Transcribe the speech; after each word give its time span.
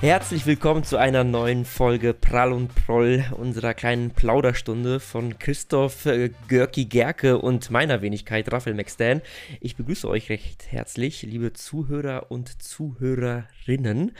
Herzlich 0.00 0.46
willkommen 0.46 0.84
zu 0.84 0.96
einer 0.96 1.24
neuen 1.24 1.64
Folge 1.64 2.14
Prall 2.14 2.52
und 2.52 2.72
Proll, 2.72 3.24
unserer 3.36 3.74
kleinen 3.74 4.12
Plauderstunde 4.12 5.00
von 5.00 5.40
Christoph 5.40 6.06
äh, 6.06 6.30
Görki 6.46 6.84
Gerke 6.84 7.38
und 7.38 7.72
meiner 7.72 8.00
Wenigkeit 8.00 8.52
Raphael 8.52 8.76
McStan. 8.76 9.22
Ich 9.60 9.74
begrüße 9.74 10.08
euch 10.08 10.30
recht 10.30 10.70
herzlich, 10.70 11.22
liebe 11.22 11.52
Zuhörer 11.52 12.30
und 12.30 12.62
Zuhörerinnen. 12.62 14.12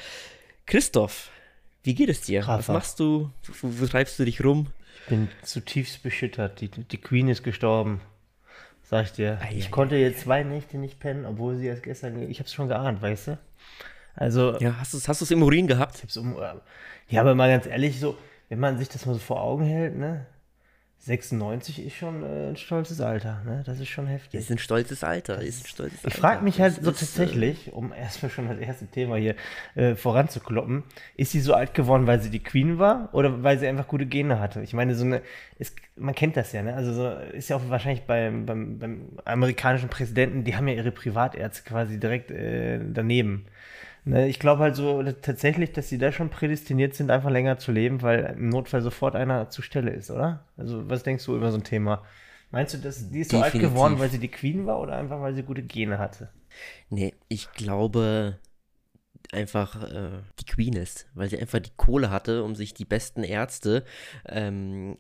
Christoph, 0.67 1.31
wie 1.85 1.95
geht 1.95 2.09
es 2.09 2.23
dir? 2.23 2.41
Rafa. 2.41 2.59
Was 2.59 2.69
machst 2.69 2.99
du? 2.99 3.31
Wo, 3.63 3.69
wo 3.81 3.87
treibst 3.87 4.19
du 4.19 4.25
dich 4.25 4.43
rum? 4.43 4.67
Ich 5.05 5.11
bin 5.11 5.29
zutiefst 5.43 6.03
beschüttert. 6.03 6.61
Die, 6.61 6.71
die 6.71 6.99
Queen 6.99 7.29
ist 7.29 7.45
gestorben. 7.45 8.01
Sag 8.83 9.05
ich 9.05 9.13
dir. 9.13 9.39
Ei, 9.43 9.55
ich 9.57 9.67
ei, 9.67 9.71
konnte 9.71 9.95
jetzt 9.95 10.23
zwei 10.23 10.43
Nächte 10.43 10.77
nicht 10.77 10.99
pennen, 10.99 11.25
obwohl 11.25 11.57
sie 11.57 11.69
erst 11.69 11.85
gestern. 11.85 12.21
Ich 12.29 12.41
hab's 12.41 12.53
schon 12.53 12.67
geahnt, 12.67 13.01
weißt 13.01 13.29
du? 13.29 13.39
Also, 14.19 14.59
Ja, 14.59 14.77
hast 14.79 14.93
du 14.93 14.99
es 14.99 15.09
hast 15.09 15.21
du's 15.21 15.31
im 15.31 15.43
Urin 15.43 15.67
gehabt? 15.67 16.03
ich 16.07 16.17
um. 16.19 16.37
Ja, 17.09 17.21
aber 17.23 17.35
mal 17.35 17.49
ganz 17.49 17.67
ehrlich, 17.67 17.99
so, 18.01 18.17
wenn 18.49 18.59
man 18.61 18.77
sich 18.79 18.89
das 18.89 19.07
mal 19.07 19.15
so 19.15 19.19
vor 19.21 19.41
Augen 19.41 19.65
hält, 19.65 19.97
ne? 19.97 20.27
96 21.01 21.87
ist 21.87 21.95
schon 21.95 22.25
äh, 22.25 22.49
ein 22.51 22.57
stolzes 22.57 23.01
Alter, 23.01 23.41
ne? 23.45 23.63
Das 23.65 23.79
ist 23.79 23.89
schon 23.89 24.09
heftig. 24.09 24.41
Ist 24.41 24.51
ein 24.51 24.59
stolzes 24.59 25.05
Alter. 25.05 25.41
Ist 25.41 25.63
ein 25.65 25.69
stolzes 25.69 25.99
Ich 26.01 26.07
Alter. 26.07 26.19
frage 26.19 26.45
mich 26.45 26.61
halt 26.61 26.77
Das 26.79 26.85
so 26.85 26.91
ist, 26.91 26.97
äh, 26.97 27.07
tatsächlich, 27.07 27.73
um 27.73 27.93
erstmal 27.93 28.31
schon 28.31 28.49
das 28.49 28.59
erste 28.59 28.87
Thema 28.89 29.15
hier 29.17 29.37
äh, 29.77 29.95
voranzukloppen, 29.95 30.83
ist 31.17 31.31
sie 31.31 31.41
so 31.41 31.55
alt 31.55 31.73
geworden, 31.73 32.09
weil 32.09 32.21
sie 32.21 32.31
die 32.31 32.43
Queen 32.43 32.79
war 32.81 33.11
oder 33.13 33.45
weil 33.45 33.59
sie 33.61 33.69
einfach 33.69 33.87
gute 33.87 34.07
Gene 34.07 34.41
hatte? 34.41 34.61
Ich 34.63 34.75
meine, 34.75 34.97
so 34.97 35.05
eine, 35.05 35.23
ist, 35.61 35.77
man 35.97 36.17
kennt 36.17 36.37
das 36.37 36.51
ja, 36.53 36.63
ne? 36.63 36.75
Also 36.75 36.93
so, 36.93 37.09
ist 37.33 37.49
ja 37.49 37.57
auch 37.57 37.69
wahrscheinlich 37.71 38.03
beim, 38.03 38.45
beim, 38.45 38.79
beim 38.81 39.03
amerikanischen 39.25 39.89
Präsidenten, 39.89 40.43
die 40.43 40.57
haben 40.57 40.67
ja 40.67 40.75
ihre 40.75 40.91
Privatärzte 40.91 41.63
quasi 41.63 42.01
direkt 42.01 42.33
äh, 42.33 42.81
daneben. 42.93 43.47
Ne? 44.09 44.27
Ich 44.27 44.39
glaube 44.39 44.63
halt 44.63 44.75
so 44.75 45.03
tatsächlich, 45.03 45.73
dass 45.73 45.91
sie 45.91 45.99
da 45.99 46.13
schon 46.13 46.31
prädestiniert 46.31 46.95
sind, 46.95 47.11
einfach 47.11 47.31
länger 47.31 47.59
zu 47.59 47.73
leben, 47.73 48.01
weil 48.01 48.35
im 48.39 48.49
Notfall 48.49 48.81
sofort 48.81 49.15
einer 49.15 49.51
zur 49.51 49.63
Stelle 49.65 49.91
ist, 49.91 50.11
oder? 50.11 50.47
Also 50.57 50.89
was 50.89 51.03
denkst 51.03 51.27
du 51.27 51.37
über 51.37 51.51
so 51.51 51.59
ein 51.59 51.65
Thema? 51.65 52.03
Meinst 52.51 52.73
du, 52.73 52.79
dass 52.79 53.11
die 53.11 53.21
ist 53.21 53.31
so 53.31 53.37
alt 53.37 53.53
Definitiv. 53.53 53.75
geworden, 53.75 53.99
weil 53.99 54.09
sie 54.09 54.19
die 54.19 54.31
Queen 54.31 54.65
war 54.67 54.81
oder 54.81 54.97
einfach, 54.97 55.21
weil 55.21 55.35
sie 55.35 55.43
gute 55.43 55.63
Gene 55.63 55.99
hatte? 55.99 56.31
Nee, 56.89 57.13
ich 57.29 57.53
glaube 57.53 58.39
einfach 59.31 59.83
äh, 59.83 60.23
die 60.41 60.47
Queen 60.47 60.73
ist, 60.73 61.07
weil 61.13 61.29
sie 61.29 61.39
einfach 61.39 61.59
die 61.59 61.73
Kohle 61.77 62.11
hatte, 62.11 62.45
um 62.45 62.55
sich 62.55 62.73
die 62.73 62.87
besten 62.87 63.23
Ärzte 63.23 63.85
ähm, 64.27 64.97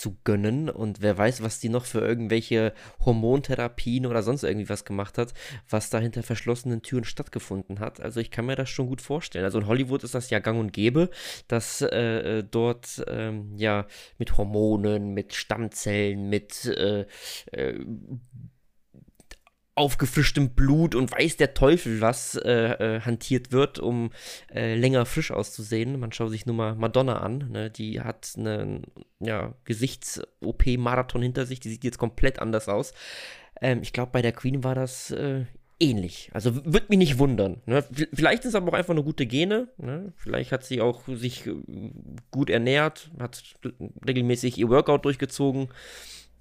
zu 0.00 0.16
gönnen 0.24 0.70
und 0.70 1.02
wer 1.02 1.16
weiß, 1.16 1.42
was 1.42 1.60
die 1.60 1.68
noch 1.68 1.84
für 1.84 2.00
irgendwelche 2.00 2.72
Hormontherapien 3.04 4.06
oder 4.06 4.22
sonst 4.22 4.42
irgendwie 4.42 4.68
was 4.68 4.84
gemacht 4.84 5.18
hat, 5.18 5.34
was 5.68 5.90
da 5.90 5.98
hinter 5.98 6.22
verschlossenen 6.22 6.82
Türen 6.82 7.04
stattgefunden 7.04 7.80
hat. 7.80 8.00
Also 8.00 8.18
ich 8.20 8.30
kann 8.30 8.46
mir 8.46 8.56
das 8.56 8.70
schon 8.70 8.86
gut 8.86 9.02
vorstellen. 9.02 9.44
Also 9.44 9.58
in 9.58 9.66
Hollywood 9.66 10.02
ist 10.02 10.14
das 10.14 10.30
ja 10.30 10.38
gang 10.38 10.58
und 10.58 10.72
gäbe, 10.72 11.10
dass 11.48 11.82
äh, 11.82 12.38
äh, 12.38 12.44
dort 12.50 13.04
ähm, 13.08 13.56
ja 13.56 13.86
mit 14.18 14.38
Hormonen, 14.38 15.12
mit 15.12 15.34
Stammzellen, 15.34 16.30
mit 16.30 16.64
äh, 16.64 17.04
äh, 17.52 17.78
aufgefrischtem 19.80 20.50
Blut 20.50 20.94
und 20.94 21.10
weiß 21.10 21.36
der 21.38 21.54
Teufel 21.54 22.00
was 22.00 22.36
äh, 22.36 22.50
äh, 22.96 23.00
hantiert 23.00 23.50
wird, 23.50 23.78
um 23.78 24.10
äh, 24.54 24.74
länger 24.76 25.06
frisch 25.06 25.30
auszusehen. 25.30 25.98
Man 25.98 26.12
schaut 26.12 26.30
sich 26.30 26.46
nur 26.46 26.54
mal 26.54 26.74
Madonna 26.74 27.18
an, 27.20 27.48
ne? 27.50 27.70
die 27.70 28.00
hat 28.00 28.34
einen 28.36 28.84
ja, 29.18 29.54
Gesichts-OP-Marathon 29.64 31.22
hinter 31.22 31.46
sich, 31.46 31.60
die 31.60 31.70
sieht 31.70 31.84
jetzt 31.84 31.98
komplett 31.98 32.38
anders 32.38 32.68
aus. 32.68 32.92
Ähm, 33.60 33.80
ich 33.82 33.92
glaube, 33.92 34.12
bei 34.12 34.22
der 34.22 34.32
Queen 34.32 34.62
war 34.64 34.74
das 34.74 35.10
äh, 35.10 35.44
ähnlich. 35.78 36.30
Also 36.32 36.54
w- 36.56 36.60
wird 36.64 36.90
mich 36.90 36.98
nicht 36.98 37.18
wundern. 37.18 37.62
Ne? 37.66 37.84
Vielleicht 38.12 38.44
ist 38.44 38.54
aber 38.54 38.72
auch 38.72 38.76
einfach 38.76 38.92
eine 38.94 39.02
gute 39.02 39.26
Gene. 39.26 39.68
Ne? 39.78 40.12
Vielleicht 40.16 40.52
hat 40.52 40.64
sie 40.64 40.80
auch 40.80 41.02
sich 41.08 41.46
äh, 41.46 41.54
gut 42.30 42.50
ernährt, 42.50 43.10
hat 43.18 43.42
regelmäßig 44.06 44.58
ihr 44.58 44.68
Workout 44.68 45.04
durchgezogen. 45.04 45.68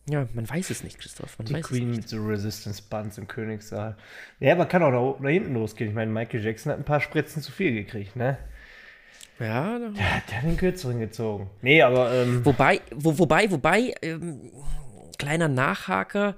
Ja, 0.10 0.28
man 0.34 0.50
weiß 0.50 0.70
es 0.70 0.84
nicht, 0.84 0.98
Christoph. 1.00 1.38
Man 1.38 1.46
Die 1.46 1.54
weiß 1.54 1.66
Queen 1.68 1.92
mit 1.92 2.10
so 2.10 2.18
Resistance 2.26 2.82
Buns 2.90 3.18
im 3.18 3.28
Königssaal. 3.28 3.96
Ja, 4.40 4.54
aber 4.54 4.66
kann 4.66 4.82
auch 4.84 4.92
da, 5.18 5.24
da 5.24 5.30
hinten 5.30 5.54
losgehen. 5.54 5.90
Ich 5.90 5.96
meine, 5.96 6.12
Michael 6.12 6.44
Jackson 6.44 6.72
hat 6.72 6.80
ein 6.80 6.86
paar 6.86 7.02
Spritzen 7.02 7.42
zu 7.42 7.52
viel 7.52 7.72
gekriegt, 7.74 8.16
ne? 8.16 8.38
Ja, 9.40 9.80
Der 9.80 10.16
hat 10.18 10.44
den 10.44 10.58
kürzeren 10.58 11.00
gezogen. 11.00 11.50
Nee, 11.62 11.82
aber 11.82 12.12
ähm, 12.14 12.44
Wobei, 12.46 12.82
wo, 12.94 13.18
wobei, 13.18 13.50
wobei, 13.52 13.94
ähm, 14.02 14.52
kleiner 15.18 15.48
Nachhaker, 15.48 16.36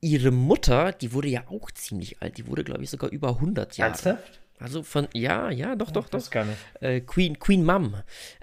ihre 0.00 0.30
Mutter, 0.30 0.92
die 0.92 1.12
wurde 1.12 1.28
ja 1.28 1.42
auch 1.48 1.70
ziemlich 1.72 2.22
alt. 2.22 2.38
Die 2.38 2.46
wurde, 2.46 2.64
glaube 2.64 2.82
ich, 2.84 2.90
sogar 2.90 3.10
über 3.10 3.28
100 3.30 3.76
Jahre. 3.76 3.90
ernsthaft? 3.90 4.40
Also 4.60 4.82
von, 4.82 5.08
ja, 5.12 5.50
ja, 5.50 5.76
doch, 5.76 5.90
doch, 5.90 6.08
Das 6.08 6.24
doch. 6.24 6.30
gar 6.30 6.44
nicht. 6.46 6.58
Äh, 6.80 7.00
Queen, 7.00 7.38
Queen 7.38 7.64
Mom. 7.64 7.94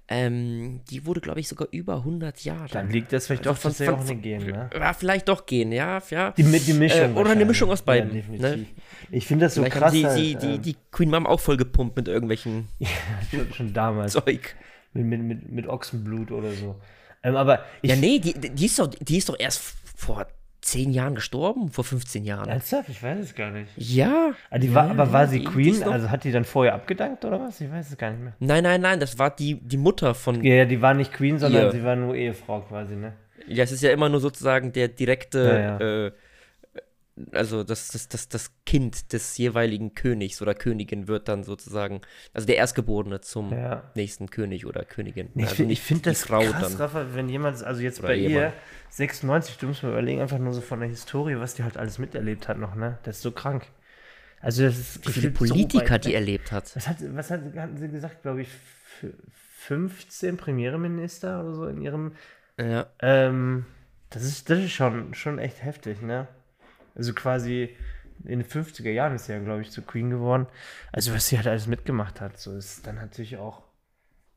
Ähm, 0.07 0.81
die 0.91 1.05
wurde, 1.07 1.19
glaube 1.19 1.39
ich, 1.39 1.47
sogar 1.47 1.67
über 1.71 1.95
100 1.97 2.43
Jahre. 2.43 2.67
Dann 2.71 2.91
liegt 2.91 3.11
das 3.11 3.25
vielleicht 3.25 3.47
Also 3.47 3.69
doch 3.69 3.73
von- 3.75 3.85
von- 3.85 3.95
auch 3.95 4.07
eine 4.07 4.15
Gen, 4.21 4.45
ne? 4.45 4.69
Ja, 4.73 4.93
vielleicht 4.93 5.27
doch 5.29 5.47
gehen, 5.47 5.71
ja, 5.71 5.99
ja. 6.11 6.31
Die, 6.31 6.43
die 6.43 6.73
Mischung. 6.73 7.15
Äh, 7.15 7.19
oder 7.19 7.31
eine. 7.31 7.43
Mischung 7.45 7.71
aus 7.71 7.81
beiden, 7.81 8.09
Ja, 8.09 8.15
definitiv. 8.17 8.41
ne? 8.57 8.65
Ich 9.09 9.25
finde 9.25 9.45
das 9.47 9.55
so 9.55 9.61
Vielleicht 9.63 9.77
krass. 9.77 9.91
sie, 9.93 10.05
halt, 10.05 10.15
sie, 10.15 10.35
die, 10.35 10.45
ähm, 10.55 10.61
die 10.61 10.75
Queen 10.91 11.09
Mom 11.09 11.25
auch 11.25 11.39
voll 11.39 11.57
gepumpt 11.57 11.95
mit 11.97 12.07
irgendwelchen 12.07 12.67
schon, 13.31 13.51
schon 13.53 13.73
damals. 13.73 14.13
Zeug. 14.13 14.55
Mit, 14.93 15.05
mit, 15.07 15.21
mit, 15.23 15.51
mit 15.51 15.67
Ochsenblut 15.67 16.31
oder 16.31 16.51
so. 16.51 16.75
Ähm, 17.23 17.35
aber 17.35 17.63
ich. 17.81 17.89
Ja, 17.89 17.95
nee, 17.95 18.19
die, 18.19 18.33
die, 18.33 18.65
ist 18.67 18.77
doch, 18.77 18.87
die 18.87 19.17
ist 19.17 19.27
doch 19.27 19.39
erst 19.39 19.59
vor 19.95 20.27
10 20.65 20.91
Jahren 20.91 21.13
gestorben, 21.13 21.69
vor 21.69 21.83
15 21.83 22.23
Jahren. 22.23 22.49
Ernsthaft? 22.49 22.89
Ich 22.89 23.01
weiß 23.01 23.19
es 23.19 23.35
gar 23.35 23.51
nicht. 23.51 23.69
Ja. 23.77 24.31
Ah, 24.49 24.57
die 24.57 24.67
ja, 24.67 24.73
war, 24.73 24.89
aber 24.89 25.13
war 25.13 25.27
sie 25.27 25.43
Queen? 25.43 25.83
Also 25.83 26.09
hat 26.09 26.23
die 26.23 26.31
dann 26.31 26.43
vorher 26.43 26.73
abgedankt 26.73 27.23
oder 27.23 27.39
was? 27.39 27.61
Ich 27.61 27.71
weiß 27.71 27.91
es 27.91 27.97
gar 27.97 28.09
nicht 28.09 28.23
mehr. 28.23 28.33
Nein, 28.39 28.63
nein, 28.63 28.81
nein, 28.81 28.99
das 28.99 29.19
war 29.19 29.29
die, 29.29 29.59
die 29.61 29.77
Mutter 29.77 30.15
von. 30.15 30.43
Ja, 30.43 30.55
ja, 30.55 30.65
die 30.65 30.81
war 30.81 30.95
nicht 30.95 31.13
Queen, 31.13 31.37
sondern 31.37 31.65
Ihr. 31.65 31.71
sie 31.71 31.83
war 31.83 31.95
nur 31.95 32.15
Ehefrau 32.15 32.61
quasi, 32.61 32.95
ne? 32.95 33.13
Ja, 33.47 33.63
es 33.63 33.71
ist 33.71 33.83
ja 33.83 33.91
immer 33.91 34.09
nur 34.09 34.19
sozusagen 34.19 34.73
der 34.73 34.87
direkte, 34.87 35.39
Ja, 35.39 35.85
ja. 35.85 36.05
Äh, 36.07 36.11
also 37.31 37.63
das, 37.63 37.87
das, 37.89 38.09
das, 38.09 38.27
das 38.27 38.51
Kind 38.65 39.13
des 39.13 39.37
jeweiligen 39.37 39.93
Königs 39.95 40.41
oder 40.41 40.53
Königin 40.53 41.07
wird 41.07 41.27
dann 41.29 41.43
sozusagen, 41.43 42.01
also 42.33 42.45
der 42.45 42.57
Erstgeborene 42.57 43.21
zum 43.21 43.51
Ja. 43.53 43.89
nächsten 43.95 44.29
König 44.29 44.65
oder 44.65 44.83
Königin. 44.83 45.29
Ich, 45.35 45.47
also 45.47 45.63
ich 45.63 45.81
finde 45.81 46.09
das 46.11 46.23
Frau 46.23 46.41
krass, 46.41 46.61
dann. 46.71 46.73
Rafa, 46.73 47.07
wenn 47.13 47.29
jemand, 47.29 47.63
also 47.63 47.81
jetzt 47.81 48.01
bei 48.01 48.15
Ehemann. 48.17 48.31
ihr, 48.51 48.53
96, 48.89 49.57
du 49.57 49.67
musst 49.67 49.83
mal 49.83 49.89
überlegen, 49.89 50.21
einfach 50.21 50.39
nur 50.39 50.53
so 50.53 50.61
von 50.61 50.79
der 50.81 50.89
Historie, 50.89 51.37
was 51.39 51.53
die 51.55 51.63
halt 51.63 51.77
alles 51.77 51.99
miterlebt 51.99 52.47
hat 52.49 52.57
noch, 52.57 52.75
ne? 52.75 52.97
Das 53.03 53.17
ist 53.17 53.21
so 53.23 53.31
krank. 53.31 53.65
Also 54.41 54.63
das 54.63 54.77
ist 54.77 55.07
Wie 55.07 55.11
viele 55.13 55.27
so 55.29 55.33
Politiker 55.33 55.89
weit 55.95 56.05
die 56.05 56.13
erlebt 56.13 56.51
hat. 56.51 56.75
Was, 56.75 56.87
hat, 56.87 56.97
was 57.15 57.31
hat, 57.31 57.41
hatten 57.55 57.77
sie 57.77 57.87
gesagt, 57.87 58.21
glaube 58.23 58.41
ich, 58.41 58.49
f- 58.49 59.13
15 59.59 60.37
Premierminister 60.37 61.41
oder 61.43 61.53
so 61.55 61.67
in 61.67 61.81
ihrem, 61.81 62.11
Ja. 62.59 62.87
ähm, 62.99 63.65
das 64.11 64.23
ist, 64.23 64.49
das 64.49 64.59
ist 64.59 64.71
schon, 64.73 65.13
schon 65.13 65.39
echt 65.39 65.63
heftig, 65.63 66.01
ne? 66.01 66.27
Also 66.95 67.13
quasi 67.13 67.75
in 68.23 68.39
den 68.39 68.47
50er 68.47 68.89
Jahren 68.89 69.15
ist 69.15 69.25
sie 69.25 69.33
ja, 69.33 69.39
glaube 69.39 69.61
ich, 69.61 69.71
zu 69.71 69.81
Queen 69.81 70.09
geworden. 70.09 70.47
Also 70.91 71.13
was 71.13 71.27
sie 71.27 71.37
halt 71.37 71.47
alles 71.47 71.67
mitgemacht 71.67 72.21
hat, 72.21 72.39
so 72.39 72.55
ist 72.55 72.87
dann 72.87 72.95
natürlich 72.95 73.37
auch, 73.37 73.63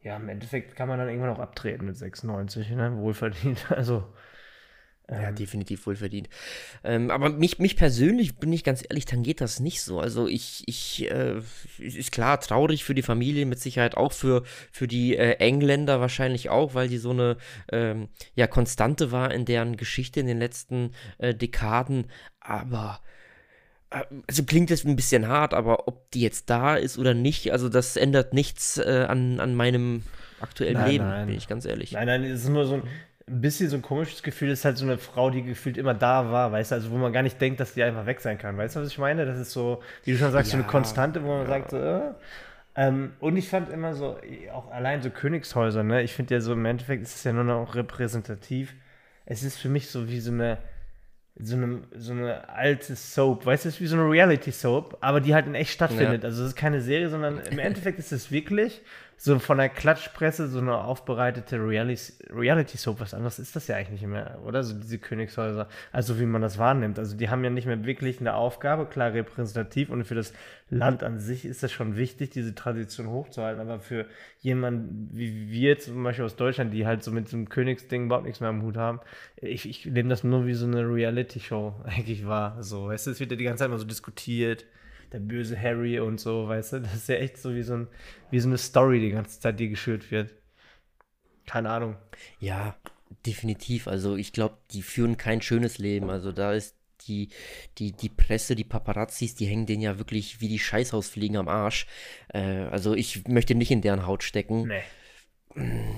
ja, 0.03 0.17
im 0.17 0.29
Endeffekt 0.29 0.77
kann 0.77 0.89
man 0.89 0.99
dann 0.99 1.09
irgendwann 1.09 1.31
auch 1.31 1.39
abtreten 1.39 1.87
mit 1.87 1.97
96, 1.97 2.71
ne? 2.71 2.97
Wohlverdient, 2.97 3.71
also. 3.71 4.05
Ja, 5.11 5.33
definitiv 5.33 5.87
wohlverdient. 5.87 6.29
Ähm, 6.85 7.11
aber 7.11 7.31
mich, 7.31 7.59
mich 7.59 7.77
persönlich, 7.77 8.37
bin 8.37 8.53
ich 8.53 8.63
ganz 8.63 8.85
ehrlich, 8.87 9.07
tangiert 9.07 9.41
das 9.41 9.59
nicht 9.59 9.81
so. 9.81 10.01
Also 10.01 10.29
ich, 10.29 10.65
ich, 10.67 11.11
äh, 11.11 11.41
ist 11.79 12.13
klar, 12.13 12.39
traurig 12.41 12.85
für 12.85 12.95
die 12.95 13.03
Familie, 13.03 13.47
mit 13.47 13.59
Sicherheit 13.59 13.97
auch 13.97 14.13
für, 14.13 14.43
für 14.71 14.87
die 14.87 15.17
äh, 15.17 15.37
Engländer 15.37 16.01
wahrscheinlich 16.01 16.51
auch, 16.51 16.75
weil 16.75 16.89
die 16.89 16.99
so 16.99 17.11
eine 17.11 17.39
ähm, 17.73 18.09
ja, 18.35 18.47
Konstante 18.47 19.11
war 19.11 19.33
in 19.33 19.47
deren 19.47 19.79
Geschichte 19.79 20.21
in 20.21 20.27
den 20.27 20.39
letzten 20.39 20.93
äh, 21.17 21.35
Dekaden. 21.35 22.09
Aber 22.41 23.01
äh, 23.89 24.05
also 24.27 24.43
klingt 24.43 24.71
das 24.71 24.85
ein 24.85 24.97
bisschen 24.97 25.27
hart, 25.27 25.55
aber 25.55 25.89
ob 25.89 26.11
die 26.11 26.21
jetzt 26.21 26.51
da 26.51 26.77
ist 26.77 26.99
oder 26.99 27.15
nicht, 27.15 27.51
also 27.53 27.71
das 27.71 27.97
ändert 27.97 28.35
nichts 28.35 28.77
äh, 28.77 29.07
an, 29.09 29.41
an 29.41 29.55
meinem 29.55 30.03
aktuellen 30.41 30.75
Nein, 30.75 30.91
Leben, 30.91 31.09
nein. 31.09 31.27
bin 31.29 31.37
ich 31.37 31.49
ganz 31.49 31.65
ehrlich. 31.65 31.93
Nein, 31.93 32.07
nein, 32.07 32.25
es 32.25 32.43
ist 32.43 32.51
nur 32.51 32.67
so 32.67 32.75
ein, 32.75 32.83
ein 33.29 33.41
bisschen 33.41 33.69
so 33.71 33.77
ein 33.77 33.83
komisches 33.83 34.23
Gefühl, 34.23 34.51
ist 34.51 34.65
halt 34.65 34.77
so 34.79 34.85
eine 34.85 34.99
Frau, 34.99 35.31
die 35.31 35.43
gefühlt 35.43 35.77
immer 35.79 35.95
da 35.95 36.31
war, 36.31 36.53
weißt 36.53 36.71
du, 36.73 36.75
also 36.77 36.91
wo 36.91 36.97
man 36.97 37.13
gar 37.13 37.23
nicht 37.23 37.41
denkt, 37.41 37.61
dass 37.61 37.75
die 37.75 37.83
einfach 37.83 38.07
weg 38.07 38.21
sein 38.21 38.39
kann. 38.39 38.57
Weißt 38.57 38.77
du, 38.77 38.81
was 38.81 38.89
ich 38.89 38.99
meine? 38.99 39.27
Das 39.27 39.39
ist 39.39 39.53
so, 39.53 39.83
wie 40.05 40.13
du 40.13 40.19
schon 40.19 40.33
sagst, 40.33 40.51
so 40.53 40.57
eine 40.57 40.67
Ja, 40.67 40.67
Konstante, 40.67 41.23
wo 41.23 41.29
man 41.29 41.47
sagt, 41.47 41.71
so, 41.71 41.77
äh. 41.79 42.01
ähm, 42.77 43.13
und 43.21 43.37
ich 43.37 43.49
fand 43.49 43.71
immer 43.71 43.95
so, 43.95 44.19
auch 44.53 44.71
allein 44.71 45.03
so 45.03 45.11
Königshäuser, 45.11 45.83
ne? 45.83 46.03
Ich 46.03 46.15
finde 46.15 46.35
ja 46.35 46.41
so 46.41 46.53
im 46.53 46.65
Endeffekt 46.65 47.03
ist 47.03 47.17
es 47.17 47.25
ja 47.25 47.33
nur 47.33 47.45
noch 47.45 47.75
repräsentativ. 47.75 48.75
Es 49.27 49.43
ist 49.43 49.59
für 49.59 49.69
mich 49.69 49.91
so 49.91 50.09
wie 50.09 50.21
so 50.21 50.31
eine, 50.33 50.59
so 51.37 51.57
eine, 51.57 51.83
so 51.97 52.13
eine 52.13 52.49
alte 52.49 52.97
Soap, 52.97 53.47
weißt 53.47 53.65
du, 53.65 53.69
es 53.69 53.75
ist 53.77 53.81
wie 53.81 53.87
so 53.87 53.97
eine 53.97 54.11
Reality-Soap, 54.11 54.99
aber 55.01 55.21
die 55.21 55.35
halt 55.35 55.47
in 55.47 55.55
echt 55.55 55.71
stattfindet. 55.73 56.25
Also 56.25 56.43
es 56.43 56.51
ist 56.51 56.57
keine 56.57 56.81
Serie, 56.81 57.09
sondern 57.11 57.41
im 57.41 57.59
Endeffekt 57.61 57.99
ist 57.99 58.13
es 58.13 58.31
wirklich 58.33 58.83
so 59.21 59.41
von 59.41 59.59
der 59.59 59.69
Klatschpresse 59.69 60.47
so 60.47 60.61
eine 60.61 60.79
aufbereitete 60.79 61.57
Reality-Soap, 61.59 63.01
was 63.01 63.15
anderes 63.15 63.41
ist 63.41 63.57
das 63.57 63.67
ja 63.67 63.75
eigentlich 63.75 64.01
nicht 64.01 64.11
mehr, 64.11 64.39
oder? 64.45 64.63
So 64.63 64.75
diese 64.75 64.99
Königshäuser, 64.99 65.69
also 65.91 66.21
wie 66.21 66.25
man 66.25 66.41
das 66.41 66.57
wahrnimmt. 66.57 67.01
Also 67.01 67.17
die 67.17 67.29
haben 67.29 67.43
ja 67.43 67.51
nicht 67.51 67.67
mehr 67.67 67.85
wirklich 67.85 68.21
eine 68.21 68.35
Aufgabe, 68.35 68.87
klar 68.87 69.13
repräsentativ 69.13 69.91
und 69.91 70.05
für 70.05 70.15
das 70.15 70.33
Land 70.71 71.03
an 71.03 71.19
sich 71.19 71.45
ist 71.45 71.65
das 71.65 71.73
schon 71.73 71.97
wichtig, 71.97 72.31
diese 72.31 72.55
Tradition 72.55 73.09
hochzuhalten, 73.09 73.61
aber 73.61 73.81
für 73.81 74.07
jemanden 74.41 75.11
wie 75.13 75.51
wir 75.51 75.81
zum 75.81 76.01
Beispiel 76.05 76.25
aus 76.25 76.37
Deutschland, 76.37 76.73
die 76.73 76.87
halt 76.87 77.03
so 77.03 77.11
mit 77.11 77.27
diesem 77.27 77.49
Königsding 77.49 78.05
überhaupt 78.05 78.25
nichts 78.25 78.41
mehr 78.41 78.51
am 78.51 78.63
Hut 78.63 78.77
haben, 78.77 79.01
ich, 79.37 79.69
ich 79.69 79.85
nehme 79.85 80.11
das 80.11 80.23
nur 80.23 80.47
wie 80.47 80.55
so 80.55 80.67
eine 80.67 80.89
Reality-Show 80.89 81.75
eigentlich 81.85 82.25
wahr. 82.25 82.63
So, 82.63 82.87
weißt 82.87 83.09
du, 83.09 83.11
es 83.11 83.19
wird 83.19 83.33
ja 83.33 83.37
die 83.37 83.45
ganze 83.45 83.59
Zeit 83.59 83.69
immer 83.69 83.79
so 83.79 83.85
diskutiert 83.85 84.65
der 85.13 85.21
böse 85.21 85.61
Harry 85.61 86.01
und 86.01 86.21
so, 86.21 86.49
weißt 86.49 86.75
du? 86.75 86.81
Das 86.81 86.95
ist 86.95 87.09
ja 87.09 87.17
echt 87.17 87.39
so 87.39 87.55
wie 87.55 87.63
so, 87.63 87.75
ein, 87.75 87.89
wie 88.31 88.41
so 88.41 88.49
eine 88.49 88.59
Story 88.59 89.01
die 89.01 89.11
ganze 89.11 89.41
Zeit, 89.41 89.59
die 89.61 89.69
geschürt 89.69 90.11
wird. 90.11 90.35
Keine 91.47 91.71
Ahnung. 91.71 91.97
Ja, 92.41 92.77
definitiv. 93.27 93.89
Also 93.89 94.17
ich 94.17 94.33
glaube, 94.33 94.59
die 94.71 94.83
führen 94.83 95.17
kein 95.17 95.41
schönes 95.41 95.79
Leben. 95.79 96.11
Also 96.11 96.33
da 96.33 96.53
ist 96.53 96.77
die, 97.07 97.31
die, 97.79 97.93
die 97.93 98.09
Presse, 98.09 98.55
die 98.55 98.65
Paparazzis, 98.65 99.35
die 99.35 99.47
hängen 99.47 99.67
denen 99.67 99.83
ja 99.83 99.99
wirklich 99.99 100.41
wie 100.41 100.49
die 100.49 100.59
Scheißhausfliegen 100.59 101.37
am 101.37 101.49
Arsch. 101.49 101.87
Äh, 102.29 102.41
also 102.41 102.95
ich 102.95 103.27
möchte 103.29 103.55
nicht 103.55 103.71
in 103.71 103.83
deren 103.83 104.07
Haut 104.07 104.23
stecken. 104.23 104.69
Nee. 104.69 105.95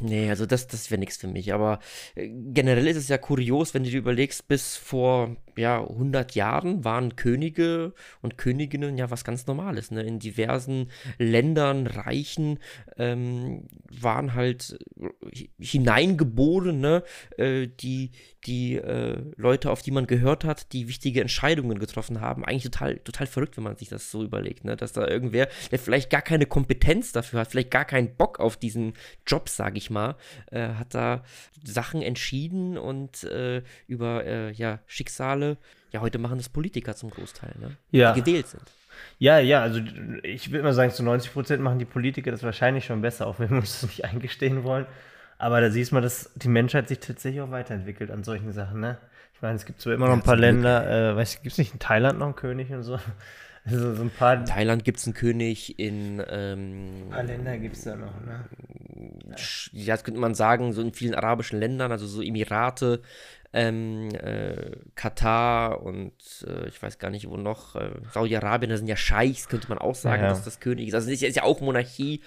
Nee, 0.00 0.30
also 0.30 0.46
das, 0.46 0.66
das 0.66 0.90
wäre 0.90 0.98
nichts 0.98 1.16
für 1.16 1.28
mich. 1.28 1.52
Aber 1.52 1.78
äh, 2.14 2.28
generell 2.28 2.86
ist 2.86 2.96
es 2.96 3.08
ja 3.08 3.18
kurios, 3.18 3.74
wenn 3.74 3.84
du 3.84 3.90
dir 3.90 3.98
überlegst, 3.98 4.48
bis 4.48 4.76
vor 4.76 5.36
ja, 5.56 5.80
100 5.80 6.34
Jahren 6.34 6.84
waren 6.84 7.16
Könige 7.16 7.92
und 8.22 8.38
Königinnen 8.38 8.96
ja 8.96 9.10
was 9.10 9.24
ganz 9.24 9.46
Normales. 9.46 9.90
Ne? 9.90 10.02
In 10.02 10.18
diversen 10.18 10.90
Ländern, 11.18 11.86
Reichen 11.86 12.58
ähm, 12.96 13.68
waren 13.90 14.34
halt 14.34 14.78
äh, 15.00 15.48
hineingeboren, 15.58 16.80
ne? 16.80 17.02
Äh, 17.36 17.68
die, 17.68 18.10
die 18.46 18.76
äh, 18.76 19.22
Leute, 19.36 19.70
auf 19.70 19.82
die 19.82 19.90
man 19.90 20.06
gehört 20.06 20.44
hat, 20.44 20.72
die 20.72 20.88
wichtige 20.88 21.20
Entscheidungen 21.20 21.78
getroffen 21.78 22.20
haben. 22.20 22.44
Eigentlich 22.44 22.64
total, 22.64 22.98
total 22.98 23.26
verrückt, 23.26 23.56
wenn 23.56 23.64
man 23.64 23.76
sich 23.76 23.88
das 23.88 24.10
so 24.10 24.22
überlegt, 24.24 24.64
ne? 24.64 24.76
dass 24.76 24.92
da 24.92 25.06
irgendwer, 25.06 25.48
der 25.70 25.78
vielleicht 25.78 26.10
gar 26.10 26.22
keine 26.22 26.46
Kompetenz 26.46 27.12
dafür 27.12 27.40
hat, 27.40 27.48
vielleicht 27.48 27.70
gar 27.70 27.84
keinen 27.84 28.16
Bock 28.16 28.40
auf 28.40 28.56
diesen 28.56 28.94
Job, 29.26 29.48
sage 29.70 29.78
ich 29.78 29.88
mal, 29.88 30.16
äh, 30.50 30.70
hat 30.74 30.94
da 30.94 31.22
Sachen 31.62 32.02
entschieden 32.02 32.76
und 32.76 33.22
äh, 33.22 33.62
über 33.86 34.24
äh, 34.24 34.50
ja, 34.50 34.80
Schicksale. 34.86 35.58
Ja, 35.92 36.00
heute 36.00 36.18
machen 36.18 36.38
das 36.38 36.48
Politiker 36.48 36.96
zum 36.96 37.10
Großteil, 37.10 37.54
ne? 37.60 37.76
ja. 37.92 38.12
die 38.12 38.20
gewählt 38.20 38.48
sind. 38.48 38.64
Ja, 39.18 39.38
ja, 39.38 39.62
also 39.62 39.80
ich 40.24 40.50
würde 40.50 40.64
mal 40.64 40.72
sagen, 40.72 40.90
zu 40.90 41.04
90 41.04 41.32
Prozent 41.32 41.62
machen 41.62 41.78
die 41.78 41.84
Politiker 41.84 42.32
das 42.32 42.42
wahrscheinlich 42.42 42.84
schon 42.84 43.00
besser, 43.00 43.28
auch 43.28 43.38
wenn 43.38 43.50
wir 43.50 43.58
uns 43.58 43.80
das 43.80 43.90
nicht 43.90 44.04
eingestehen 44.04 44.64
wollen. 44.64 44.86
Aber 45.38 45.60
da 45.60 45.70
siehst 45.70 45.92
man, 45.92 46.02
dass 46.02 46.32
die 46.34 46.48
Menschheit 46.48 46.88
sich 46.88 46.98
tatsächlich 46.98 47.40
auch 47.40 47.52
weiterentwickelt 47.52 48.10
an 48.10 48.24
solchen 48.24 48.52
Sachen, 48.52 48.80
ne? 48.80 48.98
Ich 49.34 49.40
meine, 49.40 49.54
es 49.54 49.64
gibt 49.64 49.80
so 49.80 49.90
immer 49.90 50.08
noch 50.08 50.14
ein 50.14 50.22
paar 50.22 50.36
Länder, 50.36 51.12
äh, 51.12 51.16
weißt 51.16 51.38
du, 51.38 51.42
gibt 51.42 51.52
es 51.52 51.58
nicht 51.58 51.72
in 51.72 51.78
Thailand 51.78 52.18
noch 52.18 52.26
einen 52.26 52.36
König 52.36 52.72
und 52.72 52.82
so? 52.82 52.98
Also 53.70 53.94
so 53.94 54.02
ein 54.02 54.10
paar. 54.10 54.34
In 54.34 54.44
Thailand 54.44 54.84
gibt 54.84 54.98
es 54.98 55.06
einen 55.06 55.14
König, 55.14 55.78
in. 55.78 56.22
Ähm, 56.28 57.04
ein 57.06 57.10
paar 57.10 57.24
Länder 57.24 57.58
gibt 57.58 57.76
es 57.76 57.84
da 57.84 57.96
noch, 57.96 58.20
ne? 58.24 58.44
Ja, 59.72 59.94
das 59.94 60.04
könnte 60.04 60.20
man 60.20 60.34
sagen, 60.34 60.72
so 60.72 60.82
in 60.82 60.92
vielen 60.92 61.14
arabischen 61.14 61.58
Ländern, 61.58 61.90
also 61.92 62.06
so 62.06 62.20
Emirate, 62.20 63.00
ähm, 63.52 64.10
äh, 64.14 64.76
Katar 64.94 65.82
und 65.82 66.12
äh, 66.46 66.68
ich 66.68 66.80
weiß 66.80 66.98
gar 66.98 67.10
nicht, 67.10 67.28
wo 67.28 67.36
noch, 67.36 67.74
äh, 67.74 67.90
Saudi-Arabien, 68.12 68.70
da 68.70 68.76
sind 68.76 68.86
ja 68.86 68.96
Scheichs, 68.96 69.48
könnte 69.48 69.68
man 69.68 69.78
auch 69.78 69.96
sagen, 69.96 70.22
ja, 70.22 70.28
dass 70.28 70.44
das 70.44 70.60
König 70.60 70.88
ist. 70.88 70.94
Also 70.94 71.10
es 71.10 71.22
ist 71.22 71.36
ja 71.36 71.42
auch 71.42 71.60
Monarchie. 71.60 72.20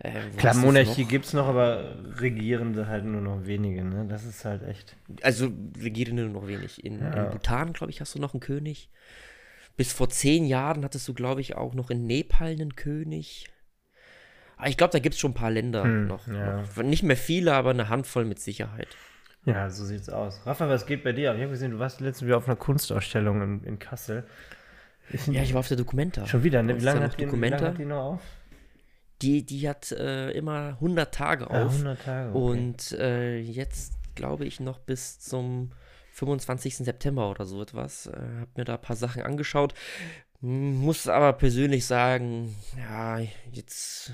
Äh, 0.00 0.12
Klar, 0.36 0.54
Monarchie 0.54 1.04
gibt 1.04 1.24
es 1.24 1.32
noch, 1.32 1.46
aber 1.46 1.96
Regierende 2.20 2.88
halt 2.88 3.04
nur 3.04 3.22
noch 3.22 3.46
wenige, 3.46 3.84
ne? 3.84 4.06
Das 4.08 4.24
ist 4.24 4.44
halt 4.44 4.62
echt. 4.64 4.96
Also 5.22 5.50
Regierende 5.82 6.24
nur 6.24 6.42
noch 6.42 6.48
wenig. 6.48 6.84
In, 6.84 7.00
ja. 7.00 7.24
in 7.24 7.30
Bhutan, 7.30 7.72
glaube 7.72 7.90
ich, 7.90 8.00
hast 8.00 8.14
du 8.14 8.18
noch 8.18 8.34
einen 8.34 8.40
König. 8.40 8.90
Bis 9.76 9.92
vor 9.92 10.08
zehn 10.08 10.46
Jahren 10.46 10.84
hattest 10.84 11.06
du, 11.06 11.14
glaube 11.14 11.40
ich, 11.40 11.56
auch 11.56 11.74
noch 11.74 11.90
in 11.90 12.06
Nepal 12.06 12.52
einen 12.52 12.76
König. 12.76 13.48
Aber 14.56 14.68
ich 14.68 14.76
glaube, 14.76 14.92
da 14.92 14.98
gibt 14.98 15.14
es 15.14 15.20
schon 15.20 15.32
ein 15.32 15.34
paar 15.34 15.50
Länder 15.50 15.84
hm, 15.84 16.06
noch, 16.06 16.26
ja. 16.26 16.62
noch. 16.62 16.82
Nicht 16.82 17.02
mehr 17.02 17.16
viele, 17.16 17.52
aber 17.52 17.70
eine 17.70 17.88
Handvoll 17.88 18.24
mit 18.24 18.38
Sicherheit. 18.38 18.88
Ja, 19.44 19.70
so 19.70 19.84
sieht's 19.84 20.08
aus. 20.08 20.40
Rafa, 20.44 20.68
was 20.68 20.86
geht 20.86 21.04
bei 21.04 21.12
dir? 21.12 21.34
Ich 21.34 21.40
habe 21.40 21.50
gesehen, 21.50 21.72
du 21.72 21.78
warst 21.78 22.00
letztens 22.00 22.26
wieder 22.26 22.38
auf 22.38 22.48
einer 22.48 22.56
Kunstausstellung 22.56 23.42
in, 23.42 23.64
in 23.64 23.78
Kassel. 23.78 24.24
Ja, 25.26 25.42
ich 25.42 25.52
war 25.52 25.60
auf 25.60 25.68
der 25.68 25.76
Dokumenta. 25.76 26.26
Schon 26.26 26.42
wieder, 26.42 26.62
ne? 26.62 26.80
Wie 26.80 26.84
lange 26.84 27.02
hat, 27.02 27.20
die, 27.20 27.30
wie 27.30 27.48
lange 27.48 27.60
hat 27.60 27.78
die 27.78 27.84
noch 27.84 28.14
auf? 28.14 28.20
Die, 29.22 29.46
die 29.46 29.68
hat 29.68 29.92
äh, 29.92 30.30
immer 30.32 30.70
100 30.80 31.14
Tage 31.14 31.48
auf. 31.48 31.54
Ja, 31.54 31.66
100 31.66 32.04
Tage. 32.04 32.30
Okay. 32.30 32.38
Und 32.38 32.92
äh, 32.92 33.38
jetzt 33.38 33.94
glaube 34.16 34.46
ich 34.46 34.58
noch 34.58 34.78
bis 34.78 35.20
zum 35.20 35.70
25. 36.16 36.78
September 36.78 37.30
oder 37.30 37.44
so 37.44 37.60
etwas. 37.62 38.06
Äh, 38.06 38.40
hab 38.40 38.56
mir 38.56 38.64
da 38.64 38.74
ein 38.74 38.82
paar 38.82 38.96
Sachen 38.96 39.22
angeschaut. 39.22 39.74
Muss 40.40 41.08
aber 41.08 41.32
persönlich 41.34 41.86
sagen, 41.86 42.54
ja, 42.76 43.20
jetzt 43.52 44.12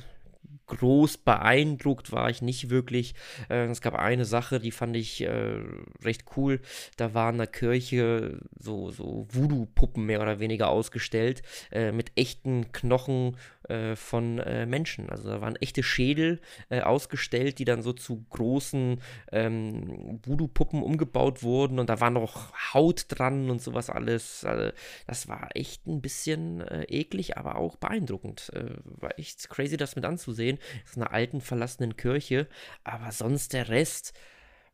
groß 0.66 1.18
beeindruckt 1.18 2.12
war 2.12 2.30
ich 2.30 2.42
nicht 2.42 2.70
wirklich. 2.70 3.14
Äh, 3.48 3.66
es 3.66 3.80
gab 3.80 3.94
eine 3.94 4.24
Sache, 4.24 4.58
die 4.58 4.70
fand 4.70 4.96
ich 4.96 5.22
äh, 5.22 5.58
recht 6.02 6.24
cool. 6.36 6.60
Da 6.96 7.14
war 7.14 7.30
in 7.30 7.38
der 7.38 7.46
Kirche 7.46 8.38
so, 8.58 8.90
so 8.90 9.26
Voodoo-Puppen 9.30 10.04
mehr 10.04 10.22
oder 10.22 10.40
weniger 10.40 10.68
ausgestellt 10.68 11.42
äh, 11.70 11.92
mit 11.92 12.12
echten 12.16 12.72
Knochen 12.72 13.36
äh, 13.68 13.96
von 13.96 14.38
äh, 14.38 14.66
Menschen. 14.66 15.10
Also 15.10 15.28
da 15.28 15.40
waren 15.40 15.56
echte 15.56 15.82
Schädel 15.82 16.40
äh, 16.68 16.80
ausgestellt, 16.80 17.58
die 17.58 17.64
dann 17.64 17.82
so 17.82 17.92
zu 17.92 18.24
großen 18.30 19.00
ähm, 19.30 20.20
Voodoo-Puppen 20.24 20.82
umgebaut 20.82 21.42
wurden 21.42 21.78
und 21.78 21.88
da 21.88 22.00
war 22.00 22.10
noch 22.10 22.52
Haut 22.74 23.06
dran 23.08 23.50
und 23.50 23.60
sowas 23.60 23.90
alles. 23.90 24.44
Also, 24.44 24.72
das 25.06 25.28
war 25.28 25.50
echt 25.54 25.86
ein 25.86 26.00
bisschen 26.00 26.64
eklig, 26.88 27.36
aber 27.36 27.56
auch 27.56 27.76
beeindruckend. 27.76 28.50
war 28.84 29.18
echt 29.18 29.48
crazy, 29.48 29.76
das 29.76 29.96
mit 29.96 30.04
anzusehen. 30.04 30.58
Das 30.82 30.92
ist 30.92 30.96
einer 30.96 31.12
alten, 31.12 31.40
verlassenen 31.40 31.96
Kirche. 31.96 32.48
Aber 32.84 33.12
sonst 33.12 33.52
der 33.52 33.68
Rest, 33.68 34.14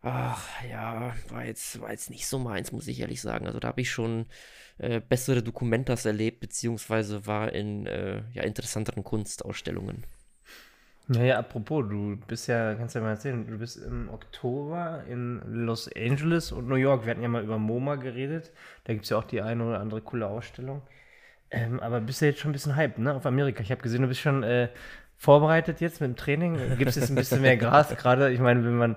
ach 0.02 0.46
ja, 0.68 1.12
war 1.28 1.44
jetzt, 1.44 1.80
war 1.80 1.90
jetzt 1.90 2.10
nicht 2.10 2.26
so 2.26 2.38
meins, 2.38 2.72
muss 2.72 2.88
ich 2.88 3.00
ehrlich 3.00 3.20
sagen. 3.20 3.46
Also 3.46 3.58
da 3.58 3.68
habe 3.68 3.80
ich 3.80 3.90
schon 3.90 4.26
äh, 4.78 5.00
bessere 5.00 5.42
Dokumentas 5.42 6.04
erlebt, 6.04 6.40
beziehungsweise 6.40 7.26
war 7.26 7.52
in 7.52 7.86
äh, 7.86 8.22
ja, 8.32 8.42
interessanteren 8.42 9.04
Kunstausstellungen. 9.04 10.04
Naja, 11.10 11.38
apropos, 11.38 11.88
du 11.88 12.18
bist 12.26 12.48
ja, 12.48 12.74
kannst 12.74 12.94
ja 12.94 13.00
mal 13.00 13.10
erzählen, 13.10 13.46
du 13.46 13.56
bist 13.56 13.78
im 13.78 14.10
Oktober 14.10 15.04
in 15.08 15.40
Los 15.46 15.90
Angeles 15.96 16.52
und 16.52 16.68
New 16.68 16.74
York. 16.74 17.06
Wir 17.06 17.12
hatten 17.12 17.22
ja 17.22 17.28
mal 17.28 17.42
über 17.42 17.58
MoMA 17.58 17.96
geredet. 17.96 18.52
Da 18.84 18.92
gibt 18.92 19.04
es 19.04 19.10
ja 19.10 19.16
auch 19.16 19.24
die 19.24 19.40
eine 19.40 19.64
oder 19.64 19.80
andere 19.80 20.02
coole 20.02 20.26
Ausstellung. 20.26 20.82
Ähm, 21.50 21.80
aber 21.80 22.02
bist 22.02 22.20
du 22.20 22.26
jetzt 22.26 22.40
schon 22.40 22.50
ein 22.50 22.52
bisschen 22.52 22.76
hyped, 22.76 22.98
ne, 22.98 23.14
auf 23.14 23.24
Amerika? 23.24 23.62
Ich 23.62 23.70
habe 23.70 23.80
gesehen, 23.80 24.02
du 24.02 24.08
bist 24.08 24.20
schon 24.20 24.42
äh, 24.42 24.68
vorbereitet 25.16 25.80
jetzt 25.80 26.02
mit 26.02 26.10
dem 26.10 26.16
Training? 26.16 26.58
Gibt 26.76 26.90
es 26.90 26.96
jetzt 26.96 27.08
ein 27.08 27.14
bisschen 27.14 27.40
mehr 27.40 27.56
Gras 27.56 27.88
gerade? 27.96 28.30
Ich 28.30 28.38
meine, 28.40 28.62
wenn 28.62 28.76
man 28.76 28.96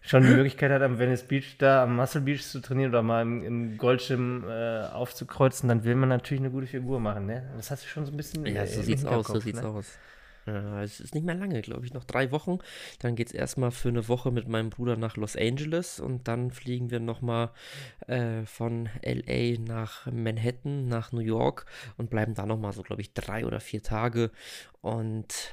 schon 0.00 0.22
die 0.22 0.30
Möglichkeit 0.30 0.70
hat, 0.70 0.82
am 0.82 0.98
Venice 0.98 1.24
Beach 1.24 1.56
da 1.58 1.82
am 1.82 1.96
Muscle 1.96 2.22
Beach 2.22 2.42
zu 2.42 2.60
trainieren 2.60 2.90
oder 2.90 3.02
mal 3.02 3.22
im, 3.22 3.42
im 3.42 3.78
Goldschirm 3.78 4.44
äh, 4.48 4.86
aufzukreuzen, 4.86 5.68
dann 5.68 5.84
will 5.84 5.94
man 5.94 6.08
natürlich 6.08 6.40
eine 6.40 6.50
gute 6.50 6.66
Figur 6.66 7.00
machen, 7.00 7.26
ne? 7.26 7.50
Das 7.56 7.70
hast 7.70 7.84
du 7.84 7.88
schon 7.88 8.06
so 8.06 8.12
ein 8.12 8.16
bisschen. 8.16 8.46
Ja, 8.46 8.66
so 8.66 8.82
sieht's 8.82 9.04
aus, 9.04 9.26
so 9.26 9.40
sieht's 9.40 9.60
ne? 9.60 9.68
aus. 9.68 9.98
Ja, 10.46 10.82
es 10.82 11.00
ist 11.00 11.14
nicht 11.14 11.24
mehr 11.24 11.34
lange, 11.34 11.60
glaube 11.60 11.84
ich, 11.84 11.92
noch 11.92 12.04
drei 12.04 12.30
Wochen. 12.32 12.58
Dann 12.98 13.14
geht 13.14 13.28
es 13.28 13.34
erstmal 13.34 13.70
für 13.70 13.90
eine 13.90 14.08
Woche 14.08 14.30
mit 14.30 14.48
meinem 14.48 14.70
Bruder 14.70 14.96
nach 14.96 15.16
Los 15.16 15.36
Angeles 15.36 16.00
und 16.00 16.28
dann 16.28 16.50
fliegen 16.50 16.90
wir 16.90 16.98
nochmal 16.98 17.50
äh, 18.06 18.44
von 18.46 18.88
LA 19.04 19.60
nach 19.60 20.06
Manhattan, 20.10 20.88
nach 20.88 21.12
New 21.12 21.20
York 21.20 21.66
und 21.98 22.10
bleiben 22.10 22.34
da 22.34 22.46
nochmal 22.46 22.72
so, 22.72 22.82
glaube 22.82 23.02
ich, 23.02 23.12
drei 23.12 23.44
oder 23.44 23.60
vier 23.60 23.82
Tage. 23.82 24.30
Und 24.80 25.52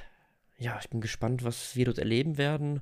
ja, 0.56 0.78
ich 0.80 0.88
bin 0.88 1.00
gespannt, 1.00 1.44
was 1.44 1.76
wir 1.76 1.84
dort 1.84 1.98
erleben 1.98 2.38
werden. 2.38 2.80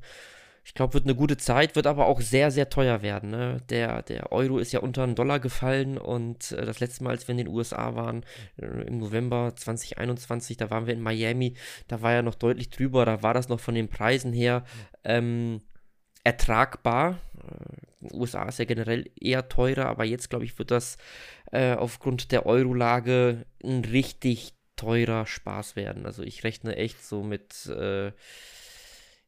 Ich 0.66 0.75
glaube, 0.75 0.94
wird 0.94 1.04
eine 1.04 1.14
gute 1.14 1.37
Zeit, 1.37 1.76
wird 1.76 1.87
aber 1.87 2.06
auch 2.06 2.20
sehr, 2.20 2.50
sehr 2.50 2.68
teuer 2.68 3.00
werden. 3.00 3.30
Ne? 3.30 3.62
Der, 3.70 4.02
der 4.02 4.32
Euro 4.32 4.58
ist 4.58 4.73
ja 4.73 4.80
unter 4.80 5.04
einen 5.04 5.14
Dollar 5.14 5.38
gefallen 5.38 5.96
und 5.96 6.50
äh, 6.50 6.66
das 6.66 6.80
letzte 6.80 7.04
Mal, 7.04 7.11
als 7.11 7.28
wir 7.28 7.35
in 7.35 7.38
den 7.38 7.49
USA 7.49 7.94
waren, 7.94 8.25
äh, 8.61 8.66
im 8.82 8.99
November 8.99 9.52
2021, 9.54 10.56
da 10.56 10.68
waren 10.68 10.88
wir 10.88 10.94
in 10.94 11.00
Miami, 11.00 11.54
da 11.87 12.02
war 12.02 12.14
ja 12.14 12.23
noch 12.23 12.35
deutlich 12.35 12.68
drüber, 12.68 13.04
da 13.04 13.23
war 13.23 13.32
das 13.32 13.49
noch 13.49 13.61
von 13.61 13.76
den 13.76 13.88
Preisen 13.88 14.32
her 14.32 14.64
ähm, 15.04 15.61
ertragbar. 16.25 17.20
Äh, 17.38 18.14
USA 18.16 18.49
ist 18.49 18.58
ja 18.58 18.64
generell 18.64 19.08
eher 19.20 19.49
teurer, 19.49 19.87
aber 19.87 20.04
jetzt, 20.04 20.30
glaube 20.30 20.46
ich, 20.46 20.58
wird 20.58 20.73
das 20.73 20.99
äh, 21.52 21.75
aufgrund 21.75 22.32
der 22.32 22.44
Euro-Lage 22.44 23.46
ein 23.62 23.85
richtig 23.85 24.54
teurer 24.75 25.26
Spaß 25.26 25.76
werden. 25.76 26.06
Also 26.06 26.25
ich 26.25 26.42
rechne 26.42 26.75
echt 26.75 27.04
so 27.04 27.23
mit, 27.23 27.66
äh, 27.66 28.11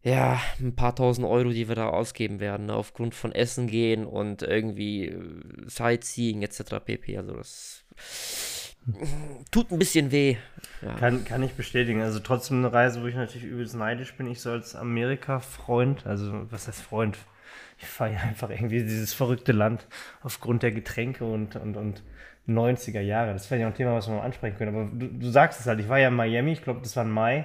ja, 0.02 0.40
ein 0.60 0.74
paar 0.74 0.94
tausend 0.94 1.26
Euro, 1.26 1.50
die 1.50 1.68
wir 1.68 1.74
da 1.74 1.88
ausgeben 1.88 2.40
werden, 2.40 2.66
ne? 2.66 2.74
aufgrund 2.74 3.14
von 3.14 3.32
Essen 3.32 3.66
gehen 3.66 4.06
und 4.06 4.42
irgendwie 4.42 5.06
äh, 5.06 5.42
Sightseeing 5.66 6.42
etc. 6.42 6.76
pp. 6.84 7.18
Also 7.18 7.34
das, 7.34 7.84
tut 9.50 9.70
ein 9.70 9.78
bisschen 9.78 10.10
weh. 10.12 10.36
Ja. 10.82 10.94
Kann, 10.94 11.24
kann 11.24 11.42
ich 11.42 11.52
bestätigen. 11.52 12.02
Also 12.02 12.20
trotzdem 12.20 12.58
eine 12.58 12.72
Reise, 12.72 13.02
wo 13.02 13.06
ich 13.06 13.14
natürlich 13.14 13.46
übelst 13.46 13.74
neidisch 13.74 14.14
bin. 14.14 14.26
Ich 14.28 14.40
so 14.40 14.50
als 14.50 14.74
Amerika-Freund, 14.74 16.06
also 16.06 16.46
was 16.50 16.68
heißt 16.68 16.80
Freund? 16.80 17.18
Ich 17.78 17.86
fahre 17.86 18.14
ja 18.14 18.20
einfach 18.20 18.50
irgendwie 18.50 18.82
dieses 18.82 19.14
verrückte 19.14 19.52
Land 19.52 19.86
aufgrund 20.22 20.62
der 20.62 20.72
Getränke 20.72 21.24
und, 21.24 21.56
und, 21.56 21.76
und 21.76 22.02
90er 22.48 23.00
Jahre. 23.00 23.32
Das 23.32 23.50
wäre 23.50 23.60
ja 23.60 23.66
ein 23.66 23.74
Thema, 23.74 23.94
was 23.94 24.08
wir 24.08 24.16
mal 24.16 24.22
ansprechen 24.22 24.56
können. 24.56 24.74
Aber 24.74 24.90
du, 24.96 25.06
du 25.06 25.30
sagst 25.30 25.60
es 25.60 25.66
halt, 25.66 25.80
ich 25.80 25.88
war 25.88 25.98
ja 25.98 26.08
in 26.08 26.14
Miami, 26.14 26.52
ich 26.52 26.62
glaube, 26.62 26.80
das 26.80 26.96
war 26.96 27.04
im 27.04 27.10
Mai. 27.10 27.44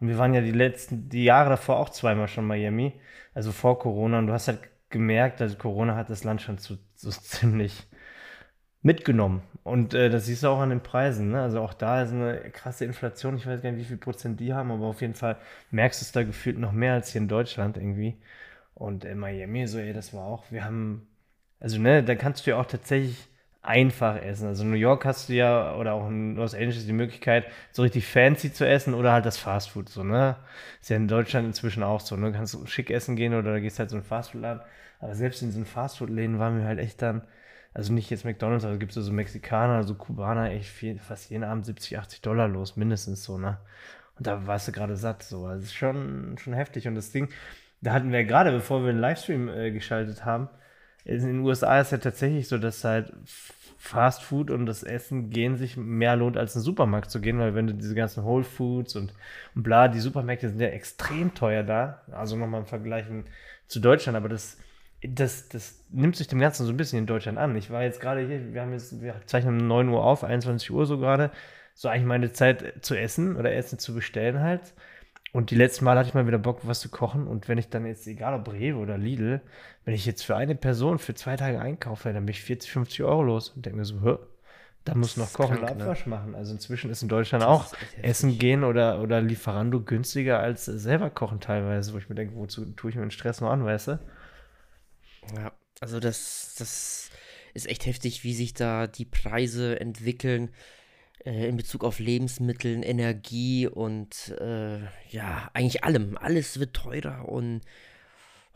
Und 0.00 0.08
wir 0.08 0.18
waren 0.18 0.34
ja 0.34 0.40
die 0.40 0.52
letzten, 0.52 1.08
die 1.08 1.24
Jahre 1.24 1.50
davor 1.50 1.78
auch 1.78 1.90
zweimal 1.90 2.28
schon 2.28 2.46
Miami, 2.46 2.92
also 3.34 3.52
vor 3.52 3.78
Corona. 3.78 4.18
Und 4.18 4.28
du 4.28 4.32
hast 4.32 4.48
halt 4.48 4.60
gemerkt, 4.90 5.40
also 5.40 5.56
Corona 5.56 5.96
hat 5.96 6.10
das 6.10 6.24
Land 6.24 6.42
schon 6.42 6.58
zu, 6.58 6.78
so 6.94 7.10
ziemlich 7.10 7.86
mitgenommen. 8.82 9.42
Und 9.64 9.92
äh, 9.94 10.08
das 10.08 10.26
siehst 10.26 10.44
du 10.44 10.48
auch 10.48 10.60
an 10.60 10.70
den 10.70 10.82
Preisen. 10.82 11.30
Ne? 11.30 11.42
Also 11.42 11.60
auch 11.60 11.74
da 11.74 12.02
ist 12.02 12.12
eine 12.12 12.50
krasse 12.52 12.84
Inflation. 12.84 13.36
Ich 13.36 13.46
weiß 13.46 13.60
gar 13.60 13.70
nicht, 13.70 13.80
wie 13.80 13.88
viel 13.88 13.96
Prozent 13.96 14.40
die 14.40 14.54
haben, 14.54 14.70
aber 14.70 14.86
auf 14.86 15.00
jeden 15.00 15.14
Fall 15.14 15.36
merkst 15.70 16.00
du 16.00 16.04
es 16.04 16.12
da 16.12 16.22
gefühlt 16.22 16.58
noch 16.58 16.72
mehr 16.72 16.94
als 16.94 17.12
hier 17.12 17.20
in 17.20 17.28
Deutschland 17.28 17.76
irgendwie. 17.76 18.16
Und 18.74 19.04
in 19.04 19.18
Miami, 19.18 19.66
so, 19.66 19.78
ey, 19.78 19.92
das 19.92 20.14
war 20.14 20.24
auch, 20.24 20.50
wir 20.50 20.64
haben, 20.64 21.08
also 21.60 21.78
ne, 21.80 22.04
da 22.04 22.14
kannst 22.14 22.46
du 22.46 22.50
ja 22.50 22.60
auch 22.60 22.66
tatsächlich 22.66 23.26
einfach 23.68 24.16
essen. 24.16 24.48
Also 24.48 24.64
in 24.64 24.70
New 24.70 24.76
York 24.76 25.04
hast 25.04 25.28
du 25.28 25.34
ja, 25.34 25.74
oder 25.76 25.92
auch 25.92 26.08
in 26.08 26.36
Los 26.36 26.54
Angeles 26.54 26.86
die 26.86 26.92
Möglichkeit, 26.94 27.44
so 27.70 27.82
richtig 27.82 28.06
fancy 28.06 28.52
zu 28.52 28.66
essen 28.66 28.94
oder 28.94 29.12
halt 29.12 29.26
das 29.26 29.36
Fastfood, 29.36 29.90
so, 29.90 30.02
ne? 30.02 30.36
Ist 30.80 30.88
ja 30.90 30.96
in 30.96 31.06
Deutschland 31.06 31.46
inzwischen 31.46 31.82
auch 31.82 32.00
so, 32.00 32.16
ne? 32.16 32.32
Kannst 32.32 32.54
du 32.54 32.66
schick 32.66 32.90
essen 32.90 33.14
gehen 33.14 33.34
oder 33.34 33.52
da 33.52 33.60
gehst 33.60 33.78
halt 33.78 33.90
so 33.90 33.96
ein 33.96 34.02
Fastfood-Laden. 34.02 34.62
Aber 35.00 35.14
selbst 35.14 35.42
in 35.42 35.52
so 35.52 35.58
einem 35.58 35.66
Fastfood-Läden 35.66 36.38
waren 36.38 36.58
wir 36.58 36.64
halt 36.66 36.78
echt 36.78 37.02
dann, 37.02 37.22
also 37.74 37.92
nicht 37.92 38.10
jetzt 38.10 38.24
McDonalds, 38.24 38.64
aber 38.64 38.78
gibt 38.78 38.96
es 38.96 39.04
so 39.04 39.12
Mexikaner, 39.12 39.74
also 39.74 39.94
Kubaner, 39.94 40.50
echt 40.50 40.70
viel, 40.70 40.98
fast 40.98 41.30
jeden 41.30 41.44
Abend 41.44 41.66
70, 41.66 41.98
80 41.98 42.22
Dollar 42.22 42.48
los, 42.48 42.76
mindestens 42.76 43.22
so, 43.22 43.36
ne? 43.38 43.58
Und 44.16 44.26
da 44.26 44.46
warst 44.46 44.66
du 44.66 44.72
gerade 44.72 44.96
satt, 44.96 45.22
so. 45.22 45.44
Also 45.46 45.66
schon, 45.72 46.36
schon 46.38 46.54
heftig. 46.54 46.88
Und 46.88 46.94
das 46.94 47.12
Ding, 47.12 47.28
da 47.82 47.92
hatten 47.92 48.12
wir 48.12 48.24
gerade, 48.24 48.50
bevor 48.50 48.82
wir 48.82 48.90
einen 48.90 49.00
Livestream 49.00 49.48
äh, 49.48 49.70
geschaltet 49.70 50.24
haben, 50.24 50.48
in 51.08 51.26
den 51.26 51.38
USA 51.40 51.80
ist 51.80 51.92
ja 51.92 51.98
tatsächlich 51.98 52.48
so, 52.48 52.58
dass 52.58 52.84
halt 52.84 53.12
Fast 53.78 54.22
Food 54.22 54.50
und 54.50 54.66
das 54.66 54.82
Essen 54.82 55.30
gehen 55.30 55.56
sich 55.56 55.76
mehr 55.76 56.16
lohnt, 56.16 56.36
als 56.36 56.54
in 56.54 56.60
den 56.60 56.64
Supermarkt 56.64 57.10
zu 57.10 57.20
gehen, 57.20 57.38
weil 57.38 57.54
wenn 57.54 57.66
du 57.66 57.74
diese 57.74 57.94
ganzen 57.94 58.24
Whole 58.24 58.44
Foods 58.44 58.96
und, 58.96 59.14
und 59.54 59.62
bla, 59.62 59.88
die 59.88 60.00
Supermärkte 60.00 60.48
sind 60.48 60.60
ja 60.60 60.68
extrem 60.68 61.32
teuer 61.34 61.62
da. 61.62 62.02
Also 62.10 62.36
nochmal 62.36 62.60
im 62.60 62.66
Vergleich 62.66 63.06
zu 63.68 63.80
Deutschland, 63.80 64.16
aber 64.16 64.28
das, 64.28 64.58
das, 65.02 65.48
das 65.48 65.80
nimmt 65.90 66.16
sich 66.16 66.26
dem 66.26 66.40
Ganzen 66.40 66.66
so 66.66 66.72
ein 66.72 66.76
bisschen 66.76 66.98
in 66.98 67.06
Deutschland 67.06 67.38
an. 67.38 67.56
Ich 67.56 67.70
war 67.70 67.82
jetzt 67.82 68.00
gerade 68.00 68.26
hier, 68.26 68.52
wir 68.52 68.60
haben 68.60 68.72
jetzt, 68.72 69.00
wir 69.00 69.14
zeichnen 69.26 69.60
um 69.60 69.66
9 69.68 69.88
Uhr 69.88 70.04
auf, 70.04 70.24
21 70.24 70.70
Uhr 70.72 70.84
so 70.84 70.98
gerade, 70.98 71.30
so 71.74 71.88
eigentlich 71.88 72.06
meine 72.06 72.32
Zeit 72.32 72.84
zu 72.84 72.96
essen 72.96 73.36
oder 73.36 73.54
Essen 73.54 73.78
zu 73.78 73.94
bestellen 73.94 74.40
halt. 74.40 74.74
Und 75.32 75.50
die 75.50 75.56
letzten 75.56 75.84
Mal 75.84 75.98
hatte 75.98 76.08
ich 76.08 76.14
mal 76.14 76.26
wieder 76.26 76.38
Bock, 76.38 76.60
was 76.62 76.80
zu 76.80 76.88
kochen. 76.88 77.26
Und 77.26 77.48
wenn 77.48 77.58
ich 77.58 77.68
dann 77.68 77.84
jetzt, 77.86 78.06
egal 78.06 78.34
ob 78.34 78.50
Rewe 78.50 78.78
oder 78.78 78.96
Lidl, 78.96 79.42
wenn 79.84 79.94
ich 79.94 80.06
jetzt 80.06 80.24
für 80.24 80.36
eine 80.36 80.54
Person 80.54 80.98
für 80.98 81.14
zwei 81.14 81.36
Tage 81.36 81.60
einkaufe, 81.60 82.12
dann 82.12 82.24
bin 82.24 82.32
ich 82.32 82.42
40, 82.42 82.70
50 82.70 83.02
Euro 83.02 83.22
los 83.22 83.50
und 83.50 83.66
denke 83.66 83.78
mir 83.78 83.84
so, 83.84 84.00
Hö, 84.00 84.18
da 84.84 84.94
muss 84.94 85.18
noch 85.18 85.32
Kochen 85.32 85.58
und 85.58 85.64
ne? 85.64 85.70
Abwasch 85.70 86.06
ne? 86.06 86.10
machen. 86.10 86.34
Also 86.34 86.52
inzwischen 86.52 86.90
ist 86.90 87.02
in 87.02 87.08
Deutschland 87.08 87.42
das 87.42 87.48
auch 87.48 87.74
Essen 88.00 88.38
gehen 88.38 88.64
oder, 88.64 89.02
oder 89.02 89.20
Lieferando 89.20 89.82
günstiger 89.82 90.38
als 90.38 90.64
selber 90.64 91.10
kochen 91.10 91.40
teilweise, 91.40 91.92
wo 91.92 91.98
ich 91.98 92.08
mir 92.08 92.14
denke, 92.14 92.34
wozu 92.36 92.64
tue 92.72 92.90
ich 92.90 92.96
mir 92.96 93.02
den 93.02 93.10
Stress 93.10 93.40
noch 93.40 93.50
an, 93.50 93.64
weißt 93.64 93.88
du? 93.88 93.98
Ja, 95.36 95.52
also 95.80 96.00
das, 96.00 96.54
das 96.58 97.10
ist 97.52 97.68
echt 97.68 97.84
heftig, 97.84 98.24
wie 98.24 98.34
sich 98.34 98.54
da 98.54 98.86
die 98.86 99.04
Preise 99.04 99.78
entwickeln 99.78 100.50
in 101.24 101.56
Bezug 101.56 101.84
auf 101.84 101.98
Lebensmittel, 101.98 102.84
Energie 102.84 103.66
und 103.66 104.34
äh, 104.40 104.80
ja, 105.10 105.50
eigentlich 105.52 105.84
allem. 105.84 106.16
Alles 106.16 106.58
wird 106.58 106.74
teurer 106.74 107.28
und 107.28 107.62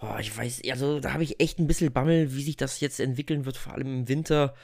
oh, 0.00 0.16
ich 0.20 0.36
weiß, 0.36 0.62
also 0.70 1.00
da 1.00 1.12
habe 1.12 1.22
ich 1.22 1.40
echt 1.40 1.58
ein 1.58 1.66
bisschen 1.66 1.92
Bammel, 1.92 2.34
wie 2.34 2.42
sich 2.42 2.56
das 2.56 2.80
jetzt 2.80 3.00
entwickeln 3.00 3.44
wird, 3.46 3.56
vor 3.56 3.74
allem 3.74 3.86
im 3.86 4.08
Winter. 4.08 4.54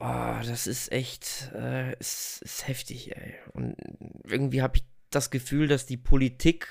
Oh, 0.00 0.34
das 0.44 0.66
ist 0.66 0.90
echt, 0.92 1.52
äh, 1.54 1.96
ist, 1.98 2.42
ist 2.42 2.66
heftig, 2.66 3.16
ey. 3.16 3.34
Und 3.52 3.76
irgendwie 4.24 4.62
habe 4.62 4.78
ich 4.78 4.84
das 5.16 5.30
Gefühl, 5.30 5.66
dass 5.66 5.86
die 5.86 5.96
Politik, 5.96 6.68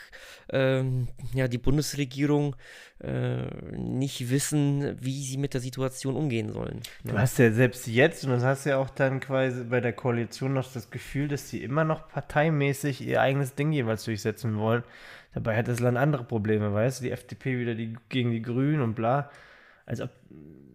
ähm, 0.50 1.08
ja, 1.34 1.48
die 1.48 1.58
Bundesregierung 1.58 2.56
äh, 3.04 3.48
nicht 3.76 4.30
wissen, 4.30 4.96
wie 5.02 5.24
sie 5.24 5.38
mit 5.38 5.54
der 5.54 5.62
Situation 5.62 6.16
umgehen 6.16 6.52
sollen. 6.52 6.82
Ne? 7.04 7.12
Du 7.12 7.18
hast 7.18 7.38
ja 7.40 7.52
selbst 7.52 7.88
jetzt, 7.88 8.24
und 8.24 8.30
das 8.30 8.44
hast 8.44 8.66
ja 8.66 8.78
auch 8.78 8.90
dann 8.90 9.20
quasi 9.20 9.64
bei 9.64 9.82
der 9.82 9.94
Koalition 9.94 10.54
noch 10.54 10.72
das 10.72 10.90
Gefühl, 10.90 11.28
dass 11.28 11.50
sie 11.50 11.64
immer 11.64 11.84
noch 11.84 12.08
parteimäßig 12.08 13.02
ihr 13.02 13.22
eigenes 13.22 13.56
Ding 13.56 13.72
jeweils 13.72 14.06
durchsetzen 14.06 14.58
wollen. 14.58 14.84
Dabei 15.34 15.58
hat 15.58 15.68
das 15.68 15.82
Land 15.82 15.98
andere 15.98 16.24
Probleme, 16.24 16.74
weißt 16.74 17.02
du? 17.02 17.06
Die 17.06 17.12
FDP 17.12 17.60
wieder 17.60 17.76
die, 17.76 17.98
gegen 18.08 18.32
die 18.32 18.42
Grünen 18.42 18.82
und 18.82 18.96
bla. 18.96 19.30
Als 19.86 20.00
ob, 20.00 20.10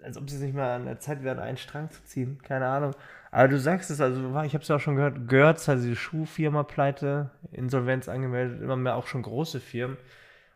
als 0.03 0.19
ob 0.19 0.29
sie 0.29 0.45
nicht 0.45 0.55
mal 0.55 0.77
an 0.77 0.85
der 0.85 1.01
Zeit 1.01 1.23
wären, 1.25 1.39
einen 1.39 1.57
Strang 1.57 1.91
zu 1.91 2.05
ziehen. 2.05 2.39
Keine 2.43 2.67
Ahnung. 2.67 2.95
Aber 3.31 3.49
du 3.49 3.59
sagst 3.59 3.91
es, 3.91 4.01
also 4.01 4.21
ich 4.43 4.55
habe 4.55 4.63
es 4.63 4.69
ja 4.69 4.77
auch 4.77 4.81
schon 4.81 4.97
gehört, 4.97 5.29
Götz 5.29 5.69
hat 5.69 5.79
diese 5.79 5.95
Schuhfirma 5.95 6.65
pleite, 6.65 7.31
Insolvenz 7.53 8.09
angemeldet, 8.09 8.61
immer 8.61 8.77
mehr 8.77 8.97
auch 8.97 9.07
schon 9.07 9.23
große 9.23 9.61
Firmen. 9.61 9.97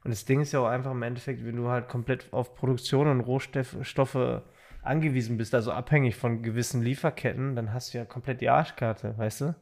Und 0.02 0.10
das 0.10 0.24
Ding 0.24 0.40
ist 0.40 0.52
ja 0.52 0.60
auch 0.60 0.66
einfach 0.66 0.90
im 0.90 1.02
Endeffekt, 1.02 1.44
wenn 1.46 1.56
du 1.56 1.68
halt 1.68 1.88
komplett 1.88 2.32
auf 2.32 2.54
Produktion 2.54 3.06
und 3.06 3.20
Rohstoffe 3.20 4.42
angewiesen 4.82 5.38
bist, 5.38 5.54
also 5.54 5.72
abhängig 5.72 6.16
von 6.16 6.42
gewissen 6.42 6.82
Lieferketten, 6.82 7.56
dann 7.56 7.72
hast 7.72 7.94
du 7.94 7.98
ja 7.98 8.04
komplett 8.04 8.40
die 8.40 8.50
Arschkarte, 8.50 9.16
weißt 9.16 9.40
du? 9.42 9.54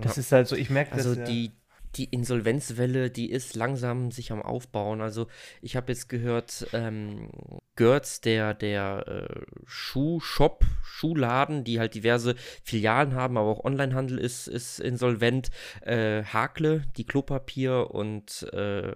Das 0.00 0.16
ja. 0.16 0.20
ist 0.20 0.32
halt 0.32 0.46
so, 0.46 0.56
ich 0.56 0.70
merke 0.70 0.92
also 0.92 1.10
das. 1.10 1.18
Also 1.18 1.30
die, 1.30 1.52
die 1.96 2.04
Insolvenzwelle, 2.04 3.10
die 3.10 3.30
ist 3.30 3.56
langsam 3.56 4.10
sich 4.10 4.32
am 4.32 4.42
Aufbauen. 4.42 5.00
Also 5.00 5.26
ich 5.62 5.76
habe 5.76 5.92
jetzt 5.92 6.08
gehört, 6.08 6.66
ähm, 6.72 7.30
Götz, 7.76 8.20
der, 8.20 8.54
der 8.54 9.06
äh, 9.06 9.44
Schuhshop, 9.64 10.64
Schuhladen, 10.82 11.64
die 11.64 11.78
halt 11.78 11.94
diverse 11.94 12.34
Filialen 12.62 13.14
haben, 13.14 13.36
aber 13.36 13.50
auch 13.50 13.64
Onlinehandel 13.64 14.18
ist, 14.18 14.46
ist 14.48 14.80
insolvent. 14.80 15.50
Äh, 15.82 16.24
Hakle, 16.24 16.84
die 16.96 17.04
Klopapier 17.04 17.90
und 17.90 18.42
äh, 18.52 18.92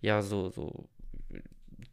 ja, 0.00 0.22
so, 0.22 0.50
so 0.50 0.88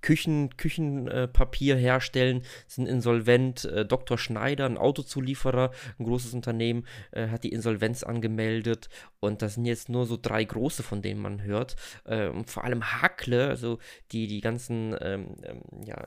Küchen, 0.02 0.56
Küchenpapier 0.58 1.76
äh, 1.76 1.80
herstellen, 1.80 2.44
sind 2.68 2.88
insolvent. 2.88 3.66
Äh, 3.66 3.86
Dr. 3.86 4.18
Schneider, 4.18 4.66
ein 4.66 4.78
Autozulieferer, 4.78 5.72
ein 5.98 6.06
großes 6.06 6.34
Unternehmen, 6.34 6.86
äh, 7.12 7.28
hat 7.28 7.44
die 7.44 7.52
Insolvenz 7.52 8.04
angemeldet. 8.04 8.90
Und 9.20 9.42
das 9.42 9.56
sind 9.56 9.66
jetzt 9.66 9.90
nur 9.90 10.06
so 10.06 10.18
drei 10.22 10.44
große, 10.44 10.84
von 10.84 11.02
denen 11.02 11.22
man 11.22 11.44
hört. 11.44 11.76
Äh, 12.06 12.28
und 12.28 12.50
vor 12.50 12.64
allem 12.64 13.02
Hakle, 13.02 13.48
also 13.48 13.80
die, 14.12 14.28
die 14.28 14.42
ganzen 14.42 14.96
ähm, 15.02 15.36
ähm, 15.44 15.62
ja, 15.86 16.06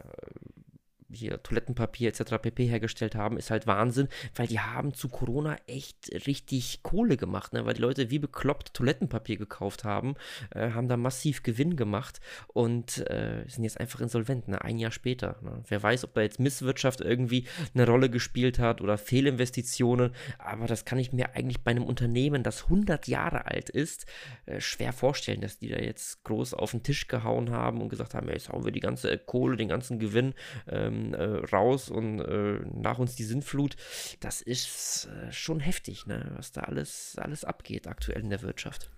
hier 1.12 1.42
Toilettenpapier 1.42 2.09
etc. 2.09 2.38
pp. 2.40 2.66
hergestellt 2.66 3.14
haben, 3.14 3.37
ist 3.37 3.50
halt 3.50 3.66
Wahnsinn, 3.66 4.09
weil 4.35 4.47
die 4.47 4.61
haben 4.61 4.95
zu 4.95 5.09
Corona 5.09 5.57
echt 5.66 6.11
richtig 6.26 6.83
Kohle 6.83 7.16
gemacht, 7.16 7.52
ne? 7.52 7.64
weil 7.64 7.75
die 7.75 7.83
Leute 7.83 8.11
wie 8.11 8.19
bekloppt 8.19 8.75
Toilettenpapier 8.75 9.37
gekauft 9.37 9.85
haben, 9.85 10.14
äh, 10.50 10.71
haben 10.71 10.88
da 10.88 10.97
massiv 10.97 11.42
Gewinn 11.42 11.76
gemacht 11.76 12.21
und 12.49 12.99
äh, 13.11 13.45
sind 13.47 13.64
jetzt 13.64 13.81
einfach 13.81 14.00
insolvent, 14.00 14.49
ne? 14.49 14.62
ein 14.62 14.78
Jahr 14.78 14.92
später. 14.92 15.37
Ne? 15.42 15.62
Wer 15.69 15.83
weiß, 15.83 16.04
ob 16.04 16.14
da 16.14 16.23
jetzt 16.23 16.40
Misswirtschaft 16.40 17.00
irgendwie 17.00 17.47
eine 17.75 17.87
Rolle 17.87 18.11
gespielt 18.11 18.59
hat 18.59 18.81
oder 18.81 18.99
Fehlinvestitionen, 18.99 20.12
aber 20.38 20.66
das 20.66 20.85
kann 20.85 20.99
ich 20.99 21.12
mir 21.12 21.35
eigentlich 21.35 21.62
bei 21.62 21.71
einem 21.71 21.85
Unternehmen, 21.85 22.42
das 22.42 22.64
100 22.64 23.09
Jahre 23.09 23.47
alt 23.47 23.71
ist, 23.71 24.07
äh, 24.47 24.61
schwer 24.61 24.92
vorstellen, 24.92 25.40
dass 25.40 25.59
die 25.59 25.69
da 25.69 25.78
jetzt 25.78 26.25
groß 26.25 26.54
auf 26.54 26.71
den 26.71 26.83
Tisch 26.83 27.09
gehauen 27.09 27.50
haben 27.50 27.81
und 27.81 27.88
gesagt 27.88 28.14
haben, 28.14 28.28
ja, 28.28 28.35
jetzt 28.35 28.49
hauen 28.49 28.64
wir 28.64 28.73
die 28.73 28.81
ganze 28.81 29.16
Kohle, 29.19 29.57
den 29.57 29.69
ganzen 29.69 29.99
Gewinn 29.99 30.35
ähm, 30.69 31.01
äh, 31.14 31.44
raus 31.52 31.90
und 31.90 32.21
äh, 32.21 32.61
nach 32.73 32.99
uns 32.99 33.16
die 33.16 33.25
Sintflut. 33.25 33.76
Das 34.21 34.40
ist 34.40 35.09
äh, 35.09 35.32
schon 35.32 35.61
heftig, 35.61 36.06
ne? 36.06 36.32
was 36.37 36.52
da 36.52 36.62
alles, 36.62 37.16
alles 37.21 37.44
abgeht 37.44 37.87
aktuell 37.88 38.21
in 38.21 38.30
der 38.30 38.42
Wirtschaft. 38.42 38.90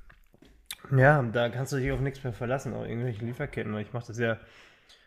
Ja, 0.96 1.22
da 1.22 1.48
kannst 1.48 1.72
du 1.72 1.78
dich 1.78 1.90
auf 1.92 2.00
nichts 2.00 2.22
mehr 2.22 2.32
verlassen, 2.32 2.74
auch 2.74 2.84
irgendwelche 2.84 3.24
Lieferketten. 3.24 3.76
Ich 3.78 3.92
mache 3.92 4.08
das 4.08 4.18
ja 4.18 4.38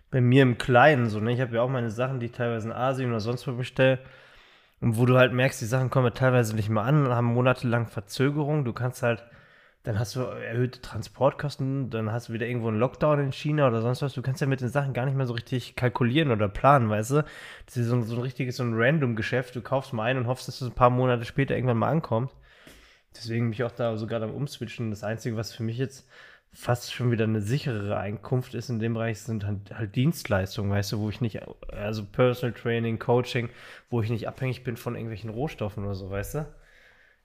bei 0.10 0.22
mir 0.22 0.44
im 0.44 0.58
Kleinen 0.58 1.10
so. 1.10 1.20
Ne? 1.20 1.34
Ich 1.34 1.42
habe 1.42 1.56
ja 1.56 1.62
auch 1.62 1.70
meine 1.70 1.92
Sachen, 1.92 2.20
die 2.20 2.28
ich 2.28 2.32
teilweise 2.32 2.68
in 2.68 2.74
Asien 2.74 3.10
oder 3.10 3.20
sonst 3.20 3.48
wo 3.48 3.54
bestelle. 3.54 4.00
Und 4.80 4.98
wo 4.98 5.06
du 5.06 5.18
halt 5.18 5.34
merkst, 5.34 5.60
die 5.60 5.66
Sachen 5.66 5.90
kommen 5.90 6.14
teilweise 6.14 6.56
nicht 6.56 6.70
mehr 6.70 6.84
an, 6.84 7.08
haben 7.10 7.34
monatelang 7.34 7.88
Verzögerung. 7.88 8.64
Du 8.64 8.74
kannst 8.74 9.02
halt 9.02 9.24
dann 9.88 10.00
hast 10.00 10.18
du 10.18 10.20
erhöhte 10.20 10.82
Transportkosten, 10.82 11.90
dann 11.90 12.12
hast 12.12 12.28
du 12.28 12.34
wieder 12.34 12.46
irgendwo 12.46 12.68
einen 12.68 12.78
Lockdown 12.78 13.22
in 13.22 13.32
China 13.32 13.70
oder 13.70 13.82
sonst 13.82 14.02
was. 14.02 14.12
Du 14.12 14.22
kannst 14.22 14.42
ja 14.42 14.48
mit 14.48 14.60
den 14.60 14.68
Sachen 14.68 14.92
gar 14.92 15.06
nicht 15.06 15.16
mehr 15.16 15.26
so 15.26 15.32
richtig 15.32 15.78
kalkulieren 15.78 16.30
oder 16.30 16.50
planen, 16.50 16.90
weißt 16.90 17.12
du? 17.12 17.26
Das 17.66 17.78
ist 17.78 17.88
so 17.88 17.96
ein, 17.96 18.04
so 18.04 18.18
ein 18.18 18.22
richtiges, 18.22 18.58
so 18.58 18.64
ein 18.64 18.74
Random-Geschäft. 18.74 19.56
Du 19.56 19.62
kaufst 19.62 19.94
mal 19.94 20.04
ein 20.04 20.18
und 20.18 20.28
hoffst, 20.28 20.50
dass 20.50 20.60
es 20.60 20.68
ein 20.68 20.76
paar 20.76 20.90
Monate 20.90 21.24
später 21.24 21.56
irgendwann 21.56 21.78
mal 21.78 21.88
ankommt. 21.88 22.32
Deswegen 23.16 23.46
bin 23.46 23.54
ich 23.54 23.64
auch 23.64 23.72
da 23.72 23.96
sogar 23.96 24.22
am 24.22 24.34
Umswitchen. 24.34 24.90
Das 24.90 25.06
Einzige, 25.06 25.38
was 25.38 25.54
für 25.54 25.64
mich 25.64 25.78
jetzt 25.78 26.06
fast 26.52 26.94
schon 26.94 27.10
wieder 27.10 27.24
eine 27.24 27.40
sicherere 27.40 27.96
Einkunft 27.96 28.56
ist 28.56 28.68
in 28.68 28.80
dem 28.80 28.96
Bereich, 28.96 29.22
sind 29.22 29.46
halt, 29.46 29.74
halt, 29.74 29.96
Dienstleistungen, 29.96 30.70
weißt 30.70 30.92
du, 30.92 31.00
wo 31.00 31.10
ich 31.10 31.22
nicht, 31.22 31.40
also 31.72 32.04
Personal 32.04 32.54
Training, 32.54 33.00
Coaching, 33.00 33.48
wo 33.90 34.02
ich 34.02 34.10
nicht 34.10 34.28
abhängig 34.28 34.66
bin 34.66 34.76
von 34.76 34.96
irgendwelchen 34.96 35.30
Rohstoffen 35.30 35.86
oder 35.86 35.96
so, 35.96 36.10
weißt 36.10 36.36
du? 36.36 36.46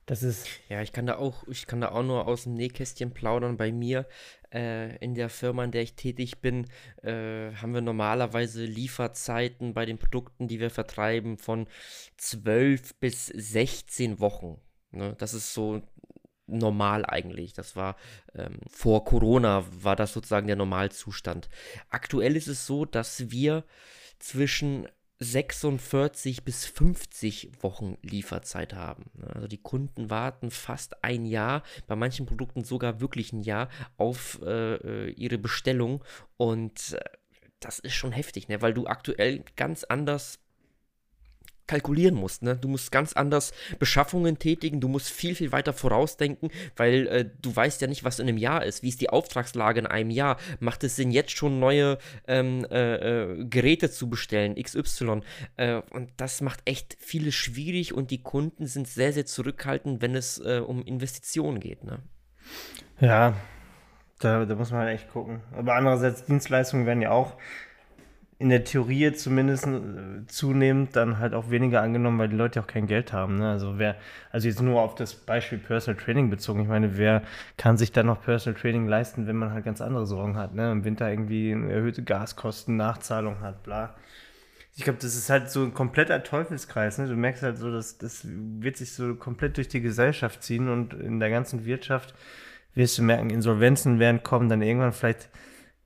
Das 0.07 0.23
ist. 0.23 0.49
Ja, 0.69 0.83
ich 0.83 0.93
kann 0.93 1.07
da 1.07 1.17
auch, 1.17 1.47
ich 1.49 1.67
kann 1.67 1.81
da 1.81 1.91
auch 1.93 2.03
nur 2.03 2.27
aus 2.27 2.45
dem 2.45 2.55
Nähkästchen 2.55 3.13
plaudern. 3.13 3.57
Bei 3.57 3.71
mir 3.71 4.07
äh, 4.53 4.97
in 4.97 5.15
der 5.15 5.29
Firma, 5.29 5.65
in 5.65 5.71
der 5.71 5.83
ich 5.83 5.95
tätig 5.95 6.41
bin, 6.41 6.67
äh, 7.03 7.53
haben 7.55 7.75
wir 7.75 7.81
normalerweise 7.81 8.65
Lieferzeiten 8.65 9.75
bei 9.75 9.87
den 9.87 9.99
Produkten, 9.99 10.49
die 10.49 10.61
wir 10.61 10.71
vertreiben, 10.71 11.39
von 11.39 11.69
12 12.17 12.95
bis 12.97 13.27
16 13.27 14.19
Wochen. 14.19 14.61
Ne? 14.91 15.15
Das 15.19 15.35
ist 15.35 15.55
so 15.55 15.83
normal 16.47 17.07
eigentlich. 17.07 17.53
Das 17.53 17.77
war 17.77 17.97
ähm, 18.35 18.59
vor 18.69 19.05
Corona, 19.05 19.65
war 19.71 19.97
das 19.97 20.13
sozusagen 20.13 20.49
der 20.49 20.57
Normalzustand. 20.57 21.49
Aktuell 21.91 22.37
ist 22.37 22.49
es 22.49 22.67
so, 22.67 22.85
dass 22.85 23.31
wir 23.31 23.65
zwischen 24.19 24.89
46 25.23 26.45
bis 26.45 26.67
50 26.67 27.51
Wochen 27.61 27.97
Lieferzeit 28.03 28.75
haben. 28.75 29.05
Also 29.35 29.47
die 29.47 29.63
Kunden 29.63 30.11
warten 30.11 30.51
fast 30.51 31.05
ein 31.05 31.25
Jahr, 31.27 31.63
bei 31.87 31.97
manchen 31.97 32.27
Produkten 32.27 32.65
sogar 32.65 33.01
wirklich 33.01 33.33
ein 33.33 33.43
Jahr 33.43 33.69
auf 33.97 34.41
äh 34.43 35.11
ihre 35.13 35.39
Bestellung 35.39 36.05
und 36.37 36.93
äh, 36.93 37.01
das 37.61 37.79
ist 37.79 37.95
schon 37.95 38.13
heftig, 38.13 38.49
ne? 38.49 38.61
weil 38.61 38.75
du 38.75 38.87
aktuell 38.87 39.45
ganz 39.57 39.85
anders 39.85 40.41
kalkulieren 41.73 42.15
musst. 42.15 42.43
Ne? 42.43 42.55
Du 42.55 42.69
musst 42.69 42.93
ganz 42.93 43.15
anders 43.15 43.55
Beschaffungen 43.79 44.39
tätigen, 44.39 44.81
du 44.81 44.89
musst 44.89 45.09
viel, 45.09 45.35
viel 45.35 45.53
weiter 45.53 45.73
vorausdenken, 45.73 46.51
weil 46.77 47.07
äh, 47.07 47.31
du 47.41 47.57
weißt 47.57 47.81
ja 47.81 47.87
nicht, 47.89 48.05
was 48.05 48.19
in 48.19 48.29
einem 48.29 48.37
Jahr 48.37 48.63
ist. 48.63 48.83
Wie 48.83 48.91
ist 48.91 49.01
die 49.01 49.09
Auftragslage 49.09 49.81
in 49.81 49.87
einem 49.87 50.11
Jahr? 50.11 50.37
Macht 50.61 50.85
es 50.85 50.97
Sinn, 50.97 51.11
jetzt 51.11 51.31
schon 51.31 51.61
neue 51.61 51.97
ähm, 52.29 52.67
äh, 52.71 52.97
äh 52.97 53.45
Geräte 53.47 53.91
zu 53.91 54.11
bestellen, 54.11 54.57
XY? 54.63 55.23
Äh, 55.57 55.81
und 55.91 56.11
das 56.19 56.43
macht 56.43 56.61
echt 56.67 56.97
vieles 56.99 57.35
schwierig 57.35 57.95
und 57.95 58.11
die 58.11 58.23
Kunden 58.23 58.67
sind 58.67 58.87
sehr, 58.87 59.15
sehr 59.15 59.25
zurückhaltend, 59.25 60.03
wenn 60.03 60.15
es 60.15 60.39
äh, 60.41 60.61
um 60.65 60.85
Investitionen 60.85 61.59
geht. 61.59 61.85
Ne? 61.85 62.01
Ja, 63.01 63.35
da, 64.19 64.45
da 64.45 64.55
muss 64.55 64.71
man 64.73 64.89
echt 64.89 65.11
gucken. 65.11 65.41
Aber 65.57 65.75
andererseits, 65.75 66.27
Dienstleistungen 66.27 66.85
werden 66.85 67.01
ja 67.01 67.13
auch 67.13 67.39
in 68.43 68.49
der 68.49 68.65
Theorie 68.65 69.13
zumindest 69.13 69.69
äh, 69.69 70.27
zunehmend 70.27 70.97
dann 70.97 71.21
halt 71.21 71.33
auch 71.33 71.51
weniger 71.51 71.81
angenommen, 71.81 72.19
weil 72.19 72.29
die 72.29 72.37
Leute 72.37 72.61
auch 72.61 72.67
kein 72.67 72.89
Geld 72.89 73.13
haben. 73.13 73.39
Ne? 73.39 73.49
Also 73.49 73.79
wer, 73.79 73.95
also 74.33 74.49
jetzt 74.49 74.61
nur 74.61 74.83
auf 74.83 74.97
das 74.97 75.15
Beispiel 75.15 75.59
Personal 75.59 76.03
Training 76.03 76.29
bezogen, 76.29 76.61
ich 76.61 76.67
meine, 76.67 76.99
wer 76.99 77.23
kann 77.57 77.77
sich 77.79 77.93
dann 77.93 78.07
noch 78.07 78.21
Personal 78.21 78.61
Training 78.61 78.89
leisten, 78.89 79.29
wenn 79.29 79.37
man 79.37 79.53
halt 79.53 79.65
ganz 79.65 79.81
andere 79.81 80.07
Sorgen 80.07 80.37
hat, 80.37 80.57
ne? 80.57 80.73
Im 80.73 80.85
Winter 80.85 81.09
irgendwie 81.09 81.53
erhöhte 81.53 82.03
Gaskosten, 82.03 82.77
Nachzahlung 82.77 83.41
hat, 83.43 83.63
bla. 83.63 83.95
Ich 84.75 84.83
glaube, 84.83 84.99
das 85.01 85.15
ist 85.15 85.31
halt 85.31 85.49
so 85.49 85.63
ein 85.63 85.73
kompletter 85.73 86.25
Teufelskreis. 86.25 86.99
Ne? 86.99 87.07
Du 87.07 87.15
merkst 87.15 87.45
halt 87.45 87.59
so, 87.59 87.71
dass 87.71 87.99
das 87.99 88.27
wird 88.27 88.77
sich 88.77 88.93
so 88.93 89.15
komplett 89.15 89.57
durch 89.57 89.69
die 89.69 89.83
Gesellschaft 89.83 90.43
ziehen 90.43 90.69
und 90.69 90.95
in 90.95 91.21
der 91.21 91.31
ganzen 91.31 91.65
Wirtschaft 91.65 92.15
wirst 92.75 92.99
du 92.99 93.03
merken, 93.03 93.31
Insolvenzen 93.31 94.01
werden 94.01 94.25
kommen, 94.25 94.49
dann 94.49 94.63
irgendwann 94.63 94.93
vielleicht 94.93 95.29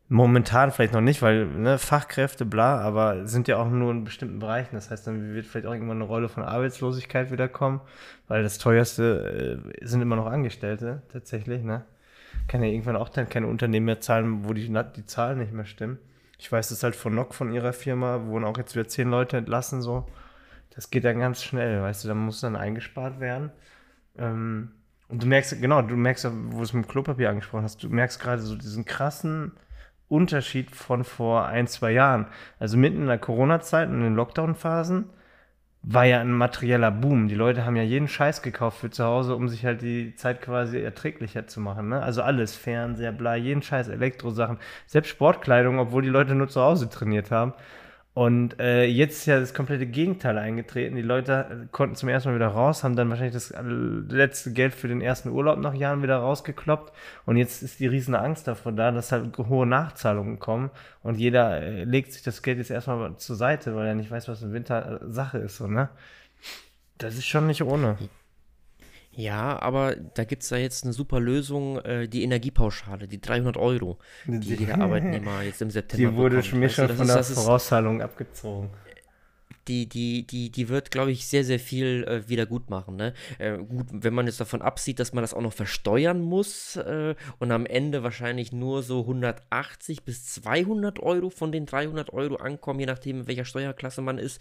Momentan 0.08 0.70
vielleicht 0.70 0.92
noch 0.92 1.00
nicht, 1.00 1.20
weil 1.20 1.46
ne, 1.46 1.78
Fachkräfte, 1.78 2.44
bla, 2.44 2.78
aber 2.80 3.26
sind 3.26 3.48
ja 3.48 3.56
auch 3.56 3.68
nur 3.68 3.90
in 3.90 4.04
bestimmten 4.04 4.38
Bereichen. 4.38 4.76
Das 4.76 4.90
heißt, 4.90 5.04
dann 5.06 5.34
wird 5.34 5.46
vielleicht 5.46 5.66
auch 5.66 5.72
irgendwann 5.72 5.96
eine 5.96 6.06
Rolle 6.06 6.28
von 6.28 6.44
Arbeitslosigkeit 6.44 7.32
wiederkommen, 7.32 7.80
weil 8.28 8.44
das 8.44 8.58
teuerste 8.58 9.60
äh, 9.80 9.84
sind 9.84 10.02
immer 10.02 10.14
noch 10.14 10.26
Angestellte 10.26 11.02
tatsächlich. 11.12 11.64
Ne? 11.64 11.84
Kann 12.46 12.62
ja 12.62 12.68
irgendwann 12.68 12.94
auch 12.94 13.08
dann 13.08 13.28
keine 13.28 13.48
Unternehmen 13.48 13.86
mehr 13.86 14.00
zahlen, 14.00 14.44
wo 14.44 14.52
die, 14.52 14.68
die 14.68 15.06
Zahlen 15.06 15.38
nicht 15.40 15.52
mehr 15.52 15.66
stimmen. 15.66 15.98
Ich 16.38 16.52
weiß 16.52 16.68
das 16.68 16.84
halt 16.84 16.94
von 16.94 17.12
Nock, 17.12 17.34
von 17.34 17.52
ihrer 17.52 17.72
Firma, 17.72 18.26
wurden 18.26 18.44
auch 18.44 18.58
jetzt 18.58 18.76
wieder 18.76 18.86
zehn 18.86 19.10
Leute 19.10 19.38
entlassen, 19.38 19.82
so. 19.82 20.06
Das 20.70 20.90
geht 20.90 21.04
dann 21.04 21.18
ganz 21.18 21.42
schnell, 21.42 21.82
weißt 21.82 22.04
du, 22.04 22.08
da 22.08 22.14
muss 22.14 22.40
dann 22.40 22.54
eingespart 22.54 23.18
werden. 23.18 23.50
Ähm, 24.18 24.70
und 25.08 25.22
du 25.22 25.26
merkst, 25.26 25.60
genau, 25.60 25.82
du 25.82 25.96
merkst, 25.96 26.28
wo 26.50 26.58
du 26.58 26.62
es 26.62 26.72
mit 26.72 26.84
dem 26.84 26.88
Klopapier 26.88 27.30
angesprochen 27.30 27.64
hast, 27.64 27.82
du 27.82 27.88
merkst 27.88 28.20
gerade 28.20 28.42
so 28.42 28.54
diesen 28.54 28.84
krassen 28.84 29.52
Unterschied 30.08 30.70
von 30.74 31.04
vor 31.04 31.46
ein, 31.46 31.66
zwei 31.66 31.92
Jahren. 31.92 32.26
Also 32.58 32.76
mitten 32.76 33.02
in 33.02 33.06
der 33.06 33.18
Corona-Zeit 33.18 33.88
und 33.88 33.96
in 33.96 34.02
den 34.02 34.14
Lockdown-Phasen 34.14 35.10
war 35.88 36.04
ja 36.04 36.20
ein 36.20 36.32
materieller 36.32 36.90
Boom. 36.90 37.28
Die 37.28 37.36
Leute 37.36 37.64
haben 37.64 37.76
ja 37.76 37.84
jeden 37.84 38.08
Scheiß 38.08 38.42
gekauft 38.42 38.78
für 38.78 38.90
zu 38.90 39.04
Hause, 39.04 39.36
um 39.36 39.48
sich 39.48 39.64
halt 39.64 39.82
die 39.82 40.14
Zeit 40.16 40.42
quasi 40.42 40.80
erträglicher 40.80 41.46
zu 41.46 41.60
machen. 41.60 41.88
Ne? 41.88 42.02
Also 42.02 42.22
alles, 42.22 42.56
Fernseher, 42.56 43.12
bla, 43.12 43.36
jeden 43.36 43.62
Scheiß, 43.62 43.88
Elektrosachen, 43.88 44.58
selbst 44.86 45.10
Sportkleidung, 45.10 45.78
obwohl 45.78 46.02
die 46.02 46.08
Leute 46.08 46.34
nur 46.34 46.48
zu 46.48 46.60
Hause 46.60 46.88
trainiert 46.88 47.30
haben. 47.30 47.54
Und 48.16 48.58
äh, 48.60 48.86
jetzt 48.86 49.18
ist 49.18 49.26
ja 49.26 49.38
das 49.38 49.52
komplette 49.52 49.84
Gegenteil 49.84 50.38
eingetreten. 50.38 50.96
Die 50.96 51.02
Leute 51.02 51.68
konnten 51.70 51.96
zum 51.96 52.08
ersten 52.08 52.30
Mal 52.30 52.36
wieder 52.36 52.48
raus, 52.48 52.82
haben 52.82 52.96
dann 52.96 53.10
wahrscheinlich 53.10 53.34
das 53.34 53.52
letzte 54.08 54.54
Geld 54.54 54.74
für 54.74 54.88
den 54.88 55.02
ersten 55.02 55.28
Urlaub 55.28 55.58
nach 55.58 55.74
Jahren 55.74 56.02
wieder 56.02 56.16
rausgekloppt. 56.16 56.94
Und 57.26 57.36
jetzt 57.36 57.62
ist 57.62 57.78
die 57.78 57.86
riesen 57.86 58.14
Angst 58.14 58.48
davor 58.48 58.72
da, 58.72 58.90
dass 58.90 59.12
halt 59.12 59.36
hohe 59.36 59.66
Nachzahlungen 59.66 60.38
kommen. 60.38 60.70
Und 61.02 61.18
jeder 61.18 61.60
äh, 61.60 61.84
legt 61.84 62.14
sich 62.14 62.22
das 62.22 62.40
Geld 62.40 62.56
jetzt 62.56 62.70
erstmal 62.70 63.18
zur 63.18 63.36
Seite, 63.36 63.76
weil 63.76 63.86
er 63.86 63.94
nicht 63.94 64.10
weiß, 64.10 64.28
was 64.28 64.40
im 64.40 64.54
Winter 64.54 65.02
äh, 65.02 65.10
Sache 65.10 65.36
ist. 65.36 65.58
So, 65.58 65.66
ne? 65.66 65.90
Das 66.96 67.16
ist 67.16 67.26
schon 67.26 67.46
nicht 67.46 67.64
ohne. 67.64 67.98
Ja, 69.16 69.60
aber 69.62 69.96
da 69.96 70.24
gibt 70.24 70.42
es 70.42 70.50
ja 70.50 70.58
jetzt 70.58 70.84
eine 70.84 70.92
super 70.92 71.20
Lösung, 71.20 71.78
äh, 71.78 72.06
die 72.06 72.22
Energiepauschale, 72.22 73.08
die 73.08 73.18
300 73.18 73.56
Euro, 73.56 73.98
die, 74.26 74.38
die 74.40 74.54
jeder 74.56 74.78
Arbeitnehmer 74.80 75.42
jetzt 75.42 75.62
im 75.62 75.70
September 75.70 76.10
Die 76.10 76.16
wurde 76.16 76.42
schon 76.42 76.60
mir 76.60 76.68
schon 76.68 76.88
von 76.90 77.06
der 77.06 77.24
Vorauszahlung 77.24 78.02
abgezogen. 78.02 78.68
Die, 79.68 79.88
die, 79.88 80.24
die, 80.26 80.50
die 80.50 80.68
wird, 80.68 80.90
glaube 80.92 81.10
ich, 81.10 81.26
sehr, 81.26 81.42
sehr 81.42 81.58
viel 81.58 82.04
äh, 82.06 82.28
wieder 82.28 82.46
gut 82.46 82.70
machen. 82.70 82.94
Ne? 82.94 83.14
Äh, 83.38 83.56
gut, 83.56 83.86
wenn 83.90 84.14
man 84.14 84.26
jetzt 84.26 84.38
davon 84.38 84.62
absieht, 84.62 85.00
dass 85.00 85.12
man 85.12 85.22
das 85.22 85.34
auch 85.34 85.40
noch 85.40 85.54
versteuern 85.54 86.20
muss 86.20 86.76
äh, 86.76 87.16
und 87.40 87.50
am 87.50 87.66
Ende 87.66 88.04
wahrscheinlich 88.04 88.52
nur 88.52 88.82
so 88.84 89.00
180 89.00 90.04
bis 90.04 90.26
200 90.26 91.00
Euro 91.00 91.30
von 91.30 91.50
den 91.50 91.66
300 91.66 92.12
Euro 92.12 92.36
ankommen, 92.36 92.78
je 92.78 92.86
nachdem, 92.86 93.20
in 93.20 93.26
welcher 93.26 93.46
Steuerklasse 93.46 94.02
man 94.02 94.18
ist. 94.18 94.40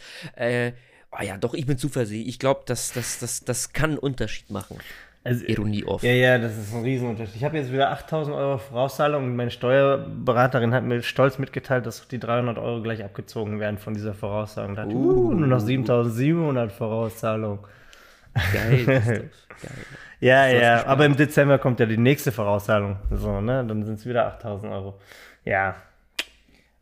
Äh, 1.16 1.20
Ah 1.20 1.24
ja, 1.24 1.38
doch, 1.38 1.54
ich 1.54 1.66
bin 1.66 1.78
zuversichtlich. 1.78 2.28
Ich 2.28 2.40
glaube, 2.40 2.62
das, 2.66 2.92
das, 2.94 3.20
das, 3.20 3.44
das 3.44 3.74
kann 3.74 3.92
einen 3.92 4.00
Unterschied 4.00 4.50
machen. 4.50 4.78
Also, 5.24 5.44
Ironie 5.46 5.84
oft. 5.84 6.04
Ja, 6.04 6.12
ja, 6.12 6.38
das 6.38 6.56
ist 6.56 6.72
ein 6.72 6.84
Riesenunterschied. 6.84 7.38
Ich 7.38 7.44
habe 7.44 7.58
jetzt 7.58 7.72
wieder 7.72 7.90
8000 7.90 8.36
Euro 8.36 8.60
Vorauszahlung 8.60 9.24
und 9.24 9.36
meine 9.36 9.50
Steuerberaterin 9.50 10.72
hat 10.72 10.84
mir 10.84 11.02
stolz 11.02 11.40
mitgeteilt, 11.40 11.88
dass 11.88 12.08
die 12.08 12.20
300 12.20 12.60
Euro 12.60 12.84
gleich 12.84 13.04
abgezogen 13.04 13.60
werden 13.60 13.80
von 13.80 13.96
dieser 13.96 14.14
Vorauszahlung. 14.14 14.76
Da 14.76 14.86
uh, 14.86 14.90
uh, 14.90 15.34
nur 15.34 15.48
noch 15.48 15.60
7700 15.60 16.72
Vorauszahlung. 16.72 17.66
Geil. 18.54 18.86
geil. 18.86 19.30
ja, 20.20 20.48
ja, 20.48 20.86
aber 20.86 21.08
im 21.08 21.16
Dezember 21.16 21.58
kommt 21.58 21.80
ja 21.80 21.88
die 21.88 21.98
nächste 21.98 22.32
Vorauszahlung. 22.32 22.98
So, 23.10 23.42
ne? 23.42 23.66
Dann 23.66 23.84
sind 23.84 23.98
es 23.98 24.06
wieder 24.06 24.28
8000 24.28 24.72
Euro. 24.72 25.00
Ja. 25.44 25.76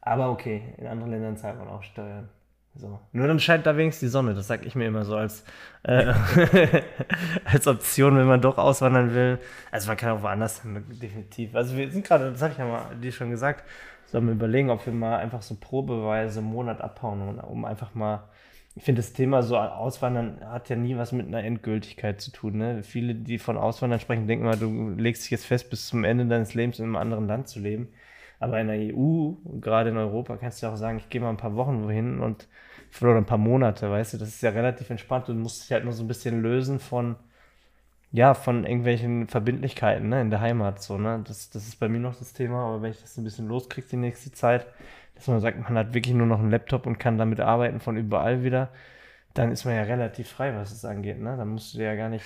Aber 0.02 0.30
okay, 0.30 0.64
in 0.78 0.88
anderen 0.88 1.12
Ländern 1.12 1.38
zahlt 1.38 1.58
man 1.58 1.70
auch 1.70 1.84
Steuern. 1.84 2.28
So. 2.76 3.00
Nur 3.12 3.28
dann 3.28 3.40
scheint 3.40 3.68
da 3.68 3.78
wenigstens 3.78 4.08
die 4.08 4.12
Sonne, 4.12 4.34
das 4.34 4.48
sage 4.48 4.66
ich 4.66 4.74
mir 4.74 4.88
immer 4.88 5.06
so 5.06 5.16
als, 5.16 5.44
äh, 5.84 6.12
als 7.46 7.68
Option, 7.68 8.18
wenn 8.18 8.26
man 8.26 8.42
doch 8.42 8.58
auswandern 8.58 9.14
will. 9.14 9.38
Also 9.72 9.90
man 9.90 9.98
kann 9.98 10.18
auch 10.18 10.24
woanders 10.24 10.64
hin, 10.64 10.84
definitiv. 10.90 11.56
Also 11.56 11.78
wir 11.78 11.92
sind 11.92 12.06
gerade, 12.06 12.32
das 12.32 12.42
habe 12.42 12.54
ich 12.54 12.58
ja 12.58 12.66
mal 12.66 12.96
dir 12.96 13.12
schon 13.12 13.30
gesagt, 13.30 13.64
sollen 14.08 14.26
wir 14.26 14.34
überlegen, 14.34 14.72
ob 14.72 14.86
wir 14.88 14.94
mal 14.94 15.18
einfach 15.18 15.44
so 15.44 15.56
probeweise 15.60 16.40
einen 16.40 16.50
Monat 16.50 16.82
abhauen, 16.82 17.40
um 17.40 17.64
einfach 17.66 17.94
mal, 17.94 18.24
ich 18.76 18.84
finde 18.84 19.04
das 19.04 19.14
Thema 19.14 19.44
so 19.44 19.56
Auswandern 19.56 20.40
hat 20.44 20.70
ja 20.70 20.76
nie 20.76 20.98
was 20.98 21.12
mit 21.12 21.28
einer 21.28 21.44
Endgültigkeit 21.44 22.22
zu 22.22 22.32
tun. 22.32 22.58
Ne? 22.58 22.82
Viele, 22.82 23.14
die 23.14 23.38
von 23.38 23.56
Auswandern 23.56 24.00
sprechen, 24.00 24.26
denken 24.26 24.46
mal, 24.46 24.58
du 24.58 24.90
legst 24.98 25.24
dich 25.24 25.32
jetzt 25.32 25.46
fest, 25.46 25.70
bis 25.70 25.88
zum 25.88 26.04
Ende 26.04 26.26
deines 26.26 26.56
Lebens 26.56 26.80
in 26.80 26.86
einem 26.86 26.96
anderen 26.96 27.28
Land 27.28 27.48
zu 27.50 27.60
leben. 27.60 27.90
Aber 28.44 28.60
in 28.60 28.68
der 28.68 28.78
EU, 28.78 29.32
gerade 29.62 29.90
in 29.92 29.98
Europa, 29.98 30.36
kannst 30.36 30.62
du 30.62 30.68
auch 30.68 30.76
sagen, 30.76 30.98
ich 30.98 31.10
gehe 31.10 31.22
mal 31.22 31.30
ein 31.30 31.38
paar 31.38 31.56
Wochen 31.56 31.84
wohin 31.84 32.20
und 32.20 32.50
oder 33.02 33.16
ein 33.16 33.26
paar 33.26 33.38
Monate, 33.38 33.90
weißt 33.90 34.14
du, 34.14 34.18
das 34.18 34.30
ist 34.30 34.44
ja 34.44 34.52
relativ 34.52 34.90
entspannt. 34.90 35.28
Du 35.28 35.34
musst 35.34 35.64
dich 35.64 35.72
halt 35.72 35.84
nur 35.84 35.94
so 35.94 36.04
ein 36.04 36.08
bisschen 36.08 36.42
lösen 36.42 36.80
von, 36.80 37.16
ja, 38.12 38.34
von 38.34 38.66
irgendwelchen 38.66 39.28
Verbindlichkeiten, 39.28 40.10
ne, 40.10 40.22
in 40.22 40.30
der 40.30 40.42
Heimat, 40.42 40.84
so, 40.84 40.98
ne. 40.98 41.24
Das, 41.26 41.50
das 41.50 41.68
ist 41.68 41.80
bei 41.80 41.88
mir 41.88 42.00
noch 42.00 42.16
das 42.18 42.34
Thema, 42.34 42.66
aber 42.66 42.82
wenn 42.82 42.92
ich 42.92 43.02
das 43.02 43.18
ein 43.18 43.24
bisschen 43.24 43.48
loskriege 43.48 43.88
die 43.88 43.98
nächste 43.98 44.32
Zeit, 44.32 44.68
dass 45.16 45.28
man 45.28 45.40
sagt, 45.40 45.58
man 45.58 45.78
hat 45.78 45.94
wirklich 45.94 46.14
nur 46.14 46.28
noch 46.28 46.40
einen 46.40 46.52
Laptop 46.52 46.86
und 46.86 47.00
kann 47.00 47.18
damit 47.18 47.40
arbeiten 47.40 47.80
von 47.80 47.98
überall 47.98 48.44
wieder, 48.44 48.70
dann 49.34 49.52
ist 49.52 49.66
man 49.66 49.76
ja 49.76 49.84
relativ 49.84 50.30
frei, 50.30 50.54
was 50.56 50.72
es 50.72 50.86
angeht, 50.86 51.20
ne. 51.20 51.38
Dann 51.38 51.48
musst 51.48 51.74
du 51.74 51.78
dir 51.80 51.86
ja 51.86 51.96
gar 51.96 52.10
nicht 52.10 52.26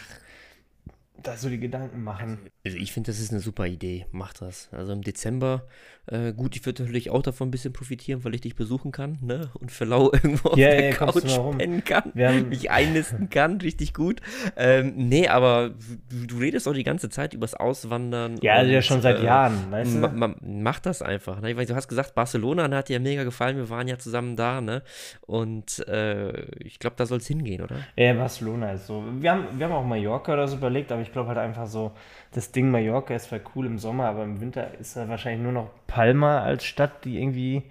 da 1.24 1.36
so 1.36 1.50
die 1.50 1.60
Gedanken 1.60 2.04
machen. 2.04 2.40
Also 2.66 2.78
ich 2.78 2.92
finde, 2.94 3.12
das 3.12 3.20
ist 3.20 3.32
eine 3.32 3.40
super 3.40 3.66
Idee. 3.66 4.06
Mach 4.12 4.34
das. 4.34 4.70
Also 4.72 4.94
im 4.94 5.02
Dezember, 5.02 5.68
äh, 6.10 6.32
gut, 6.32 6.56
ich 6.56 6.66
würde 6.66 6.84
natürlich 6.84 7.10
auch 7.10 7.22
davon 7.22 7.50
ein 7.50 7.52
bisschen 7.52 7.74
profitieren, 7.74 8.24
weil 8.24 8.34
ich 8.34 8.40
dich 8.40 8.56
besuchen 8.56 8.94
kann, 8.94 9.18
ne? 9.22 9.50
Und 9.56 9.74
für 9.74 9.84
lau 9.84 10.12
irgendwo 10.14 10.50
auf 10.50 10.58
Ja, 10.58 10.70
der 10.70 10.92
ja, 10.92 10.92
du 10.92 10.98
Couch 10.98 11.58
pennen 11.58 11.84
kann, 11.84 12.14
mich 12.48 12.72
einnisten 12.72 13.30
kann, 13.30 13.60
richtig 13.60 13.94
gut. 13.94 14.22
Ähm, 14.56 14.94
nee, 14.96 15.28
aber 15.28 15.72
du, 16.10 16.28
du 16.28 16.38
redest 16.38 16.66
auch 16.68 16.74
die 16.74 16.84
ganze 16.84 17.10
Zeit 17.10 17.34
übers 17.34 17.56
Auswandern. 17.56 18.38
Ja, 18.42 18.54
also 18.54 18.72
ja 18.72 18.78
und, 18.78 18.84
schon 18.84 19.02
seit 19.02 19.20
äh, 19.20 19.26
Jahren, 19.26 19.70
weißt 19.70 19.96
du? 19.96 20.00
Ma, 20.00 20.08
ma, 20.08 20.36
mach 20.42 20.80
das 20.80 21.02
einfach. 21.02 21.42
Ne? 21.42 21.58
Weiß, 21.58 21.68
du 21.68 21.76
hast 21.76 21.90
gesagt, 21.90 22.16
Barcelona 22.16 22.70
ne, 22.70 22.78
hat 22.78 22.88
dir 22.88 22.94
ja 22.94 23.00
mega 23.00 23.26
gefallen. 23.26 23.58
Wir 23.58 23.70
waren 23.70 23.90
ja 23.90 23.98
zusammen 23.98 24.38
da, 24.38 24.62
ne? 24.62 24.84
Und 25.26 25.86
äh, 25.90 26.44
ich 26.64 26.80
glaube, 26.80 26.96
da 26.96 27.06
soll 27.06 27.18
es 27.18 27.28
hingehen, 27.28 27.62
oder? 27.62 27.76
Ja, 27.98 28.14
Barcelona 28.14 28.72
ist 28.72 28.88
so. 28.88 29.04
Wir 29.20 29.32
haben, 29.32 29.48
wir 29.58 29.66
haben 29.66 29.74
auch 29.74 29.84
Mallorca 29.84 30.32
oder 30.34 30.48
so 30.48 30.56
überlegt, 30.56 30.90
aber 30.92 31.02
ich 31.02 31.12
glaube 31.12 31.28
halt 31.28 31.38
einfach 31.38 31.68
so, 31.68 31.92
das 32.32 32.52
Ding 32.52 32.72
Mallorca 32.72 33.14
ist 33.14 33.26
zwar 33.26 33.40
cool 33.56 33.66
im 33.66 33.78
Sommer, 33.78 34.06
aber 34.06 34.24
im 34.24 34.40
Winter 34.40 34.72
ist 34.80 34.96
da 34.96 35.10
wahrscheinlich 35.10 35.44
nur 35.44 35.52
noch 35.52 35.70
Palma 35.98 36.44
als 36.44 36.64
Stadt, 36.64 37.06
die 37.06 37.20
irgendwie 37.20 37.64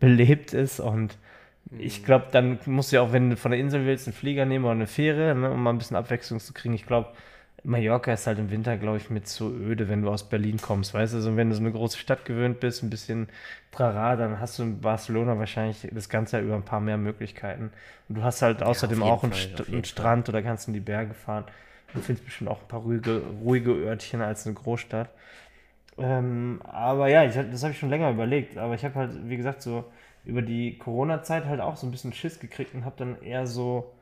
belebt 0.00 0.52
ist. 0.52 0.80
Und 0.80 1.16
ich 1.78 2.04
glaube, 2.04 2.26
dann 2.32 2.58
musst 2.66 2.90
du 2.90 2.96
ja 2.96 3.02
auch, 3.02 3.12
wenn 3.12 3.30
du 3.30 3.36
von 3.36 3.52
der 3.52 3.60
Insel 3.60 3.86
willst, 3.86 4.08
einen 4.08 4.14
Flieger 4.14 4.44
nehmen 4.46 4.64
oder 4.64 4.72
eine 4.72 4.88
Fähre, 4.88 5.32
ne, 5.36 5.48
um 5.48 5.62
mal 5.62 5.70
ein 5.70 5.78
bisschen 5.78 5.96
Abwechslung 5.96 6.40
zu 6.40 6.52
kriegen. 6.52 6.74
Ich 6.74 6.86
glaube, 6.86 7.10
Mallorca 7.62 8.12
ist 8.12 8.26
halt 8.26 8.40
im 8.40 8.50
Winter, 8.50 8.76
glaube 8.78 8.96
ich, 8.96 9.10
mit 9.10 9.28
zu 9.28 9.54
öde, 9.54 9.88
wenn 9.88 10.02
du 10.02 10.10
aus 10.10 10.28
Berlin 10.28 10.58
kommst, 10.60 10.92
weißt 10.92 11.12
du? 11.12 11.18
Also 11.18 11.36
wenn 11.36 11.50
du 11.50 11.54
so 11.54 11.60
eine 11.60 11.70
große 11.70 11.98
Stadt 11.98 12.24
gewöhnt 12.24 12.58
bist, 12.58 12.82
ein 12.82 12.90
bisschen 12.90 13.28
Trara, 13.70 14.16
dann 14.16 14.40
hast 14.40 14.58
du 14.58 14.64
in 14.64 14.80
Barcelona 14.80 15.38
wahrscheinlich 15.38 15.86
das 15.92 16.08
ganze 16.08 16.36
Jahr 16.36 16.46
über 16.46 16.56
ein 16.56 16.64
paar 16.64 16.80
mehr 16.80 16.96
Möglichkeiten. 16.96 17.70
Und 18.08 18.16
du 18.16 18.24
hast 18.24 18.42
halt 18.42 18.60
außerdem 18.60 18.98
jeden 18.98 19.08
auch 19.08 19.22
einen, 19.22 19.32
Fall, 19.32 19.40
St 19.40 19.60
auf 19.60 19.66
jeden 19.68 19.76
einen 19.76 19.84
Strand 19.84 20.28
oder 20.28 20.42
kannst 20.42 20.66
in 20.66 20.74
die 20.74 20.80
Berge 20.80 21.14
fahren. 21.14 21.44
Du 21.94 22.00
findest 22.00 22.24
bestimmt 22.24 22.50
auch 22.50 22.60
ein 22.60 22.68
paar 22.68 22.80
ruhige, 22.80 23.22
ruhige 23.40 23.70
Örtchen 23.70 24.20
als 24.20 24.46
eine 24.46 24.54
Großstadt. 24.56 25.10
Ähm, 25.98 26.60
aber 26.64 27.08
ja, 27.08 27.24
ich, 27.24 27.34
das 27.34 27.62
habe 27.62 27.72
ich 27.72 27.78
schon 27.78 27.90
länger 27.90 28.10
überlegt. 28.10 28.56
Aber 28.58 28.74
ich 28.74 28.84
habe 28.84 28.94
halt, 28.94 29.28
wie 29.28 29.36
gesagt, 29.36 29.62
so 29.62 29.84
über 30.24 30.42
die 30.42 30.78
Corona-Zeit 30.78 31.46
halt 31.46 31.60
auch 31.60 31.76
so 31.76 31.86
ein 31.86 31.90
bisschen 31.90 32.12
Schiss 32.12 32.38
gekriegt 32.38 32.74
und 32.74 32.84
habe 32.84 32.96
dann 32.98 33.22
eher 33.22 33.46
so 33.46 33.92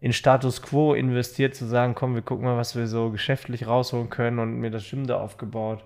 in 0.00 0.12
Status 0.12 0.62
Quo 0.62 0.94
investiert, 0.94 1.54
zu 1.54 1.66
sagen, 1.66 1.94
komm, 1.94 2.14
wir 2.14 2.22
gucken 2.22 2.44
mal, 2.44 2.56
was 2.56 2.76
wir 2.76 2.86
so 2.86 3.10
geschäftlich 3.10 3.66
rausholen 3.66 4.10
können 4.10 4.38
und 4.38 4.60
mir 4.60 4.70
das 4.70 4.88
Gym 4.88 5.06
da 5.06 5.18
aufgebaut. 5.20 5.82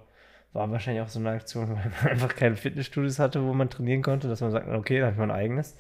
War 0.53 0.71
wahrscheinlich 0.71 1.03
auch 1.03 1.09
so 1.09 1.19
eine 1.19 1.31
Aktion, 1.31 1.69
weil 1.77 1.93
man 2.03 2.13
einfach 2.13 2.35
keine 2.35 2.57
Fitnessstudios 2.57 3.19
hatte, 3.19 3.43
wo 3.43 3.55
man 3.55 3.71
trainieren 3.71 4.03
konnte, 4.03 4.29
dass 4.29 4.41
man 4.41 4.51
sagt, 4.51 4.69
okay, 4.69 4.99
dann 4.99 5.07
habe 5.07 5.15
ich 5.15 5.19
mein 5.19 5.31
eigenes. 5.31 5.77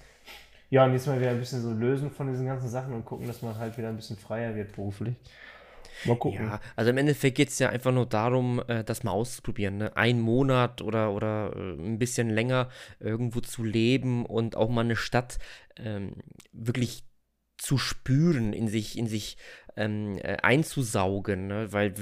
Ja, 0.70 0.86
und 0.86 0.92
diesmal 0.92 1.20
wieder 1.20 1.30
ein 1.30 1.38
bisschen 1.38 1.60
so 1.60 1.72
lösen 1.72 2.10
von 2.10 2.28
diesen 2.28 2.46
ganzen 2.46 2.68
Sachen 2.68 2.94
und 2.94 3.04
gucken, 3.04 3.26
dass 3.26 3.42
man 3.42 3.58
halt 3.58 3.76
wieder 3.76 3.88
ein 3.88 3.96
bisschen 3.96 4.16
freier 4.16 4.54
wird 4.54 4.74
beruflich. 4.74 5.14
Mal 6.04 6.16
gucken. 6.16 6.46
Ja, 6.46 6.60
also 6.76 6.90
im 6.90 6.98
Endeffekt 6.98 7.36
geht 7.36 7.48
es 7.48 7.58
ja 7.58 7.68
einfach 7.68 7.92
nur 7.92 8.06
darum, 8.06 8.62
äh, 8.68 8.84
das 8.84 9.02
mal 9.02 9.12
auszuprobieren. 9.12 9.78
Ne? 9.78 9.96
Einen 9.96 10.20
Monat 10.20 10.82
oder, 10.82 11.12
oder 11.12 11.54
äh, 11.56 11.72
ein 11.72 11.98
bisschen 11.98 12.30
länger 12.30 12.68
irgendwo 13.00 13.40
zu 13.40 13.64
leben 13.64 14.26
und 14.26 14.56
auch 14.56 14.68
mal 14.68 14.82
eine 14.82 14.96
Stadt 14.96 15.38
ähm, 15.76 16.14
wirklich 16.52 17.04
zu 17.58 17.78
spüren, 17.78 18.52
in 18.52 18.68
sich, 18.68 18.98
in 18.98 19.06
sich 19.06 19.36
ähm, 19.76 20.18
äh, 20.18 20.38
einzusaugen. 20.42 21.46
Ne? 21.46 21.72
Weil, 21.72 21.94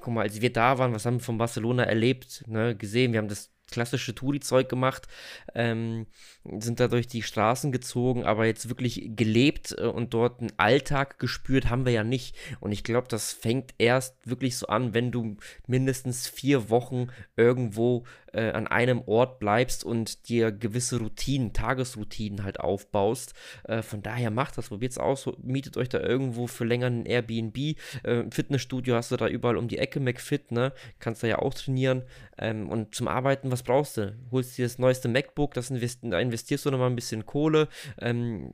guck 0.00 0.14
mal, 0.14 0.22
als 0.22 0.40
wir 0.40 0.52
da 0.52 0.78
waren, 0.78 0.94
was 0.94 1.04
haben 1.04 1.18
wir 1.18 1.24
von 1.24 1.38
Barcelona 1.38 1.84
erlebt, 1.84 2.44
ne? 2.46 2.74
gesehen? 2.74 3.12
Wir 3.12 3.18
haben 3.18 3.28
das 3.28 3.50
klassische 3.70 4.14
Touri-Zeug 4.14 4.68
gemacht, 4.68 5.06
ähm, 5.54 6.06
sind 6.44 6.80
da 6.80 6.88
durch 6.88 7.06
die 7.06 7.22
Straßen 7.22 7.70
gezogen, 7.70 8.24
aber 8.24 8.46
jetzt 8.46 8.68
wirklich 8.68 9.10
gelebt 9.14 9.74
äh, 9.78 9.84
und 9.84 10.14
dort 10.14 10.40
einen 10.40 10.52
Alltag 10.56 11.18
gespürt 11.18 11.68
haben 11.68 11.84
wir 11.84 11.92
ja 11.92 12.04
nicht. 12.04 12.34
Und 12.60 12.72
ich 12.72 12.82
glaube, 12.82 13.08
das 13.08 13.32
fängt 13.32 13.74
erst 13.78 14.16
wirklich 14.28 14.56
so 14.56 14.66
an, 14.66 14.94
wenn 14.94 15.10
du 15.10 15.36
mindestens 15.66 16.28
vier 16.28 16.70
Wochen 16.70 17.08
irgendwo 17.36 18.04
äh, 18.32 18.50
an 18.50 18.66
einem 18.66 19.02
Ort 19.06 19.38
bleibst 19.38 19.84
und 19.84 20.28
dir 20.28 20.52
gewisse 20.52 20.98
Routinen, 20.98 21.52
Tagesroutinen 21.52 22.44
halt 22.44 22.60
aufbaust. 22.60 23.34
Äh, 23.64 23.82
von 23.82 24.02
daher 24.02 24.30
macht 24.30 24.58
das, 24.58 24.68
probiert 24.68 24.92
es 24.92 24.98
aus, 24.98 25.28
mietet 25.42 25.76
euch 25.76 25.88
da 25.88 26.00
irgendwo 26.00 26.46
für 26.46 26.64
länger 26.64 26.86
ein 26.86 27.06
Airbnb. 27.06 27.56
Äh, 28.02 28.24
Fitnessstudio 28.30 28.94
hast 28.94 29.10
du 29.10 29.16
da 29.16 29.28
überall 29.28 29.56
um 29.56 29.68
die 29.68 29.78
Ecke, 29.78 30.00
McFit, 30.00 30.52
ne? 30.52 30.72
Kannst 30.98 31.22
da 31.22 31.26
ja 31.26 31.38
auch 31.38 31.54
trainieren. 31.54 32.02
Ähm, 32.38 32.68
und 32.68 32.94
zum 32.94 33.08
Arbeiten, 33.08 33.50
was 33.50 33.62
brauchst 33.62 33.96
du? 33.96 34.16
Holst 34.30 34.56
dir 34.56 34.64
das 34.64 34.78
neueste 34.78 35.08
MacBook, 35.08 35.54
das 35.54 35.70
invest 35.70 36.00
da 36.02 36.18
investierst 36.30 36.64
du 36.66 36.70
nochmal 36.70 36.88
ein 36.88 36.96
bisschen 36.96 37.26
Kohle, 37.26 37.68
ähm, 38.00 38.52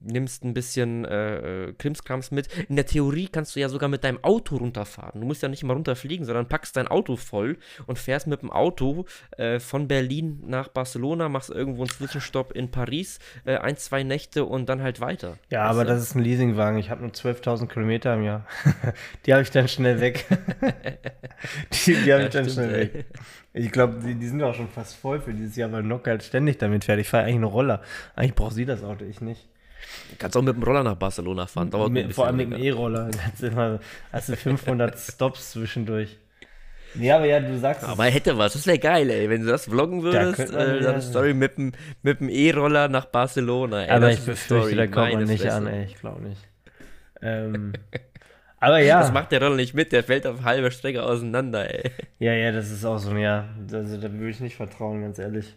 nimmst 0.00 0.44
ein 0.44 0.54
bisschen 0.54 1.04
äh, 1.04 1.66
äh, 1.66 1.72
Krimskrams 1.72 2.30
mit. 2.30 2.48
In 2.68 2.76
der 2.76 2.86
Theorie 2.86 3.28
kannst 3.28 3.56
du 3.56 3.60
ja 3.60 3.68
sogar 3.68 3.88
mit 3.88 4.04
deinem 4.04 4.22
Auto 4.22 4.56
runterfahren. 4.56 5.20
Du 5.20 5.26
musst 5.26 5.42
ja 5.42 5.48
nicht 5.48 5.62
immer 5.62 5.74
runterfliegen, 5.74 6.24
sondern 6.24 6.48
packst 6.48 6.76
dein 6.76 6.88
Auto 6.88 7.16
voll 7.16 7.58
und 7.86 7.98
fährst 7.98 8.26
mit 8.26 8.42
dem 8.42 8.50
Auto 8.50 9.04
äh, 9.36 9.58
von 9.60 9.88
Berlin 9.88 10.42
nach 10.46 10.68
Barcelona, 10.68 11.28
machst 11.28 11.50
irgendwo 11.50 11.82
einen 11.82 11.90
Zwischenstopp 11.90 12.52
in 12.52 12.70
Paris, 12.70 13.18
äh, 13.44 13.56
ein, 13.56 13.76
zwei 13.76 14.02
Nächte 14.02 14.44
und 14.44 14.68
dann 14.68 14.82
halt 14.82 15.00
weiter. 15.00 15.38
Ja, 15.50 15.64
aber 15.64 15.84
du? 15.84 15.90
das 15.90 16.02
ist 16.02 16.14
ein 16.14 16.22
Leasingwagen. 16.22 16.78
Ich 16.78 16.90
habe 16.90 17.02
nur 17.02 17.10
12.000 17.10 17.66
Kilometer 17.68 18.14
im 18.14 18.22
Jahr. 18.22 18.46
die 19.26 19.32
habe 19.32 19.42
ich 19.42 19.50
dann 19.50 19.68
schnell 19.68 20.00
weg. 20.00 20.26
die 21.86 21.94
die 22.02 22.12
habe 22.12 22.22
Ja, 22.22 22.26
ich 22.26 22.30
dann 22.30 22.48
stimmt, 22.48 22.50
schnell 22.50 22.74
ey. 22.74 22.94
weg. 22.94 23.06
Ich 23.58 23.72
glaube, 23.72 24.00
die, 24.04 24.14
die 24.14 24.26
sind 24.28 24.42
auch 24.42 24.54
schon 24.54 24.68
fast 24.68 24.96
voll 24.96 25.18
für 25.18 25.32
dieses 25.32 25.56
Jahr, 25.56 25.72
weil 25.72 25.82
Nock 25.82 26.06
halt 26.06 26.22
ständig 26.22 26.58
damit 26.58 26.84
fährt. 26.84 27.00
Ich 27.00 27.08
fahre 27.08 27.24
eigentlich 27.24 27.36
eine 27.36 27.46
Roller. 27.46 27.80
Eigentlich 28.14 28.34
braucht 28.34 28.54
sie 28.54 28.66
das 28.66 28.84
Auto, 28.84 29.06
ich 29.06 29.22
nicht. 29.22 29.48
Du 30.10 30.16
kannst 30.18 30.36
auch 30.36 30.42
mit 30.42 30.56
dem 30.56 30.62
Roller 30.62 30.82
nach 30.82 30.96
Barcelona 30.96 31.46
fahren, 31.46 31.70
dauert 31.70 31.90
Mit, 31.90 32.12
vor 32.12 32.26
allem 32.26 32.36
mit 32.36 32.52
dem. 32.52 32.62
E-Roller. 32.62 33.10
Hast 34.12 34.28
du 34.28 34.36
500 34.36 34.98
Stops 34.98 35.52
zwischendurch. 35.52 36.18
Nee, 36.94 37.10
aber 37.10 37.24
ja, 37.24 37.40
du 37.40 37.58
sagst 37.58 37.82
es. 37.82 37.88
Aber 37.88 38.04
hätte 38.04 38.36
was, 38.36 38.52
das 38.52 38.66
wäre 38.66 38.78
geil, 38.78 39.08
ey. 39.08 39.30
Wenn 39.30 39.42
du 39.42 39.48
das 39.48 39.64
vloggen 39.64 40.02
würdest, 40.02 40.52
man 40.52 40.60
äh, 40.60 40.80
dann 40.80 41.00
Story 41.00 41.32
mit 41.32 41.56
dem 41.56 41.72
mit 42.02 42.20
dem 42.20 42.28
E-Roller 42.28 42.88
nach 42.88 43.06
Barcelona. 43.06 43.84
Ey, 43.84 43.90
aber 43.90 44.10
ich 44.10 44.20
befürchte, 44.20 44.76
da 44.76 44.86
kommt 44.86 45.14
man 45.14 45.24
nicht 45.24 45.42
Fresse. 45.42 45.56
an, 45.56 45.66
ey. 45.66 45.84
Ich 45.84 45.96
glaube 45.96 46.22
nicht. 46.22 46.42
Ähm, 47.22 47.72
aber 48.66 48.80
ja. 48.80 49.00
Das 49.00 49.12
macht 49.12 49.30
der 49.30 49.40
Roller 49.40 49.56
nicht 49.56 49.74
mit, 49.74 49.92
der 49.92 50.02
fällt 50.02 50.26
auf 50.26 50.42
halber 50.42 50.70
Strecke 50.72 51.02
auseinander, 51.02 51.72
ey. 51.72 51.92
Ja, 52.18 52.32
ja, 52.32 52.50
das 52.50 52.70
ist 52.70 52.84
auch 52.84 52.98
so 52.98 53.10
ein 53.10 53.18
Ja. 53.18 53.48
Also, 53.72 53.96
da 53.96 54.12
würde 54.12 54.30
ich 54.30 54.40
nicht 54.40 54.56
vertrauen, 54.56 55.02
ganz 55.02 55.18
ehrlich. 55.20 55.54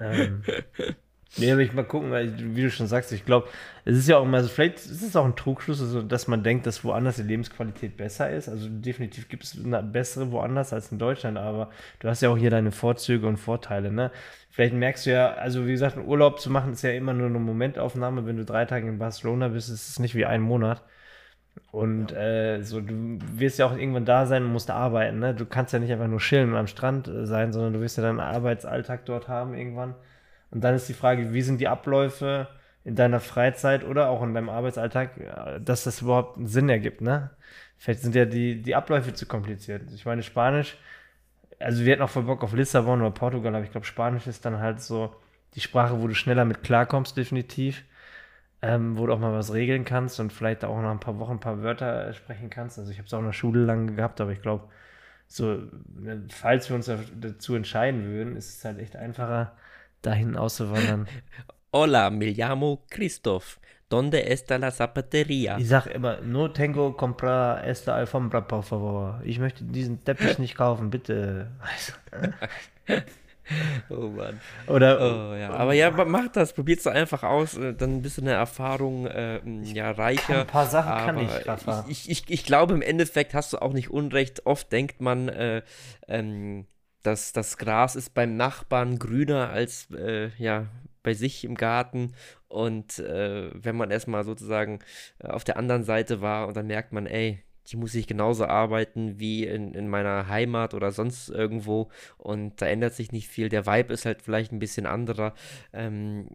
Ähm, 0.00 0.42
nee, 1.36 1.52
aber 1.52 1.60
ich 1.60 1.74
mal 1.74 1.84
gucken, 1.84 2.10
weil, 2.10 2.32
wie 2.56 2.62
du 2.62 2.70
schon 2.70 2.86
sagst, 2.86 3.12
ich 3.12 3.26
glaube, 3.26 3.48
es 3.84 3.98
ist 3.98 4.08
ja 4.08 4.16
auch 4.16 4.24
immer 4.24 4.42
so, 4.42 4.48
vielleicht 4.48 4.78
ist 4.78 5.02
es 5.02 5.16
auch 5.16 5.24
ein 5.26 5.36
Trugschluss, 5.36 5.82
also, 5.82 6.00
dass 6.00 6.28
man 6.28 6.42
denkt, 6.42 6.66
dass 6.66 6.82
woanders 6.82 7.16
die 7.16 7.22
Lebensqualität 7.22 7.96
besser 7.96 8.30
ist. 8.30 8.48
Also 8.48 8.68
definitiv 8.70 9.28
gibt 9.28 9.44
es 9.44 9.58
eine 9.62 9.82
bessere 9.82 10.32
woanders 10.32 10.72
als 10.72 10.90
in 10.90 10.98
Deutschland, 10.98 11.36
aber 11.36 11.70
du 11.98 12.08
hast 12.08 12.22
ja 12.22 12.30
auch 12.30 12.38
hier 12.38 12.50
deine 12.50 12.72
Vorzüge 12.72 13.26
und 13.26 13.36
Vorteile, 13.36 13.92
ne? 13.92 14.10
Vielleicht 14.50 14.74
merkst 14.74 15.06
du 15.06 15.10
ja, 15.10 15.34
also 15.34 15.66
wie 15.66 15.72
gesagt, 15.72 15.96
einen 15.96 16.08
Urlaub 16.08 16.40
zu 16.40 16.50
machen 16.50 16.72
ist 16.72 16.82
ja 16.82 16.90
immer 16.90 17.12
nur 17.12 17.26
eine 17.26 17.38
Momentaufnahme. 17.38 18.26
Wenn 18.26 18.38
du 18.38 18.44
drei 18.44 18.64
Tage 18.64 18.88
in 18.88 18.98
Barcelona 18.98 19.48
bist, 19.48 19.68
ist 19.68 19.88
es 19.88 19.98
nicht 19.98 20.14
wie 20.14 20.24
ein 20.26 20.40
Monat. 20.40 20.82
Und 21.70 22.12
äh, 22.12 22.62
so, 22.62 22.80
du 22.80 23.18
wirst 23.34 23.58
ja 23.58 23.66
auch 23.66 23.76
irgendwann 23.76 24.04
da 24.04 24.26
sein 24.26 24.44
und 24.44 24.52
musst 24.52 24.70
arbeiten. 24.70 25.18
Ne? 25.18 25.34
Du 25.34 25.46
kannst 25.46 25.72
ja 25.72 25.78
nicht 25.78 25.92
einfach 25.92 26.08
nur 26.08 26.20
chillen 26.20 26.50
und 26.50 26.56
am 26.56 26.66
Strand 26.66 27.08
äh, 27.08 27.26
sein, 27.26 27.52
sondern 27.52 27.74
du 27.74 27.80
wirst 27.80 27.96
ja 27.96 28.02
deinen 28.02 28.20
Arbeitsalltag 28.20 29.04
dort 29.04 29.28
haben 29.28 29.54
irgendwann. 29.54 29.94
Und 30.50 30.64
dann 30.64 30.74
ist 30.74 30.88
die 30.88 30.94
Frage, 30.94 31.32
wie 31.32 31.42
sind 31.42 31.60
die 31.60 31.68
Abläufe 31.68 32.48
in 32.84 32.94
deiner 32.94 33.20
Freizeit 33.20 33.84
oder 33.84 34.08
auch 34.08 34.22
in 34.22 34.34
deinem 34.34 34.48
Arbeitsalltag, 34.48 35.18
äh, 35.18 35.60
dass 35.60 35.84
das 35.84 36.02
überhaupt 36.02 36.38
einen 36.38 36.46
Sinn 36.46 36.68
ergibt. 36.68 37.00
Ne? 37.00 37.30
Vielleicht 37.76 38.00
sind 38.00 38.14
ja 38.14 38.24
die, 38.24 38.62
die 38.62 38.74
Abläufe 38.74 39.12
zu 39.12 39.26
kompliziert. 39.26 39.82
Ich 39.94 40.06
meine, 40.06 40.22
Spanisch, 40.22 40.76
also 41.58 41.84
wir 41.84 41.92
hätten 41.92 42.02
auch 42.02 42.10
voll 42.10 42.22
Bock 42.24 42.42
auf 42.42 42.54
Lissabon 42.54 43.00
oder 43.00 43.10
Portugal, 43.10 43.54
aber 43.54 43.64
ich 43.64 43.70
glaube, 43.70 43.86
Spanisch 43.86 44.26
ist 44.26 44.44
dann 44.44 44.58
halt 44.58 44.80
so 44.80 45.14
die 45.54 45.60
Sprache, 45.60 46.00
wo 46.00 46.06
du 46.06 46.14
schneller 46.14 46.44
mit 46.44 46.62
klarkommst, 46.62 47.16
definitiv 47.16 47.84
ähm, 48.62 48.98
wo 48.98 49.06
du 49.06 49.12
auch 49.12 49.18
mal 49.18 49.32
was 49.32 49.52
regeln 49.52 49.84
kannst 49.84 50.18
und 50.20 50.32
vielleicht 50.32 50.64
auch 50.64 50.80
nach 50.80 50.90
ein 50.90 51.00
paar 51.00 51.18
Wochen 51.18 51.32
ein 51.32 51.40
paar 51.40 51.62
Wörter 51.62 52.08
äh, 52.08 52.12
sprechen 52.14 52.50
kannst. 52.50 52.78
Also 52.78 52.90
ich 52.90 52.98
habe 52.98 53.06
es 53.06 53.14
auch 53.14 53.20
in 53.20 53.24
der 53.26 53.32
Schule 53.32 53.64
lange 53.64 53.92
gehabt, 53.94 54.20
aber 54.20 54.32
ich 54.32 54.42
glaube, 54.42 54.64
so, 55.26 55.58
ne, 55.94 56.24
falls 56.30 56.68
wir 56.68 56.76
uns 56.76 56.86
da- 56.86 56.98
dazu 57.20 57.54
entscheiden 57.54 58.04
würden, 58.04 58.36
ist 58.36 58.56
es 58.58 58.64
halt 58.64 58.78
echt 58.78 58.96
einfacher, 58.96 59.52
dahin 60.02 60.36
auszuwandern. 60.36 61.06
Hola, 61.72 62.10
me 62.10 62.30
llamo 62.32 62.82
Christoph. 62.90 63.60
Donde 63.90 64.26
está 64.28 64.56
la 64.58 64.70
zapateria? 64.70 65.56
Ich 65.58 65.68
sag 65.68 65.86
immer, 65.86 66.20
no 66.20 66.48
tengo 66.48 66.92
compra 66.92 67.62
esta 67.64 67.94
alfombra, 67.94 68.42
por 68.42 68.62
favor. 68.62 69.20
Ich 69.24 69.38
möchte 69.38 69.64
diesen 69.64 70.04
Teppich 70.04 70.38
nicht 70.38 70.56
kaufen, 70.56 70.90
bitte. 70.90 71.50
Oh 73.90 74.08
Mann. 74.08 74.40
Oder 74.66 75.00
Oh, 75.00 75.34
ja. 75.34 75.50
Aber 75.50 75.72
ja, 75.72 75.90
ma- 75.90 76.04
mach 76.04 76.28
das, 76.28 76.52
probier's 76.52 76.82
doch 76.82 76.92
einfach 76.92 77.22
aus, 77.22 77.56
äh, 77.56 77.74
dann 77.74 78.02
bist 78.02 78.18
du 78.18 78.22
eine 78.22 78.32
Erfahrung 78.32 79.06
äh, 79.06 79.40
ja, 79.62 79.90
reicher. 79.90 80.40
ein 80.42 80.46
paar 80.46 80.66
Sachen 80.66 80.90
kann 80.90 81.18
aber 81.18 81.40
ich, 81.40 81.48
Rafa. 81.48 81.84
Ich, 81.88 82.10
ich, 82.10 82.24
ich 82.28 82.44
glaube, 82.44 82.74
im 82.74 82.82
Endeffekt 82.82 83.34
hast 83.34 83.52
du 83.52 83.58
auch 83.62 83.72
nicht 83.72 83.90
unrecht. 83.90 84.46
Oft 84.46 84.70
denkt 84.72 85.00
man, 85.00 85.28
äh, 85.28 85.62
ähm, 86.06 86.66
dass 87.02 87.32
das 87.32 87.56
Gras 87.58 87.96
ist 87.96 88.14
beim 88.14 88.36
Nachbarn 88.36 88.98
grüner 88.98 89.50
als 89.50 89.88
äh, 89.92 90.30
ja, 90.38 90.66
bei 91.02 91.14
sich 91.14 91.44
im 91.44 91.54
Garten. 91.54 92.12
Und 92.48 92.98
äh, 92.98 93.50
wenn 93.54 93.76
man 93.76 93.90
erstmal 93.90 94.24
sozusagen 94.24 94.80
äh, 95.20 95.28
auf 95.28 95.44
der 95.44 95.56
anderen 95.56 95.84
Seite 95.84 96.20
war 96.20 96.48
und 96.48 96.56
dann 96.56 96.66
merkt 96.66 96.92
man, 96.92 97.06
ey, 97.06 97.42
die 97.70 97.76
muss 97.76 97.94
ich 97.94 98.06
genauso 98.06 98.46
arbeiten 98.46 99.18
wie 99.18 99.44
in, 99.44 99.74
in 99.74 99.88
meiner 99.88 100.28
Heimat 100.28 100.74
oder 100.74 100.90
sonst 100.90 101.28
irgendwo. 101.28 101.90
Und 102.16 102.60
da 102.62 102.66
ändert 102.66 102.94
sich 102.94 103.12
nicht 103.12 103.28
viel. 103.28 103.48
Der 103.48 103.66
Vibe 103.66 103.92
ist 103.92 104.06
halt 104.06 104.22
vielleicht 104.22 104.52
ein 104.52 104.58
bisschen 104.58 104.86
anderer. 104.86 105.34
Ähm, 105.72 106.28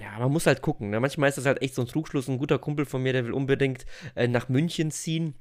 ja, 0.00 0.18
man 0.18 0.32
muss 0.32 0.46
halt 0.46 0.62
gucken. 0.62 0.90
Ne? 0.90 1.00
Manchmal 1.00 1.28
ist 1.28 1.38
das 1.38 1.46
halt 1.46 1.62
echt 1.62 1.74
so 1.74 1.82
ein 1.82 1.88
Trugschluss. 1.88 2.28
Ein 2.28 2.38
guter 2.38 2.58
Kumpel 2.58 2.86
von 2.86 3.02
mir, 3.02 3.12
der 3.12 3.26
will 3.26 3.32
unbedingt 3.32 3.84
äh, 4.14 4.28
nach 4.28 4.48
München 4.48 4.90
ziehen. 4.90 5.34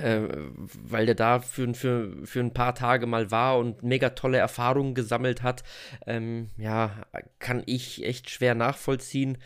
Äh, 0.00 0.28
weil 0.88 1.06
der 1.06 1.16
da 1.16 1.40
für, 1.40 1.74
für, 1.74 2.12
für 2.24 2.40
ein 2.40 2.54
paar 2.54 2.74
Tage 2.74 3.06
mal 3.06 3.32
war 3.32 3.58
und 3.58 3.82
mega 3.82 4.10
tolle 4.10 4.38
Erfahrungen 4.38 4.94
gesammelt 4.94 5.42
hat. 5.42 5.64
Ähm, 6.06 6.50
ja, 6.56 6.92
kann 7.40 7.64
ich 7.66 8.04
echt 8.04 8.30
schwer 8.30 8.54
nachvollziehen. 8.54 9.38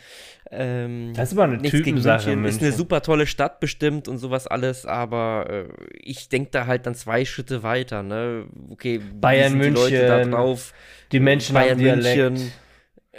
Ähm, 0.51 1.13
das 1.15 1.31
ist 1.31 1.37
aber 1.37 1.51
eine 1.51 1.61
Typensache. 1.63 2.29
München. 2.35 2.45
Ist 2.45 2.61
eine 2.61 2.71
super 2.71 3.01
tolle 3.01 3.25
Stadt 3.25 3.59
bestimmt 3.59 4.07
und 4.07 4.19
sowas 4.19 4.45
alles, 4.45 4.85
aber 4.85 5.47
äh, 5.49 5.65
ich 6.03 6.29
denke 6.29 6.51
da 6.51 6.67
halt 6.67 6.85
dann 6.85 6.93
zwei 6.93 7.25
Schritte 7.25 7.63
weiter. 7.63 8.03
Ne? 8.03 8.45
Okay, 8.69 8.99
Bayern 8.99 9.53
München, 9.53 9.73
die 9.73 9.79
Leute 9.79 10.07
da 10.07 10.23
drauf. 10.23 10.71
Die 11.11 11.19
Menschen 11.19 11.55
Bayern 11.55 11.71
haben 11.71 11.79
Dialekt. 11.79 12.31
München 12.31 12.51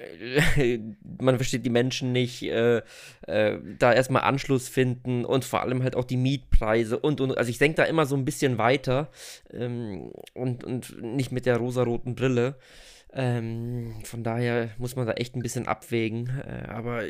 man 1.20 1.36
versteht 1.36 1.64
die 1.64 1.70
Menschen 1.70 2.12
nicht, 2.12 2.42
äh, 2.42 2.82
äh, 3.26 3.58
da 3.78 3.92
erstmal 3.92 4.22
Anschluss 4.22 4.68
finden 4.68 5.24
und 5.24 5.44
vor 5.44 5.62
allem 5.62 5.82
halt 5.82 5.96
auch 5.96 6.04
die 6.04 6.16
Mietpreise 6.16 6.98
und, 6.98 7.20
und 7.20 7.36
also 7.36 7.50
ich 7.50 7.58
denke 7.58 7.76
da 7.76 7.84
immer 7.84 8.06
so 8.06 8.16
ein 8.16 8.24
bisschen 8.24 8.58
weiter 8.58 9.10
ähm, 9.52 10.12
und, 10.34 10.64
und 10.64 11.02
nicht 11.02 11.32
mit 11.32 11.46
der 11.46 11.56
rosaroten 11.56 12.14
Brille. 12.14 12.56
Ähm, 13.12 13.94
von 14.04 14.22
daher 14.22 14.70
muss 14.76 14.94
man 14.94 15.06
da 15.06 15.14
echt 15.14 15.34
ein 15.34 15.42
bisschen 15.42 15.66
abwägen, 15.66 16.30
äh, 16.46 16.68
aber 16.68 17.04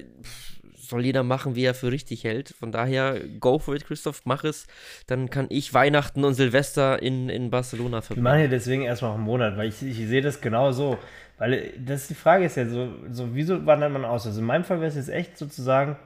soll 0.88 1.04
jeder 1.04 1.22
machen, 1.22 1.54
wie 1.54 1.64
er 1.64 1.74
für 1.74 1.92
richtig 1.92 2.24
hält. 2.24 2.50
Von 2.50 2.72
daher, 2.72 3.20
go 3.40 3.58
for 3.58 3.74
it, 3.74 3.84
Christoph, 3.84 4.22
mach 4.24 4.44
es. 4.44 4.66
Dann 5.06 5.28
kann 5.28 5.46
ich 5.50 5.74
Weihnachten 5.74 6.24
und 6.24 6.34
Silvester 6.34 7.02
in, 7.02 7.28
in 7.28 7.50
Barcelona 7.50 8.00
verbringen. 8.00 8.24
Machen 8.24 8.40
ja 8.40 8.48
deswegen 8.48 8.82
erstmal 8.82 9.14
einen 9.14 9.24
Monat, 9.24 9.56
weil 9.56 9.68
ich, 9.68 9.82
ich 9.82 9.96
sehe 9.96 10.22
das 10.22 10.40
genau 10.40 10.72
so. 10.72 10.98
Weil 11.38 11.52
äh, 11.54 11.72
das 11.78 12.08
die 12.08 12.14
Frage 12.14 12.44
ist 12.44 12.56
ja 12.56 12.66
so, 12.66 12.88
so 13.10 13.34
wieso 13.34 13.64
wandert 13.66 13.92
man 13.92 14.04
aus? 14.04 14.26
Also 14.26 14.40
in 14.40 14.46
meinem 14.46 14.64
Fall 14.64 14.78
wäre 14.78 14.88
es 14.88 14.96
jetzt 14.96 15.08
echt 15.08 15.38
sozusagen 15.38 15.96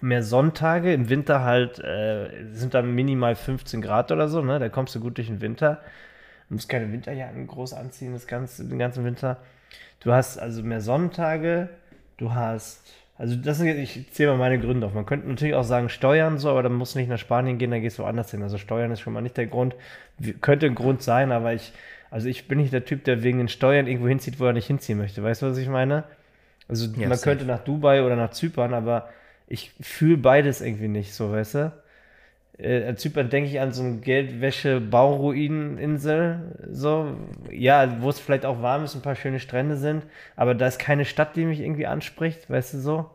mehr 0.00 0.22
Sonntage, 0.22 0.92
im 0.92 1.08
Winter 1.08 1.42
halt 1.42 1.78
äh, 1.80 2.28
sind 2.52 2.74
dann 2.74 2.94
minimal 2.94 3.34
15 3.34 3.82
Grad 3.82 4.12
oder 4.12 4.28
so, 4.28 4.42
ne? 4.42 4.58
Da 4.58 4.68
kommst 4.68 4.94
du 4.94 5.00
gut 5.00 5.18
durch 5.18 5.26
den 5.26 5.40
Winter. 5.40 5.80
Du 6.48 6.54
musst 6.54 6.68
keine 6.68 6.90
Winterjacken 6.92 7.46
groß 7.46 7.74
anziehen, 7.74 8.12
das 8.12 8.26
ganze, 8.26 8.64
den 8.64 8.78
ganzen 8.78 9.04
Winter. 9.04 9.38
Du 10.00 10.12
hast 10.12 10.38
also 10.38 10.62
mehr 10.62 10.80
Sonntage, 10.80 11.68
du 12.16 12.32
hast, 12.32 12.94
also 13.18 13.34
das 13.34 13.58
sind 13.58 13.66
jetzt, 13.66 13.78
ich 13.78 14.10
zähle 14.12 14.30
mal 14.30 14.38
meine 14.38 14.60
Gründe 14.60 14.86
auf. 14.86 14.94
Man 14.94 15.04
könnte 15.04 15.28
natürlich 15.28 15.54
auch 15.54 15.64
sagen 15.64 15.88
Steuern 15.88 16.38
so, 16.38 16.50
aber 16.50 16.62
dann 16.62 16.74
musst 16.74 16.94
du 16.94 17.00
nicht 17.00 17.08
nach 17.08 17.18
Spanien 17.18 17.58
gehen, 17.58 17.72
dann 17.72 17.82
gehst 17.82 17.98
du 17.98 18.04
woanders 18.04 18.30
hin. 18.30 18.42
Also 18.42 18.56
Steuern 18.58 18.92
ist 18.92 19.00
schon 19.00 19.12
mal 19.12 19.20
nicht 19.20 19.36
der 19.36 19.46
Grund. 19.46 19.74
Könnte 20.40 20.66
ein 20.66 20.76
Grund 20.76 21.02
sein, 21.02 21.32
aber 21.32 21.52
ich 21.52 21.72
also 22.10 22.28
ich 22.28 22.48
bin 22.48 22.58
nicht 22.58 22.72
der 22.72 22.84
Typ, 22.84 23.04
der 23.04 23.22
wegen 23.22 23.38
den 23.38 23.48
Steuern 23.48 23.86
irgendwo 23.86 24.08
hinzieht, 24.08 24.40
wo 24.40 24.46
er 24.46 24.52
nicht 24.52 24.66
hinziehen 24.66 24.98
möchte. 24.98 25.22
Weißt 25.22 25.42
du, 25.42 25.46
was 25.46 25.58
ich 25.58 25.68
meine? 25.68 26.04
Also 26.68 26.86
ja, 26.98 27.08
man 27.08 27.20
könnte 27.20 27.44
nach 27.44 27.62
Dubai 27.64 28.02
oder 28.02 28.16
nach 28.16 28.30
Zypern, 28.30 28.74
aber 28.74 29.08
ich 29.46 29.72
fühle 29.80 30.18
beides 30.18 30.60
irgendwie 30.60 30.88
nicht 30.88 31.14
so, 31.14 31.32
weißt 31.32 31.54
du? 31.54 31.72
Äh, 32.58 32.94
Zypern 32.96 33.30
denke 33.30 33.48
ich 33.48 33.60
an 33.60 33.72
so 33.72 33.84
eine 33.84 33.98
Geldwäsche-Bauruineninsel, 33.98 36.40
so, 36.72 37.16
ja, 37.50 38.02
wo 38.02 38.10
es 38.10 38.18
vielleicht 38.18 38.44
auch 38.44 38.62
warm 38.62 38.82
ist, 38.84 38.96
ein 38.96 39.02
paar 39.02 39.14
schöne 39.14 39.38
Strände 39.38 39.76
sind, 39.76 40.02
aber 40.34 40.54
da 40.54 40.66
ist 40.66 40.78
keine 40.78 41.04
Stadt, 41.04 41.36
die 41.36 41.44
mich 41.44 41.60
irgendwie 41.60 41.86
anspricht, 41.86 42.50
weißt 42.50 42.74
du 42.74 42.78
so? 42.78 43.10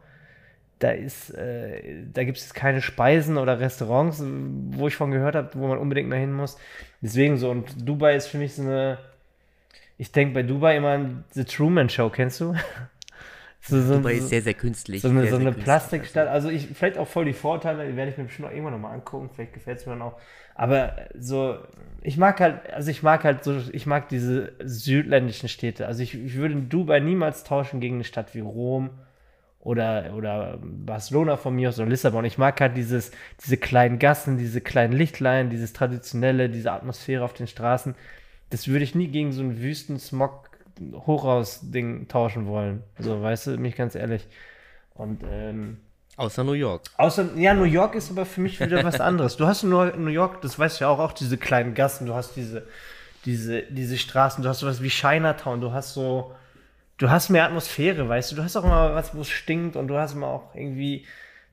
Da 0.84 0.92
ist, 0.92 1.30
äh, 1.30 2.04
da 2.12 2.26
gibt 2.26 2.38
es 2.38 2.54
keine 2.54 2.82
Speisen 2.82 3.38
oder 3.38 3.60
Restaurants, 3.60 4.22
wo 4.22 4.88
ich 4.88 4.96
von 4.96 5.12
gehört 5.12 5.36
habe, 5.36 5.50
wo 5.54 5.68
man 5.68 5.78
unbedingt 5.78 6.10
mal 6.10 6.20
hin 6.20 6.34
muss. 6.34 6.58
Deswegen 7.02 7.38
so, 7.38 7.52
und 7.52 7.88
Dubai 7.88 8.16
ist 8.16 8.28
für 8.28 8.38
mich 8.38 8.56
so 8.56 8.64
eine, 8.64 8.98
ich 9.98 10.12
denke 10.12 10.34
bei 10.34 10.44
Dubai 10.44 10.76
immer 10.76 10.90
an 10.90 11.24
The 11.32 11.46
Truman 11.46 11.90
Show, 11.90 12.10
kennst 12.10 12.42
du? 12.42 12.54
so, 13.62 13.82
so, 13.82 13.96
Dubai 13.96 14.16
ist 14.16 14.28
sehr, 14.28 14.42
sehr 14.42 14.56
künstlich. 14.56 15.02
So 15.02 15.08
eine, 15.08 15.22
sehr, 15.22 15.32
so 15.32 15.38
eine 15.38 15.54
Plastikstadt, 15.54 16.28
also 16.28 16.50
ich, 16.50 16.68
vielleicht 16.68 16.98
auch 16.98 17.08
voll 17.08 17.26
die 17.26 17.34
Vorteile, 17.34 17.88
die 17.88 17.96
werde 17.96 18.12
ich 18.12 18.18
mir 18.18 18.26
bestimmt 18.26 18.50
auch 18.50 18.52
irgendwann 18.52 18.74
nochmal 18.74 18.94
angucken, 18.94 19.30
vielleicht 19.34 19.54
gefällt 19.54 19.80
es 19.80 19.86
mir 19.86 19.94
dann 19.94 20.02
auch. 20.02 20.20
Aber 20.54 20.98
so, 21.18 21.60
ich 22.02 22.18
mag 22.18 22.42
halt, 22.42 22.74
also 22.74 22.92
ich 22.92 23.04
mag 23.04 23.24
halt 23.24 23.46
so, 23.46 23.58
ich 23.72 23.86
mag 23.86 24.10
diese 24.10 24.52
südländischen 24.62 25.48
Städte. 25.48 25.88
Also 25.88 26.04
ich, 26.04 26.14
ich 26.14 26.36
würde 26.36 26.56
Dubai 26.56 27.00
niemals 27.00 27.46
tauschen 27.46 27.80
gegen 27.80 27.96
eine 27.96 28.04
Stadt 28.04 28.36
wie 28.36 28.42
Rom 28.42 28.90
oder, 29.64 30.14
oder 30.16 30.60
Barcelona 30.62 31.38
von 31.38 31.56
mir 31.56 31.70
aus 31.70 31.80
oder 31.80 31.90
Lissabon. 31.90 32.26
Ich 32.26 32.38
mag 32.38 32.60
halt 32.60 32.76
dieses, 32.76 33.12
diese 33.44 33.58
kleinen 33.58 33.98
Gassen, 33.98 34.38
diese 34.38 34.60
kleinen 34.60 34.94
Lichtlein, 34.94 35.50
dieses 35.50 35.72
traditionelle, 35.72 36.50
diese 36.50 36.72
Atmosphäre 36.72 37.24
auf 37.24 37.34
den 37.34 37.48
Straßen. 37.48 37.96
Das 38.50 38.68
würde 38.68 38.84
ich 38.84 38.94
nie 38.94 39.08
gegen 39.08 39.32
so 39.32 39.42
ein 39.42 39.62
Wüstensmog 39.62 40.50
Hochhaus-Ding 40.80 42.08
tauschen 42.08 42.48
wollen. 42.48 42.84
So, 43.00 43.22
weißt 43.22 43.48
du, 43.48 43.58
mich 43.58 43.76
ganz 43.76 43.96
ehrlich. 43.96 44.28
Und, 44.96 45.22
ähm, 45.32 45.78
Außer 46.18 46.44
New 46.44 46.54
York. 46.54 46.84
Außer, 46.98 47.30
ja, 47.38 47.54
New 47.54 47.64
York 47.64 47.96
ist 47.96 48.12
aber 48.12 48.26
für 48.26 48.42
mich 48.42 48.60
wieder 48.60 48.84
was 48.84 49.00
anderes. 49.00 49.38
Du 49.38 49.48
hast 49.48 49.64
in 49.64 49.70
New 49.70 50.08
York, 50.10 50.42
das 50.42 50.60
weißt 50.60 50.80
du 50.80 50.86
ja 50.86 50.90
auch, 50.90 51.00
auch 51.00 51.14
diese 51.14 51.38
kleinen 51.38 51.74
Gassen, 51.74 52.06
du 52.06 52.14
hast 52.14 52.36
diese, 52.36 52.68
diese, 53.26 53.64
diese 53.64 53.98
Straßen, 53.98 54.44
du 54.44 54.50
hast 54.50 54.60
sowas 54.60 54.84
wie 54.84 54.90
Chinatown, 54.90 55.62
du 55.62 55.72
hast 55.72 55.94
so, 55.94 56.36
du 56.98 57.10
hast 57.10 57.30
mehr 57.30 57.46
Atmosphäre, 57.46 58.08
weißt 58.08 58.32
du, 58.32 58.36
du 58.36 58.44
hast 58.44 58.56
auch 58.56 58.66
mal 58.66 58.96
was, 58.96 59.16
wo 59.16 59.22
es 59.22 59.30
stinkt 59.30 59.76
und 59.76 59.88
du 59.88 59.98
hast 59.98 60.16
mal 60.16 60.28
auch 60.28 60.54
irgendwie, 60.56 61.06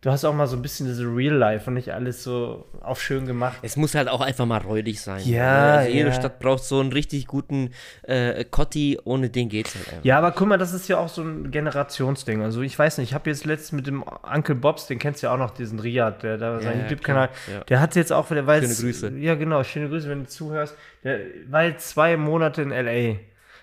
du 0.03 0.11
hast 0.11 0.25
auch 0.25 0.35
mal 0.35 0.47
so 0.47 0.57
ein 0.57 0.63
bisschen 0.63 0.87
diese 0.87 1.05
Real 1.05 1.35
Life 1.35 1.69
und 1.69 1.75
nicht 1.75 1.93
alles 1.93 2.23
so 2.23 2.67
auf 2.83 3.03
schön 3.03 3.27
gemacht. 3.27 3.59
Es 3.63 3.77
muss 3.77 3.95
halt 3.95 4.09
auch 4.09 4.21
einfach 4.21 4.45
mal 4.45 4.59
räudig 4.59 5.01
sein. 5.01 5.23
Ja, 5.25 5.77
also 5.77 5.91
jede 5.91 6.09
ja. 6.09 6.15
Stadt 6.15 6.41
braucht 6.41 6.63
so 6.63 6.81
einen 6.81 6.93
richtig 6.93 7.27
guten 7.27 7.71
äh, 8.03 8.45
Cotti, 8.45 8.99
ohne 9.05 9.31
den 9.31 9.49
geht's 9.49 9.75
halt 9.75 9.89
einfach. 9.89 10.05
Ja, 10.05 10.19
aber 10.19 10.33
guck 10.33 10.49
mal, 10.49 10.59
das 10.59 10.75
ist 10.75 10.89
ja 10.89 10.99
auch 10.99 11.09
so 11.09 11.23
ein 11.23 11.51
Generationsding. 11.51 12.43
Also 12.43 12.61
ich 12.61 12.79
weiß 12.79 12.99
nicht, 12.99 13.11
ich 13.11 13.15
habe 13.15 13.31
jetzt 13.31 13.47
letztens 13.47 13.73
mit 13.73 13.87
dem 13.87 14.03
Uncle 14.03 14.55
Bobs, 14.55 14.87
den 14.87 14.99
kennst 14.99 15.23
du 15.23 15.29
ja 15.29 15.35
auch 15.35 15.39
noch, 15.39 15.53
diesen 15.53 15.81
Riyad, 15.81 16.23
der 16.23 16.37
da 16.37 16.55
ja, 16.55 16.61
seinen 16.61 16.83
YouTube-Kanal, 16.83 17.31
ja. 17.51 17.61
der 17.65 17.81
hat 17.81 17.97
jetzt 17.97 18.13
auch 18.13 18.31
wieder, 18.31 18.47
weil 18.47 18.63
Schöne 18.63 18.75
Grüße. 18.75 19.09
Ja, 19.17 19.35
genau, 19.37 19.65
schöne 19.65 19.89
Grüße, 19.89 20.09
wenn 20.09 20.21
du 20.21 20.29
zuhörst. 20.29 20.77
Der 21.03 21.19
war 21.49 21.65
jetzt 21.65 21.89
zwei 21.89 22.17
Monate 22.19 22.61
in 22.63 22.73
L.A., 22.73 23.19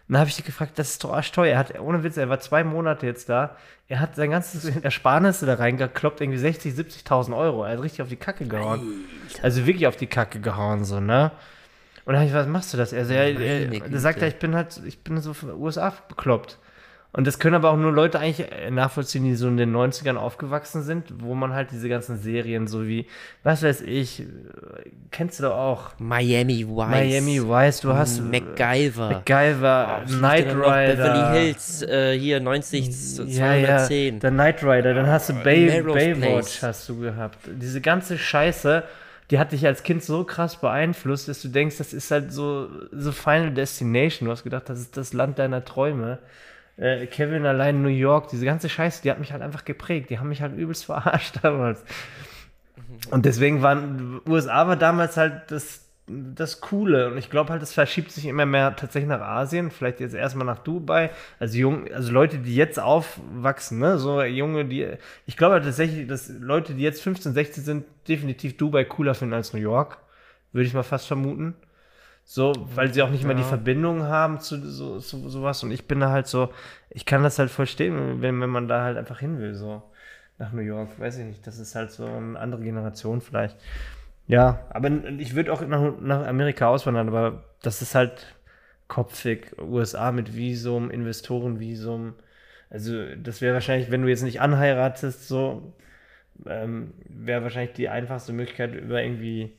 und 0.08 0.14
dann 0.14 0.22
habe 0.22 0.30
ich 0.30 0.38
dich 0.38 0.46
gefragt, 0.46 0.80
das 0.80 0.92
ist 0.92 1.04
doch 1.04 1.12
arschteuer. 1.12 1.52
Er 1.52 1.58
hat, 1.60 1.78
ohne 1.82 2.02
Witz, 2.02 2.16
er 2.16 2.30
war 2.30 2.40
zwei 2.40 2.64
Monate 2.64 3.06
jetzt 3.06 3.28
da. 3.28 3.58
Er 3.90 4.00
hat 4.00 4.16
sein 4.16 4.32
ganzes 4.32 4.64
Ersparnisse 4.84 5.46
da 5.46 5.56
reingekloppt, 5.56 6.22
irgendwie 6.22 6.40
60, 6.40 6.76
70.000 6.76 7.36
Euro. 7.36 7.66
Er 7.66 7.74
hat 7.74 7.84
richtig 7.84 8.02
auf 8.02 8.08
die 8.08 8.16
Kacke 8.16 8.46
gehauen. 8.46 9.06
Alter. 9.28 9.44
Also 9.44 9.66
wirklich 9.66 9.86
auf 9.86 9.98
die 9.98 10.08
Kacke 10.08 10.40
gehauen, 10.40 10.86
so, 10.86 11.02
ne? 11.02 11.32
Und 12.06 12.14
dann 12.14 12.22
habe 12.22 12.30
ich, 12.30 12.34
was 12.34 12.48
machst 12.48 12.74
du 12.74 12.78
das? 12.78 12.94
Er, 12.94 13.10
er, 13.10 13.38
er, 13.38 13.92
er 13.92 14.00
sagt 14.00 14.22
ja, 14.22 14.30
ich 14.30 14.40
bin 14.40 14.56
halt, 14.56 14.82
ich 14.86 15.04
bin 15.04 15.20
so 15.20 15.34
von 15.34 15.50
den 15.50 15.58
USA 15.58 15.94
bekloppt. 16.08 16.58
Und 17.18 17.26
das 17.26 17.40
können 17.40 17.56
aber 17.56 17.72
auch 17.72 17.78
nur 17.78 17.92
Leute 17.92 18.20
eigentlich 18.20 18.52
äh, 18.52 18.70
nachvollziehen, 18.70 19.24
die 19.24 19.34
so 19.34 19.48
in 19.48 19.58
den 19.58 19.76
90ern 19.76 20.18
aufgewachsen 20.18 20.84
sind, 20.84 21.06
wo 21.18 21.34
man 21.34 21.52
halt 21.52 21.72
diese 21.72 21.90
ganzen 21.90 22.20
Serien 22.20 22.68
so 22.68 22.88
wie, 22.88 23.08
was 23.42 23.64
weiß 23.64 23.82
ich, 23.82 24.20
äh, 24.20 24.26
kennst 25.10 25.40
du 25.40 25.46
doch 25.46 25.58
auch. 25.58 25.94
Miami 25.98 26.68
Vice. 26.68 26.90
Miami 26.90 27.42
Vice, 27.42 27.80
du 27.80 27.94
hast. 27.96 28.22
MacGyver. 28.22 29.10
MacGyver, 29.10 30.04
oh, 30.04 30.12
Knight 30.20 30.46
Rider. 30.46 30.96
Beverly 30.96 31.40
Hills, 31.40 31.82
äh, 31.82 32.20
hier 32.20 32.40
90, 32.40 32.92
210. 32.92 34.14
Ja, 34.14 34.20
der 34.20 34.30
Knight 34.30 34.64
Rider, 34.64 34.94
dann 34.94 35.08
hast 35.08 35.30
du 35.30 35.34
Bay, 35.34 35.82
Baywatch 35.82 36.62
hast 36.62 36.88
du 36.88 37.00
gehabt. 37.00 37.40
Diese 37.48 37.82
ganze 37.82 38.20
Scheiße 38.20 38.84
die 39.30 39.40
hat 39.40 39.52
dich 39.52 39.66
als 39.66 39.84
Kind 39.84 40.04
so 40.04 40.24
krass 40.24 40.56
beeinflusst, 40.56 41.28
dass 41.28 41.42
du 41.42 41.50
denkst, 41.50 41.80
das 41.80 41.92
ist 41.92 42.12
halt 42.12 42.32
so, 42.32 42.70
so 42.94 43.12
Final 43.12 43.52
Destination. 43.52 44.28
Du 44.28 44.32
hast 44.32 44.44
gedacht, 44.44 44.70
das 44.70 44.80
ist 44.80 44.96
das 44.96 45.12
Land 45.12 45.38
deiner 45.38 45.66
Träume 45.66 46.20
äh, 46.78 47.08
Kevin 47.08 47.46
allein 47.46 47.82
New 47.82 47.90
York, 47.90 48.30
diese 48.30 48.46
ganze 48.46 48.70
Scheiße, 48.70 49.02
die 49.02 49.12
hat 49.12 49.20
mich 49.20 49.32
halt 49.32 49.42
einfach 49.42 49.66
geprägt. 49.66 50.10
Die 50.10 50.20
haben 50.20 50.30
mich 50.30 50.42
halt 50.42 50.56
übelst 50.56 50.86
verarscht 50.86 51.40
damals. 51.42 51.84
Und 53.12 53.26
deswegen 53.26 53.62
waren, 53.62 54.22
USA 54.28 54.68
war 54.68 54.76
damals 54.76 55.18
halt 55.18 55.50
das, 55.52 55.86
das 56.08 56.62
Coole. 56.62 57.12
Und 57.12 57.18
ich 57.18 57.30
glaube 57.30 57.50
halt, 57.52 57.62
das 57.62 57.74
verschiebt 57.74 58.12
sich 58.12 58.26
immer 58.26 58.46
mehr 58.46 58.76
tatsächlich 58.76 59.10
nach 59.10 59.22
Asien, 59.22 59.72
vielleicht 59.72 60.00
jetzt 60.00 60.14
erstmal 60.14 60.46
nach 60.46 60.60
Dubai. 60.60 61.10
Also 61.40 61.58
jung, 61.58 61.92
also 61.92 62.12
Leute, 62.12 62.38
die 62.38 62.56
jetzt 62.56 62.80
aufwachsen, 62.80 63.80
ne, 63.80 63.98
so 63.98 64.22
junge, 64.24 64.66
die, 64.66 64.88
ich 65.26 65.36
glaube 65.36 65.56
halt 65.56 65.64
tatsächlich, 65.64 66.08
dass 66.08 66.30
Leute, 66.30 66.76
die 66.76 66.84
jetzt 66.84 67.02
15, 67.02 67.34
16 67.34 67.64
sind, 67.64 67.86
definitiv 68.08 68.56
Dubai 68.56 68.86
cooler 68.86 69.16
finden 69.16 69.34
als 69.34 69.54
New 69.54 69.60
York. 69.60 69.98
Würde 70.54 70.68
ich 70.68 70.74
mal 70.74 70.84
fast 70.84 71.08
vermuten. 71.08 71.56
So, 72.30 72.52
weil 72.76 72.94
sie 72.94 73.02
auch 73.04 73.10
nicht 73.10 73.22
ja. 73.22 73.28
mehr 73.28 73.38
die 73.38 73.44
Verbindung 73.44 74.04
haben 74.04 74.42
zu 74.42 74.58
so, 74.70 75.00
so, 75.00 75.30
sowas. 75.30 75.64
Und 75.64 75.72
ich 75.72 75.88
bin 75.88 76.02
da 76.02 76.10
halt 76.10 76.28
so, 76.28 76.50
ich 76.90 77.06
kann 77.06 77.24
das 77.24 77.40
halt 77.40 77.50
verstehen, 77.50 78.22
wenn, 78.22 78.42
wenn 78.42 78.50
man 78.50 78.68
da 78.68 78.84
halt 78.84 78.98
einfach 78.98 79.20
hin 79.20 79.40
will, 79.40 79.56
so 79.56 79.82
nach 80.38 80.52
New 80.52 80.62
York. 80.62 81.00
Weiß 81.00 81.18
ich 81.20 81.26
nicht, 81.26 81.48
das 81.48 81.58
ist 81.58 81.74
halt 81.74 81.90
so 81.90 82.06
eine 82.06 82.38
andere 82.38 82.62
Generation 82.62 83.22
vielleicht. 83.22 83.56
Ja, 84.28 84.60
aber 84.72 84.92
ich 85.18 85.36
würde 85.36 85.54
auch 85.54 85.66
nach, 85.66 85.94
nach 86.02 86.28
Amerika 86.28 86.68
auswandern, 86.68 87.08
aber 87.08 87.46
das 87.62 87.82
ist 87.82 87.96
halt 87.96 88.36
kopfig. 88.90 89.56
USA 89.58 90.12
mit 90.12 90.36
Visum, 90.36 90.92
Investorenvisum. 90.92 92.14
Also, 92.70 93.06
das 93.16 93.40
wäre 93.40 93.54
wahrscheinlich, 93.54 93.90
wenn 93.90 94.02
du 94.02 94.10
jetzt 94.10 94.24
nicht 94.24 94.42
anheiratest, 94.42 95.30
so, 95.30 95.72
ähm, 96.46 96.94
wäre 97.08 97.44
wahrscheinlich 97.44 97.72
die 97.72 97.88
einfachste 97.88 98.34
Möglichkeit 98.34 98.76
über 98.76 99.02
irgendwie 99.02 99.58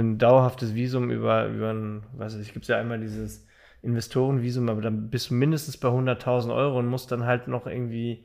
ein 0.00 0.18
dauerhaftes 0.18 0.74
Visum 0.74 1.10
über, 1.10 1.46
über 1.46 1.70
ein, 1.72 2.02
weiß 2.16 2.36
ich, 2.36 2.52
gibt 2.52 2.64
es 2.64 2.68
ja 2.68 2.78
einmal 2.78 3.00
dieses 3.00 3.46
Investorenvisum, 3.82 4.68
aber 4.68 4.80
dann 4.80 5.10
bist 5.10 5.30
du 5.30 5.34
mindestens 5.34 5.76
bei 5.76 5.88
100.000 5.88 6.54
Euro 6.54 6.78
und 6.78 6.86
musst 6.86 7.12
dann 7.12 7.26
halt 7.26 7.48
noch 7.48 7.66
irgendwie 7.66 8.24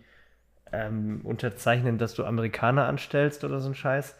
ähm, 0.71 1.21
unterzeichnen, 1.23 1.97
dass 1.97 2.13
du 2.13 2.25
Amerikaner 2.25 2.85
anstellst 2.85 3.43
oder 3.43 3.59
so 3.59 3.69
ein 3.69 3.75
Scheiß. 3.75 4.15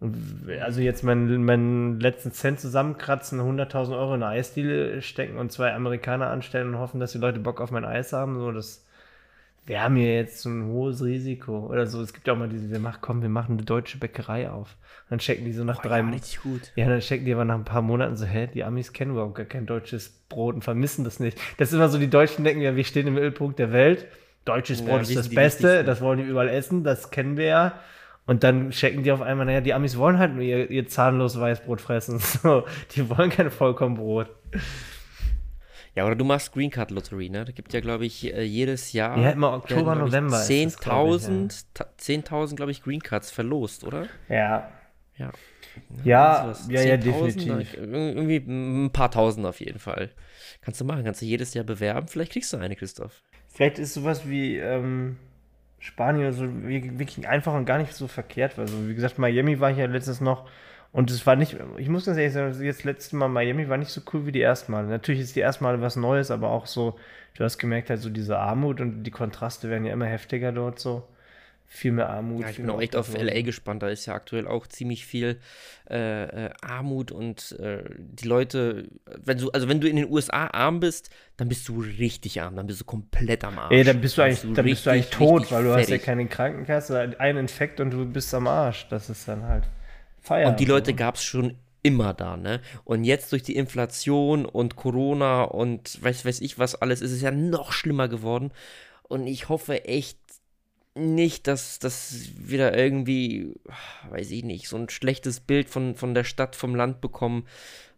Und 0.00 0.16
also 0.60 0.80
jetzt 0.80 1.02
meinen, 1.02 1.44
meinen 1.44 2.00
letzten 2.00 2.32
Cent 2.32 2.60
zusammenkratzen, 2.60 3.40
100.000 3.40 3.96
Euro 3.96 4.14
in 4.14 4.22
eine 4.22 4.32
Eisdiele 4.32 5.00
stecken 5.02 5.38
und 5.38 5.52
zwei 5.52 5.72
Amerikaner 5.72 6.28
anstellen 6.28 6.74
und 6.74 6.78
hoffen, 6.78 7.00
dass 7.00 7.12
die 7.12 7.18
Leute 7.18 7.40
Bock 7.40 7.60
auf 7.60 7.70
mein 7.70 7.84
Eis 7.84 8.12
haben, 8.12 8.38
so 8.38 8.52
das 8.52 8.83
wäre 9.66 9.88
mir 9.90 10.14
jetzt 10.14 10.40
so 10.42 10.50
ein 10.50 10.66
hohes 10.66 11.02
Risiko 11.02 11.66
oder 11.66 11.86
so. 11.86 12.00
Es 12.02 12.12
gibt 12.12 12.26
ja 12.26 12.34
auch 12.34 12.38
mal 12.38 12.48
diese, 12.48 12.70
wir 12.70 12.78
machen, 12.78 12.98
komm, 13.00 13.22
wir 13.22 13.28
machen 13.28 13.52
eine 13.54 13.62
deutsche 13.64 13.98
Bäckerei 13.98 14.50
auf. 14.50 14.76
Dann 15.10 15.18
checken 15.18 15.44
die 15.44 15.52
so 15.52 15.64
nach 15.64 15.80
Boah, 15.82 15.88
drei 15.88 16.02
Monaten. 16.02 16.20
richtig 16.22 16.40
gut. 16.42 16.72
Ja, 16.76 16.88
dann 16.88 17.00
checken 17.00 17.24
die 17.26 17.32
aber 17.32 17.44
nach 17.44 17.54
ein 17.56 17.64
paar 17.64 17.82
Monaten 17.82 18.16
so, 18.16 18.24
hä, 18.26 18.48
die 18.52 18.64
Amis 18.64 18.92
kennen 18.92 19.12
überhaupt 19.12 19.34
gar 19.36 19.46
kein 19.46 19.66
deutsches 19.66 20.10
Brot 20.28 20.54
und 20.56 20.62
vermissen 20.64 21.04
das 21.04 21.20
nicht. 21.20 21.38
Das 21.58 21.68
ist 21.68 21.74
immer 21.74 21.88
so, 21.88 21.98
die 21.98 22.10
Deutschen 22.10 22.44
denken 22.44 22.62
ja, 22.62 22.76
wir 22.76 22.84
stehen 22.84 23.06
im 23.06 23.14
Mittelpunkt 23.14 23.58
der 23.58 23.72
Welt. 23.72 24.06
Deutsches 24.44 24.80
Ja, 24.80 24.86
Brot 24.86 25.02
ist 25.02 25.08
wir 25.10 25.16
das 25.16 25.28
Beste, 25.30 25.62
Wichtigsten. 25.64 25.86
das 25.86 26.00
wollen 26.02 26.18
die 26.18 26.24
überall 26.24 26.48
essen, 26.48 26.84
das 26.84 27.10
kennen 27.10 27.36
wir 27.36 27.46
ja. 27.46 27.72
Und 28.26 28.42
dann 28.42 28.70
checken 28.70 29.02
die 29.02 29.12
auf 29.12 29.20
einmal, 29.20 29.44
naja, 29.46 29.60
die 29.60 29.74
Amis 29.74 29.98
wollen 29.98 30.18
halt 30.18 30.32
nur 30.34 30.42
ihr, 30.42 30.70
ihr 30.70 30.86
zahnlos 30.88 31.38
Weißbrot 31.38 31.80
fressen. 31.80 32.18
So, 32.42 32.64
die 32.94 33.08
wollen 33.10 33.28
kein 33.30 33.50
Vollkornbrot. 33.50 34.28
Ja, 35.94 36.04
oder 36.06 36.16
du 36.16 36.24
machst 36.24 36.52
Green 36.52 36.70
Card 36.70 36.90
Lottery, 36.90 37.30
ne? 37.30 37.44
Da 37.44 37.52
gibt 37.52 37.72
ja, 37.72 37.80
glaube 37.80 38.04
ich, 38.04 38.24
äh, 38.34 38.42
jedes 38.42 38.92
Jahr. 38.92 39.16
Ja, 39.18 39.30
immer 39.30 39.52
Oktober, 39.52 39.94
November 39.94 40.42
ist 40.42 40.48
das, 40.66 40.78
glaub 40.78 41.06
ich, 41.06 41.22
ja. 41.22 41.28
10.000, 41.28 41.66
ta- 41.72 41.88
10.000, 41.98 42.56
glaube 42.56 42.72
ich, 42.72 42.82
Green 42.82 43.00
Cards 43.00 43.30
verlost, 43.30 43.84
oder? 43.84 44.08
Ja. 44.28 44.68
Ja. 45.16 45.30
Ja, 46.04 46.54
ja, 46.68 46.82
ja, 46.82 46.96
10.000, 46.96 46.98
definitiv. 46.98 47.74
Irgendwie 47.74 48.36
ein 48.36 48.90
paar 48.92 49.10
Tausend 49.10 49.46
auf 49.46 49.60
jeden 49.60 49.78
Fall. 49.78 50.10
Kannst 50.60 50.80
du 50.80 50.84
machen, 50.84 51.04
kannst 51.04 51.22
du 51.22 51.26
jedes 51.26 51.54
Jahr 51.54 51.64
bewerben. 51.64 52.08
Vielleicht 52.08 52.32
kriegst 52.32 52.52
du 52.52 52.56
eine, 52.56 52.74
Christoph. 52.74 53.22
Vielleicht 53.48 53.78
ist 53.78 53.94
sowas 53.94 54.28
wie 54.28 54.56
ähm, 54.56 55.16
Spanien 55.78 56.22
oder 56.26 56.32
so 56.32 56.46
wirklich 56.64 57.28
einfach 57.28 57.54
und 57.54 57.66
gar 57.66 57.78
nicht 57.78 57.92
so 57.94 58.08
verkehrt. 58.08 58.58
Also, 58.58 58.88
wie 58.88 58.94
gesagt, 58.94 59.18
Miami 59.18 59.60
war 59.60 59.70
ich 59.70 59.78
ja 59.78 59.86
letztens 59.86 60.20
noch 60.20 60.48
und 60.94 61.10
es 61.10 61.26
war 61.26 61.34
nicht, 61.34 61.56
ich 61.76 61.88
muss 61.88 62.06
ganz 62.06 62.18
ehrlich 62.18 62.32
sagen, 62.32 62.62
jetzt 62.62 62.84
letztes 62.84 63.12
Mal 63.12 63.26
Miami 63.26 63.68
war 63.68 63.76
nicht 63.76 63.90
so 63.90 64.00
cool 64.12 64.26
wie 64.26 64.32
die 64.32 64.40
ersten 64.40 64.70
Male. 64.70 64.86
Natürlich 64.86 65.22
ist 65.22 65.34
die 65.34 65.40
ersten 65.40 65.64
Male 65.64 65.80
was 65.80 65.96
Neues, 65.96 66.30
aber 66.30 66.50
auch 66.50 66.66
so, 66.66 66.96
du 67.34 67.42
hast 67.42 67.58
gemerkt, 67.58 67.90
halt 67.90 68.00
so 68.00 68.10
diese 68.10 68.38
Armut 68.38 68.80
und 68.80 69.02
die 69.02 69.10
Kontraste 69.10 69.68
werden 69.68 69.84
ja 69.84 69.92
immer 69.92 70.06
heftiger 70.06 70.52
dort 70.52 70.78
so. 70.78 71.02
Viel 71.66 71.90
mehr 71.90 72.08
Armut. 72.10 72.42
Ja, 72.42 72.50
ich 72.50 72.58
bin 72.58 72.70
auch 72.70 72.80
echt 72.80 72.94
auf. 72.94 73.12
LA 73.12 73.40
gespannt. 73.40 73.82
Da 73.82 73.88
ist 73.88 74.06
ja 74.06 74.14
aktuell 74.14 74.46
auch 74.46 74.68
ziemlich 74.68 75.04
viel 75.04 75.40
äh, 75.90 76.44
äh, 76.46 76.50
Armut 76.62 77.10
und 77.10 77.58
äh, 77.58 77.82
die 77.98 78.28
Leute, 78.28 78.86
wenn 79.24 79.38
du, 79.38 79.50
also 79.50 79.68
wenn 79.68 79.80
du 79.80 79.88
in 79.88 79.96
den 79.96 80.08
USA 80.08 80.46
arm 80.46 80.78
bist, 80.78 81.10
dann 81.38 81.48
bist 81.48 81.66
du 81.68 81.80
richtig 81.80 82.40
arm, 82.40 82.54
dann 82.54 82.68
bist 82.68 82.82
du 82.82 82.84
komplett 82.84 83.42
am 83.42 83.58
Arsch. 83.58 83.72
Ey, 83.72 83.82
dann 83.82 84.00
bist 84.00 84.16
du 84.16 84.20
Dann 84.20 84.30
eigentlich, 84.30 84.54
dann 84.54 84.64
bist 84.64 84.86
du 84.86 84.90
eigentlich 84.90 85.06
richtig, 85.06 85.18
tot, 85.18 85.40
richtig 85.40 85.56
weil 85.56 85.64
du 85.64 85.70
hast 85.70 85.80
ja 85.80 85.86
fertig. 85.86 86.02
keine 86.04 86.26
Krankenkasse, 86.28 87.16
ein 87.18 87.36
Infekt 87.36 87.80
und 87.80 87.90
du 87.90 88.06
bist 88.06 88.32
am 88.32 88.46
Arsch. 88.46 88.86
Das 88.90 89.10
ist 89.10 89.26
dann 89.26 89.42
halt 89.48 89.64
Feierabend. 90.24 90.54
Und 90.54 90.60
die 90.60 90.70
Leute 90.70 90.94
gab 90.94 91.16
es 91.16 91.22
schon 91.22 91.58
immer 91.82 92.14
da, 92.14 92.36
ne? 92.36 92.60
Und 92.84 93.04
jetzt 93.04 93.30
durch 93.30 93.42
die 93.42 93.56
Inflation 93.56 94.46
und 94.46 94.74
Corona 94.74 95.42
und 95.42 96.02
weiß, 96.02 96.24
weiß 96.24 96.40
ich 96.40 96.58
was 96.58 96.74
alles, 96.74 97.02
ist 97.02 97.12
es 97.12 97.20
ja 97.20 97.30
noch 97.30 97.72
schlimmer 97.72 98.08
geworden. 98.08 98.50
Und 99.02 99.26
ich 99.26 99.50
hoffe 99.50 99.84
echt 99.84 100.18
nicht, 100.94 101.46
dass 101.46 101.78
das 101.78 102.30
wieder 102.38 102.76
irgendwie, 102.76 103.52
weiß 104.08 104.30
ich 104.30 104.44
nicht, 104.44 104.68
so 104.68 104.76
ein 104.76 104.88
schlechtes 104.88 105.40
Bild 105.40 105.68
von, 105.68 105.94
von 105.94 106.14
der 106.14 106.24
Stadt, 106.24 106.56
vom 106.56 106.74
Land 106.74 107.02
bekommen. 107.02 107.46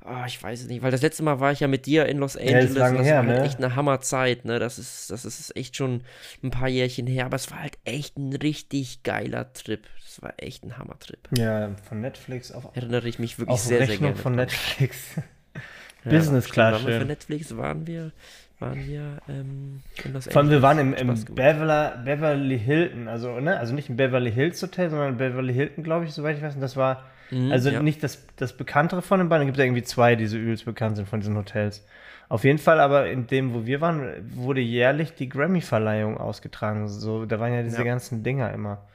Ah, 0.07 0.25
ich 0.27 0.43
weiß 0.43 0.63
es 0.63 0.69
nicht, 0.69 0.83
weil 0.83 0.91
das 0.91 1.03
letzte 1.03 1.23
Mal 1.23 1.41
war 1.41 1.53
ich 1.53 1.61
ja 1.61 1.69
mit 1.69 1.87
dir 1.87 2.07
in 2.07 2.19
Los 2.19 2.37
Angeles. 2.37 2.71
und 2.71 2.77
das 2.77 3.05
her, 3.05 3.17
war 3.19 3.27
halt 3.27 3.39
ne? 3.41 3.45
echt 3.45 3.59
eine 3.59 3.75
Hammerzeit, 3.77 4.45
ne? 4.45 4.59
Das 4.59 4.79
ist, 4.79 5.11
das 5.11 5.25
ist 5.25 5.55
echt 5.57 5.77
schon 5.77 6.03
ein 6.43 6.51
paar 6.51 6.69
Jährchen 6.69 7.07
her, 7.07 7.27
aber 7.27 7.37
es 7.37 7.51
war 7.51 7.61
halt 7.61 7.77
echt 7.85 8.17
ein 8.17 8.33
richtig 8.33 9.03
geiler 9.03 9.53
Trip. 9.53 9.87
Das 10.05 10.23
war 10.23 10.35
echt 10.39 10.65
ein 10.65 10.79
Hammertrip. 10.79 11.29
Ja, 11.37 11.71
von 11.89 12.01
Netflix 12.01 12.53
auf, 12.53 12.71
Erinnere 12.75 13.09
ich 13.09 13.19
mich 13.19 13.39
wirklich 13.39 13.53
auf 13.55 13.61
sehr, 13.61 13.79
sehr 13.79 13.89
Rechnung 13.89 14.11
gerne. 14.11 14.23
von. 14.23 14.35
Netflix. 14.37 14.97
Ja, 16.05 16.13
Business 16.13 16.49
Class 16.49 16.83
für 16.83 16.93
schön. 16.93 17.09
Netflix 17.09 17.57
waren 17.57 17.85
wir, 17.89 18.13
waren 18.61 18.87
wir 18.87 19.19
ähm, 19.29 19.83
in 20.05 20.13
Los 20.13 20.29
Vor 20.29 20.37
allem, 20.37 20.51
wir 20.51 20.63
Angeles. 20.63 20.63
waren 20.63 20.79
im, 20.79 20.95
im. 21.17 21.35
Beverly, 21.35 22.05
Beverly 22.05 22.59
Hilton, 22.61 23.09
also, 23.09 23.41
ne? 23.41 23.59
also 23.59 23.75
nicht 23.75 23.89
im 23.89 23.97
Beverly 23.97 24.31
Hills 24.31 24.63
Hotel, 24.63 24.89
sondern 24.91 25.17
Beverly 25.17 25.53
Hilton, 25.53 25.83
glaube 25.83 26.05
ich, 26.05 26.13
soweit 26.13 26.37
ich 26.37 26.43
weiß. 26.45 26.55
Und 26.55 26.61
das 26.61 26.77
war 26.77 27.03
Mhm, 27.31 27.53
also 27.53 27.71
ja. 27.71 27.83
nicht 27.83 28.03
das, 28.03 28.27
das 28.37 28.57
bekanntere 28.57 29.03
von 29.03 29.19
den 29.19 29.29
beiden, 29.29 29.43
da 29.43 29.45
gibt 29.47 29.57
es 29.57 29.61
ja 29.61 29.67
irgendwie 29.67 29.83
zwei, 29.83 30.17
die 30.17 30.27
so 30.27 30.37
übelst 30.37 30.65
bekannt 30.65 30.97
sind 30.97 31.09
von 31.09 31.21
diesen 31.21 31.37
Hotels. 31.37 31.85
Auf 32.29 32.45
jeden 32.45 32.59
Fall, 32.59 32.81
aber 32.81 33.09
in 33.09 33.27
dem, 33.27 33.55
wo 33.55 33.67
wir 33.67 33.81
waren, 33.81 34.31
wurde 34.35 34.61
jährlich 34.61 35.15
die 35.15 35.29
Grammy-Verleihung 35.29 36.19
ausgetragen. 36.19 36.89
So, 36.89 37.25
da 37.25 37.39
waren 37.39 37.55
ja 37.55 37.63
diese 37.63 37.79
Ja. 37.79 37.85
ganzen 37.85 38.23
Dinger 38.25 38.53
immer. 38.53 38.87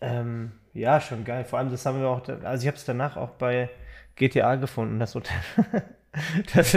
Ähm, 0.00 0.52
ja, 0.74 1.00
schon 1.00 1.24
geil. 1.24 1.44
Vor 1.44 1.58
allem, 1.58 1.70
das 1.70 1.86
haben 1.86 2.00
wir 2.00 2.08
auch, 2.08 2.26
also 2.28 2.62
ich 2.62 2.68
habe 2.68 2.76
es 2.76 2.84
danach 2.84 3.16
auch 3.16 3.30
bei 3.30 3.70
GTA 4.16 4.56
gefunden, 4.56 4.98
das 4.98 5.14
Hotel. 5.14 5.36
das, 6.54 6.76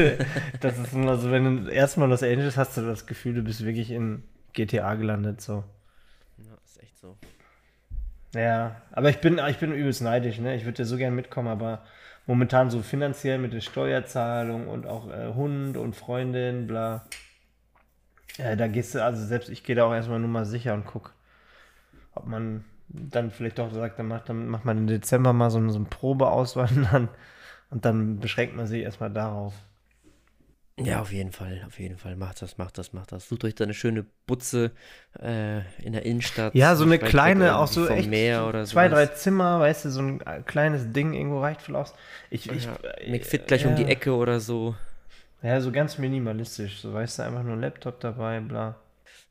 das 0.60 0.78
ist 0.78 0.94
immer 0.94 1.17
so, 1.17 1.32
wenn 1.32 1.65
du 1.65 1.72
erstmal 1.72 2.10
Los 2.10 2.24
Angeles 2.24 2.58
hast, 2.58 2.78
du 2.78 2.82
das 2.82 3.08
Gefühl, 3.08 3.34
du 3.34 3.41
bist 3.41 3.63
wirklich 3.65 3.91
in 3.91 4.24
GTA 4.54 4.96
gelandet, 4.96 5.41
so. 5.41 5.63
Ja, 6.38 6.54
ist 6.65 6.82
echt 6.82 6.98
so. 6.98 7.17
Ja, 8.34 8.82
aber 8.91 9.10
ich 9.10 9.20
bin, 9.20 9.39
ich 9.50 9.58
bin 9.58 9.74
übelst 9.74 10.02
neidisch, 10.02 10.39
ne? 10.39 10.56
Ich 10.56 10.65
würde 10.65 10.80
ja 10.80 10.86
so 10.86 10.98
gern 10.98 11.15
mitkommen, 11.15 11.50
aber 11.50 11.84
momentan 12.26 12.70
so 12.70 12.82
finanziell 12.82 13.38
mit 13.38 13.54
der 13.54 13.62
Steuerzahlung 13.62 14.67
und 14.67 14.88
auch 14.88 15.10
äh, 15.10 15.34
Hund 15.34 15.78
und 15.78 15.96
Freundin, 15.96 16.67
bla. 16.67 17.06
Ja, 18.38 18.56
da 18.56 18.67
gehst 18.67 18.96
du, 18.96 19.04
also 19.04 19.24
selbst 19.26 19.50
ich 19.50 19.63
gehe 19.63 19.76
da 19.76 19.86
auch 19.86 19.94
erstmal 19.94 20.20
nur 20.20 20.30
mal 20.30 20.46
sicher 20.46 20.74
und 20.74 20.86
guck, 20.86 21.13
ob 22.13 22.26
man 22.28 22.63
dann 22.88 23.32
vielleicht 23.32 23.60
doch 23.60 23.72
sagt, 23.74 24.00
dann 24.00 24.08
macht, 24.08 24.30
dann 24.30 24.48
macht 24.48 24.65
man 24.65 24.78
im 24.78 24.88
Dezember 24.88 25.34
mal 25.34 25.50
so, 25.50 25.67
so 25.70 25.80
ein 25.80 25.86
Probeauswandern 25.86 27.10
und 27.70 27.86
dann 27.86 28.20
beschränkt 28.20 28.56
man 28.56 28.67
sich 28.67 28.84
erstmal 28.84 29.12
darauf. 29.12 29.54
Ja, 30.86 31.02
auf 31.02 31.12
jeden 31.12 31.32
Fall, 31.32 31.62
auf 31.67 31.80
jeden 31.80 31.98
Fall. 31.98 32.15
Macht 32.15 32.41
das, 32.41 32.58
macht 32.58 32.78
das, 32.78 32.94
macht 32.94 33.12
das. 33.12 33.28
Sucht 33.28 33.44
euch 33.44 33.56
da 33.56 33.63
eine 33.63 33.74
schöne 33.74 34.06
Butze 34.28 34.72
äh, 35.20 35.60
in 35.84 35.94
der 35.94 36.06
Innenstadt. 36.06 36.56
Ja, 36.56 36.76
so 36.76 36.84
eine 36.84 37.00
kleine, 37.00 37.58
auch 37.58 37.67
so 37.67 37.88
echt 37.88 38.10
Meer 38.10 38.48
oder 38.48 38.65
zwei, 38.65 38.89
sowas. 38.89 39.10
drei 39.10 39.15
Zimmer, 39.15 39.60
weißt 39.60 39.86
du, 39.86 39.89
so 39.91 40.02
ein 40.02 40.22
äh, 40.22 40.41
kleines 40.46 40.91
Ding 40.91 41.13
irgendwo 41.13 41.41
reicht 41.41 41.62
voll 41.62 41.76
aus. 41.76 41.94
Ich, 42.30 42.50
ich, 42.52 42.65
Ja, 42.65 42.78
McFit 43.08 43.48
gleich 43.48 43.65
um 43.65 43.76
die 43.76 43.84
ja. 43.84 43.88
Ecke 43.89 44.13
oder 44.15 44.39
so. 44.39 44.76
Ja, 45.41 45.60
so 45.60 45.72
ganz 45.72 45.98
minimalistisch. 45.98 46.82
So 46.82 46.94
weißt 46.94 47.20
du, 47.20 47.24
einfach 47.24 47.44
nur 47.44 47.54
ein 47.54 47.62
Laptop 47.62 48.00
dabei, 48.00 48.39
bla. 48.39 48.76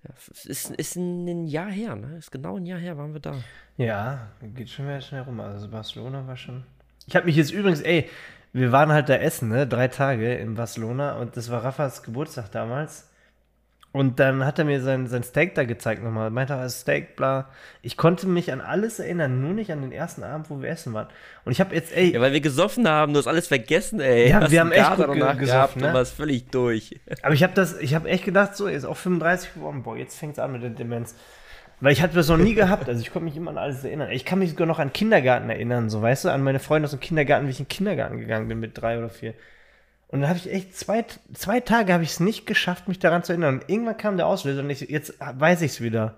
Ja, 0.02 0.10
es 0.16 0.46
ist, 0.46 0.70
ist 0.70 0.96
ein 0.96 1.46
Jahr 1.46 1.70
her, 1.70 1.94
ne? 1.94 2.16
Ist 2.16 2.32
genau 2.32 2.56
ein 2.56 2.66
Jahr 2.66 2.78
her, 2.78 2.96
waren 2.96 3.12
wir 3.12 3.20
da. 3.20 3.34
Ja, 3.76 4.28
geht 4.54 4.70
schon 4.70 4.86
wieder 4.86 5.00
schnell 5.00 5.22
rum. 5.22 5.40
Also 5.40 5.68
Barcelona 5.68 6.26
war 6.26 6.36
schon. 6.36 6.64
Ich 7.06 7.14
habe 7.16 7.26
mich 7.26 7.36
jetzt 7.36 7.50
übrigens, 7.50 7.80
ey, 7.80 8.08
wir 8.52 8.72
waren 8.72 8.92
halt 8.92 9.08
da 9.08 9.14
essen, 9.14 9.48
ne? 9.48 9.66
Drei 9.66 9.88
Tage 9.88 10.34
in 10.34 10.54
Barcelona 10.54 11.16
und 11.18 11.36
das 11.36 11.50
war 11.50 11.64
Raffas 11.64 12.02
Geburtstag 12.02 12.50
damals. 12.52 13.06
Und 13.92 14.20
dann 14.20 14.46
hat 14.46 14.56
er 14.60 14.64
mir 14.64 14.80
sein, 14.80 15.08
sein 15.08 15.24
Steak 15.24 15.56
da 15.56 15.64
gezeigt 15.64 16.04
nochmal. 16.04 16.30
Meinte 16.30 16.52
er, 16.52 16.68
Steak, 16.68 17.16
bla. 17.16 17.48
Ich 17.82 17.96
konnte 17.96 18.28
mich 18.28 18.52
an 18.52 18.60
alles 18.60 19.00
erinnern, 19.00 19.40
nur 19.40 19.52
nicht 19.52 19.72
an 19.72 19.82
den 19.82 19.90
ersten 19.90 20.22
Abend, 20.22 20.48
wo 20.48 20.62
wir 20.62 20.68
essen 20.68 20.92
waren. 20.94 21.08
Und 21.44 21.50
ich 21.50 21.60
habe 21.60 21.74
jetzt, 21.74 21.92
ey, 21.96 22.12
Ja, 22.12 22.20
weil 22.20 22.32
wir 22.32 22.40
gesoffen 22.40 22.88
haben, 22.88 23.12
du 23.12 23.18
hast 23.18 23.26
alles 23.26 23.48
vergessen, 23.48 23.98
ey. 24.00 24.30
Ja, 24.30 24.42
Hast 24.42 24.52
wir 24.52 24.60
haben 24.60 24.70
echt 24.70 24.94
gut 24.94 25.08
danach 25.08 25.36
gesoffen, 25.36 25.46
gehabt 25.46 25.76
ne? 25.76 25.88
und 25.88 25.94
warst 25.94 26.14
völlig 26.14 26.50
durch. 26.50 27.00
Aber 27.22 27.34
ich 27.34 27.42
habe 27.42 27.52
das, 27.54 27.78
ich 27.78 27.96
habe 27.96 28.08
echt 28.08 28.24
gedacht, 28.24 28.56
so, 28.56 28.68
ist 28.68 28.84
auch 28.84 28.96
35 28.96 29.54
geworden, 29.54 29.82
boah, 29.82 29.96
jetzt 29.96 30.16
fängt 30.16 30.34
es 30.34 30.38
an 30.38 30.52
mit 30.52 30.62
der 30.62 30.70
Demenz. 30.70 31.16
Weil 31.80 31.92
ich 31.92 32.02
hatte 32.02 32.14
das 32.14 32.28
noch 32.28 32.36
nie 32.36 32.54
gehabt, 32.54 32.88
also 32.88 33.00
ich 33.00 33.10
konnte 33.10 33.24
mich 33.24 33.36
immer 33.36 33.50
an 33.50 33.58
alles 33.58 33.84
erinnern. 33.84 34.10
Ich 34.10 34.24
kann 34.24 34.38
mich 34.38 34.50
sogar 34.50 34.66
noch 34.66 34.78
an 34.78 34.92
Kindergarten 34.92 35.48
erinnern, 35.48 35.88
so, 35.88 36.02
weißt 36.02 36.26
du, 36.26 36.28
an 36.28 36.42
meine 36.42 36.58
Freunde 36.58 36.84
aus 36.84 36.90
dem 36.90 37.00
Kindergarten, 37.00 37.46
wie 37.46 37.50
ich 37.50 37.60
in 37.60 37.64
den 37.64 37.70
Kindergarten 37.70 38.18
gegangen 38.18 38.48
bin 38.48 38.60
mit 38.60 38.80
drei 38.80 38.98
oder 38.98 39.08
vier. 39.08 39.34
Und 40.08 40.20
dann 40.20 40.28
habe 40.28 40.38
ich 40.38 40.52
echt 40.52 40.76
zwei, 40.76 41.04
zwei 41.32 41.60
Tage 41.60 41.92
habe 41.92 42.02
ich 42.02 42.10
es 42.10 42.20
nicht 42.20 42.44
geschafft, 42.44 42.88
mich 42.88 42.98
daran 42.98 43.22
zu 43.22 43.32
erinnern. 43.32 43.60
Und 43.60 43.70
irgendwann 43.70 43.96
kam 43.96 44.16
der 44.16 44.26
Auslöser 44.26 44.62
und 44.62 44.70
ich, 44.70 44.80
jetzt 44.80 45.14
weiß 45.20 45.62
ich 45.62 45.72
es 45.72 45.80
wieder. 45.80 46.16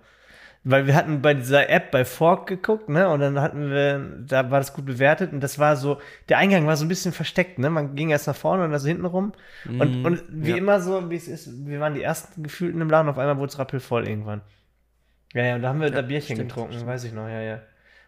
Weil 0.65 0.87
wir 0.87 0.95
hatten 0.95 1.23
bei 1.23 1.35
dieser 1.35 1.69
App 1.69 1.91
bei 1.91 2.05
Fork 2.05 2.47
geguckt, 2.47 2.89
ne? 2.89 3.09
Und 3.09 3.21
dann 3.21 3.41
hatten 3.41 3.71
wir, 3.71 3.99
da 4.27 4.51
war 4.51 4.61
das 4.61 4.73
gut 4.75 4.87
bewertet 4.87 5.33
und 5.33 5.41
das 5.41 5.59
war 5.59 5.77
so, 5.77 5.99
der 6.29 6.39
Eingang 6.39 6.67
war 6.67 6.77
so 6.77 6.85
ein 6.85 6.89
bisschen 6.89 7.13
versteckt, 7.13 7.59
ne? 7.59 7.69
Man 7.69 7.97
ging 7.97 8.11
erst 8.11 8.29
nach 8.29 8.37
vorne 8.37 8.65
und 8.65 8.71
dann 8.71 8.81
so 8.81 8.89
hinten 8.89 9.05
rum. 9.05 9.33
Und, 9.67 10.03
Mm, 10.03 10.07
und 10.07 10.23
wie 10.29 10.51
ja. 10.51 10.57
immer 10.57 10.81
so, 10.81 11.11
wie 11.11 11.17
es 11.17 11.29
ist, 11.29 11.67
wir 11.67 11.81
waren 11.81 11.95
die 11.95 12.03
ersten 12.03 12.43
gefühlten 12.45 12.81
im 12.81 12.89
Laden, 12.89 13.09
auf 13.09 13.19
einmal 13.19 13.39
wurde 13.39 13.51
es 13.51 13.59
rappelvoll 13.59 14.09
irgendwann. 14.09 14.41
Ja, 15.35 15.45
ja, 15.45 15.55
und 15.57 15.63
da 15.63 15.69
haben 15.71 15.81
wir 15.81 15.91
da 15.91 16.03
Bierchen 16.03 16.37
stimmt, 16.37 16.39
getrunken, 16.39 16.73
stimmt. 16.73 16.87
weiß 16.87 17.05
ich 17.05 17.13
noch, 17.13 17.29
ja, 17.29 17.41
ja. 17.41 17.63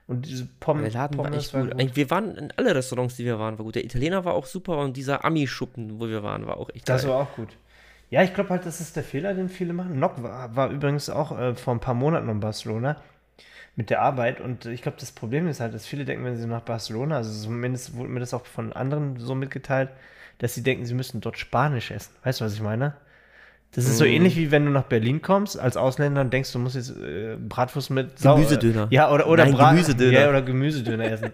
Und 0.06 0.26
diese 0.26 0.46
Pom 0.60 0.82
Der 0.82 0.90
Laden 0.90 1.18
war 1.22 1.30
Pommes 1.30 1.37
echt 1.37 1.52
gut. 1.52 1.74
Eigentlich, 1.78 1.96
wir 1.96 2.11
waren 2.11 2.36
in 2.36 2.53
alle 2.57 2.74
Restaurants, 2.74 3.16
die 3.16 3.24
wir 3.24 3.38
waren, 3.38 3.59
war 3.59 3.64
gut. 3.64 3.74
Der 3.76 3.84
Italiener 3.84 4.24
war 4.24 4.34
auch 4.34 4.46
super 4.46 4.78
und 4.78 4.96
dieser 4.96 5.24
Ami-Schuppen, 5.24 5.99
wo 6.01 6.09
wir 6.09 6.22
waren, 6.22 6.46
war 6.46 6.59
auch 6.59 6.70
echt 6.74 6.88
Das 6.88 7.03
geil. 7.03 7.07
war 7.07 7.16
auch 7.18 7.32
gut. 7.36 7.57
Ja, 8.11 8.22
ich 8.22 8.34
glaube 8.34 8.51
halt, 8.51 8.66
das 8.66 8.80
ist 8.80 8.96
der 8.96 9.03
Fehler, 9.05 9.34
den 9.34 9.49
viele 9.49 9.72
machen. 9.72 9.99
Nock 9.99 10.22
war, 10.22 10.55
war 10.57 10.70
übrigens 10.70 11.11
auch 11.11 11.36
äh, 11.38 11.55
vor 11.55 11.74
ein 11.74 11.80
paar 11.80 11.94
Monaten 11.94 12.28
in 12.28 12.40
Barcelona. 12.40 13.03
mit 13.76 13.90
der 13.90 14.03
Arbeit. 14.03 14.40
Und 14.40 14.66
ich 14.66 14.82
glaube, 14.82 14.99
das 15.01 15.12
Problem 15.12 15.49
ist 15.49 15.61
halt, 15.61 15.74
dass 15.74 15.86
viele 15.86 16.05
denken, 16.05 16.24
wenn 16.24 16.36
sie 16.36 16.46
nach 16.46 16.62
Barcelona, 16.62 17.16
also 17.18 17.32
zumindest 17.46 17.94
wurde 17.96 18.11
mir 18.11 18.20
das 18.20 18.34
auch 18.34 18.46
von 18.46 18.72
anderen 18.72 19.18
so 19.18 19.34
mitgeteilt, 19.34 19.90
dass 20.38 20.55
sie 20.55 20.62
denken, 20.62 20.86
sie 20.86 20.94
müssten 20.94 21.20
dort 21.20 21.38
Spanisch 21.38 21.90
essen. 21.92 22.14
Weißt 22.24 22.40
du, 22.40 22.44
was 22.46 22.55
ich 22.55 22.62
meine? 22.62 22.96
Das 23.75 23.87
ist 23.87 23.99
so 23.99 24.05
Mm. 24.05 24.09
ähnlich 24.09 24.37
wie 24.37 24.51
wenn 24.51 24.64
du 24.66 24.70
nach 24.70 24.85
Berlin 24.85 25.20
kommst 25.22 25.59
als 25.59 25.77
Ausländer 25.77 26.20
und 26.20 26.33
denkst, 26.33 26.53
du 26.53 26.59
musst 26.59 26.77
jetzt 26.77 26.91
äh, 26.91 27.37
Bratwurst 27.37 27.91
mit 27.91 28.20
Gemüsedöner. 28.22 28.87
Ja, 28.91 29.11
oder, 29.11 29.27
oder 29.27 29.45
Nein, 29.45 29.55
Brat- 29.55 29.70
Gemüsedöner. 29.72 30.20
Ja, 30.20 30.29
oder 30.29 30.43
Gemüsedöner 30.43 31.05
essen. 31.11 31.31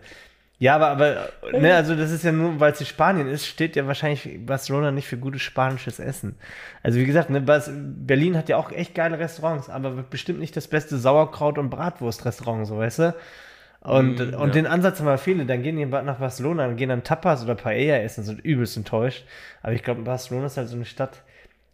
Ja, 0.59 0.74
aber, 0.76 0.88
aber 0.91 1.59
ne, 1.59 1.74
also 1.74 1.95
das 1.97 2.11
ist 2.11 2.22
ja 2.22 2.32
nur, 2.32 2.61
weil 2.61 2.72
es 2.72 2.80
in 2.80 2.86
Spanien 2.86 3.26
ist, 3.28 3.47
steht 3.47 3.76
ja 3.76 3.86
wahrscheinlich 3.86 4.28
Barcelona 4.45 4.91
nicht 4.91 5.09
für 5.09 5.16
gutes 5.16 5.41
spanisches 5.41 5.99
Essen. 5.99 6.36
Also 6.82 6.99
wie 6.99 7.07
gesagt, 7.07 7.30
ne, 7.30 7.41
Berlin 7.41 8.36
hat 8.36 8.51
ja 8.51 8.59
auch 8.59 8.70
echt 8.70 8.95
geile 8.95 9.18
Restaurants, 9.18 9.70
aber 9.70 9.91
bestimmt 9.91 10.38
nicht 10.38 10.55
das 10.57 10.68
beste 10.68 10.99
Sauerkraut- 10.99 11.57
und 11.57 11.70
Bratwurst-Restaurant, 11.70 12.66
so 12.66 12.76
weißt 12.76 12.99
du? 12.99 13.14
Und, 13.80 14.18
Mm, 14.18 14.34
und 14.34 14.49
ja. 14.49 14.53
den 14.53 14.66
Ansatz 14.66 15.01
haben 15.01 15.07
aber 15.09 15.16
viele, 15.16 15.47
dann 15.47 15.62
gehen 15.62 15.78
die 15.78 15.86
nach 15.86 16.18
Barcelona 16.18 16.66
und 16.66 16.76
gehen 16.76 16.91
dann 16.91 17.05
Tapas 17.05 17.43
oder 17.43 17.55
Paella 17.55 17.97
essen, 17.97 18.24
sind 18.24 18.41
übelst 18.45 18.76
enttäuscht. 18.76 19.24
Aber 19.62 19.72
ich 19.72 19.82
glaube, 19.82 20.03
Barcelona 20.03 20.47
ist 20.47 20.59
halt 20.59 20.68
so 20.68 20.76
eine 20.76 20.84
Stadt, 20.84 21.22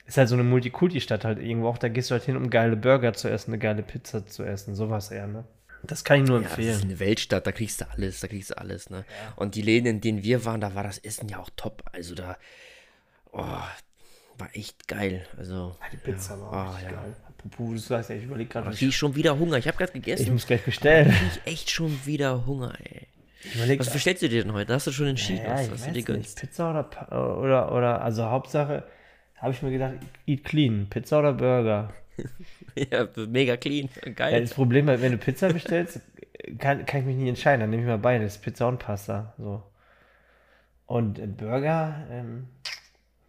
ist 0.06 0.16
halt 0.16 0.28
so 0.28 0.34
eine 0.34 0.44
Multikulti-Stadt 0.44 1.24
halt 1.24 1.38
irgendwo 1.38 1.68
auch, 1.68 1.78
da 1.78 1.88
gehst 1.88 2.10
du 2.10 2.14
halt 2.14 2.24
hin, 2.24 2.36
um 2.36 2.50
geile 2.50 2.76
Burger 2.76 3.12
zu 3.12 3.28
essen, 3.28 3.52
eine 3.52 3.58
geile 3.58 3.82
Pizza 3.82 4.26
zu 4.26 4.44
essen, 4.44 4.74
sowas 4.74 5.10
eher, 5.10 5.26
ne? 5.26 5.44
Das 5.82 6.04
kann 6.04 6.22
ich 6.22 6.28
nur 6.28 6.40
Ja, 6.40 6.48
das 6.48 6.52
ist 6.52 6.58
empfehlen. 6.58 6.82
eine 6.90 6.98
Weltstadt, 7.00 7.46
da 7.46 7.52
kriegst 7.52 7.80
du 7.80 7.90
alles, 7.90 8.20
da 8.20 8.28
kriegst 8.28 8.50
du 8.50 8.58
alles, 8.58 8.90
ne? 8.90 9.04
Und 9.36 9.54
die 9.54 9.62
Läden, 9.62 9.86
in 9.86 10.00
denen 10.00 10.22
wir 10.22 10.44
waren, 10.44 10.60
da 10.60 10.74
war 10.74 10.82
das 10.82 10.98
Essen 10.98 11.28
ja 11.28 11.38
auch 11.38 11.50
top. 11.56 11.82
Also 11.92 12.14
da, 12.14 12.36
oh, 13.32 13.42
war 13.42 14.50
echt 14.52 14.88
geil. 14.88 15.26
Also, 15.36 15.76
Die 15.92 15.96
Pizza 15.96 16.34
ja, 16.34 16.40
war 16.40 16.76
oh, 16.76 16.82
ja. 16.84 16.90
geil. 16.90 17.16
Apropos, 17.28 17.70
du 17.70 17.78
sagst 17.78 18.10
ja, 18.10 18.16
ich 18.16 18.24
überlege 18.24 18.50
gerade, 18.50 18.66
was 18.66 18.76
krieg 18.76 18.88
ich 18.88 18.96
schon 18.96 19.14
wieder 19.14 19.38
Hunger. 19.38 19.58
Ich 19.58 19.66
habe 19.68 19.76
gerade 19.76 19.92
ich 19.94 20.04
gegessen. 20.04 20.32
muss 20.32 20.46
gleich 20.46 20.64
bestellen. 20.64 21.12
Ich 21.44 21.52
echt 21.52 21.70
schon 21.70 21.98
wieder 22.04 22.46
Hunger, 22.46 22.74
ey. 22.82 23.06
Ich 23.42 23.78
Was 23.78 23.92
bestellst 23.92 24.22
du 24.22 24.28
dir 24.28 24.42
denn 24.42 24.52
heute? 24.52 24.74
Hast 24.74 24.88
du 24.88 24.92
schon 24.92 25.06
entschieden, 25.06 25.44
ja, 25.44 25.54
was, 25.54 25.66
ich 25.66 25.72
was 25.72 25.84
du 25.84 25.92
dir 25.92 26.02
gönnst? 26.02 26.40
Pizza 26.40 26.70
oder, 26.70 27.38
oder, 27.38 27.72
oder, 27.72 28.02
also 28.02 28.24
Hauptsache, 28.24 28.82
habe 29.38 29.52
ich 29.52 29.62
mir 29.62 29.70
gedacht, 29.70 29.94
eat 30.26 30.44
clean, 30.44 30.86
Pizza 30.88 31.18
oder 31.18 31.32
Burger. 31.32 31.92
Ja, 32.74 33.08
mega 33.28 33.56
clean. 33.56 33.88
Ja, 34.04 34.12
Geil. 34.12 34.40
das 34.42 34.52
Problem 34.52 34.88
ist, 34.90 35.00
wenn 35.00 35.12
du 35.12 35.18
Pizza 35.18 35.50
bestellst, 35.50 36.00
kann, 36.58 36.84
kann 36.84 37.00
ich 37.00 37.06
mich 37.06 37.16
nicht 37.16 37.28
entscheiden. 37.28 37.60
Dann 37.60 37.70
nehme 37.70 37.82
ich 37.82 37.88
mal 37.88 37.98
beides, 37.98 38.36
Pizza 38.36 38.68
und 38.68 38.78
Pasta. 38.78 39.34
So. 39.38 39.62
Und 40.84 41.18
äh, 41.18 41.26
Burger, 41.26 42.06
ähm, 42.10 42.48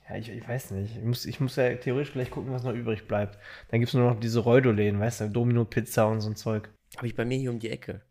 ja, 0.09 0.15
ich, 0.15 0.29
ich 0.29 0.47
weiß 0.47 0.71
nicht. 0.71 0.97
Ich 0.97 1.03
muss, 1.03 1.25
ich 1.25 1.39
muss 1.39 1.55
ja 1.55 1.73
theoretisch 1.75 2.13
gleich 2.13 2.31
gucken, 2.31 2.51
was 2.51 2.63
noch 2.63 2.73
übrig 2.73 3.07
bleibt. 3.07 3.37
Dann 3.69 3.79
gibt 3.79 3.89
es 3.89 3.93
nur 3.93 4.09
noch 4.09 4.19
diese 4.19 4.39
Reudoläden, 4.39 4.99
weißt 4.99 5.21
du, 5.21 5.29
Domino-Pizza 5.29 6.07
und 6.07 6.21
so 6.21 6.29
ein 6.29 6.35
Zeug. 6.35 6.69
Habe 6.97 7.07
ich 7.07 7.15
bei 7.15 7.25
mir 7.25 7.37
hier 7.37 7.51
um 7.51 7.59
die 7.59 7.69
Ecke. 7.69 8.01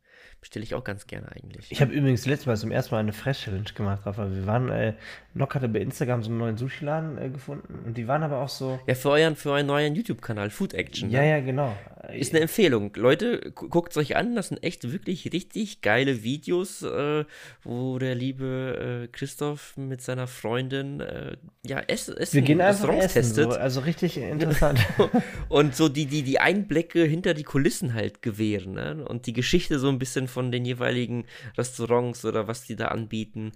Bestelle 0.41 0.63
ich 0.63 0.75
auch 0.75 0.85
ganz 0.85 1.07
gerne 1.07 1.31
eigentlich. 1.33 1.67
Ich 1.71 1.81
habe 1.81 1.93
übrigens 1.93 2.27
letztes 2.27 2.47
Mal 2.47 2.57
zum 2.57 2.71
ersten 2.71 2.95
Mal 2.95 3.01
eine 3.01 3.13
Fresh-Challenge 3.13 3.73
gemacht, 3.75 4.07
Rafa. 4.07 4.31
Wir 4.31 4.47
waren, 4.47 4.69
äh, 4.71 4.95
Nock 5.35 5.55
hatte 5.55 5.69
bei 5.69 5.81
Instagram 5.81 6.23
so 6.23 6.31
einen 6.31 6.39
neuen 6.39 6.57
Sushi-Laden 6.57 7.19
äh, 7.19 7.31
gefunden 7.31 7.81
und 7.85 7.97
die 7.97 8.07
waren 8.07 8.23
aber 8.23 8.41
auch 8.41 8.49
so. 8.49 8.79
ja, 8.87 8.95
für 8.95 9.11
euren, 9.11 9.35
für 9.35 9.51
euren 9.51 9.67
neuen 9.67 9.95
YouTube-Kanal, 9.95 10.51
Food 10.51 10.75
Action. 10.75 11.11
Ja, 11.11 11.21
ne? 11.21 11.31
ja, 11.31 11.41
genau. 11.41 11.75
Ist 12.13 12.33
eine 12.33 12.43
Empfehlung. 12.43 12.93
Leute, 12.95 13.53
guckt 13.53 13.91
es 13.93 13.97
euch 13.97 14.17
an. 14.17 14.37
Das 14.37 14.49
sind 14.49 14.63
echt 14.63 14.93
wirklich 14.93 15.33
richtig 15.33 15.81
geile 15.81 16.23
Videos, 16.23 16.83
äh, 16.83 17.25
wo 17.65 17.99
der 17.99 18.15
liebe 18.15 19.05
äh, 19.05 19.09
Christoph 19.09 19.77
mit 19.77 20.03
seiner 20.03 20.27
Freundin 20.27 21.01
äh, 21.01 21.37
ja, 21.67 21.81
Ess, 21.81 22.09
Essen, 22.09 22.35
Wir 22.35 22.43
gehen 22.43 22.61
einfach 22.61 22.89
Restaurants 22.89 23.17
essen, 23.17 23.35
so, 23.35 23.45
testet. 23.45 23.61
also 23.61 23.81
richtig 23.81 24.17
interessant. 24.19 24.79
und 25.49 25.75
so 25.75 25.89
die, 25.89 26.07
die, 26.07 26.23
die 26.23 26.39
Einblicke 26.39 27.03
hinter 27.05 27.35
die 27.35 27.43
Kulissen 27.43 27.95
halt 27.95 28.23
gewähren. 28.23 28.75
Ne? 28.75 29.05
Und 29.07 29.27
die 29.27 29.33
Geschichte 29.33 29.79
so 29.79 29.89
ein 29.89 29.99
bisschen 29.99 30.26
von 30.29 30.53
den 30.53 30.65
jeweiligen 30.65 31.25
Restaurants 31.57 32.25
oder 32.25 32.49
was 32.49 32.65
die 32.65 32.77
da 32.77 32.89
anbieten. 32.89 33.53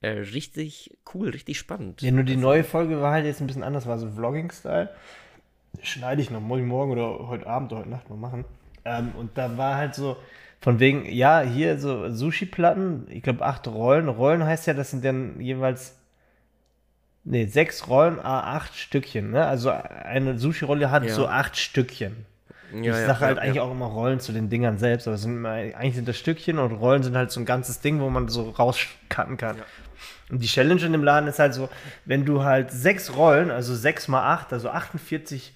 Äh, 0.00 0.08
richtig 0.10 0.98
cool, 1.14 1.30
richtig 1.30 1.58
spannend. 1.58 2.02
Ja, 2.02 2.10
nur 2.10 2.24
die 2.24 2.36
neue 2.36 2.64
Folge 2.64 3.00
war 3.00 3.12
halt 3.12 3.24
jetzt 3.24 3.40
ein 3.40 3.46
bisschen 3.46 3.62
anders, 3.62 3.86
war 3.86 3.98
so 3.98 4.10
Vlogging-Style. 4.10 4.90
Schneide 5.80 6.20
ich 6.22 6.30
noch 6.30 6.40
morgen, 6.40 6.66
morgen 6.66 6.92
oder 6.92 7.28
heute 7.28 7.46
Abend 7.46 7.72
oder 7.72 7.82
heute 7.82 7.90
Nacht 7.90 8.10
mal 8.10 8.16
machen. 8.16 8.44
Ähm, 8.84 9.12
und 9.16 9.38
da 9.38 9.56
war 9.56 9.76
halt 9.76 9.94
so, 9.94 10.16
von 10.60 10.78
wegen, 10.80 11.06
ja, 11.06 11.40
hier 11.40 11.78
so 11.78 12.08
Sushi-Platten, 12.10 13.06
ich 13.10 13.22
glaube 13.22 13.44
acht 13.44 13.66
Rollen. 13.68 14.08
Rollen 14.08 14.44
heißt 14.44 14.66
ja, 14.66 14.74
das 14.74 14.90
sind 14.90 15.04
dann 15.04 15.40
jeweils, 15.40 15.98
nee, 17.24 17.46
sechs 17.46 17.88
Rollen, 17.88 18.18
a 18.20 18.54
acht 18.56 18.74
Stückchen, 18.76 19.30
ne? 19.30 19.46
Also 19.46 19.70
eine 19.70 20.38
Sushi-Rolle 20.38 20.90
hat 20.90 21.04
Ja. 21.04 21.14
so 21.14 21.26
acht 21.26 21.56
Stückchen. 21.56 22.26
Ja, 22.72 22.80
ich 22.80 22.86
ja, 22.86 23.06
sage 23.06 23.20
halt 23.20 23.36
ja, 23.36 23.42
eigentlich 23.42 23.56
ja. 23.56 23.62
auch 23.62 23.70
immer 23.70 23.86
Rollen 23.86 24.20
zu 24.20 24.32
den 24.32 24.48
Dingern 24.48 24.78
selbst, 24.78 25.06
aber 25.06 25.16
es 25.16 25.22
sind 25.22 25.32
immer, 25.32 25.50
eigentlich 25.50 25.94
sind 25.94 26.08
das 26.08 26.16
Stückchen 26.16 26.58
und 26.58 26.72
Rollen 26.72 27.02
sind 27.02 27.16
halt 27.16 27.30
so 27.30 27.40
ein 27.40 27.44
ganzes 27.44 27.80
Ding, 27.80 28.00
wo 28.00 28.08
man 28.08 28.28
so 28.28 28.50
rauscutten 28.50 29.36
kann. 29.36 29.56
Und 30.30 30.42
die 30.42 30.46
Challenge 30.46 30.82
in 30.82 30.92
dem 30.92 31.04
Laden 31.04 31.28
ist 31.28 31.38
halt 31.38 31.52
so, 31.52 31.68
wenn 32.06 32.24
du 32.24 32.42
halt 32.42 32.70
sechs 32.70 33.14
Rollen, 33.14 33.50
also 33.50 33.74
sechs 33.74 34.08
mal 34.08 34.32
acht, 34.32 34.52
also 34.52 34.70
48 34.70 35.52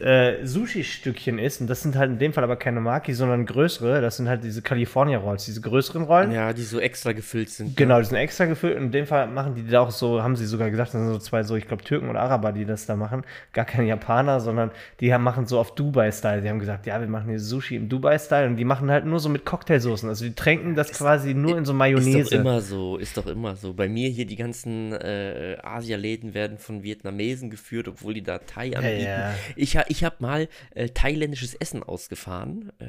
äh, 0.00 0.44
Sushi-Stückchen 0.44 1.38
isst, 1.38 1.60
und 1.60 1.68
das 1.68 1.82
sind 1.82 1.96
halt 1.96 2.10
in 2.10 2.18
dem 2.18 2.32
Fall 2.32 2.44
aber 2.44 2.56
keine 2.56 2.80
Maki, 2.80 3.14
sondern 3.14 3.46
größere, 3.46 4.00
das 4.00 4.16
sind 4.16 4.28
halt 4.28 4.44
diese 4.44 4.62
California 4.62 5.18
Rolls, 5.18 5.44
diese 5.44 5.60
größeren 5.60 6.02
Rollen. 6.02 6.32
Ja, 6.32 6.52
die 6.52 6.62
so 6.62 6.78
extra 6.80 7.12
gefüllt 7.12 7.50
sind. 7.50 7.76
Genau, 7.76 7.98
die 7.98 8.06
sind 8.06 8.16
extra 8.16 8.44
gefüllt 8.46 8.76
und 8.76 8.84
in 8.84 8.92
dem 8.92 9.06
Fall 9.06 9.26
machen 9.26 9.54
die 9.54 9.66
da 9.66 9.80
auch 9.80 9.90
so, 9.90 10.22
haben 10.22 10.36
sie 10.36 10.46
sogar 10.46 10.70
gesagt, 10.70 10.94
das 10.94 11.00
sind 11.00 11.12
so 11.12 11.18
zwei 11.18 11.42
so, 11.42 11.56
ich 11.56 11.66
glaube 11.66 11.82
Türken 11.84 12.08
oder 12.08 12.20
Araber, 12.20 12.52
die 12.52 12.64
das 12.64 12.86
da 12.86 12.96
machen. 12.96 13.24
Gar 13.52 13.64
keine 13.64 13.88
Japaner, 13.88 14.40
sondern 14.40 14.70
die 15.00 15.12
haben, 15.12 15.24
machen 15.24 15.46
so 15.46 15.58
auf 15.58 15.74
Dubai-Style. 15.74 16.42
Die 16.42 16.48
haben 16.48 16.58
gesagt, 16.58 16.86
ja, 16.86 17.00
wir 17.00 17.08
machen 17.08 17.28
hier 17.28 17.40
Sushi 17.40 17.76
im 17.76 17.88
Dubai-Style 17.88 18.46
und 18.46 18.56
die 18.56 18.64
machen 18.64 18.90
halt 18.90 19.04
nur 19.04 19.20
so 19.20 19.28
mit 19.28 19.44
Cocktailsoßen. 19.44 20.08
Also 20.08 20.24
die 20.24 20.34
tränken 20.34 20.74
das 20.74 20.92
quasi 20.92 21.34
nur 21.34 21.58
in 21.58 21.64
so 21.64 21.72
Ist 21.72 21.78
Mayonnaise. 21.78 22.30
doch 22.30 22.32
immer 22.32 22.60
so, 22.60 22.96
ist 22.96 23.16
doch 23.16 23.26
immer 23.26 23.56
so. 23.56 23.74
Bei 23.74 23.88
mir 23.88 24.08
hier 24.08 24.26
die 24.26 24.36
ganzen 24.36 24.92
äh, 24.92 25.56
Asialäden 25.62 26.34
werden 26.34 26.58
von 26.58 26.82
Vietnamesen 26.82 27.50
geführt, 27.50 27.88
obwohl 27.88 28.14
die 28.14 28.22
da 28.22 28.38
Thai 28.38 28.76
anbieten. 28.76 29.04
ja. 29.04 29.34
Ich, 29.56 29.76
ich 29.88 30.04
habe 30.04 30.16
mal 30.20 30.48
äh, 30.74 30.88
thailändisches 30.88 31.54
Essen 31.54 31.82
ausgefahren. 31.82 32.72
Äh, 32.78 32.86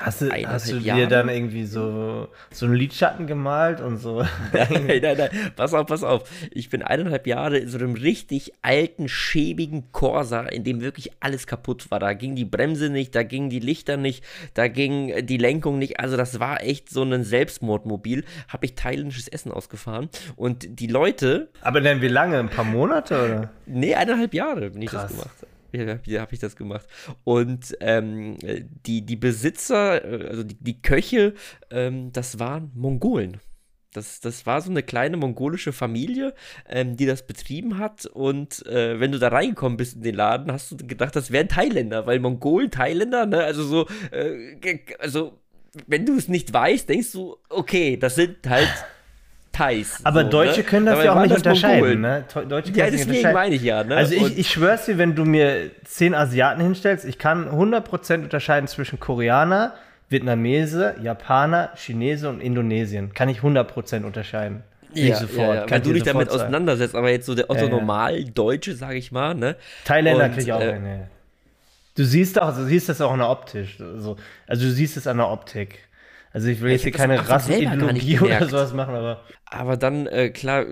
Hast 0.00 0.20
du, 0.20 0.30
hast 0.30 0.70
du 0.70 0.80
dir 0.80 1.06
dann 1.06 1.28
irgendwie 1.28 1.64
so, 1.64 2.28
so 2.50 2.66
einen 2.66 2.74
Lidschatten 2.74 3.26
gemalt 3.26 3.80
und 3.80 3.98
so? 3.98 4.22
nein, 4.52 5.00
nein, 5.02 5.16
nein, 5.18 5.30
pass 5.56 5.74
auf, 5.74 5.86
pass 5.86 6.02
auf. 6.02 6.28
Ich 6.50 6.70
bin 6.70 6.82
eineinhalb 6.82 7.26
Jahre 7.26 7.58
in 7.58 7.68
so 7.68 7.78
einem 7.78 7.94
richtig 7.94 8.52
alten, 8.62 9.08
schäbigen 9.08 9.92
Corsa, 9.92 10.42
in 10.42 10.64
dem 10.64 10.80
wirklich 10.80 11.12
alles 11.20 11.46
kaputt 11.46 11.90
war. 11.90 11.98
Da 12.00 12.14
ging 12.14 12.34
die 12.34 12.44
Bremse 12.44 12.90
nicht, 12.90 13.14
da 13.14 13.22
gingen 13.22 13.50
die 13.50 13.60
Lichter 13.60 13.96
nicht, 13.96 14.24
da 14.54 14.68
ging 14.68 15.08
äh, 15.10 15.22
die 15.22 15.38
Lenkung 15.38 15.78
nicht. 15.78 16.00
Also 16.00 16.16
das 16.16 16.40
war 16.40 16.62
echt 16.62 16.90
so 16.90 17.02
ein 17.02 17.22
Selbstmordmobil. 17.22 18.24
Habe 18.48 18.66
ich 18.66 18.74
thailändisches 18.74 19.28
Essen 19.28 19.52
ausgefahren. 19.52 20.08
Und 20.36 20.80
die 20.80 20.86
Leute, 20.86 21.48
Aber 21.60 21.80
dann 21.80 22.00
wie 22.00 22.08
lange? 22.08 22.38
Ein 22.38 22.48
paar 22.48 22.64
Monate 22.64 23.24
oder? 23.24 23.50
Nee, 23.66 23.94
eineinhalb 23.94 24.34
Jahre 24.34 24.70
bin 24.70 24.82
ich 24.82 24.90
Krass. 24.90 25.02
das 25.02 25.12
gemacht. 25.12 25.46
Ja, 25.72 25.86
habe 25.86 26.20
hab 26.20 26.32
ich 26.32 26.38
das 26.38 26.56
gemacht. 26.56 26.86
Und 27.24 27.76
ähm, 27.80 28.36
die, 28.86 29.06
die 29.06 29.16
Besitzer, 29.16 30.04
äh, 30.04 30.28
also 30.28 30.42
die, 30.42 30.56
die 30.60 30.82
Köche, 30.82 31.34
ähm, 31.70 32.12
das 32.12 32.38
waren 32.38 32.70
Mongolen. 32.74 33.40
Das, 33.92 34.20
das 34.20 34.46
war 34.46 34.60
so 34.62 34.70
eine 34.70 34.82
kleine 34.82 35.18
mongolische 35.18 35.72
Familie, 35.72 36.34
ähm, 36.66 36.96
die 36.96 37.04
das 37.04 37.26
betrieben 37.26 37.78
hat. 37.78 38.06
Und 38.06 38.64
äh, 38.66 38.98
wenn 39.00 39.12
du 39.12 39.18
da 39.18 39.28
reingekommen 39.28 39.76
bist 39.76 39.96
in 39.96 40.02
den 40.02 40.14
Laden, 40.14 40.50
hast 40.50 40.72
du 40.72 40.76
gedacht, 40.76 41.14
das 41.14 41.30
wären 41.30 41.48
Thailänder, 41.48 42.06
weil 42.06 42.18
Mongolen, 42.18 42.70
Thailänder, 42.70 43.26
ne, 43.26 43.42
also 43.42 43.64
so, 43.64 43.86
äh, 44.10 44.78
also 44.98 45.38
wenn 45.86 46.06
du 46.06 46.16
es 46.16 46.28
nicht 46.28 46.52
weißt, 46.52 46.88
denkst 46.88 47.12
du, 47.12 47.36
okay, 47.48 47.96
das 47.96 48.14
sind 48.14 48.48
halt 48.48 48.68
Thais. 49.52 50.00
Aber 50.04 50.24
so, 50.24 50.30
Deutsche 50.30 50.60
ne? 50.60 50.64
können 50.64 50.86
das 50.86 51.04
ja 51.04 51.14
auch 51.14 51.22
nicht 51.22 51.36
unterscheiden, 51.36 52.00
ne? 52.00 52.24
Deutsche 52.48 52.72
Ja, 52.72 52.86
deswegen 52.86 53.10
unterscheiden. 53.10 53.32
meine 53.34 53.54
ich 53.54 53.62
ja, 53.62 53.84
ne? 53.84 53.96
Also 53.96 54.14
ich, 54.14 54.38
ich 54.38 54.50
schwör's 54.50 54.86
dir, 54.86 54.98
wenn 54.98 55.14
du 55.14 55.24
mir 55.24 55.70
zehn 55.84 56.14
Asiaten 56.14 56.62
hinstellst, 56.62 57.04
ich 57.04 57.18
kann 57.18 57.48
100% 57.48 58.22
unterscheiden 58.22 58.66
zwischen 58.66 58.98
Koreaner, 58.98 59.74
Vietnamese, 60.08 60.94
Japaner, 61.02 61.70
Chinese 61.76 62.28
und 62.28 62.40
Indonesien. 62.40 63.12
Kann 63.14 63.28
ich 63.28 63.40
100% 63.40 64.04
unterscheiden. 64.04 64.62
Ja, 64.94 65.16
sofort. 65.16 65.38
ja, 65.38 65.66
ja, 65.66 65.76
ich 65.76 65.82
du 65.82 65.92
dich 65.92 66.02
damit 66.02 66.30
sagen. 66.30 66.42
auseinandersetzt, 66.42 66.94
aber 66.94 67.10
jetzt 67.10 67.26
so 67.26 67.34
der 67.34 67.50
Otto 67.50 67.60
Ja, 67.60 67.66
ja. 67.66 67.70
Normal-Deutsche, 67.70 68.74
sage 68.74 68.96
ich 68.96 69.12
mal, 69.12 69.34
ne? 69.34 69.56
Thailänder 69.84 70.28
krieg 70.28 70.44
ich 70.44 70.52
auch 70.52 70.60
äh, 70.60 70.72
eine. 70.72 71.08
Du 71.94 72.04
siehst 72.04 72.40
auch, 72.40 72.54
du 72.54 72.64
siehst 72.64 72.88
das 72.88 73.00
auch 73.00 73.12
in 73.12 73.18
der 73.18 73.28
Optik. 73.28 73.68
Also, 73.80 74.16
also 74.46 74.64
du 74.64 74.70
siehst 74.70 74.96
es 74.96 75.06
an 75.06 75.18
der 75.18 75.28
Optik. 75.28 75.78
Also 76.32 76.48
ich 76.48 76.60
will 76.60 76.70
jetzt 76.70 76.80
ich 76.80 76.84
hier 76.84 76.92
keine 76.92 77.28
Rassenideologie 77.28 78.20
oder 78.20 78.48
sowas 78.48 78.72
machen, 78.72 78.94
aber 78.94 79.22
Aber 79.44 79.76
dann, 79.76 80.06
äh, 80.06 80.30
klar, 80.30 80.64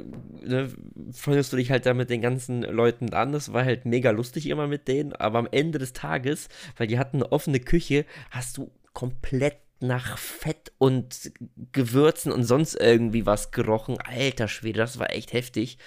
ne, 0.42 0.70
freundest 1.12 1.52
du 1.52 1.56
dich 1.58 1.70
halt 1.70 1.84
da 1.84 1.92
mit 1.92 2.08
den 2.08 2.22
ganzen 2.22 2.62
Leuten 2.62 3.12
an. 3.12 3.32
Das 3.32 3.52
war 3.52 3.64
halt 3.64 3.84
mega 3.84 4.10
lustig 4.10 4.48
immer 4.48 4.66
mit 4.66 4.88
denen. 4.88 5.12
Aber 5.12 5.38
am 5.38 5.48
Ende 5.50 5.78
des 5.78 5.92
Tages, 5.92 6.48
weil 6.76 6.86
die 6.86 6.98
hatten 6.98 7.18
eine 7.18 7.30
offene 7.30 7.60
Küche, 7.60 8.06
hast 8.30 8.56
du 8.56 8.70
komplett 8.94 9.58
nach 9.80 10.18
Fett 10.18 10.72
und 10.78 11.32
Gewürzen 11.72 12.32
und 12.32 12.44
sonst 12.44 12.74
irgendwie 12.74 13.26
was 13.26 13.50
gerochen. 13.50 13.98
Alter 13.98 14.48
Schwede, 14.48 14.78
das 14.78 14.98
war 14.98 15.10
echt 15.10 15.32
heftig. 15.32 15.78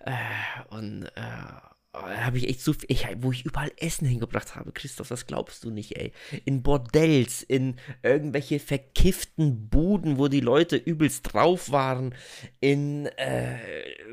Äh, 0.00 0.74
und 0.74 1.04
äh, 1.14 1.71
habe 1.94 2.38
ich 2.38 2.48
echt 2.48 2.62
so 2.62 2.72
viel, 2.72 2.90
ich, 2.90 3.06
wo 3.18 3.32
ich 3.32 3.44
überall 3.44 3.70
Essen 3.76 4.06
hingebracht 4.06 4.56
habe, 4.56 4.72
Christoph, 4.72 5.08
das 5.08 5.26
glaubst 5.26 5.64
du 5.64 5.70
nicht, 5.70 5.96
ey. 5.98 6.12
In 6.44 6.62
Bordells, 6.62 7.42
in 7.42 7.76
irgendwelche 8.02 8.60
verkifften 8.60 9.68
Buden, 9.68 10.16
wo 10.18 10.28
die 10.28 10.40
Leute 10.40 10.76
übelst 10.76 11.32
drauf 11.32 11.70
waren, 11.70 12.14
in, 12.60 13.06
äh, 13.18 13.58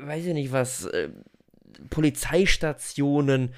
weiß 0.02 0.26
ich 0.26 0.34
nicht 0.34 0.52
was, 0.52 0.84
äh, 0.86 1.08
Polizeistationen, 1.88 3.54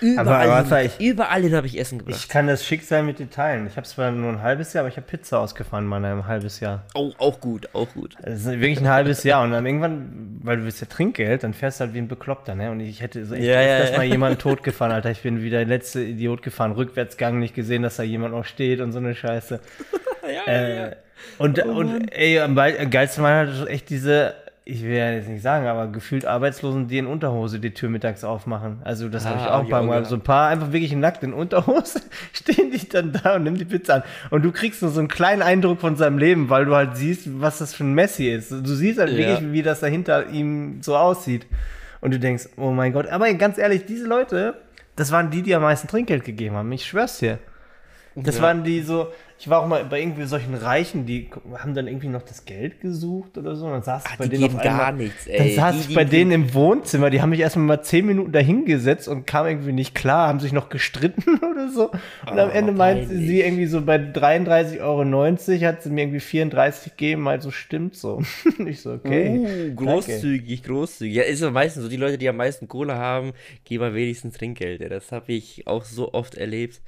überall, 0.00 0.50
aber 0.50 0.78
hin, 0.78 0.90
ich- 0.98 1.06
überall 1.06 1.42
hin 1.42 1.54
habe 1.54 1.66
ich 1.66 1.78
Essen 1.78 1.98
gebracht. 1.98 2.16
Ich 2.18 2.28
kann 2.28 2.46
das 2.46 2.64
Schicksal 2.64 3.02
mit 3.02 3.18
dir 3.18 3.30
teilen. 3.30 3.66
Ich 3.66 3.76
habe 3.76 3.86
zwar 3.86 4.10
nur 4.10 4.30
ein 4.30 4.42
halbes 4.42 4.72
Jahr, 4.72 4.82
aber 4.82 4.88
ich 4.88 4.96
habe 4.96 5.06
Pizza 5.06 5.38
ausgefahren, 5.38 5.86
mal 5.86 5.98
in 5.98 6.04
einem 6.04 6.26
halbes 6.26 6.60
Jahr. 6.60 6.84
oh, 6.94 7.12
auch 7.18 7.40
gut, 7.40 7.68
auch 7.74 7.88
gut. 7.94 8.16
Das 8.22 8.40
ist 8.40 8.46
wirklich 8.46 8.80
ein 8.80 8.88
halbes 8.88 9.24
Jahr. 9.24 9.42
Und 9.44 9.52
dann 9.52 9.64
irgendwann, 9.64 10.40
weil 10.42 10.58
du 10.58 10.64
willst 10.64 10.80
ja 10.80 10.86
Trinkgeld, 10.88 11.42
dann 11.42 11.54
fährst 11.54 11.80
du 11.80 11.84
halt 11.84 11.94
wie 11.94 11.98
ein 11.98 12.08
Bekloppter, 12.08 12.54
ne? 12.54 12.70
Und 12.70 12.80
ich 12.80 13.00
hätte 13.00 13.24
so 13.24 13.34
echt 13.34 13.44
Ja, 13.44 13.60
ja, 13.62 13.84
ja. 13.84 13.96
mal 13.96 14.04
jemanden 14.04 14.38
totgefahren, 14.40 14.92
Alter. 14.92 15.10
Ich 15.10 15.22
bin 15.22 15.42
wie 15.42 15.50
der 15.50 15.64
letzte 15.64 16.02
Idiot 16.02 16.42
gefahren, 16.42 16.72
Rückwärtsgang, 16.72 17.38
nicht 17.38 17.54
gesehen, 17.54 17.82
dass 17.82 17.96
da 17.96 18.02
jemand 18.02 18.34
noch 18.34 18.44
steht 18.44 18.80
und 18.80 18.92
so 18.92 18.98
eine 18.98 19.14
Scheiße. 19.14 19.60
äh, 20.46 20.90
Und, 21.38 21.58
und 21.64 22.08
ey, 22.12 22.40
am 22.40 22.54
bei- 22.54 22.78
am 22.78 22.90
geilsten 22.90 23.22
war 23.24 23.34
halt 23.34 23.68
echt 23.68 23.90
diese, 23.90 24.34
ich 24.72 24.82
will 24.82 24.92
ja 24.96 25.10
jetzt 25.12 25.28
nicht 25.28 25.42
sagen, 25.42 25.66
aber 25.66 25.86
gefühlt 25.88 26.24
Arbeitslosen, 26.24 26.88
die 26.88 26.98
in 26.98 27.06
Unterhose 27.06 27.60
die 27.60 27.72
Tür 27.74 27.88
mittags 27.90 28.24
aufmachen. 28.24 28.78
Also 28.84 29.08
das 29.08 29.26
habe 29.26 29.36
Ah, 29.36 29.38
ich 29.40 29.44
hab 29.46 29.52
auch 29.60 29.64
ich 29.64 29.70
bei 29.70 29.82
mal. 29.82 30.04
So 30.04 30.14
ein 30.16 30.22
paar 30.22 30.48
einfach 30.48 30.72
wirklich 30.72 30.94
nackt 30.94 31.22
in 31.22 31.32
Unterhose 31.32 32.00
stehen 32.32 32.70
die 32.70 32.88
dann 32.88 33.12
da 33.12 33.36
und 33.36 33.44
nehmen 33.44 33.58
die 33.58 33.64
Pizza 33.64 33.96
an. 33.96 34.02
Und 34.30 34.42
du 34.44 34.52
kriegst 34.52 34.82
nur 34.82 34.90
so 34.90 34.98
einen 35.00 35.08
kleinen 35.08 35.42
Eindruck 35.42 35.80
von 35.80 35.96
seinem 35.96 36.18
Leben, 36.18 36.48
weil 36.50 36.64
du 36.64 36.74
halt 36.74 36.96
siehst, 36.96 37.40
was 37.40 37.58
das 37.58 37.74
für 37.74 37.84
ein 37.84 37.94
Messi 37.94 38.28
ist. 38.30 38.50
Du 38.50 38.64
siehst 38.74 38.98
halt 38.98 39.10
Ja. 39.10 39.18
wirklich, 39.18 39.52
wie 39.52 39.62
das 39.62 39.80
da 39.80 39.86
hinter 39.86 40.28
ihm 40.30 40.78
so 40.82 40.96
aussieht. 40.96 41.46
Und 42.00 42.12
du 42.14 42.18
denkst, 42.18 42.48
oh 42.56 42.70
mein 42.70 42.92
Gott. 42.92 43.06
Aber 43.08 43.32
ganz 43.34 43.58
ehrlich, 43.58 43.84
diese 43.86 44.06
Leute, 44.06 44.54
das 44.96 45.12
waren 45.12 45.30
die, 45.30 45.42
die 45.42 45.54
am 45.54 45.62
meisten 45.62 45.86
Trinkgeld 45.88 46.24
gegeben 46.24 46.56
haben. 46.56 46.72
Ich 46.72 46.84
schwör's 46.84 47.18
dir. 47.18 47.38
Das 48.14 48.36
Ja. 48.36 48.42
waren 48.42 48.62
die 48.64 48.82
so, 48.82 49.08
ich 49.38 49.48
war 49.48 49.60
auch 49.60 49.66
mal 49.66 49.84
bei 49.84 50.00
irgendwie 50.00 50.24
solchen 50.24 50.54
Reichen, 50.54 51.06
die 51.06 51.30
haben 51.58 51.74
dann 51.74 51.86
irgendwie 51.88 52.08
noch 52.08 52.22
das 52.22 52.44
Geld 52.44 52.80
gesucht 52.80 53.38
oder 53.38 53.56
so. 53.56 53.64
Und 53.66 53.72
dann 53.72 53.82
saß 53.82 54.04
ich 54.06 54.12
Ah, 54.12 54.14
bei 54.18 54.26
denen 54.28 54.44
auf 54.44 54.50
einmal, 54.58 54.64
gar 54.78 54.92
nichts, 54.92 55.24
Dann 55.24 55.34
ey. 55.34 55.54
saß 55.54 55.74
Die- 55.74 55.80
ich 55.80 55.86
die- 55.88 55.94
bei 55.94 56.04
die- 56.04 56.10
denen 56.10 56.30
im 56.32 56.54
Wohnzimmer, 56.54 57.10
die 57.10 57.22
haben 57.22 57.30
mich 57.30 57.40
erstmal 57.40 57.64
mal 57.78 57.82
zehn 57.82 58.04
Minuten 58.06 58.30
dahingesetzt 58.32 59.08
und 59.08 59.26
kam 59.26 59.46
irgendwie 59.46 59.72
nicht 59.72 59.94
klar, 59.94 60.28
haben 60.28 60.40
sich 60.40 60.52
noch 60.52 60.68
gestritten 60.68 61.24
oder 61.50 61.70
so. 61.70 61.90
Und 61.90 62.38
am 62.38 62.48
Oh, 62.50 62.52
Ende 62.52 62.72
meinte 62.72 63.06
peinlich. 63.06 63.26
sie 63.26 63.40
irgendwie 63.40 63.66
so 63.66 63.80
bei 63.80 63.96
33,90 63.96 64.80
Euro, 64.82 65.66
hat 65.66 65.82
sie 65.82 65.90
mir 65.90 66.02
irgendwie 66.02 66.20
34 66.20 66.96
gegeben, 66.96 67.26
also 67.28 67.50
stimmt 67.50 67.96
so. 67.96 68.22
ich 68.66 68.80
so, 68.82 68.92
okay. 68.92 69.70
Uh, 69.70 69.74
großzügig, 69.74 70.62
großzügig. 70.62 71.16
Ja, 71.16 71.22
ist 71.22 71.40
ja 71.40 71.50
meistens 71.50 71.84
so, 71.84 71.88
die 71.88 71.96
Leute, 71.96 72.18
die 72.18 72.28
am 72.28 72.36
meisten 72.36 72.68
Kohle 72.68 72.94
haben, 72.96 73.32
geben 73.64 73.84
am 73.84 73.94
wenigsten 73.94 74.32
Trinkgeld. 74.32 74.82
Das 74.90 75.12
habe 75.12 75.32
ich 75.32 75.66
auch 75.66 75.84
so 75.84 76.12
oft 76.12 76.34
erlebt. 76.36 76.80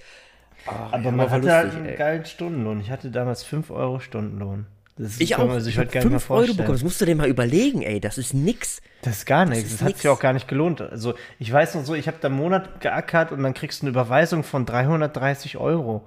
Ah, 0.66 0.88
Aber 0.92 1.04
ja, 1.04 1.10
man 1.10 1.30
hatte 1.30 1.52
halt 1.52 1.64
lustig, 1.64 1.80
einen 1.80 1.88
ey. 1.90 1.96
geilen 1.96 2.24
Stundenlohn. 2.24 2.80
Ich 2.80 2.90
hatte 2.90 3.10
damals 3.10 3.42
5 3.42 3.70
Euro 3.70 4.00
Stundenlohn. 4.00 4.66
Das 4.96 5.20
Ich 5.20 5.34
auch. 5.36 5.58
sich 5.58 5.76
Ich 5.76 5.92
mehr 5.92 6.02
5 6.02 6.30
Euro 6.30 6.46
bekommen. 6.54 6.68
Das 6.68 6.82
musst 6.84 7.00
du 7.00 7.04
dir 7.04 7.16
mal 7.16 7.28
überlegen, 7.28 7.82
ey. 7.82 8.00
Das 8.00 8.16
ist 8.16 8.32
nix. 8.32 8.80
Das 9.02 9.18
ist 9.18 9.26
gar 9.26 9.44
nichts. 9.44 9.72
ist 9.72 9.80
Das, 9.80 9.88
hat 9.88 9.96
sich 9.96 10.08
auch 10.08 10.20
gar 10.20 10.32
nicht 10.32 10.46
gelohnt. 10.46 10.80
Also 10.80 11.14
ich 11.38 11.52
weiß 11.52 11.74
noch 11.74 11.84
so, 11.84 11.94
ich 11.94 12.06
habe 12.06 12.18
da 12.20 12.28
einen 12.28 12.36
Monat 12.36 12.80
geackert 12.80 13.32
und 13.32 13.42
dann 13.42 13.54
kriegst 13.54 13.82
du 13.82 13.86
eine 13.86 13.90
Überweisung 13.90 14.44
von 14.44 14.64
330 14.66 15.56
Euro. 15.56 16.06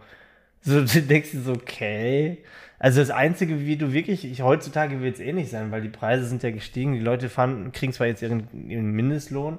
So, 0.62 0.82
du 0.86 1.02
denkst 1.02 1.32
dir 1.32 1.42
so, 1.42 1.52
okay. 1.52 2.44
Also 2.80 3.00
das 3.02 3.10
Einzige, 3.10 3.60
wie 3.66 3.76
du 3.76 3.92
wirklich, 3.92 4.24
ich, 4.24 4.42
heutzutage 4.42 5.02
wird 5.02 5.16
es 5.16 5.20
eh 5.20 5.34
nicht 5.34 5.50
sein, 5.50 5.72
weil 5.72 5.82
die 5.82 5.90
Preise 5.90 6.26
sind 6.26 6.44
ja 6.44 6.52
gestiegen. 6.52 6.94
Die 6.94 7.00
Leute 7.00 7.28
fahren, 7.28 7.72
kriegen 7.72 7.92
zwar 7.92 8.08
jetzt 8.08 8.22
ihren, 8.22 8.48
ihren 8.70 8.92
Mindestlohn, 8.92 9.58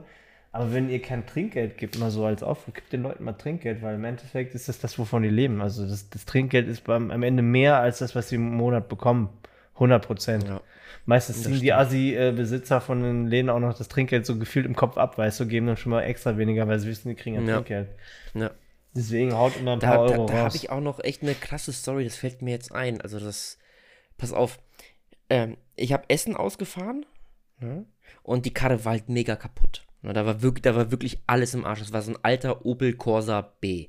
aber 0.59 0.72
wenn 0.72 0.90
ihr 0.90 1.00
kein 1.00 1.24
Trinkgeld 1.24 1.78
gibt, 1.78 1.98
mal 1.98 2.11
so 2.11 2.24
als 2.24 2.42
Aufruf, 2.42 2.74
gibt 2.74 2.92
den 2.92 3.02
Leuten 3.02 3.22
mal 3.22 3.32
Trinkgeld, 3.34 3.80
weil 3.80 3.94
im 3.94 4.04
Endeffekt 4.04 4.54
ist 4.56 4.68
das 4.68 4.80
das, 4.80 4.98
wovon 4.98 5.22
die 5.22 5.28
leben. 5.28 5.61
Also 5.62 5.86
das, 5.86 6.11
das 6.11 6.24
Trinkgeld 6.24 6.66
ist 6.66 6.82
beim, 6.82 7.12
am 7.12 7.22
Ende 7.22 7.42
mehr 7.42 7.78
als 7.78 7.98
das, 7.98 8.16
was 8.16 8.28
sie 8.30 8.34
im 8.36 8.56
Monat 8.56 8.88
bekommen. 8.88 9.28
100 9.74 10.04
Prozent. 10.04 10.48
Ja. 10.48 10.61
Meistens 11.06 11.44
ziehen 11.44 11.52
die 11.52 11.59
stimmt. 11.59 11.72
Assi-Besitzer 11.74 12.80
von 12.80 13.02
den 13.04 13.26
Läden 13.28 13.50
auch 13.50 13.61
noch 13.61 13.78
das 13.78 13.86
Trinkgeld 13.86 14.26
so 14.26 14.36
gefühlt 14.36 14.66
im 14.66 14.74
Kopf 14.74 14.98
ab, 14.98 15.16
weißt 15.16 15.38
du, 15.38 15.46
geben 15.46 15.68
dann 15.68 15.76
schon 15.76 15.90
mal 15.90 16.02
extra 16.02 16.36
weniger, 16.36 16.66
weil 16.66 16.80
sie 16.80 16.88
wissen, 16.88 17.09
die 17.09 17.14
kriegen 17.14 17.36
ja 17.36 17.42
Ja. 17.42 17.54
Trinkgeld. 17.54 17.88
Ja. 18.34 18.50
Deswegen 18.96 19.32
haut 19.34 19.56
immer 19.56 19.74
ein 19.74 19.80
Da, 19.80 19.86
paar 19.94 20.06
da, 20.09 20.12
Euro 20.14 20.26
da 20.26 20.32
habe 20.34 20.42
raus. 20.46 20.54
ich 20.56 20.70
auch 20.70 20.80
noch 20.80 20.98
echt 21.04 21.22
eine 21.22 21.34
krasse 21.34 21.72
Story, 21.72 22.02
das 22.02 22.16
fällt 22.16 22.42
mir 22.42 22.50
jetzt 22.50 22.72
ein. 22.72 23.00
Also 23.00 23.20
das, 23.20 23.59
pass 24.16 24.32
auf, 24.32 24.59
ähm, 25.30 25.56
ich 25.76 25.92
habe 25.92 26.04
Essen 26.09 26.34
ausgefahren 26.36 27.06
ne? 27.61 27.84
und 28.24 28.44
die 28.44 28.52
Karre 28.52 28.84
war 28.84 28.92
halt 28.92 29.09
mega 29.09 29.36
kaputt. 29.36 29.86
Da, 30.14 30.26
war 30.26 30.42
wirklich, 30.42 30.62
da 30.62 30.74
war 30.74 30.90
wirklich 30.90 31.18
alles 31.26 31.54
im 31.54 31.64
Arsch. 31.64 31.80
Das 31.80 31.92
war 31.92 32.02
so 32.02 32.12
ein 32.12 32.18
alter 32.22 32.64
Opel 32.64 32.94
Corsa 32.94 33.40
B. 33.61 33.88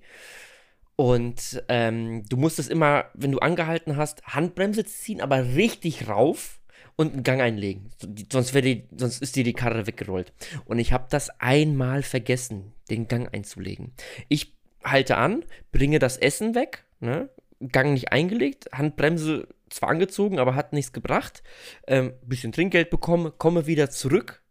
Und 0.96 1.64
ähm, 1.70 2.26
du 2.28 2.36
musstest 2.36 2.70
immer, 2.70 3.06
wenn 3.14 3.32
du 3.32 3.40
angehalten 3.40 3.96
hast, 3.96 4.22
Handbremse 4.24 4.84
ziehen, 4.84 5.22
aber 5.22 5.56
richtig 5.56 6.10
rauf 6.10 6.60
und 6.98 7.14
einen 7.14 7.24
Gang 7.24 7.40
einlegen. 7.40 7.90
Sonst, 8.30 8.54
die, 8.54 8.84
sonst 8.98 9.22
ist 9.22 9.38
dir 9.38 9.46
die 9.46 9.54
Karre 9.54 9.88
weggerollt. 9.88 10.34
Und 10.66 10.80
ich 10.80 10.92
habe 10.92 11.08
das 11.10 11.30
einmal 11.40 12.04
vergessen, 12.04 12.74
den 12.90 13.08
Gang 13.08 13.34
einzulegen. 13.34 13.94
Ich 14.28 14.58
halte 14.84 15.16
an, 15.16 15.46
bringe 15.72 16.00
das 16.00 16.18
Essen 16.18 16.56
weg, 16.56 16.84
ne? 17.00 17.30
Gang 17.72 17.94
nicht 17.94 18.12
eingelegt, 18.12 18.70
Handbremse 18.74 19.48
zwar 19.70 19.90
angezogen, 19.90 20.40
aber 20.40 20.56
hat 20.56 20.74
nichts 20.74 20.92
gebracht. 20.92 21.44
Ähm, 21.88 22.14
bisschen 22.24 22.52
Trinkgeld 22.52 22.90
bekommen, 22.90 23.32
komme 23.38 23.68
wieder 23.68 23.90
zurück. 23.90 24.42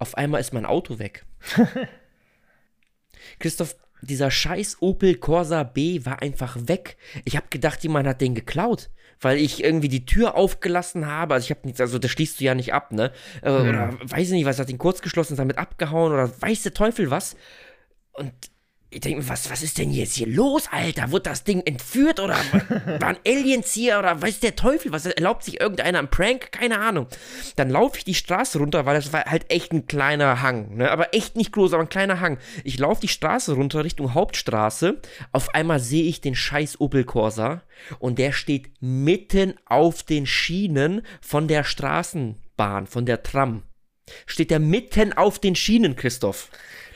Auf 0.00 0.16
einmal 0.16 0.40
ist 0.40 0.52
mein 0.52 0.66
Auto 0.66 0.98
weg. 0.98 1.24
Christoph, 3.38 3.76
dieser 4.00 4.30
scheiß 4.30 4.78
Opel 4.80 5.14
Corsa 5.14 5.62
B 5.62 6.04
war 6.04 6.22
einfach 6.22 6.56
weg. 6.58 6.96
Ich 7.26 7.36
habe 7.36 7.46
gedacht, 7.50 7.82
jemand 7.82 8.08
hat 8.08 8.22
den 8.22 8.34
geklaut, 8.34 8.88
weil 9.20 9.36
ich 9.36 9.62
irgendwie 9.62 9.88
die 9.88 10.06
Tür 10.06 10.36
aufgelassen 10.36 11.06
habe. 11.06 11.34
Also 11.34 11.44
ich 11.44 11.50
habe 11.50 11.66
nichts, 11.66 11.82
also 11.82 11.98
das 11.98 12.10
schließt 12.10 12.40
du 12.40 12.44
ja 12.44 12.54
nicht 12.54 12.72
ab, 12.72 12.92
ne? 12.92 13.12
Äh, 13.42 13.50
Oder 13.50 13.98
weiß 14.02 14.28
ich 14.28 14.32
nicht, 14.32 14.46
was 14.46 14.58
hat 14.58 14.70
den 14.70 14.78
kurz 14.78 15.02
geschlossen, 15.02 15.34
ist 15.34 15.38
damit 15.38 15.58
abgehauen 15.58 16.12
oder 16.12 16.30
weiß 16.40 16.62
der 16.62 16.72
Teufel 16.74 17.10
was. 17.10 17.36
Und 18.12 18.32
ich 18.92 19.00
denke 19.00 19.22
mir, 19.22 19.28
was, 19.28 19.48
was 19.50 19.62
ist 19.62 19.78
denn 19.78 19.92
jetzt 19.92 20.16
hier 20.16 20.26
los, 20.26 20.64
Alter? 20.70 21.12
Wurde 21.12 21.30
das 21.30 21.44
Ding 21.44 21.60
entführt 21.64 22.18
oder 22.18 22.34
wa- 22.36 22.82
waren 23.00 23.16
Aliens 23.24 23.72
hier 23.72 23.98
oder 24.00 24.20
weiß 24.20 24.40
der 24.40 24.56
Teufel? 24.56 24.90
Was 24.90 25.06
erlaubt 25.06 25.44
sich 25.44 25.60
irgendeiner 25.60 26.00
einen 26.00 26.08
Prank? 26.08 26.50
Keine 26.50 26.80
Ahnung. 26.80 27.06
Dann 27.54 27.70
laufe 27.70 27.98
ich 27.98 28.04
die 28.04 28.14
Straße 28.14 28.58
runter, 28.58 28.86
weil 28.86 28.96
das 28.96 29.12
war 29.12 29.24
halt 29.26 29.50
echt 29.50 29.72
ein 29.72 29.86
kleiner 29.86 30.42
Hang, 30.42 30.76
ne? 30.76 30.90
Aber 30.90 31.14
echt 31.14 31.36
nicht 31.36 31.52
groß, 31.52 31.72
aber 31.72 31.82
ein 31.84 31.88
kleiner 31.88 32.18
Hang. 32.20 32.38
Ich 32.64 32.78
laufe 32.80 33.00
die 33.00 33.08
Straße 33.08 33.52
runter 33.54 33.84
Richtung 33.84 34.12
Hauptstraße. 34.14 35.00
Auf 35.30 35.54
einmal 35.54 35.78
sehe 35.78 36.04
ich 36.04 36.20
den 36.20 36.34
scheiß 36.34 36.80
Opel 36.80 37.04
Corsa 37.04 37.62
und 38.00 38.18
der 38.18 38.32
steht 38.32 38.70
mitten 38.80 39.54
auf 39.66 40.02
den 40.02 40.26
Schienen 40.26 41.02
von 41.20 41.46
der 41.46 41.62
Straßenbahn, 41.62 42.86
von 42.88 43.06
der 43.06 43.22
Tram. 43.22 43.62
Steht 44.26 44.50
der 44.50 44.58
mitten 44.58 45.12
auf 45.12 45.38
den 45.38 45.54
Schienen, 45.54 45.94
Christoph. 45.94 46.48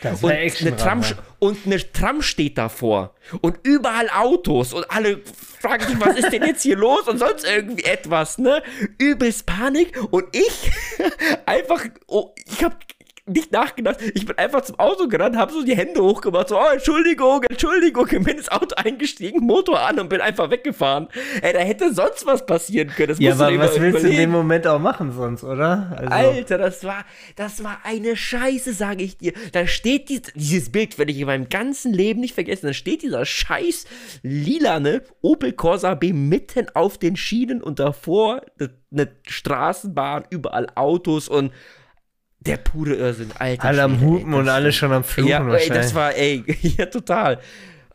Und 0.05 0.31
eine, 0.33 0.77
Tram, 0.77 1.03
und 1.39 1.59
eine 1.67 1.93
Tram 1.93 2.23
steht 2.23 2.59
davor. 2.59 3.15
Und 3.41 3.59
überall 3.63 4.09
Autos. 4.11 4.73
Und 4.73 4.91
alle 4.91 5.21
fragen 5.61 5.87
sich, 5.87 6.01
was 6.01 6.17
ist 6.19 6.33
denn 6.33 6.43
jetzt 6.43 6.63
hier 6.63 6.77
los? 6.77 7.09
Und 7.09 7.19
sonst 7.19 7.45
irgendwie 7.45 7.85
etwas, 7.85 8.39
ne? 8.39 8.63
Übelst 8.99 9.47
Panik. 9.47 9.99
Und 10.11 10.25
ich 10.33 10.71
einfach, 11.47 11.85
oh, 12.07 12.35
ich 12.47 12.63
hab 12.63 12.77
nicht 13.27 13.53
nachgedacht. 13.53 13.99
Ich 14.15 14.27
bin 14.27 14.37
einfach 14.37 14.61
zum 14.63 14.79
Auto 14.79 15.09
gerannt, 15.09 15.37
habe 15.37 15.53
so 15.53 15.65
die 15.65 15.75
Hände 15.75 16.03
hochgemacht, 16.03 16.51
so, 16.51 16.59
oh, 16.59 16.73
Entschuldigung, 16.73 17.43
Entschuldigung, 17.45 18.07
bin 18.07 18.37
ins 18.37 18.51
Auto 18.51 18.75
eingestiegen, 18.77 19.41
Motor 19.41 19.81
an 19.81 19.99
und 19.99 20.11
bin 20.11 20.21
einfach 20.21 20.51
weggefahren. 20.51 21.09
Ey, 21.41 21.55
da 21.55 21.61
hätte 21.61 21.95
sonst 21.95 22.27
was 22.27 22.45
passieren 22.45 22.89
können. 22.89 23.09
Das 23.09 23.19
Ja, 23.19 23.33
aber 23.33 23.59
was 23.59 23.81
willst 23.81 23.81
du 23.81 23.87
in 23.87 23.91
überlegen. 23.93 24.17
dem 24.17 24.31
Moment 24.31 24.67
auch 24.67 24.79
machen 24.79 25.11
sonst, 25.13 25.43
oder? 25.43 25.97
Also, 25.97 26.13
Alter, 26.13 26.59
das 26.59 26.85
war, 26.85 27.05
das 27.37 27.65
war 27.65 27.79
eine 27.85 28.15
Scheiße, 28.15 28.75
sage 28.75 29.05
ich 29.05 29.17
dir. 29.17 29.33
Da 29.53 29.67
steht 29.67 30.11
dies, 30.11 30.23
dieses 30.35 30.71
Bild, 30.71 30.99
werde 30.99 31.13
ich 31.13 31.19
in 31.19 31.27
meinem 31.27 31.49
ganzen 31.49 31.95
Leben 31.95 32.21
nicht 32.21 32.35
vergessen. 32.35 32.67
Da 32.67 32.73
steht 32.75 33.03
dieser 33.03 33.25
scheiß 33.25 33.87
lilane 34.23 35.03
Opel 35.23 35.53
Corsa 35.53 35.95
B 35.95 36.13
mitten 36.13 36.67
auf 36.75 36.99
den 36.99 37.17
Schienen 37.17 37.63
und 37.63 37.79
davor 37.79 38.43
eine 38.93 39.09
Straßenbahn, 39.27 40.25
überall 40.29 40.67
Autos 40.75 41.29
und 41.29 41.53
der 42.47 42.57
pure 42.59 42.95
Irrsinn, 42.95 43.31
Alter. 43.39 43.65
alle 43.65 43.83
am 43.83 43.93
Schwede, 43.99 44.05
ey, 44.05 44.11
Hupen 44.21 44.35
und 44.35 44.47
das- 44.47 44.55
alle 44.55 44.73
schon 44.73 44.93
am 44.93 45.05
Fluchen 45.05 45.29
Ja, 45.31 45.39
ey, 45.41 45.47
wahrscheinlich. 45.47 45.79
das 45.79 45.95
war, 45.95 46.15
ey, 46.15 46.45
ja, 46.63 46.87
total. 46.87 47.39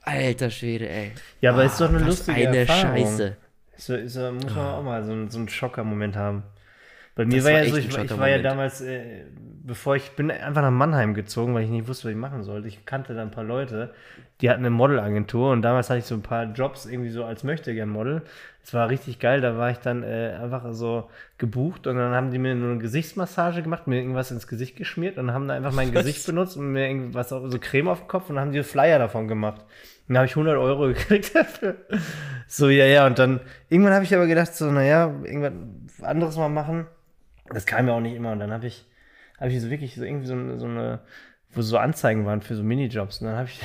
Alter 0.01 0.49
Schwede, 0.49 0.89
ey. 0.89 1.11
ja, 1.41 1.51
aber 1.51 1.65
ist 1.65 1.79
doch 1.79 1.89
eine 1.89 1.99
Was 2.01 2.07
lustige 2.07 2.47
eine 2.47 2.57
Erfahrung. 2.57 2.95
Scheiße. 2.97 3.37
So, 3.77 4.07
so, 4.07 4.31
muss 4.31 4.45
man 4.55 4.57
auch 4.65 4.83
mal 4.83 5.03
so, 5.03 5.11
einen- 5.11 5.29
so 5.29 5.37
einen 5.39 5.49
Schocker-Moment 5.49 6.15
haben. 6.15 6.43
Bei 7.15 7.25
mir 7.25 7.35
Das 7.37 7.45
war 7.45 7.51
ja 7.51 7.65
so, 7.69 7.75
ich, 7.77 7.93
war- 7.95 8.03
ich 8.05 8.17
war 8.17 8.29
ja 8.29 8.37
damals, 8.39 8.81
äh, 8.81 9.23
bevor 9.65 9.95
ich 9.97 10.11
bin 10.11 10.31
einfach 10.31 10.61
nach 10.61 10.71
Mannheim 10.71 11.13
gezogen, 11.13 11.53
weil 11.53 11.63
ich 11.63 11.69
nicht 11.69 11.87
wusste, 11.87 12.05
was 12.05 12.11
ich 12.11 12.17
machen 12.17 12.43
sollte. 12.43 12.67
Ich 12.69 12.85
kannte 12.85 13.13
da 13.13 13.21
ein 13.21 13.31
paar 13.31 13.43
Leute, 13.43 13.93
die 14.41 14.49
hatten 14.49 14.61
eine 14.61 14.69
Modelagentur 14.69 15.51
und 15.51 15.61
damals 15.61 15.89
hatte 15.89 15.99
ich 15.99 16.05
so 16.05 16.15
ein 16.15 16.21
paar 16.21 16.45
Jobs 16.45 16.85
irgendwie 16.85 17.09
so 17.09 17.25
als 17.25 17.43
Möchtegern-Model. 17.43 18.21
Das 18.69 18.75
war 18.75 18.89
richtig 18.89 19.17
geil. 19.17 19.41
Da 19.41 19.57
war 19.57 19.71
ich 19.71 19.79
dann 19.79 20.03
äh, 20.03 20.37
einfach 20.39 20.63
so 20.73 21.09
gebucht 21.39 21.87
und 21.87 21.95
dann 21.95 22.13
haben 22.13 22.29
die 22.29 22.37
mir 22.37 22.53
nur 22.53 22.69
eine 22.69 22.79
Gesichtsmassage 22.79 23.63
gemacht, 23.63 23.87
mir 23.87 23.97
irgendwas 23.97 24.29
ins 24.29 24.45
Gesicht 24.45 24.75
geschmiert 24.75 25.17
und 25.17 25.33
haben 25.33 25.47
da 25.47 25.55
einfach 25.55 25.73
mein 25.73 25.87
Was? 25.87 26.03
Gesicht 26.05 26.27
benutzt 26.27 26.55
und 26.55 26.71
mir 26.71 26.87
irgendwas, 26.87 27.29
so 27.29 27.57
Creme 27.59 27.87
auf 27.87 28.01
den 28.01 28.07
Kopf 28.07 28.29
und 28.29 28.37
haben 28.39 28.51
die 28.51 28.61
Flyer 28.61 28.99
davon 28.99 29.27
gemacht. 29.27 29.65
Dann 30.07 30.17
habe 30.17 30.27
ich 30.27 30.33
100 30.33 30.55
Euro 30.55 30.87
gekriegt 30.89 31.33
dafür. 31.33 31.77
So, 32.47 32.69
ja, 32.69 32.85
ja. 32.85 33.07
Und 33.07 33.17
dann, 33.17 33.39
irgendwann 33.69 33.93
habe 33.93 34.05
ich 34.05 34.13
aber 34.13 34.27
gedacht, 34.27 34.53
so, 34.53 34.69
naja, 34.69 35.15
irgendwas 35.23 36.03
anderes 36.03 36.37
mal 36.37 36.49
machen. 36.49 36.85
Das 37.51 37.65
kam 37.65 37.87
ja 37.87 37.95
auch 37.95 38.01
nicht 38.01 38.13
immer. 38.13 38.33
Und 38.33 38.39
dann 38.39 38.51
habe 38.51 38.67
ich, 38.67 38.85
habe 39.39 39.49
ich 39.49 39.59
so 39.59 39.71
wirklich 39.71 39.95
so 39.95 40.03
irgendwie 40.03 40.27
so, 40.27 40.57
so 40.57 40.67
eine, 40.67 40.99
wo 41.55 41.63
so 41.63 41.79
Anzeigen 41.79 42.27
waren 42.27 42.41
für 42.41 42.53
so 42.53 42.61
Minijobs. 42.61 43.21
Und 43.21 43.29
dann 43.29 43.35
habe 43.37 43.49
ich 43.49 43.59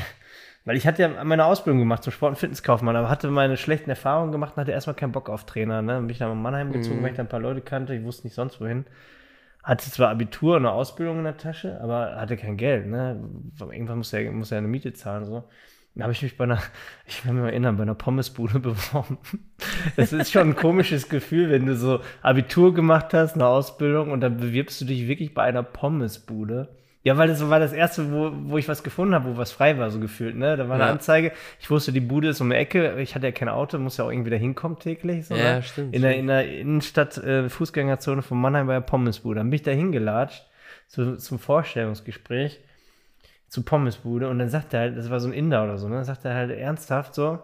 weil 0.65 0.77
ich 0.77 0.87
hatte 0.87 1.03
ja 1.03 1.25
meine 1.25 1.45
Ausbildung 1.45 1.81
gemacht 1.81 2.03
zum 2.03 2.13
Sport- 2.13 2.31
und 2.31 2.39
Fitnesskaufmann, 2.39 2.97
aber 2.97 3.11
hatte 3.11 3.31
meine 3.31 3.57
schlechten 3.57 3.91
Erfahrungen 3.91 4.33
gemacht 4.33 4.55
und 4.57 4.63
hatte 4.63 4.73
erstmal 4.73 4.97
keinen 4.97 5.13
Bock 5.13 5.29
auf 5.29 5.45
Trainer. 5.45 5.83
Ne? 5.83 6.01
Bin 6.01 6.09
ich 6.09 6.19
dann 6.19 6.31
nach 6.31 6.37
Mannheim 6.43 6.73
gezogen, 6.73 7.01
mhm. 7.01 7.03
weil 7.03 7.11
ich 7.11 7.17
da 7.17 7.23
ein 7.23 7.29
paar 7.29 7.41
Leute 7.41 7.61
kannte, 7.61 7.95
ich 7.95 8.03
wusste 8.03 8.27
nicht 8.27 8.35
sonst 8.35 8.61
wohin. 8.61 8.87
Hatte 9.63 9.91
zwar 9.91 10.11
Abitur 10.11 10.57
und 10.57 10.67
eine 10.67 10.73
Ausbildung 10.73 11.19
in 11.19 11.25
der 11.25 11.37
Tasche, 11.37 11.81
aber 11.83 12.17
hatte 12.17 12.37
kein 12.37 12.57
Geld. 12.57 12.87
Ne? 12.87 13.23
Irgendwann 13.61 13.99
muss 13.99 14.13
er 14.13 14.31
muss 14.33 14.51
ja 14.51 14.59
eine 14.59 14.69
Miete 14.69 14.95
zahlen. 14.95 15.25
So. 15.27 15.45
Dann 15.95 16.03
habe 16.03 16.13
ich 16.13 16.23
mich 16.23 16.37
bei 16.37 16.45
einer, 16.45 16.59
ich 17.07 17.23
kann 17.23 17.35
mich 17.35 17.45
erinnern, 17.45 17.77
bei 17.77 17.83
einer 17.83 17.95
Pommesbude 17.95 18.59
beworben. 18.61 19.19
Das 19.97 20.15
ist 20.15 20.33
schon 20.33 20.51
ein 20.51 20.57
komisches 20.57 21.11
Gefühl, 21.11 21.51
wenn 21.51 21.67
du 21.67 21.77
so 21.77 22.01
Abitur 22.23 22.73
gemacht 22.73 23.13
hast, 23.13 23.35
eine 23.35 23.47
Ausbildung 23.47 24.13
und 24.13 24.23
dann 24.23 24.39
bewirbst 24.39 24.81
du 24.81 24.87
dich 24.87 25.09
wirklich 25.09 25.35
bei 25.35 25.43
einer 25.43 25.63
Pommesbude 25.63 26.75
ja, 27.05 27.19
weil 27.19 27.29
das 27.29 27.47
war 27.51 27.61
das 27.61 27.75
erste, 27.75 28.11
wo, 28.11 28.33
wo 28.35 28.57
ich 28.57 28.67
was 28.67 28.83
gefunden 28.83 29.15
habe, 29.15 29.29
wo 29.29 29.37
was 29.37 29.53
frei 29.53 29.77
war, 29.77 29.91
so 29.91 30.01
gefühlt, 30.01 30.37
ne? 30.37 30.57
Da 30.57 30.71
war 30.71 30.77
eine 30.77 30.85
ja. 30.85 30.91
Anzeige. 30.91 31.33
Ich 31.61 31.71
wusste, 31.71 31.93
die 31.93 32.01
Bude 32.01 32.31
ist 32.31 32.41
um 32.41 32.49
die 32.49 32.57
Ecke. 32.57 32.99
Ich 32.99 33.15
hatte 33.15 33.27
ja 33.27 33.33
kein 33.33 33.51
Auto, 33.51 33.79
muss 33.79 33.99
ja 33.99 34.07
auch 34.07 34.11
irgendwie 34.11 34.31
da 34.31 34.37
hinkommen 34.37 34.79
täglich. 34.79 35.27
So, 35.27 35.37
ja, 35.37 35.57
ne? 35.57 35.63
stimmt. 35.63 35.95
In 35.95 36.01
der, 36.01 36.17
in 36.17 36.29
der 36.29 36.51
Innenstadt, 36.51 37.19
äh, 37.19 37.51
Fußgängerzone 37.51 38.23
von 38.23 38.41
Mannheim 38.41 38.67
bei 38.67 38.73
der 38.73 38.81
Pommesbude. 38.81 39.41
Dann 39.41 39.51
bin 39.51 39.57
ich 39.57 39.63
da 39.63 39.73
hingelatscht 39.73 40.47
zu, 40.89 41.19
zum 41.19 41.39
Vorstellungsgespräch 41.39 42.61
zu 43.49 43.63
Pommesbude 43.63 44.31
und 44.31 44.39
dann 44.39 44.49
sagt 44.49 44.73
er 44.73 44.81
halt, 44.81 44.97
das 44.97 45.11
war 45.11 45.21
so 45.21 45.29
ein 45.29 45.35
Inder 45.35 45.63
oder 45.63 45.77
so, 45.77 45.89
ne? 45.89 45.97
Dann 45.97 46.05
sagt 46.05 46.25
er 46.25 46.35
halt 46.35 46.51
ernsthaft 46.53 47.15
so, 47.15 47.39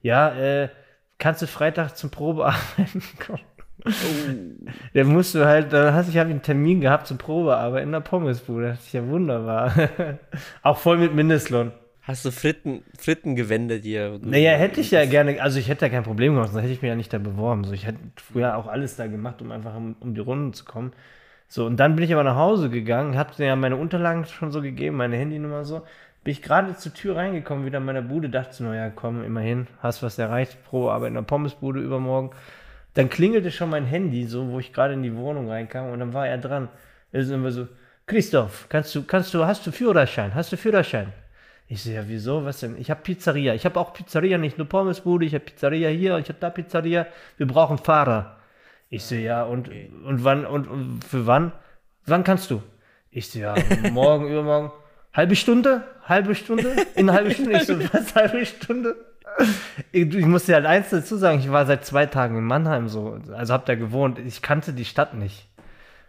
ja, 0.00 0.34
äh, 0.34 0.70
kannst 1.18 1.42
du 1.42 1.46
Freitag 1.46 1.94
zum 1.94 2.08
Probearbeiten 2.08 3.02
kommen? 3.24 3.40
Oh. 3.84 3.90
Der 4.94 5.04
musste 5.04 5.46
halt, 5.46 5.72
dann 5.72 5.94
hast 5.94 6.08
ich 6.08 6.16
habe 6.16 6.30
einen 6.30 6.42
Termin 6.42 6.80
gehabt 6.80 7.06
zum 7.06 7.18
Probearbeiten 7.18 7.88
in 7.88 7.92
der 7.92 8.00
Pommesbude. 8.00 8.68
Das 8.68 8.86
ist 8.86 8.92
ja 8.92 9.06
wunderbar. 9.06 9.74
Auch 10.62 10.78
voll 10.78 10.98
mit 10.98 11.14
Mindestlohn. 11.14 11.72
Hast 12.02 12.24
du 12.24 12.30
Fritten, 12.30 12.82
Frittengewände 12.98 13.80
dir? 13.80 14.18
Naja, 14.22 14.52
hätte 14.52 14.80
ich 14.80 14.90
ja 14.90 15.06
gerne, 15.06 15.40
also 15.40 15.58
ich 15.58 15.68
hätte 15.68 15.86
ja 15.86 15.90
kein 15.90 16.02
Problem 16.02 16.34
gemacht, 16.34 16.50
sonst 16.52 16.62
hätte 16.62 16.74
ich 16.74 16.82
mich 16.82 16.90
ja 16.90 16.96
nicht 16.96 17.12
da 17.12 17.18
beworben. 17.18 17.64
So, 17.64 17.72
ich 17.72 17.86
hätte 17.86 17.98
früher 18.16 18.58
auch 18.58 18.66
alles 18.66 18.96
da 18.96 19.06
gemacht, 19.06 19.40
um 19.40 19.50
einfach 19.50 19.74
um, 19.74 19.96
um 20.00 20.14
die 20.14 20.20
Runden 20.20 20.52
zu 20.52 20.66
kommen. 20.66 20.92
So, 21.48 21.64
und 21.64 21.78
dann 21.78 21.94
bin 21.94 22.04
ich 22.04 22.12
aber 22.12 22.24
nach 22.24 22.36
Hause 22.36 22.68
gegangen, 22.68 23.16
hab 23.16 23.38
ja 23.38 23.56
meine 23.56 23.76
Unterlagen 23.76 24.26
schon 24.26 24.52
so 24.52 24.60
gegeben, 24.60 24.96
meine 24.96 25.16
Handynummer 25.16 25.64
so. 25.64 25.82
Bin 26.24 26.32
ich 26.32 26.42
gerade 26.42 26.76
zur 26.76 26.92
Tür 26.92 27.16
reingekommen, 27.16 27.64
wieder 27.64 27.78
in 27.78 27.84
meiner 27.84 28.02
Bude, 28.02 28.28
dachte 28.28 28.54
so, 28.54 28.64
naja, 28.64 28.90
komm, 28.94 29.24
immerhin, 29.24 29.66
hast 29.80 30.02
was 30.02 30.18
erreicht, 30.18 30.62
Probearbeit 30.64 31.08
in 31.08 31.14
der 31.14 31.22
Pommesbude 31.22 31.80
übermorgen. 31.80 32.30
Dann 32.94 33.10
klingelte 33.10 33.50
schon 33.50 33.70
mein 33.70 33.84
Handy, 33.84 34.24
so, 34.24 34.50
wo 34.50 34.60
ich 34.60 34.72
gerade 34.72 34.94
in 34.94 35.02
die 35.02 35.16
Wohnung 35.16 35.48
reinkam 35.48 35.90
und 35.90 35.98
dann 35.98 36.12
war 36.12 36.26
er 36.28 36.38
dran. 36.38 36.68
Er 37.12 37.20
ist 37.20 37.30
immer 37.30 37.50
so, 37.50 37.68
Christoph, 38.06 38.66
kannst 38.68 38.94
du, 38.94 39.02
kannst 39.02 39.34
du, 39.34 39.44
hast 39.44 39.66
du 39.66 39.72
Führerschein? 39.72 40.34
Hast 40.34 40.52
du 40.52 40.56
Führerschein? 40.56 41.12
Ich 41.66 41.82
so, 41.82 41.90
ja, 41.90 42.02
wieso? 42.06 42.44
Was 42.44 42.60
denn? 42.60 42.76
Ich 42.78 42.90
habe 42.90 43.00
Pizzeria. 43.02 43.54
Ich 43.54 43.64
habe 43.64 43.80
auch 43.80 43.94
Pizzeria, 43.94 44.38
nicht 44.38 44.58
nur 44.58 44.68
Pommesbude, 44.68 45.24
ich 45.24 45.34
habe 45.34 45.44
Pizzeria 45.44 45.88
hier, 45.88 46.18
ich 46.18 46.28
habe 46.28 46.38
da 46.38 46.50
Pizzeria. 46.50 47.06
Wir 47.36 47.46
brauchen 47.46 47.78
Fahrer. 47.78 48.36
Ich 48.90 49.04
so, 49.04 49.14
ja, 49.14 49.42
und, 49.44 49.68
okay. 49.68 49.90
und 50.04 50.22
wann, 50.22 50.44
und, 50.46 50.68
und 50.68 51.04
für 51.04 51.26
wann? 51.26 51.52
Wann 52.06 52.22
kannst 52.22 52.50
du? 52.50 52.62
Ich 53.10 53.30
so, 53.30 53.38
ja, 53.38 53.54
morgen, 53.90 54.28
übermorgen. 54.30 54.70
Halbe 55.14 55.36
Stunde? 55.36 55.84
Halbe 56.04 56.34
Stunde? 56.34 56.76
In 56.94 57.10
halben 57.10 57.30
Stunde? 57.34 57.52
Ich 57.56 57.64
so, 57.64 57.78
was, 57.92 58.14
halbe 58.14 58.44
Stunde? 58.44 58.96
ich, 59.92 60.14
ich 60.14 60.26
muss 60.26 60.44
dir 60.44 60.54
halt 60.54 60.66
eins 60.66 60.90
dazu 60.90 61.16
sagen, 61.16 61.38
ich 61.38 61.50
war 61.50 61.66
seit 61.66 61.84
zwei 61.84 62.06
Tagen 62.06 62.38
in 62.38 62.44
Mannheim 62.44 62.88
so, 62.88 63.18
also 63.32 63.52
hab 63.52 63.66
da 63.66 63.74
gewohnt, 63.74 64.18
ich 64.18 64.42
kannte 64.42 64.72
die 64.72 64.84
Stadt 64.84 65.14
nicht. 65.14 65.48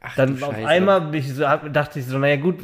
Ach, 0.02 0.16
dann 0.16 0.42
auf 0.44 0.56
einmal 0.64 1.14
ich 1.16 1.34
so, 1.34 1.44
dachte 1.44 2.00
ich 2.00 2.06
so, 2.06 2.20
naja 2.20 2.36
gut, 2.36 2.60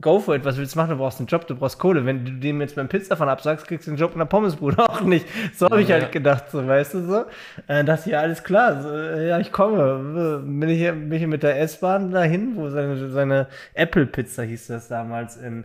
go 0.00 0.18
for 0.18 0.34
it, 0.34 0.44
was 0.44 0.56
willst 0.56 0.74
du 0.74 0.78
machen? 0.78 0.90
Du 0.90 0.96
brauchst 0.96 1.18
einen 1.18 1.26
Job, 1.26 1.46
du 1.46 1.54
brauchst 1.54 1.78
Kohle. 1.78 2.06
Wenn 2.06 2.24
du 2.24 2.32
dem 2.32 2.60
jetzt 2.60 2.76
beim 2.76 2.88
Pizza 2.88 3.16
von 3.16 3.28
absagst, 3.28 3.66
kriegst 3.66 3.86
du 3.86 3.90
einen 3.90 3.98
Job 3.98 4.12
in 4.12 4.18
der 4.18 4.26
Pommesbude 4.26 4.78
auch 4.88 5.02
nicht. 5.02 5.26
So 5.54 5.66
habe 5.66 5.82
ich 5.82 5.90
halt 5.90 6.10
gedacht, 6.12 6.50
so, 6.50 6.66
weißt 6.66 6.94
du 6.94 7.06
so. 7.06 7.24
Äh, 7.66 7.84
dachte 7.84 8.10
ja, 8.10 8.20
alles 8.20 8.42
klar, 8.42 8.82
so, 8.82 8.94
ja, 8.94 9.38
ich 9.38 9.52
komme. 9.52 10.42
Bin 10.42 10.68
ich, 10.68 10.80
bin 10.80 11.12
ich 11.12 11.26
mit 11.26 11.42
der 11.42 11.60
S-Bahn 11.60 12.10
dahin, 12.10 12.56
wo 12.56 12.70
seine, 12.70 13.10
seine 13.10 13.48
Apple-Pizza 13.74 14.42
hieß 14.42 14.68
das 14.68 14.88
damals 14.88 15.36
in 15.36 15.64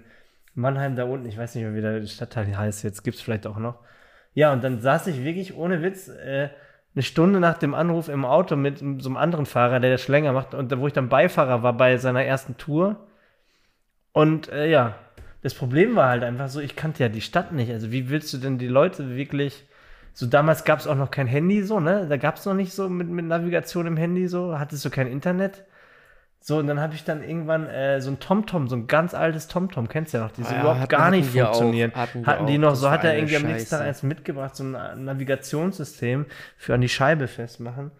Mannheim 0.56 0.96
da 0.96 1.06
unten. 1.06 1.28
Ich 1.28 1.38
weiß 1.38 1.56
nicht 1.56 1.64
mehr, 1.64 1.76
wie 1.76 1.82
der 1.82 2.06
Stadtteil 2.08 2.58
heißt 2.58 2.84
jetzt, 2.84 3.04
gibt 3.04 3.18
es 3.18 3.22
vielleicht 3.22 3.48
auch 3.48 3.58
noch. 3.58 3.76
Ja, 4.34 4.54
und 4.54 4.64
dann 4.64 4.80
saß 4.80 5.08
ich 5.08 5.24
wirklich 5.24 5.56
ohne 5.56 5.82
Witz 5.82 6.08
äh, 6.08 6.50
eine 6.96 7.04
Stunde 7.04 7.40
nach 7.40 7.58
dem 7.58 7.74
Anruf 7.74 8.10
im 8.10 8.26
Auto 8.26 8.56
mit 8.56 8.80
so 8.80 8.86
einem 8.86 9.18
anderen 9.18 9.46
Fahrer, 9.46 9.80
der 9.80 9.92
das 9.92 10.02
schon 10.02 10.14
länger 10.14 10.34
macht, 10.34 10.54
und 10.54 10.76
wo 10.78 10.88
ich 10.88 10.94
dann 10.94 11.10
Beifahrer 11.10 11.64
war 11.64 11.74
bei 11.74 11.98
seiner 11.98 12.24
ersten 12.24 12.58
Tour. 12.58 13.08
Und 14.12 14.50
äh, 14.50 14.70
ja, 14.70 14.96
das 15.42 15.54
Problem 15.54 15.96
war 15.96 16.10
halt 16.10 16.24
einfach 16.24 16.50
so, 16.50 16.60
ich 16.60 16.76
kannte 16.76 17.04
ja 17.04 17.10
die 17.10 17.22
Stadt 17.22 17.52
nicht. 17.52 17.72
Also 17.72 17.92
wie 17.92 18.10
willst 18.10 18.34
du 18.34 18.38
denn 18.38 18.58
die 18.58 18.68
Leute 18.68 19.16
wirklich. 19.16 19.66
So 20.14 20.26
damals 20.26 20.66
gab 20.66 20.80
es 20.80 20.88
auch 20.88 20.96
noch 20.96 21.12
kein 21.12 21.28
Handy 21.28 21.64
so, 21.64 21.80
ne? 21.80 22.08
Da 22.10 22.18
gab 22.18 22.36
es 22.36 22.46
noch 22.46 22.56
nicht 22.56 22.74
so 22.74 22.90
mit, 22.90 23.08
mit 23.08 23.26
Navigation 23.26 23.88
im 23.88 23.96
Handy 23.96 24.28
so, 24.28 24.60
hattest 24.60 24.84
du 24.84 24.90
kein 24.90 25.08
Internet. 25.08 25.64
So, 26.42 26.58
und 26.58 26.68
dann 26.68 26.80
habe 26.80 26.96
ich 26.96 27.04
dann 27.04 27.22
irgendwann 27.22 27.68
äh, 27.68 28.02
so 28.02 28.10
ein 28.10 28.20
TomTom, 28.20 28.70
so 28.70 28.76
ein 28.76 28.88
ganz 28.88 29.14
altes 29.14 29.48
TomTom, 29.48 29.90
kennst 29.90 30.14
du 30.14 30.20
ja 30.20 30.24
noch, 30.24 30.32
die 30.32 30.44
so 30.44 30.54
ja, 30.54 30.62
überhaupt 30.62 30.80
hatten, 30.80 30.90
gar 30.90 31.12
nicht 31.12 31.30
funktionieren. 31.30 31.92
Auch, 31.92 31.98
hatten, 31.98 32.26
hatten 32.26 32.48
die 32.48 32.58
noch, 32.58 32.76
so 32.76 32.90
hat 32.90 33.04
er 33.04 33.16
irgendwie 33.16 33.34
Scheiße. 33.34 33.46
am 33.46 33.52
nächsten 33.52 33.70
Tag 33.76 33.82
eins 33.82 34.04
mitgebracht, 34.04 34.56
so 34.56 34.64
ein 34.64 35.04
Navigationssystem 35.04 36.26
für 36.56 36.74
an 36.74 36.82
die 36.82 36.90
Scheibe 36.90 37.28
festmachen. 37.28 37.92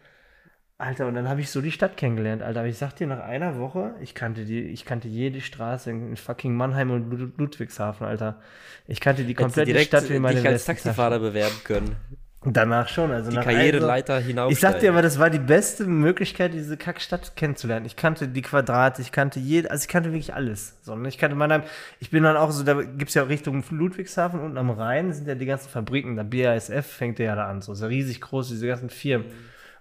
Alter, 0.80 1.08
und 1.08 1.16
dann 1.16 1.28
habe 1.28 1.42
ich 1.42 1.52
so 1.52 1.60
die 1.60 1.74
Stadt 1.74 1.98
kennengelernt, 1.98 2.42
Alter. 2.42 2.62
Aber 2.62 2.70
ich 2.70 2.78
sag 2.78 2.96
dir, 2.96 3.06
nach 3.06 3.20
einer 3.20 3.60
Woche, 3.60 3.96
ich 4.00 4.16
kannte 4.16 4.46
die, 4.46 4.62
ich 4.62 4.86
kannte 4.86 5.10
jede 5.10 5.42
Straße 5.42 5.92
in 5.92 6.16
fucking 6.16 6.56
Mannheim 6.56 6.92
und 6.92 7.38
Ludwigshafen, 7.38 8.08
Alter. 8.08 8.40
Ich 8.88 9.02
kannte 9.02 9.26
die 9.26 9.34
komplette 9.34 9.78
Stadt 9.82 10.10
wie 10.10 10.20
meine 10.20 10.40
dich 10.40 10.48
als 10.48 10.64
Taxifahrer 10.64 11.20
bewerben 11.20 11.58
können. 11.66 11.98
Danach 12.46 12.88
schon, 12.88 13.12
also 13.12 13.30
die 13.30 13.36
nach 13.36 13.44
Karriereleiter 13.44 14.14
also, 14.14 14.28
hinauf. 14.28 14.52
Ich 14.52 14.62
sag 14.62 14.80
dir 14.80 14.92
aber, 14.92 15.02
das 15.02 15.20
war 15.20 15.30
die 15.30 15.40
beste 15.40 15.84
Möglichkeit, 15.84 16.54
diese 16.54 16.78
Kackstadt 16.78 17.36
kennenzulernen. 17.36 17.86
Ich 17.86 17.98
kannte 17.98 18.30
die 18.30 18.42
Quadrate, 18.42 19.02
ich 19.02 19.12
kannte 19.12 19.42
jede, 19.42 19.70
also 19.70 19.84
ich 19.84 19.90
kannte 19.90 20.14
wirklich 20.14 20.34
alles. 20.34 20.78
So, 20.82 20.96
ne? 20.96 21.10
Ich 21.10 21.18
kannte 21.18 21.36
Mannheim, 21.36 21.64
ich 22.00 22.12
bin 22.12 22.24
dann 22.24 22.38
auch 22.38 22.52
so, 22.52 22.64
da 22.64 22.82
gibt's 22.82 23.14
ja 23.14 23.24
auch 23.24 23.30
Richtung 23.30 23.62
Ludwigshafen 23.70 24.40
unten 24.40 24.58
am 24.58 24.70
Rhein 24.70 25.12
sind 25.12 25.28
ja 25.28 25.36
die 25.36 25.46
ganzen 25.46 25.68
Fabriken, 25.68 26.16
da 26.16 26.24
BASF 26.24 26.86
fängt 26.86 27.20
ja 27.20 27.36
da 27.36 27.46
an, 27.48 27.62
so, 27.62 27.74
so 27.74 27.88
riesig 27.88 28.22
groß, 28.22 28.48
diese 28.48 28.68
ganzen 28.68 28.90
Firmen. 28.90 29.28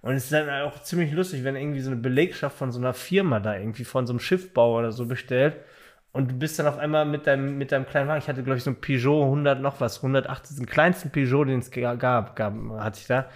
Und 0.03 0.15
es 0.15 0.25
ist 0.25 0.33
dann 0.33 0.51
auch 0.51 0.83
ziemlich 0.83 1.13
lustig, 1.13 1.45
wenn 1.45 1.55
irgendwie 1.55 1.81
so 1.81 1.91
eine 1.91 2.01
Belegschaft 2.01 2.59
von 2.59 2.73
so 2.73 2.81
einer 2.81 2.93
Firma 2.93 3.39
da 3.39 3.57
irgendwie 3.57 3.85
von 3.85 4.07
so 4.09 4.13
einem 4.13 4.21
Schiffbau 4.21 4.77
oder 4.77 4.91
so 4.91 5.07
bestellt 5.07 5.55
und 6.19 6.33
du 6.33 6.35
bist 6.35 6.59
dann 6.59 6.67
auf 6.67 6.79
einmal 6.79 7.05
mit 7.05 7.29
deinem, 7.29 7.59
mit 7.59 7.71
deinem 7.71 7.87
kleinen 7.87 8.09
Wagen, 8.09 8.19
ich 8.19 8.27
hatte, 8.27 8.43
glaube 8.43 8.59
ich, 8.59 8.65
so 8.65 8.71
ein 8.71 8.81
Peugeot 8.81 9.23
100 9.23 9.61
noch 9.61 9.81
was, 9.81 9.99
180, 9.99 10.57
den 10.57 10.67
kleinsten 10.67 11.11
Peugeot, 11.13 11.45
den 11.45 11.61
es 11.61 11.71
gab, 11.71 12.35
gab, 12.35 12.55
hatte 12.81 12.99
ich 12.99 13.07
da. 13.07 13.27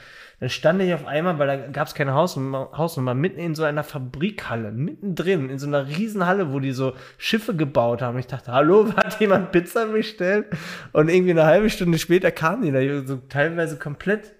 Dann 0.40 0.48
stand 0.48 0.82
ich 0.82 0.92
auf 0.92 1.06
einmal, 1.06 1.38
weil 1.38 1.46
da 1.46 1.56
gab 1.68 1.86
es 1.86 1.94
keine 1.94 2.12
Hausnummer, 2.14 2.70
Hausnummer, 2.76 3.14
mitten 3.14 3.38
in 3.38 3.54
so 3.54 3.62
einer 3.62 3.84
Fabrikhalle, 3.84 4.72
mittendrin, 4.72 5.48
in 5.48 5.60
so 5.60 5.68
einer 5.68 5.86
Riesenhalle, 5.86 6.52
wo 6.52 6.58
die 6.58 6.72
so 6.72 6.94
Schiffe 7.18 7.54
gebaut 7.54 8.02
haben. 8.02 8.18
Ich 8.18 8.26
dachte, 8.26 8.50
hallo, 8.50 8.92
hat 8.96 9.20
jemand 9.20 9.52
Pizza 9.52 9.86
bestellt? 9.86 10.46
Und 10.92 11.08
irgendwie 11.08 11.30
eine 11.30 11.46
halbe 11.46 11.70
Stunde 11.70 12.00
später 12.00 12.32
kamen 12.32 12.62
die 12.62 12.72
da, 12.72 13.06
so 13.06 13.18
teilweise 13.28 13.78
komplett 13.78 14.32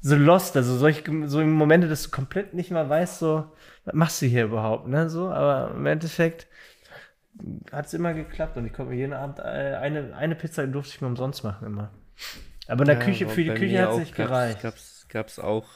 so 0.00 0.16
lost, 0.16 0.56
also 0.56 0.76
solche, 0.76 1.04
so 1.28 1.40
im 1.40 1.52
Momente, 1.52 1.86
dass 1.86 2.02
du 2.02 2.10
komplett 2.10 2.54
nicht 2.54 2.72
mal 2.72 2.88
weißt, 2.88 3.20
so, 3.20 3.44
was 3.84 3.94
machst 3.94 4.22
du 4.22 4.26
hier 4.26 4.46
überhaupt, 4.46 4.88
ne, 4.88 5.08
so, 5.08 5.28
aber 5.28 5.74
im 5.76 5.86
Endeffekt, 5.86 6.48
hat 7.72 7.86
es 7.86 7.94
immer 7.94 8.14
geklappt 8.14 8.56
und 8.56 8.66
ich 8.66 8.72
konnte 8.72 8.92
mir 8.92 8.98
jeden 8.98 9.12
Abend 9.12 9.38
äh, 9.38 9.42
eine, 9.42 10.14
eine 10.16 10.34
Pizza 10.34 10.66
durfte 10.66 10.94
ich 10.94 11.00
mir 11.00 11.08
umsonst 11.08 11.44
machen 11.44 11.66
immer. 11.66 11.90
Aber 12.66 12.82
in 12.82 12.88
der 12.88 12.98
ja, 12.98 13.04
Küche, 13.04 13.28
für 13.28 13.44
die 13.44 13.50
Küche 13.50 13.82
hat 13.82 13.92
es 13.92 13.98
nicht 13.98 14.14
gereicht. 14.14 14.62
Gab 15.08 15.26
es 15.26 15.38
auch 15.38 15.66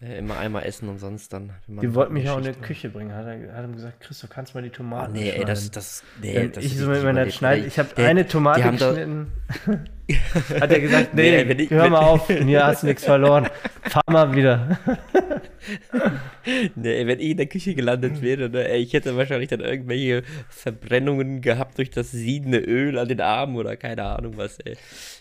äh, 0.00 0.18
immer 0.18 0.38
einmal 0.38 0.64
essen 0.64 0.88
und 0.88 0.98
sonst 0.98 1.32
dann. 1.32 1.52
Die 1.66 1.92
wollten 1.92 2.12
mich 2.12 2.30
auch 2.30 2.38
in 2.38 2.44
die 2.44 2.52
Küche 2.52 2.88
bringen. 2.88 3.12
Hat 3.12 3.26
er 3.26 3.52
hat 3.52 3.64
ihm 3.64 3.74
gesagt, 3.74 3.96
kannst 4.30 4.54
du 4.54 4.58
mal 4.58 4.62
die 4.62 4.70
Tomaten 4.70 5.12
oh, 5.12 5.18
nee, 5.18 5.30
ey, 5.30 5.44
das, 5.44 5.72
das, 5.72 6.04
nee, 6.22 6.48
das 6.48 6.64
ich 6.64 6.76
so 6.78 6.88
mit 6.88 7.02
meiner 7.02 7.28
Schneide, 7.30 7.66
ich 7.66 7.80
habe 7.80 7.96
eine 7.96 8.24
Tomate 8.28 8.70
geschnitten. 8.70 9.32
hat 10.60 10.70
er 10.70 10.80
gesagt, 10.80 11.14
nee, 11.14 11.44
nee 11.44 11.62
ich, 11.64 11.70
hör 11.70 11.90
mal 11.90 12.04
auf, 12.04 12.28
mir 12.28 12.64
hast 12.64 12.84
du 12.84 12.86
nichts 12.86 13.04
verloren. 13.04 13.48
Fahr 13.82 14.04
mal 14.06 14.36
wieder. 14.36 14.78
nee, 16.76 17.06
wenn 17.06 17.18
ich 17.18 17.30
in 17.30 17.36
der 17.36 17.46
Küche 17.46 17.74
gelandet 17.74 18.22
wäre, 18.22 18.48
ne, 18.48 18.68
ey, 18.68 18.80
ich 18.80 18.92
hätte 18.92 19.16
wahrscheinlich 19.16 19.48
dann 19.48 19.60
irgendwelche 19.60 20.22
Verbrennungen 20.48 21.40
gehabt 21.40 21.76
durch 21.76 21.90
das 21.90 22.12
siedende 22.12 22.58
Öl 22.58 22.98
an 22.98 23.08
den 23.08 23.20
Armen 23.20 23.56
oder 23.56 23.76
keine 23.76 24.04
Ahnung 24.04 24.36
was, 24.36 24.60
ey. 24.60 24.76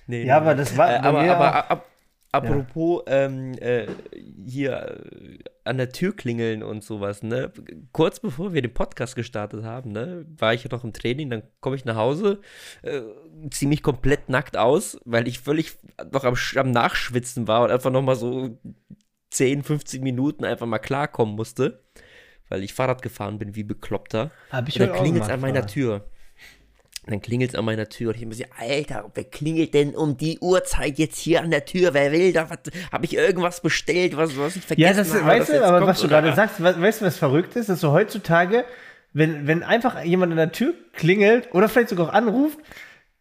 Nee, 0.05 0.19
ja, 0.19 0.25
nee. 0.25 0.31
aber 0.31 0.53
das 0.53 0.77
war. 0.77 0.87
Äh, 0.87 0.97
aber, 0.99 1.21
aber, 1.21 1.71
aber, 1.71 1.85
Apropos 2.31 3.03
ähm, 3.07 3.53
äh, 3.59 3.87
hier 4.45 5.05
äh, 5.11 5.39
an 5.63 5.77
der 5.77 5.89
Tür 5.89 6.15
klingeln 6.15 6.61
und 6.61 6.83
sowas, 6.83 7.23
ne? 7.23 7.51
Kurz 7.93 8.19
bevor 8.19 8.53
wir 8.53 8.61
den 8.61 8.73
Podcast 8.73 9.15
gestartet 9.15 9.63
haben, 9.63 9.91
ne, 9.91 10.25
war 10.37 10.53
ich 10.53 10.69
noch 10.69 10.83
im 10.83 10.93
Training, 10.93 11.29
dann 11.29 11.43
komme 11.61 11.75
ich 11.75 11.85
nach 11.85 11.95
Hause, 11.95 12.41
äh, 12.81 13.01
ziehe 13.49 13.69
mich 13.69 13.81
komplett 13.81 14.29
nackt 14.29 14.57
aus, 14.57 14.99
weil 15.05 15.27
ich 15.27 15.39
völlig 15.39 15.77
noch 16.11 16.25
am, 16.25 16.35
am 16.55 16.71
Nachschwitzen 16.71 17.47
war 17.47 17.63
und 17.63 17.71
einfach 17.71 17.91
nochmal 17.91 18.15
so 18.15 18.57
10, 19.31 19.63
15 19.63 20.03
Minuten 20.03 20.45
einfach 20.45 20.67
mal 20.67 20.79
klarkommen 20.79 21.35
musste, 21.35 21.83
weil 22.49 22.63
ich 22.63 22.73
Fahrrad 22.73 23.01
gefahren 23.01 23.39
bin 23.39 23.55
wie 23.55 23.63
bekloppter. 23.63 24.31
Hab 24.51 24.67
ich 24.67 24.79
und 24.79 24.87
dann 24.87 24.97
klingelt 24.97 25.23
es 25.23 25.29
an 25.29 25.41
meiner. 25.41 25.65
Tür. 25.65 26.05
Und 27.07 27.11
dann 27.13 27.21
klingelt 27.21 27.51
es 27.51 27.55
an 27.55 27.63
meiner 27.63 27.87
Tür 27.87 28.09
und 28.09 28.17
ich 28.17 28.25
muss 28.25 28.37
Alter, 28.59 29.09
wer 29.15 29.23
klingelt 29.23 29.73
denn 29.73 29.95
um 29.95 30.17
die 30.17 30.39
Uhrzeit 30.39 30.99
jetzt 30.99 31.17
hier 31.17 31.41
an 31.41 31.51
der 31.51 31.63
Tür? 31.63 31.93
Wer 31.93 32.11
will 32.11 32.33
da? 32.33 32.49
Habe 32.91 33.05
ich 33.05 33.15
irgendwas 33.15 33.61
bestellt, 33.61 34.17
was, 34.17 34.37
was 34.37 34.57
ich 34.57 34.63
Ja, 34.63 34.91
vergessen 34.93 34.97
das, 34.97 35.13
habe? 35.13 35.25
weißt 35.25 35.49
du, 35.49 35.65
aber 35.65 35.77
kommt, 35.77 35.89
was 35.89 36.01
du 36.01 36.09
gerade 36.09 36.35
sagst, 36.35 36.61
we- 36.61 36.81
weißt 36.81 36.99
du, 36.99 37.05
was 37.05 37.17
verrückt 37.17 37.55
ist? 37.55 37.69
Dass 37.69 37.79
so 37.79 37.93
heutzutage, 37.93 38.65
wenn, 39.13 39.47
wenn 39.47 39.63
einfach 39.63 40.03
jemand 40.03 40.33
an 40.33 40.37
der 40.37 40.51
Tür 40.51 40.73
klingelt 40.91 41.47
oder 41.53 41.69
vielleicht 41.69 41.87
sogar 41.89 42.09
auch 42.09 42.13
anruft, 42.13 42.59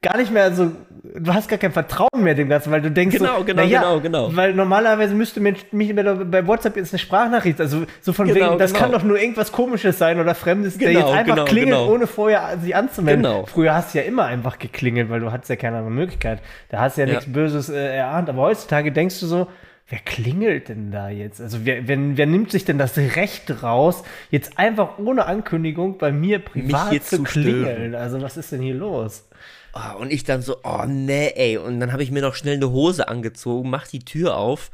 gar 0.03 0.17
nicht 0.19 0.31
mehr 0.33 0.53
so, 0.53 0.73
du 1.15 1.35
hast 1.35 1.49
gar 1.49 1.59
kein 1.59 1.73
Vertrauen 1.73 2.23
mehr 2.23 2.35
dem 2.35 2.49
Ganzen, 2.49 2.71
weil 2.71 2.83
du 2.83 2.91
denkst 2.91 3.17
Genau, 3.17 3.39
so, 3.39 3.45
genau, 3.45 3.63
na 3.63 3.69
ja, 3.69 3.81
genau, 3.81 4.01
genau. 4.01 4.37
Weil 4.37 4.55
normalerweise 4.55 5.15
müsste 5.15 5.41
mich, 5.41 5.73
mich 5.73 5.95
bei 5.95 6.47
WhatsApp 6.47 6.77
jetzt 6.77 6.93
eine 6.93 6.99
Sprachnachricht, 6.99 7.61
also 7.61 7.85
so 8.01 8.13
von 8.13 8.29
Genau, 8.29 8.51
wegen, 8.51 8.59
das 8.59 8.73
genau. 8.73 8.83
kann 8.85 8.93
doch 8.93 9.03
nur 9.03 9.19
irgendwas 9.19 9.53
Komisches 9.53 9.99
sein 9.99 10.21
oder 10.21 10.35
Fremdes, 10.35 10.79
der 10.79 10.93
Genau, 10.93 11.09
jetzt 11.09 11.19
einfach 11.19 11.35
genau, 11.35 11.45
klingelt, 11.47 11.79
genau. 11.79 11.93
ohne 11.93 12.07
vorher 12.07 12.59
sich 12.59 12.77
anzumelden. 12.77 13.23
Genau. 13.23 13.47
Früher 13.47 13.75
hast 13.75 13.95
du 13.95 13.99
ja 13.99 14.05
immer 14.05 14.25
einfach 14.27 14.59
geklingelt, 14.59 15.11
weil 15.11 15.21
du 15.21 15.33
hattest 15.33 15.51
ja 15.51 15.57
keine 15.57 15.79
andere 15.79 15.93
Möglichkeit. 15.93 16.41
Da 16.69 16.81
hast 16.81 16.97
du 16.97 17.01
ja, 17.03 17.07
Ja. 17.09 17.15
nichts 17.15 17.33
Böses 17.33 17.69
äh, 17.69 17.97
erahnt, 17.97 18.29
aber 18.29 18.43
heutzutage 18.43 18.93
denkst 18.93 19.21
du 19.21 19.27
so, 19.27 19.47
Wer 19.89 20.01
klingelt 20.01 20.69
denn 20.69 20.91
da 20.91 21.11
jetzt? 21.11 21.41
Also 21.41 21.59
wer, 21.65 21.87
wer, 21.87 21.97
wer 22.17 22.27
nimmt 22.27 22.51
sich 22.51 22.65
denn 22.65 22.77
das 22.77 22.97
Recht 22.99 23.63
raus, 23.63 24.03
jetzt 24.33 24.59
einfach 24.59 24.99
ohne 24.99 25.27
Ankündigung 25.27 25.97
bei 25.97 26.11
mir 26.11 26.41
privat 26.41 26.93
zu 27.05 27.19
zu 27.19 27.23
klingeln? 27.23 27.95
Also 27.95 28.21
was 28.21 28.37
ist 28.37 28.51
denn 28.51 28.63
hier 28.63 28.75
los? 28.75 29.29
Ah, 29.77 29.93
und 29.93 30.11
ich 30.11 30.25
dann 30.25 30.41
so, 30.41 30.57
oh 30.65 30.85
nee, 30.87 31.33
ey. 31.37 31.59
Und 31.59 31.81
dann 31.81 31.93
habe 31.93 32.03
ich 32.03 32.11
mir 32.11 32.23
noch 32.23 32.35
schnell 32.35 32.55
eine 32.55 32.71
Hose 32.71 33.09
angezogen, 33.09 33.69
mach 33.69 33.87
die 33.87 33.99
Tür 33.99 34.39
auf. 34.39 34.71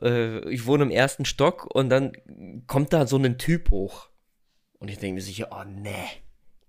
Äh, 0.00 0.48
ich 0.48 0.64
wohne 0.64 0.84
im 0.84 0.92
ersten 0.92 1.24
Stock 1.24 1.66
und 1.74 1.90
dann 1.90 2.12
kommt 2.68 2.92
da 2.92 3.08
so 3.08 3.16
ein 3.16 3.36
Typ 3.36 3.72
hoch. 3.72 4.10
Und 4.78 4.88
ich 4.88 4.98
denke 4.98 5.16
mir 5.16 5.22
sicher, 5.22 5.48
oh 5.50 5.64
nee, 5.68 5.90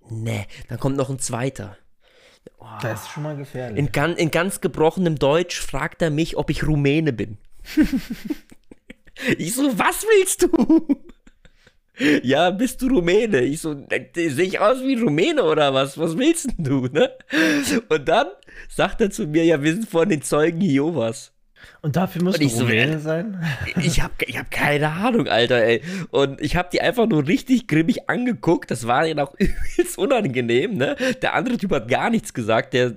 nee. 0.09 0.47
Dann 0.67 0.79
kommt 0.79 0.97
noch 0.97 1.11
ein 1.11 1.19
zweiter. 1.19 1.77
Das 2.81 3.03
ist 3.03 3.09
schon 3.09 3.21
mal 3.21 3.37
gefährlich. 3.37 3.77
In, 3.77 3.91
gan 3.91 4.15
in 4.15 4.31
ganz 4.31 4.61
gebrochenem 4.61 5.19
Deutsch 5.19 5.59
fragt 5.59 6.01
er 6.01 6.09
mich, 6.09 6.37
ob 6.37 6.49
ich 6.49 6.65
Rumäne 6.65 7.13
bin. 7.13 7.37
ich 9.37 9.53
so, 9.53 9.77
was 9.77 10.03
willst 10.03 10.41
du? 10.41 11.03
Ja, 12.23 12.49
bist 12.51 12.81
du 12.81 12.87
Rumäne? 12.87 13.41
Ich 13.41 13.61
so, 13.61 13.75
äh, 13.89 14.29
sehe 14.29 14.45
ich 14.45 14.59
aus 14.59 14.81
wie 14.83 14.95
Rumäne 14.95 15.43
oder 15.43 15.73
was? 15.73 15.97
Was 15.97 16.17
willst 16.17 16.47
denn 16.57 16.63
du, 16.63 16.87
ne? 16.87 17.11
Und 17.89 18.07
dann 18.07 18.27
sagt 18.69 19.01
er 19.01 19.11
zu 19.11 19.27
mir, 19.27 19.43
ja, 19.43 19.61
wir 19.61 19.73
sind 19.73 19.89
von 19.89 20.07
den 20.07 20.21
Zeugen 20.21 20.61
Jehovas. 20.61 21.33
Und 21.81 21.95
dafür 21.95 22.23
musst 22.23 22.37
Und 22.37 22.41
du 22.41 22.47
ich 22.47 22.53
so, 22.53 22.63
Rumäne 22.63 22.99
sein? 22.99 23.41
Ich 23.81 24.01
hab, 24.01 24.21
ich 24.21 24.37
hab 24.37 24.51
keine 24.51 24.91
Ahnung, 24.91 25.27
Alter, 25.27 25.63
ey. 25.63 25.81
Und 26.11 26.41
ich 26.41 26.55
hab 26.55 26.71
die 26.71 26.81
einfach 26.81 27.07
nur 27.07 27.27
richtig 27.27 27.67
grimmig 27.67 28.09
angeguckt. 28.09 28.69
Das 28.69 28.85
war 28.87 29.07
ihnen 29.07 29.19
auch 29.19 29.33
übelst 29.37 29.97
unangenehm, 29.97 30.75
ne? 30.75 30.95
Der 31.21 31.35
andere 31.35 31.57
Typ 31.57 31.71
hat 31.71 31.87
gar 31.87 32.09
nichts 32.09 32.33
gesagt. 32.33 32.73
Der, 32.73 32.95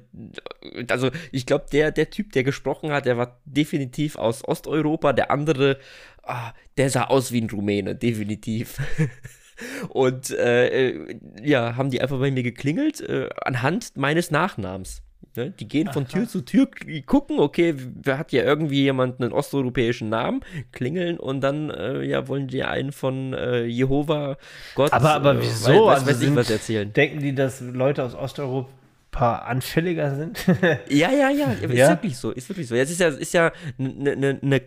also 0.88 1.10
ich 1.30 1.46
glaube, 1.46 1.66
der, 1.72 1.92
der 1.92 2.10
Typ, 2.10 2.32
der 2.32 2.42
gesprochen 2.42 2.90
hat, 2.90 3.06
der 3.06 3.16
war 3.16 3.40
definitiv 3.44 4.16
aus 4.16 4.46
Osteuropa. 4.46 5.12
Der 5.12 5.30
andere, 5.30 5.78
ah, 6.24 6.52
der 6.76 6.90
sah 6.90 7.04
aus 7.04 7.32
wie 7.32 7.40
ein 7.40 7.50
Rumäne, 7.50 7.94
definitiv. 7.94 8.78
Und 9.90 10.30
äh, 10.30 11.14
ja, 11.42 11.76
haben 11.76 11.90
die 11.90 12.00
einfach 12.00 12.18
bei 12.18 12.30
mir 12.30 12.42
geklingelt, 12.42 13.00
äh, 13.00 13.28
anhand 13.44 13.96
meines 13.96 14.30
Nachnamens. 14.30 15.02
Ne? 15.36 15.50
Die 15.50 15.68
gehen 15.68 15.90
von 15.92 16.08
Tür 16.08 16.26
zu 16.28 16.40
Tür, 16.40 16.68
die 16.86 17.02
gucken, 17.02 17.38
okay, 17.38 17.74
wer 18.02 18.18
hat 18.18 18.32
ja 18.32 18.42
irgendwie 18.42 18.82
jemand 18.82 19.20
einen 19.20 19.32
osteuropäischen 19.32 20.08
Namen, 20.08 20.40
klingeln 20.72 21.16
und 21.18 21.40
dann 21.42 21.70
äh, 21.70 22.02
ja, 22.02 22.26
wollen 22.28 22.48
die 22.48 22.64
einen 22.64 22.92
von 22.92 23.32
äh, 23.32 23.64
Jehova, 23.64 24.36
Gott, 24.74 24.92
Aber, 24.92 25.10
aber 25.12 25.34
äh, 25.36 25.40
wieso? 25.42 25.86
weiß, 25.86 25.94
Also 25.94 26.06
weiß 26.06 26.16
ich 26.20 26.26
sind- 26.26 26.36
was 26.36 26.50
erzählen. 26.50 26.92
Denken 26.92 27.20
die, 27.20 27.34
dass 27.34 27.60
Leute 27.60 28.02
aus 28.04 28.14
Osteuropa 28.14 29.36
anfälliger 29.36 30.14
sind? 30.16 30.44
Ja, 30.88 31.10
ja, 31.12 31.30
ja, 31.30 31.52
ist 31.62 31.72
Ja? 31.72 31.88
wirklich 31.90 32.16
so, 32.18 32.30
ist 32.32 32.48
wirklich 32.48 32.66
so. 32.68 32.74
Jetzt 32.74 32.90
ist 32.90 33.00
ja, 33.00 33.08
ist 33.08 33.32
ja 33.32 33.52
eine 33.78 34.16
ne, 34.16 34.38
ne 34.42 34.60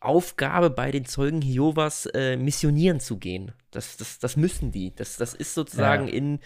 Kernaufgabe 0.00 0.70
bei 0.70 0.90
den 0.90 1.04
Zeugen 1.04 1.42
Jehovas, 1.42 2.06
äh, 2.06 2.36
missionieren 2.36 3.00
zu 3.00 3.18
gehen. 3.18 3.52
Das, 3.70 3.96
das, 3.96 4.18
das 4.18 4.36
müssen 4.36 4.72
die. 4.72 4.94
Das, 4.94 5.16
das 5.16 5.34
ist 5.34 5.54
sozusagen 5.54 6.08
Ja. 6.08 6.14
in, 6.14 6.40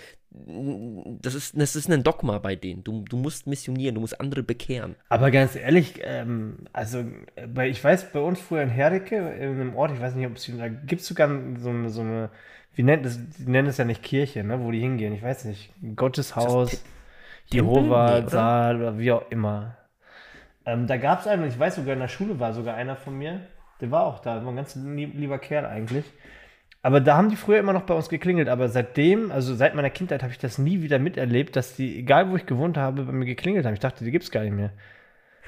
das 1.23 1.35
ist, 1.35 1.59
das 1.59 1.77
ist 1.77 1.91
ein 1.91 2.03
Dogma 2.03 2.39
bei 2.39 2.57
denen. 2.57 2.83
Du, 2.85 3.05
du 3.09 3.17
musst 3.17 3.47
missionieren, 3.47 3.95
du 3.95 4.01
musst 4.01 4.21
andere 4.21 4.43
bekehren. 4.43 4.97
Aber 5.09 5.31
ganz 5.31 5.55
ehrlich, 5.57 6.01
ähm, 6.03 6.67
also 6.73 7.05
bei, 7.55 7.69
ich 7.69 7.83
weiß, 7.83 8.13
bei 8.13 8.21
uns 8.21 8.41
früher 8.41 8.63
in 8.63 8.69
Herdecke, 8.69 9.17
in 9.17 9.61
einem 9.61 9.77
Ort, 9.77 9.93
ich 9.93 10.01
weiß 10.01 10.15
nicht, 10.17 10.27
ob 10.27 10.37
es 10.37 10.51
da 10.59 10.69
gibt 10.69 11.03
es 11.03 11.07
sogar 11.07 11.29
so 11.59 11.71
eine, 11.71 11.89
so 11.91 12.01
eine, 12.01 12.31
wie 12.75 12.83
nennt 12.83 13.07
es, 13.07 13.19
die 13.39 13.49
nennen 13.51 13.69
es 13.69 13.77
ja 13.79 13.85
nicht 13.85 14.03
Kirche, 14.03 14.43
ne, 14.43 14.61
wo 14.61 14.71
die 14.73 14.81
hingehen, 14.81 15.15
ich 15.15 15.23
weiß 15.23 15.45
nicht, 15.45 15.73
Gotteshaus, 15.95 16.71
Te- 16.71 16.79
Jehova, 17.57 18.07
Tempel? 18.07 18.21
Nee, 18.23 18.27
oder? 18.27 18.29
Saal 18.29 18.77
oder 18.77 18.99
wie 18.99 19.13
auch 19.13 19.31
immer. 19.31 19.77
Ähm, 20.67 20.87
da 20.87 20.97
gab 20.97 21.21
es 21.21 21.27
einen, 21.27 21.43
und 21.43 21.49
ich 21.49 21.59
weiß 21.59 21.77
sogar 21.77 21.95
in 21.95 22.01
der 22.01 22.09
Schule 22.09 22.41
war 22.41 22.53
sogar 22.53 22.75
einer 22.75 22.97
von 22.97 23.17
mir, 23.17 23.41
der 23.81 23.91
war 23.91 24.05
auch 24.05 24.21
da, 24.21 24.45
war 24.45 24.53
ein 24.53 24.57
ganz 24.57 24.75
lieb, 24.77 25.13
lieber 25.15 25.39
Kerl 25.39 25.67
eigentlich. 25.67 26.05
Aber 26.85 27.01
da 27.01 27.17
haben 27.17 27.31
die 27.31 27.37
früher 27.37 27.59
immer 27.59 27.73
noch 27.73 27.85
bei 27.85 27.95
uns 27.95 28.11
geklingelt. 28.11 28.49
Aber 28.49 28.69
seitdem, 28.69 29.33
also 29.33 29.55
seit 29.55 29.75
meiner 29.75 29.89
Kindheit, 29.89 30.23
habe 30.23 30.33
ich 30.33 30.39
das 30.39 30.59
nie 30.59 30.83
wieder 30.83 30.99
miterlebt, 30.99 31.57
dass 31.57 31.77
die, 31.77 31.99
egal 31.99 32.29
wo 32.31 32.37
ich 32.37 32.45
gewohnt 32.45 32.77
habe, 32.77 33.05
bei 33.05 33.13
mir 33.13 33.25
geklingelt 33.25 33.65
haben. 33.65 33.73
Ich 33.73 33.81
dachte, 33.81 34.05
die 34.05 34.11
gibt 34.11 34.25
es 34.25 34.31
gar 34.31 34.43
nicht 34.43 34.53
mehr. 34.53 34.71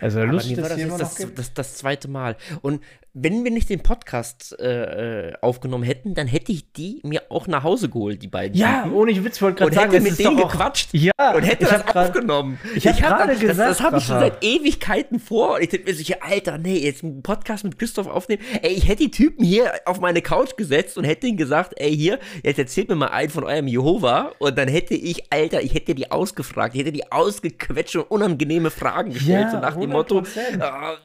Also 0.01 0.23
lustig, 0.25 0.57
dass 0.57 0.77
das 0.77 0.99
das, 0.99 1.35
das, 1.35 1.55
das 1.55 1.75
zweite 1.77 2.09
Mal. 2.09 2.37
Und 2.63 2.83
wenn 3.19 3.45
wir 3.45 3.51
nicht 3.51 3.71
den 3.71 3.81
Podcast 3.83 4.55
äh, 4.61 5.29
äh, 5.31 5.33
aufgenommen 5.41 5.85
hätten, 5.85 6.15
dann 6.15 6.27
hätte 6.27 6.53
ich 6.53 6.71
die 6.75 7.01
mir 7.03 7.23
auch 7.31 7.47
nach 7.47 7.63
Hause 7.65 7.89
geholt, 7.89 8.23
die 8.23 8.29
beiden. 8.29 8.55
Ja, 8.59 8.83
Typen. 8.83 8.95
ohne 8.95 9.11
ich 9.11 9.25
Witz, 9.25 9.41
wollte 9.41 9.57
gerade 9.61 9.71
und 9.71 9.75
sagen, 9.75 9.93
hätte 9.93 10.03
mit 10.05 10.19
denen 10.19 10.37
gequatscht 10.37 10.91
Ja, 10.93 11.13
und 11.35 11.43
hätte 11.43 11.65
das 11.65 11.87
grad- 11.87 12.09
aufgenommen. 12.11 12.59
ich 12.75 12.87
hab 12.87 12.97
gerade 12.99 13.33
das, 13.33 13.41
gesagt, 13.41 13.71
das 13.71 13.81
habe 13.81 13.97
ich 13.99 14.05
schon 14.05 14.21
seit 14.21 14.45
Ewigkeiten 14.45 15.19
vor. 15.19 15.55
Und 15.55 15.63
ich 15.63 15.71
dachte 15.71 15.85
mir 15.85 15.95
sicher, 15.95 16.17
Alter, 16.21 16.59
nee, 16.59 16.77
jetzt 16.79 17.03
einen 17.05 17.23
Podcast 17.23 17.65
mit 17.65 17.79
Christoph 17.79 18.07
aufnehmen. 18.07 18.43
Ey, 18.61 18.73
ich 18.75 18.87
hätte 18.87 19.05
die 19.05 19.11
Typen 19.11 19.45
hier 19.45 19.73
auf 19.87 19.99
meine 20.01 20.21
Couch 20.21 20.57
gesetzt 20.59 20.99
und 20.99 21.05
hätte 21.05 21.27
ihnen 21.27 21.39
gesagt, 21.39 21.73
ey, 21.79 21.97
hier, 21.97 22.19
jetzt 22.43 22.59
erzählt 22.59 22.91
mir 22.91 22.97
mal 22.97 23.07
einen 23.09 23.31
von 23.31 23.45
eurem 23.45 23.67
Jehova. 23.67 24.33
Und 24.39 24.59
dann 24.59 24.69
hätte 24.69 24.95
ich, 24.95 25.33
Alter, 25.33 25.63
ich 25.63 25.73
hätte 25.73 25.95
die 25.95 26.11
ausgefragt. 26.11 26.75
Ich 26.75 26.81
hätte 26.83 26.93
die 26.93 27.11
ausgequetscht 27.11 27.97
und 27.97 28.11
unangenehme 28.11 28.71
Fragen 28.71 29.13
gestellt. 29.15 29.45
Ja, 29.47 29.51
so 29.53 29.57
nach 29.59 29.77
dem 29.77 29.89
Motto, 29.91 30.19
100%. 30.19 30.61
äh, 30.61 30.97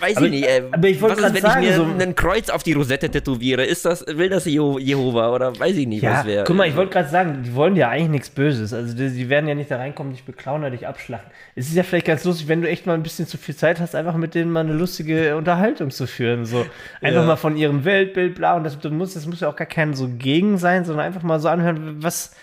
weiß 0.00 0.16
Aber- 0.16 0.26
ich 0.26 0.32
nicht, 0.32 0.44
äh, 0.46 0.62
aber 0.72 0.88
ich 0.88 1.00
wollte 1.00 1.20
grad 1.20 1.34
wenn 1.34 1.42
sagen, 1.42 1.62
ich 1.62 1.70
mir 1.70 1.76
so- 1.76 1.84
ein 1.84 2.14
Kreuz 2.14 2.50
auf 2.50 2.62
die 2.62 2.72
Rosette 2.72 3.08
tätowiere? 3.10 3.64
Ist 3.64 3.84
das, 3.84 4.04
will 4.06 4.28
das 4.28 4.46
Jeho- 4.46 4.78
Jehova 4.78 5.30
oder 5.32 5.58
weiß 5.58 5.76
ich 5.76 5.86
nicht, 5.86 6.02
Ja, 6.02 6.18
was 6.18 6.26
wäre? 6.26 6.44
guck 6.44 6.56
mal, 6.56 6.66
ich 6.68 6.76
wollte 6.76 6.92
gerade 6.92 7.08
sagen, 7.08 7.42
die 7.44 7.54
wollen 7.54 7.76
ja 7.76 7.88
eigentlich 7.88 8.10
nichts 8.10 8.30
Böses. 8.30 8.72
Also 8.72 8.94
die, 8.94 9.10
die 9.10 9.28
werden 9.28 9.48
ja 9.48 9.54
nicht 9.54 9.70
da 9.70 9.76
reinkommen, 9.76 10.12
dich 10.12 10.24
beklauen 10.24 10.60
oder 10.62 10.70
dich 10.70 10.86
abschlachten. 10.86 11.30
Es 11.54 11.68
ist 11.68 11.74
ja 11.76 11.82
vielleicht 11.82 12.06
ganz 12.06 12.24
lustig, 12.24 12.48
wenn 12.48 12.62
du 12.62 12.68
echt 12.68 12.86
mal 12.86 12.94
ein 12.94 13.02
bisschen 13.02 13.26
zu 13.26 13.38
viel 13.38 13.56
Zeit 13.56 13.80
hast, 13.80 13.94
einfach 13.94 14.16
mit 14.16 14.34
denen 14.34 14.50
mal 14.50 14.60
eine 14.60 14.72
lustige 14.74 15.36
Unterhaltung 15.36 15.90
zu 15.90 16.06
führen. 16.06 16.44
So 16.44 16.66
einfach 17.00 17.20
Ja. 17.22 17.26
mal 17.26 17.36
von 17.36 17.56
ihrem 17.56 17.84
Weltbild, 17.84 18.34
bla. 18.34 18.56
Und 18.56 18.64
das, 18.64 18.78
du 18.78 18.90
musst, 18.90 19.16
das 19.16 19.26
muss 19.26 19.40
ja 19.40 19.48
auch 19.48 19.56
gar 19.56 19.66
kein 19.66 19.94
so 19.94 20.08
gegen 20.18 20.58
sein, 20.58 20.84
sondern 20.84 21.06
einfach 21.06 21.22
mal 21.22 21.40
so 21.40 21.48
anhören, 21.48 22.02
was, 22.02 22.34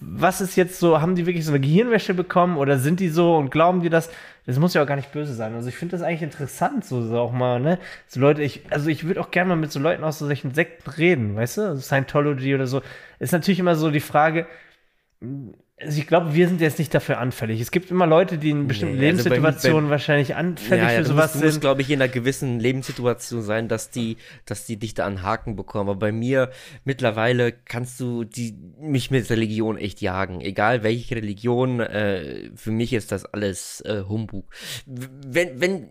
was 0.00 0.40
ist 0.40 0.54
jetzt 0.56 0.78
so, 0.78 1.00
haben 1.00 1.16
die 1.16 1.26
wirklich 1.26 1.44
so 1.44 1.50
eine 1.50 1.60
Gehirnwäsche 1.60 2.14
bekommen 2.14 2.56
oder 2.58 2.78
sind 2.78 3.00
die 3.00 3.08
so 3.08 3.36
und 3.36 3.50
glauben 3.50 3.80
die 3.82 3.90
das? 3.90 4.08
Das 4.46 4.58
muss 4.58 4.74
ja 4.74 4.82
auch 4.82 4.86
gar 4.86 4.96
nicht 4.96 5.12
böse 5.12 5.34
sein. 5.34 5.54
Also 5.54 5.68
ich 5.68 5.76
finde 5.76 5.92
das 5.96 6.02
eigentlich 6.02 6.22
interessant, 6.22 6.84
so, 6.84 7.00
so 7.02 7.18
auch 7.18 7.32
mal, 7.32 7.60
ne? 7.60 7.78
So 8.06 8.20
Leute, 8.20 8.42
ich, 8.42 8.62
also 8.70 8.90
ich 8.90 9.04
würde 9.04 9.20
auch 9.20 9.30
gerne 9.30 9.48
mal 9.48 9.56
mit 9.56 9.72
so 9.72 9.80
Leuten 9.80 10.04
aus 10.04 10.18
so 10.18 10.26
solchen 10.26 10.52
Sekten 10.52 10.90
reden, 10.90 11.34
weißt 11.36 11.58
du? 11.58 11.62
Also 11.62 11.80
Scientology 11.80 12.54
oder 12.54 12.66
so. 12.66 12.82
Ist 13.18 13.32
natürlich 13.32 13.58
immer 13.58 13.74
so 13.76 13.90
die 13.90 14.00
Frage, 14.00 14.46
also 15.80 15.98
ich 15.98 16.06
glaube, 16.06 16.34
wir 16.34 16.46
sind 16.48 16.60
jetzt 16.60 16.78
nicht 16.78 16.94
dafür 16.94 17.18
anfällig. 17.18 17.60
Es 17.60 17.70
gibt 17.72 17.90
immer 17.90 18.06
Leute, 18.06 18.38
die 18.38 18.50
in 18.50 18.68
bestimmten 18.68 18.96
Nee, 18.96 19.10
also 19.10 19.28
bei- 19.28 19.36
Lebenssituationen 19.36 19.90
wahrscheinlich 19.90 20.34
anfällig 20.36 20.84
ja, 20.84 20.92
ja, 20.92 20.98
für 20.98 21.04
sowas 21.04 21.32
musst, 21.32 21.34
du 21.34 21.38
musst 21.46 21.52
sind. 21.54 21.60
glaube 21.60 21.82
ich, 21.82 21.90
in 21.90 22.00
einer 22.00 22.10
gewissen 22.12 22.60
Lebenssituation 22.60 23.42
sein, 23.42 23.68
dass 23.68 23.90
die, 23.90 24.16
dass 24.46 24.66
die 24.66 24.76
dich 24.76 24.94
da 24.94 25.04
an 25.04 25.22
Haken 25.22 25.56
bekommen. 25.56 25.90
Aber 25.90 25.98
bei 25.98 26.12
mir 26.12 26.50
mittlerweile 26.84 27.50
kannst 27.52 27.98
du 27.98 28.22
die, 28.24 28.54
mich 28.78 29.10
mit 29.10 29.28
Religion 29.30 29.76
echt 29.76 30.00
jagen. 30.00 30.40
Egal 30.40 30.82
welche 30.84 31.16
Religion, 31.16 31.80
äh, 31.80 32.50
für 32.54 32.70
mich 32.70 32.92
ist 32.92 33.10
das 33.10 33.24
alles 33.26 33.80
äh, 33.80 34.04
Humbug. 34.08 34.46
Wenn, 34.86 35.60
wenn 35.60 35.88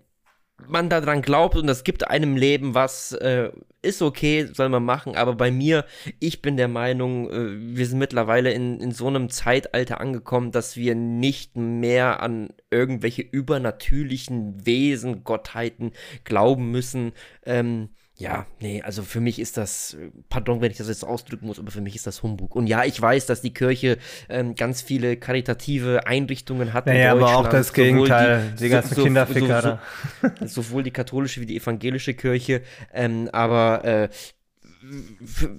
man 0.67 0.89
daran 0.89 1.21
glaubt 1.21 1.55
und 1.55 1.67
das 1.67 1.83
gibt 1.83 2.07
einem 2.07 2.35
Leben 2.37 2.73
was, 2.73 3.11
äh, 3.13 3.51
ist 3.81 4.01
okay, 4.01 4.47
soll 4.53 4.69
man 4.69 4.83
machen, 4.83 5.15
aber 5.15 5.35
bei 5.35 5.51
mir, 5.51 5.85
ich 6.19 6.41
bin 6.41 6.57
der 6.57 6.67
Meinung, 6.67 7.29
äh, 7.29 7.75
wir 7.75 7.85
sind 7.85 7.99
mittlerweile 7.99 8.51
in, 8.51 8.79
in 8.79 8.91
so 8.91 9.07
einem 9.07 9.29
Zeitalter 9.29 9.99
angekommen, 9.99 10.51
dass 10.51 10.77
wir 10.77 10.95
nicht 10.95 11.57
mehr 11.57 12.21
an 12.21 12.49
irgendwelche 12.71 13.21
übernatürlichen 13.21 14.65
Wesen, 14.65 15.23
Gottheiten 15.23 15.91
glauben 16.23 16.71
müssen. 16.71 17.11
Ähm, 17.45 17.89
ja, 18.15 18.45
nee, 18.59 18.81
also 18.83 19.01
für 19.01 19.19
mich 19.19 19.39
ist 19.39 19.57
das, 19.57 19.97
pardon, 20.29 20.61
wenn 20.61 20.69
ich 20.69 20.77
das 20.77 20.87
jetzt 20.87 21.03
ausdrücken 21.03 21.47
muss, 21.47 21.57
aber 21.57 21.71
für 21.71 21.81
mich 21.81 21.95
ist 21.95 22.05
das 22.05 22.21
Humbug. 22.21 22.55
Und 22.55 22.67
ja, 22.67 22.83
ich 22.83 23.01
weiß, 23.01 23.25
dass 23.25 23.41
die 23.41 23.53
Kirche 23.53 23.97
ähm, 24.29 24.53
ganz 24.53 24.83
viele 24.83 25.17
karitative 25.17 26.05
Einrichtungen 26.05 26.73
hat. 26.73 26.85
Naja, 26.85 27.11
aber 27.11 27.35
auch 27.35 27.47
das 27.47 27.73
Gegenteil, 27.73 28.53
die, 28.53 28.65
die 28.65 28.69
ganzen 28.69 28.95
so, 28.95 29.03
Kinderficker 29.03 29.79
so, 30.21 30.29
so, 30.45 30.61
sowohl 30.61 30.83
die 30.83 30.91
katholische 30.91 31.41
wie 31.41 31.47
die 31.47 31.57
evangelische 31.57 32.13
Kirche. 32.13 32.61
Ähm, 32.93 33.29
aber 33.31 33.83
äh, 33.83 34.09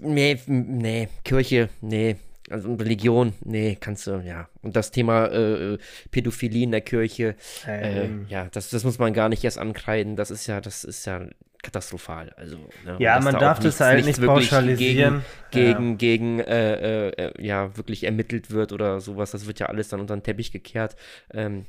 nee, 0.03 0.39
nee, 0.47 1.09
Kirche, 1.25 1.71
nee, 1.81 2.17
also 2.51 2.73
Religion, 2.75 3.33
nee, 3.45 3.77
kannst 3.81 4.07
du, 4.07 4.23
ja. 4.25 4.49
Und 4.63 4.77
das 4.77 4.93
Thema 4.93 5.27
äh, 5.27 5.79
Pädophilie 6.13 6.63
in 6.63 6.71
der 6.71 6.83
Kirche, 6.83 7.35
ähm. 7.67 8.27
äh, 8.29 8.33
ja, 8.33 8.49
das, 8.53 8.71
das 8.71 8.85
muss 8.85 9.01
man 9.01 9.13
gar 9.13 9.29
nicht 9.29 9.43
erst 9.43 9.59
ankreiden. 9.59 10.15
Das 10.15 10.31
ist 10.31 10.47
ja, 10.47 10.61
das 10.61 10.85
ist 10.85 11.05
ja 11.07 11.27
katastrophal. 11.65 12.33
Also, 12.37 12.59
ne, 12.85 12.97
ja, 13.01 13.19
man 13.21 13.35
da 13.35 13.41
darf 13.41 13.59
das 13.59 13.81
halt 13.81 14.05
nicht 14.05 14.25
pauschalisieren. 14.25 15.25
Gegen, 15.51 15.91
ja. 15.91 15.97
gegen, 15.97 16.41
äh, 16.41 17.09
äh, 17.09 17.45
ja, 17.45 17.77
wirklich 17.77 18.05
ermittelt 18.05 18.51
wird 18.51 18.73
oder 18.73 19.01
sowas. 19.01 19.33
Das 19.33 19.47
wird 19.47 19.59
ja 19.59 19.67
alles 19.67 19.89
dann 19.89 20.01
unter 20.01 20.17
den 20.17 20.23
Teppich 20.23 20.53
gekehrt. 20.53 20.97
Ähm, 21.33 21.67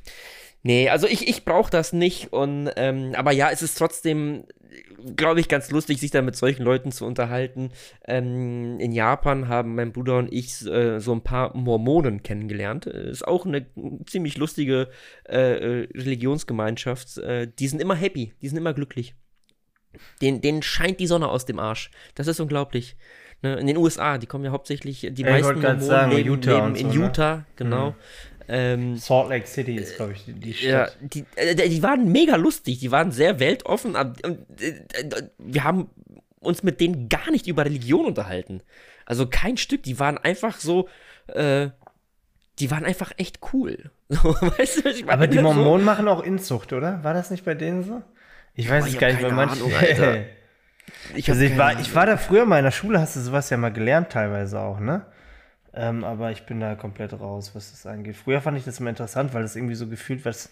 nee, 0.62 0.88
also 0.88 1.06
ich, 1.06 1.28
ich 1.28 1.44
brauche 1.44 1.70
das 1.70 1.92
nicht. 1.92 2.32
Und, 2.32 2.70
ähm, 2.76 3.12
aber 3.16 3.32
ja, 3.32 3.50
es 3.50 3.62
ist 3.62 3.78
trotzdem, 3.78 4.44
glaube 5.14 5.40
ich, 5.40 5.48
ganz 5.48 5.70
lustig, 5.70 6.00
sich 6.00 6.10
da 6.10 6.22
mit 6.22 6.36
solchen 6.36 6.62
Leuten 6.62 6.92
zu 6.92 7.06
unterhalten. 7.06 7.70
Ähm, 8.06 8.78
in 8.78 8.92
Japan 8.92 9.48
haben 9.48 9.74
mein 9.74 9.92
Bruder 9.92 10.18
und 10.18 10.32
ich 10.32 10.66
äh, 10.66 11.00
so 11.00 11.12
ein 11.12 11.22
paar 11.22 11.56
Mormonen 11.56 12.22
kennengelernt. 12.22 12.86
Ist 12.86 13.26
auch 13.26 13.46
eine 13.46 13.66
ziemlich 14.06 14.36
lustige 14.36 14.88
äh, 15.28 15.82
äh 15.82 15.88
Religionsgemeinschaft. 15.94 17.18
Äh, 17.18 17.48
die 17.58 17.68
sind 17.68 17.80
immer 17.80 17.94
happy, 17.94 18.34
die 18.42 18.48
sind 18.48 18.58
immer 18.58 18.74
glücklich. 18.74 19.14
Den, 20.22 20.40
denen 20.40 20.62
scheint 20.62 21.00
die 21.00 21.06
Sonne 21.06 21.28
aus 21.28 21.44
dem 21.44 21.58
Arsch. 21.58 21.90
Das 22.14 22.26
ist 22.26 22.40
unglaublich. 22.40 22.96
Ne, 23.42 23.56
in 23.56 23.66
den 23.66 23.76
USA, 23.76 24.18
die 24.18 24.26
kommen 24.26 24.44
ja 24.44 24.50
hauptsächlich, 24.50 25.06
die 25.10 25.22
ja, 25.22 25.30
meisten 25.30 25.60
Mormonen 25.60 25.80
sagen, 25.80 26.12
leben, 26.12 26.30
Utah 26.30 26.66
leben 26.66 26.74
in 26.74 26.90
so, 26.90 26.98
ne? 26.98 27.04
Utah, 27.06 27.44
genau. 27.56 27.90
Mhm. 27.90 27.94
Ähm, 28.48 28.96
Salt 28.96 29.28
Lake 29.28 29.46
City 29.46 29.76
ist, 29.76 29.96
glaube 29.96 30.12
ich, 30.12 30.24
die, 30.24 30.32
die 30.32 30.54
Stadt. 30.54 30.96
Ja, 31.00 31.08
die, 31.08 31.24
äh, 31.34 31.68
die 31.68 31.82
waren 31.82 32.10
mega 32.12 32.36
lustig, 32.36 32.78
die 32.78 32.90
waren 32.90 33.10
sehr 33.10 33.40
weltoffen. 33.40 33.96
Und, 33.96 34.22
äh, 34.60 35.28
wir 35.38 35.64
haben 35.64 35.90
uns 36.40 36.62
mit 36.62 36.80
denen 36.80 37.08
gar 37.08 37.30
nicht 37.30 37.46
über 37.46 37.64
Religion 37.64 38.06
unterhalten. 38.06 38.62
Also 39.04 39.26
kein 39.26 39.56
Stück, 39.56 39.82
die 39.82 39.98
waren 39.98 40.16
einfach 40.18 40.58
so, 40.58 40.88
äh, 41.28 41.68
die 42.58 42.70
waren 42.70 42.84
einfach 42.84 43.12
echt 43.16 43.40
cool. 43.52 43.90
weißt 44.08 44.84
du, 44.84 44.88
ich 44.90 45.04
meine? 45.04 45.12
Aber 45.12 45.26
die 45.26 45.40
Mormonen 45.40 45.80
so? 45.80 45.84
machen 45.84 46.08
auch 46.08 46.22
Inzucht, 46.22 46.72
oder? 46.72 47.02
War 47.02 47.14
das 47.14 47.30
nicht 47.30 47.44
bei 47.44 47.54
denen 47.54 47.82
so? 47.82 48.02
Ich 48.56 48.68
weiß 48.68 48.86
es 48.86 48.98
gar 48.98 49.12
nicht, 49.12 49.22
weil 49.22 49.32
manche. 49.32 49.64
ich, 51.14 51.30
also 51.30 51.42
ich, 51.42 51.56
war, 51.56 51.78
ich 51.78 51.94
war 51.94 52.06
da 52.06 52.16
früher 52.16 52.46
mal 52.46 52.58
in 52.58 52.64
der 52.64 52.72
Schule, 52.72 53.00
hast 53.00 53.14
du 53.14 53.20
sowas 53.20 53.50
ja 53.50 53.58
mal 53.58 53.72
gelernt, 53.72 54.10
teilweise 54.10 54.58
auch, 54.58 54.80
ne? 54.80 55.04
Ähm, 55.74 56.04
aber 56.04 56.30
ich 56.30 56.46
bin 56.46 56.58
da 56.58 56.74
komplett 56.74 57.12
raus, 57.12 57.50
was 57.54 57.70
das 57.70 57.84
angeht. 57.84 58.16
Früher 58.16 58.40
fand 58.40 58.56
ich 58.56 58.64
das 58.64 58.80
immer 58.80 58.88
interessant, 58.88 59.34
weil 59.34 59.42
das 59.42 59.56
irgendwie 59.56 59.74
so 59.74 59.86
gefühlt 59.86 60.24
was 60.24 60.50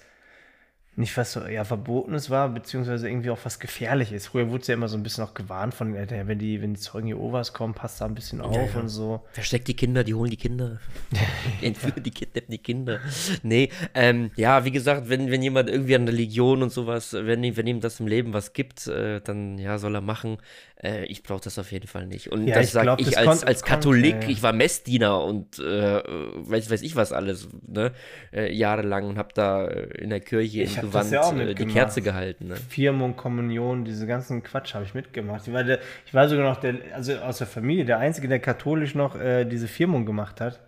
nicht 0.97 1.17
was 1.17 1.33
so 1.33 1.45
ja, 1.47 1.65
Verbotenes 1.65 2.31
war, 2.31 2.49
beziehungsweise 2.49 3.09
irgendwie 3.09 3.31
auch 3.31 3.39
was 3.43 3.59
Gefährliches. 3.59 4.29
Früher 4.29 4.51
wurde 4.51 4.63
es 4.63 4.69
ja 4.69 4.75
immer 4.75 4.89
so 4.89 4.97
ein 4.97 5.03
bisschen 5.03 5.25
auch 5.25 5.35
gewarnt 5.35 5.75
von 5.75 5.95
Eltern, 5.95 6.29
wenn 6.29 6.39
die, 6.39 6.63
wenn 6.63 6.75
die 6.75 6.81
Zeugen 6.81 7.09
Jehovas 7.09 7.53
kommen, 7.53 7.75
passt 7.75 8.01
da 8.01 8.05
ein 8.05 8.15
bisschen 8.15 8.41
auf 8.41 8.55
ja, 8.55 8.65
ja. 8.67 8.81
und 8.81 8.89
so. 8.89 9.23
Versteckt 9.33 9.67
die 9.67 9.75
Kinder, 9.75 10.05
die 10.05 10.15
holen 10.15 10.31
die 10.31 10.37
Kinder. 10.37 10.79
Entführen 11.63 12.03
die 12.03 12.11
kidnappen 12.11 12.51
die 12.51 12.59
Kinder. 12.59 13.01
Nee, 13.43 13.71
ähm, 13.95 14.31
ja, 14.37 14.65
wie 14.65 14.71
gesagt, 14.71 15.09
wenn, 15.09 15.31
wenn 15.31 15.43
jemand 15.43 15.69
irgendwie 15.69 15.97
an 15.97 16.07
Religion 16.07 16.63
und 16.63 16.71
sowas, 16.71 17.13
wenn, 17.13 17.57
wenn 17.57 17.67
ihm 17.67 17.81
das 17.81 18.01
im 18.01 18.07
Leben 18.07 18.33
was 18.33 18.53
gibt, 18.53 18.87
äh, 18.87 19.21
dann 19.21 19.59
ja, 19.59 19.79
soll 19.79 19.95
er 19.95 20.01
machen. 20.01 20.39
Äh, 20.85 21.07
ich 21.07 21.23
brauche 21.23 21.41
das 21.41 21.59
auf 21.59 21.73
jeden 21.73 21.87
Fall 21.87 22.07
nicht. 22.07 22.31
Und 22.31 22.47
ja, 22.47 22.57
das 22.57 22.73
sage 22.73 22.97
ich 22.99 23.17
als, 23.17 23.43
als 23.43 23.63
Katholik, 23.63 24.21
kommt, 24.21 24.31
ich 24.31 24.43
war 24.43 24.53
Messdiener 24.53 25.25
und 25.25 25.59
äh, 25.59 25.63
weiß, 25.63 26.71
weiß 26.71 26.83
ich 26.83 26.95
was 26.95 27.13
alles, 27.13 27.49
ne? 27.67 27.93
Äh, 28.33 28.53
jahrelang 28.53 29.09
und 29.09 29.17
habe 29.17 29.31
da 29.35 29.67
in 29.67 30.11
der 30.11 30.21
Kirche 30.21 30.63
in 30.63 30.75
Gewand 30.75 31.11
ja 31.11 31.33
äh, 31.33 31.55
die 31.55 31.67
Kerze 31.67 32.03
gehalten. 32.03 32.49
Ne? 32.49 32.57
Firmung, 32.57 33.17
Kommunion, 33.17 33.87
diese 33.87 34.07
ganzen 34.07 34.43
Quatsch 34.43 34.75
habe 34.75 34.85
ich 34.85 34.93
mitgemacht. 34.93 35.49
Ich 35.49 35.55
war, 35.55 35.65
der, 35.65 35.79
ich 36.05 36.13
war 36.13 36.29
sogar 36.29 36.51
noch 36.51 36.61
der, 36.61 36.75
also 36.93 37.15
aus 37.17 37.39
der 37.39 37.47
Familie, 37.47 37.87
der 37.87 37.99
Einzige, 37.99 38.29
der 38.29 38.39
katholisch 38.39 38.95
noch 38.95 39.17
äh, 39.17 39.47
diese 39.47 39.69
Firmung 39.69 40.05
gemacht 40.05 40.43
hat. 40.43 40.61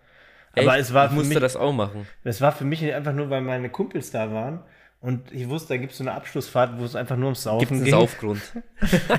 Aber 0.52 0.72
Echt? 0.72 0.86
es 0.86 0.94
war 0.94 1.06
ich 1.06 1.12
musste 1.12 1.34
mich, 1.34 1.40
das 1.40 1.56
auch 1.56 1.74
machen. 1.74 2.06
Das 2.24 2.40
war 2.40 2.52
für 2.52 2.64
mich 2.64 2.82
einfach 2.94 3.12
nur, 3.12 3.28
weil 3.28 3.42
meine 3.42 3.68
Kumpels 3.68 4.10
da 4.10 4.32
waren. 4.32 4.60
Und 5.07 5.30
ich 5.30 5.48
wusste, 5.48 5.74
da 5.74 5.76
gibt 5.76 5.92
es 5.92 5.98
so 5.98 6.02
eine 6.02 6.14
Abschlussfahrt, 6.14 6.80
wo 6.80 6.84
es 6.84 6.96
einfach 6.96 7.14
nur 7.14 7.26
ums 7.26 7.44
Saufen 7.44 7.68
Gibt's 7.68 7.84
ging. 7.84 7.92
Saufgrund. 7.92 8.42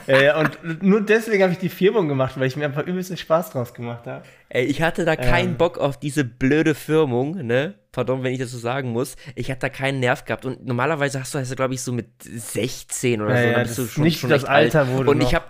ja, 0.08 0.38
und 0.42 0.84
nur 0.84 1.00
deswegen 1.00 1.44
habe 1.44 1.54
ich 1.54 1.60
die 1.60 1.70
Firmung 1.70 2.10
gemacht, 2.10 2.38
weil 2.38 2.48
ich 2.48 2.58
mir 2.58 2.66
einfach 2.66 2.86
übelst 2.86 3.18
Spaß 3.18 3.52
draus 3.52 3.74
gemacht 3.74 4.06
habe. 4.06 4.22
Ey, 4.50 4.66
ich 4.66 4.82
hatte 4.82 5.06
da 5.06 5.16
keinen 5.16 5.52
ähm. 5.52 5.58
Bock 5.58 5.78
auf 5.78 5.98
diese 5.98 6.26
blöde 6.26 6.76
Firmung, 6.76 7.38
ne? 7.38 7.76
Pardon, 7.94 8.22
wenn 8.22 8.34
ich 8.34 8.40
das 8.40 8.52
so 8.52 8.58
sagen 8.58 8.92
muss. 8.92 9.16
Ich 9.36 9.50
hatte 9.50 9.62
da 9.62 9.70
keinen 9.70 10.02
Nerv 10.02 10.26
gehabt. 10.26 10.44
Und 10.44 10.66
normalerweise 10.66 11.22
hast 11.22 11.34
du 11.34 11.38
das, 11.38 11.56
glaube 11.56 11.74
ich, 11.74 11.82
so 11.82 11.94
mit 11.94 12.22
16 12.22 13.22
oder 13.22 13.36
ja, 13.36 13.42
so. 13.42 13.48
Ja, 13.48 13.64
bist 13.64 13.78
du 13.78 13.86
schon, 13.86 14.04
nicht 14.04 14.20
schon 14.20 14.30
das 14.30 14.44
Alter 14.44 14.82
alt. 14.82 14.90
wurde. 14.90 15.12
Und 15.12 15.20
noch. 15.20 15.28
ich 15.30 15.36
habe 15.36 15.46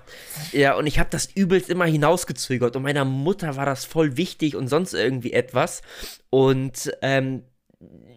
ja, 0.52 0.76
und 0.76 0.86
ich 0.86 1.00
habe 1.00 1.10
das 1.10 1.26
übelst 1.26 1.72
immer 1.72 1.86
hinausgezögert. 1.86 2.76
Und 2.76 2.84
meiner 2.84 3.06
Mutter 3.06 3.56
war 3.56 3.66
das 3.66 3.86
voll 3.86 4.18
wichtig 4.18 4.56
und 4.56 4.68
sonst 4.68 4.94
irgendwie 4.94 5.34
etwas. 5.34 5.82
Und 6.30 6.92
ähm, 7.02 7.42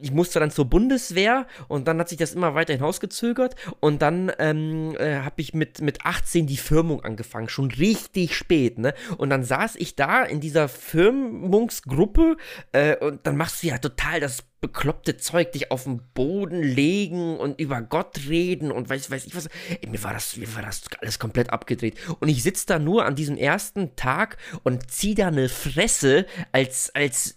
ich 0.01 0.11
musste 0.11 0.41
dann 0.41 0.51
zur 0.51 0.65
Bundeswehr 0.65 1.47
und 1.69 1.87
dann 1.87 1.99
hat 1.99 2.09
sich 2.09 2.17
das 2.17 2.33
immer 2.33 2.55
weiter 2.55 2.73
hinausgezögert 2.73 3.57
und 3.81 4.01
dann 4.01 4.33
ähm, 4.39 4.97
äh, 4.99 5.17
habe 5.17 5.43
ich 5.43 5.53
mit, 5.53 5.83
mit 5.83 6.07
18 6.07 6.47
die 6.47 6.57
Firmung 6.57 7.05
angefangen, 7.05 7.51
schon 7.51 7.71
richtig 7.71 8.35
spät, 8.35 8.79
ne? 8.79 8.95
Und 9.19 9.29
dann 9.29 9.45
saß 9.45 9.77
ich 9.77 9.97
da 9.97 10.23
in 10.23 10.41
dieser 10.41 10.69
Firmungsgruppe 10.69 12.39
äh, 12.73 12.97
und 12.97 13.27
dann 13.27 13.37
machst 13.37 13.63
du 13.63 13.67
ja 13.67 13.77
total 13.77 14.21
das 14.21 14.43
bekloppte 14.63 15.17
Zeug, 15.19 15.53
dich 15.53 15.71
auf 15.71 15.85
den 15.85 16.01
Boden 16.15 16.63
legen 16.63 17.39
und 17.39 17.61
über 17.61 17.83
Gott 17.83 18.29
reden 18.29 18.73
und 18.73 18.89
weiß, 18.89 19.11
weiß 19.11 19.27
ich 19.27 19.35
was. 19.35 19.49
Ey, 19.69 19.89
mir 19.89 20.03
war 20.03 20.13
das, 20.13 20.37
mir 20.37 20.55
war 20.55 20.63
das 20.63 20.83
alles 21.01 21.19
komplett 21.19 21.51
abgedreht. 21.51 21.97
Und 22.21 22.29
ich 22.29 22.43
sitze 22.43 22.67
da 22.67 22.79
nur 22.79 23.05
an 23.05 23.15
diesem 23.15 23.37
ersten 23.37 23.97
Tag 23.97 24.37
und 24.63 24.91
zieh 24.91 25.15
da 25.15 25.29
eine 25.29 25.49
Fresse, 25.49 26.27
als, 26.53 26.95
als 26.95 27.37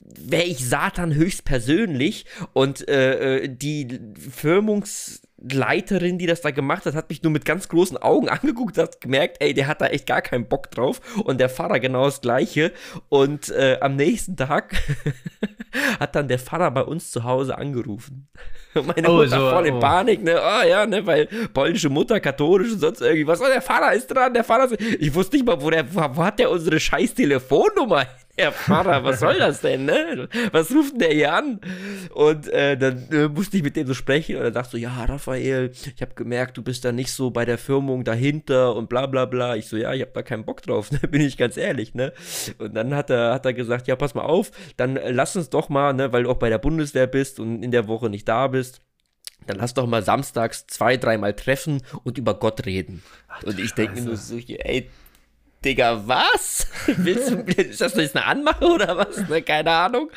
wäre 0.00 0.44
ich 0.44 0.66
Satan 0.66 1.14
höchstpersönlich 1.14 2.26
und 2.52 2.88
äh, 2.88 3.36
äh, 3.36 3.48
die 3.48 4.00
Firmungsleiterin, 4.30 6.18
die 6.18 6.26
das 6.26 6.40
da 6.40 6.50
gemacht 6.50 6.86
hat, 6.86 6.94
hat 6.94 7.10
mich 7.10 7.22
nur 7.22 7.32
mit 7.32 7.44
ganz 7.44 7.68
großen 7.68 7.96
Augen 7.96 8.28
angeguckt, 8.30 8.78
hat 8.78 9.00
gemerkt, 9.00 9.38
ey, 9.40 9.54
der 9.54 9.66
hat 9.66 9.80
da 9.80 9.86
echt 9.86 10.06
gar 10.06 10.22
keinen 10.22 10.48
Bock 10.48 10.70
drauf 10.70 11.00
und 11.24 11.40
der 11.40 11.48
Pfarrer 11.48 11.80
genau 11.80 12.04
das 12.06 12.20
gleiche 12.20 12.72
und 13.08 13.50
äh, 13.50 13.78
am 13.80 13.96
nächsten 13.96 14.36
Tag 14.36 14.74
hat 16.00 16.14
dann 16.14 16.28
der 16.28 16.38
Pfarrer 16.38 16.70
bei 16.70 16.82
uns 16.82 17.10
zu 17.10 17.24
Hause 17.24 17.58
angerufen. 17.58 18.28
Meine 18.74 19.10
oh, 19.10 19.16
Mutter 19.16 19.28
so, 19.28 19.50
voll 19.50 19.66
in 19.66 19.74
oh. 19.74 19.80
Panik, 19.80 20.22
ne? 20.22 20.38
Oh 20.40 20.66
ja, 20.66 20.86
ne? 20.86 21.04
Weil 21.06 21.26
polnische 21.52 21.88
Mutter, 21.88 22.20
katholisch 22.20 22.72
und 22.72 22.80
sonst 22.80 23.00
irgendwie 23.00 23.26
was. 23.26 23.40
Oh, 23.40 23.46
der 23.46 23.62
Pfarrer 23.62 23.94
ist 23.94 24.08
dran, 24.08 24.34
der 24.34 24.44
Pfarrer 24.44 24.70
ist. 24.70 24.80
Ich 25.00 25.14
wusste 25.14 25.36
nicht 25.36 25.46
mal, 25.46 25.60
wo, 25.60 25.70
der, 25.70 25.92
wo, 25.92 26.00
wo 26.00 26.22
hat 26.22 26.38
der 26.38 26.50
unsere 26.50 26.78
scheiß 26.78 27.14
Telefonnummer? 27.14 28.06
Herr 28.40 28.52
Pfarrer, 28.52 29.02
was 29.02 29.18
soll 29.18 29.38
das 29.38 29.60
denn, 29.60 29.84
ne? 29.84 30.28
Was 30.52 30.70
ruft 30.70 30.92
denn 30.92 30.98
der 31.00 31.12
hier 31.12 31.32
an? 31.32 31.60
Und 32.14 32.48
äh, 32.48 32.76
dann 32.76 33.08
äh, 33.10 33.28
musste 33.28 33.56
ich 33.56 33.64
mit 33.64 33.74
dem 33.74 33.86
so 33.86 33.94
sprechen 33.94 34.36
und 34.36 34.42
er 34.42 34.52
dachte 34.52 34.72
so, 34.72 34.76
ja, 34.76 35.04
Raphael, 35.04 35.72
ich 35.72 36.00
habe 36.00 36.14
gemerkt, 36.14 36.56
du 36.56 36.62
bist 36.62 36.84
da 36.84 36.92
nicht 36.92 37.10
so 37.10 37.30
bei 37.30 37.44
der 37.44 37.58
Firmung 37.58 38.04
dahinter 38.04 38.76
und 38.76 38.88
bla 38.88 39.06
bla 39.06 39.24
bla. 39.24 39.56
Ich 39.56 39.66
so, 39.66 39.76
ja, 39.76 39.92
ich 39.92 40.02
habe 40.02 40.12
da 40.14 40.22
keinen 40.22 40.44
Bock 40.44 40.62
drauf, 40.62 40.92
ne? 40.92 41.00
bin 41.00 41.20
ich 41.20 41.36
ganz 41.36 41.56
ehrlich, 41.56 41.94
ne? 41.94 42.12
Und 42.58 42.74
dann 42.74 42.94
hat 42.94 43.10
er, 43.10 43.34
hat 43.34 43.44
er 43.44 43.54
gesagt, 43.54 43.88
ja, 43.88 43.96
pass 43.96 44.14
mal 44.14 44.22
auf, 44.22 44.52
dann 44.76 44.96
äh, 44.96 45.10
lass 45.10 45.34
uns 45.34 45.50
doch 45.50 45.68
mal, 45.68 45.92
ne, 45.92 46.12
weil 46.12 46.22
du 46.22 46.30
auch 46.30 46.36
bei 46.36 46.48
der 46.48 46.58
Bundeswehr 46.58 47.08
bist 47.08 47.40
und 47.40 47.64
in 47.64 47.72
der 47.72 47.88
Woche 47.88 48.08
nicht 48.08 48.28
da 48.28 48.46
bist, 48.46 48.82
dann 49.46 49.56
lass 49.56 49.74
doch 49.74 49.86
mal 49.86 50.02
samstags 50.02 50.66
zwei, 50.66 50.96
dreimal 50.96 51.32
treffen 51.34 51.82
und 52.04 52.18
über 52.18 52.34
Gott 52.34 52.66
reden. 52.66 53.02
Ach, 53.28 53.42
und 53.42 53.58
ich 53.58 53.72
denke 53.72 54.00
nur 54.02 54.16
so, 54.16 54.36
ey, 54.36 54.88
Digga, 55.64 56.02
was? 56.06 56.66
Willst 56.98 57.30
du, 57.30 57.36
ist 57.60 57.80
das 57.80 57.94
jetzt 57.96 58.14
eine 58.16 58.24
Anmache 58.26 58.64
oder 58.64 58.96
was? 58.96 59.28
Ne, 59.28 59.42
keine 59.42 59.70
Ahnung. 59.70 60.08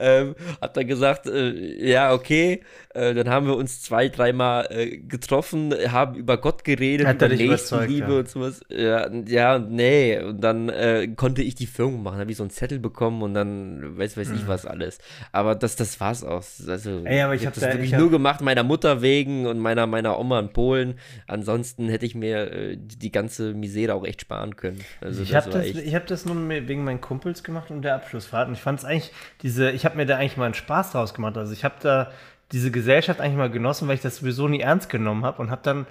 Ähm, 0.00 0.34
hab 0.60 0.74
dann 0.74 0.86
gesagt, 0.88 1.26
äh, 1.26 1.88
ja, 1.88 2.12
okay. 2.12 2.62
Äh, 2.94 3.14
dann 3.14 3.28
haben 3.28 3.46
wir 3.46 3.54
uns 3.56 3.80
zwei, 3.82 4.08
dreimal 4.08 4.66
äh, 4.70 4.96
getroffen, 4.98 5.72
haben 5.92 6.16
über 6.16 6.36
Gott 6.36 6.64
geredet, 6.64 7.06
Hat 7.06 7.16
über 7.16 7.26
er 7.30 7.36
Nächstenliebe 7.36 8.06
überzeugt, 8.06 8.18
und 8.36 8.42
sowas. 8.42 8.60
Ja, 8.70 9.08
ja, 9.26 9.58
nee. 9.60 10.18
Und 10.20 10.40
dann 10.42 10.68
äh, 10.68 11.06
konnte 11.14 11.42
ich 11.42 11.54
die 11.54 11.66
Firmung 11.66 12.02
machen, 12.02 12.18
habe 12.18 12.30
ich 12.32 12.36
so 12.36 12.42
einen 12.42 12.50
Zettel 12.50 12.80
bekommen 12.80 13.22
und 13.22 13.34
dann 13.34 13.96
weiß, 13.98 14.16
weiß 14.16 14.30
ich 14.30 14.48
was 14.48 14.66
alles. 14.66 14.98
Aber 15.30 15.54
das, 15.54 15.76
das 15.76 16.00
war's 16.00 16.24
auch. 16.24 16.42
Also, 16.66 16.88
Mhm. 16.90 17.06
Ey, 17.06 17.20
aber 17.20 17.34
ich 17.34 17.46
hab 17.46 17.54
das 17.54 17.62
da- 17.62 17.68
wirklich 17.70 17.88
ich 17.88 17.94
hab- 17.94 18.00
nur 18.00 18.10
gemacht, 18.10 18.40
meiner 18.40 18.62
Mutter 18.64 19.00
wegen 19.02 19.46
und 19.46 19.58
meiner, 19.60 19.86
meiner 19.86 20.18
Oma 20.18 20.40
in 20.40 20.52
Polen. 20.52 20.98
Ansonsten 21.26 21.88
hätte 21.88 22.06
ich 22.06 22.14
mir 22.14 22.50
äh, 22.50 22.76
die 22.78 23.12
ganze 23.12 23.54
Misere 23.54 23.94
auch 23.94 24.04
echt 24.04 24.22
sparen 24.22 24.56
können. 24.56 24.80
Also 25.00 25.22
Ich 25.22 25.34
habe 25.34 25.50
das, 25.50 25.64
ich 25.66 25.94
hab 25.94 26.06
das 26.06 26.24
nur 26.26 26.34
me- 26.34 26.66
wegen 26.68 26.84
meinen 26.84 27.00
Kumpels 27.00 27.42
gemacht 27.44 27.70
und 27.70 27.82
der 27.82 27.94
Abschlussfahrt. 27.94 28.48
Und 28.48 28.54
ich 28.54 28.60
fand 28.60 28.78
es 28.80 28.84
eigentlich, 28.84 29.12
diese, 29.42 29.70
ich 29.70 29.84
habe 29.84 29.96
mir 29.96 30.06
da 30.06 30.16
eigentlich 30.16 30.36
mal 30.36 30.46
einen 30.46 30.54
Spaß 30.54 30.92
draus 30.92 31.14
gemacht. 31.14 31.36
Also 31.36 31.52
ich 31.52 31.64
habe 31.64 31.76
da 31.80 32.10
diese 32.52 32.70
Gesellschaft 32.70 33.20
eigentlich 33.20 33.36
mal 33.36 33.50
genossen, 33.50 33.88
weil 33.88 33.94
ich 33.96 34.00
das 34.00 34.16
sowieso 34.16 34.48
nie 34.48 34.60
ernst 34.60 34.88
genommen 34.88 35.24
habe 35.24 35.40
und 35.42 35.50
habe 35.50 35.60
dann, 35.62 35.86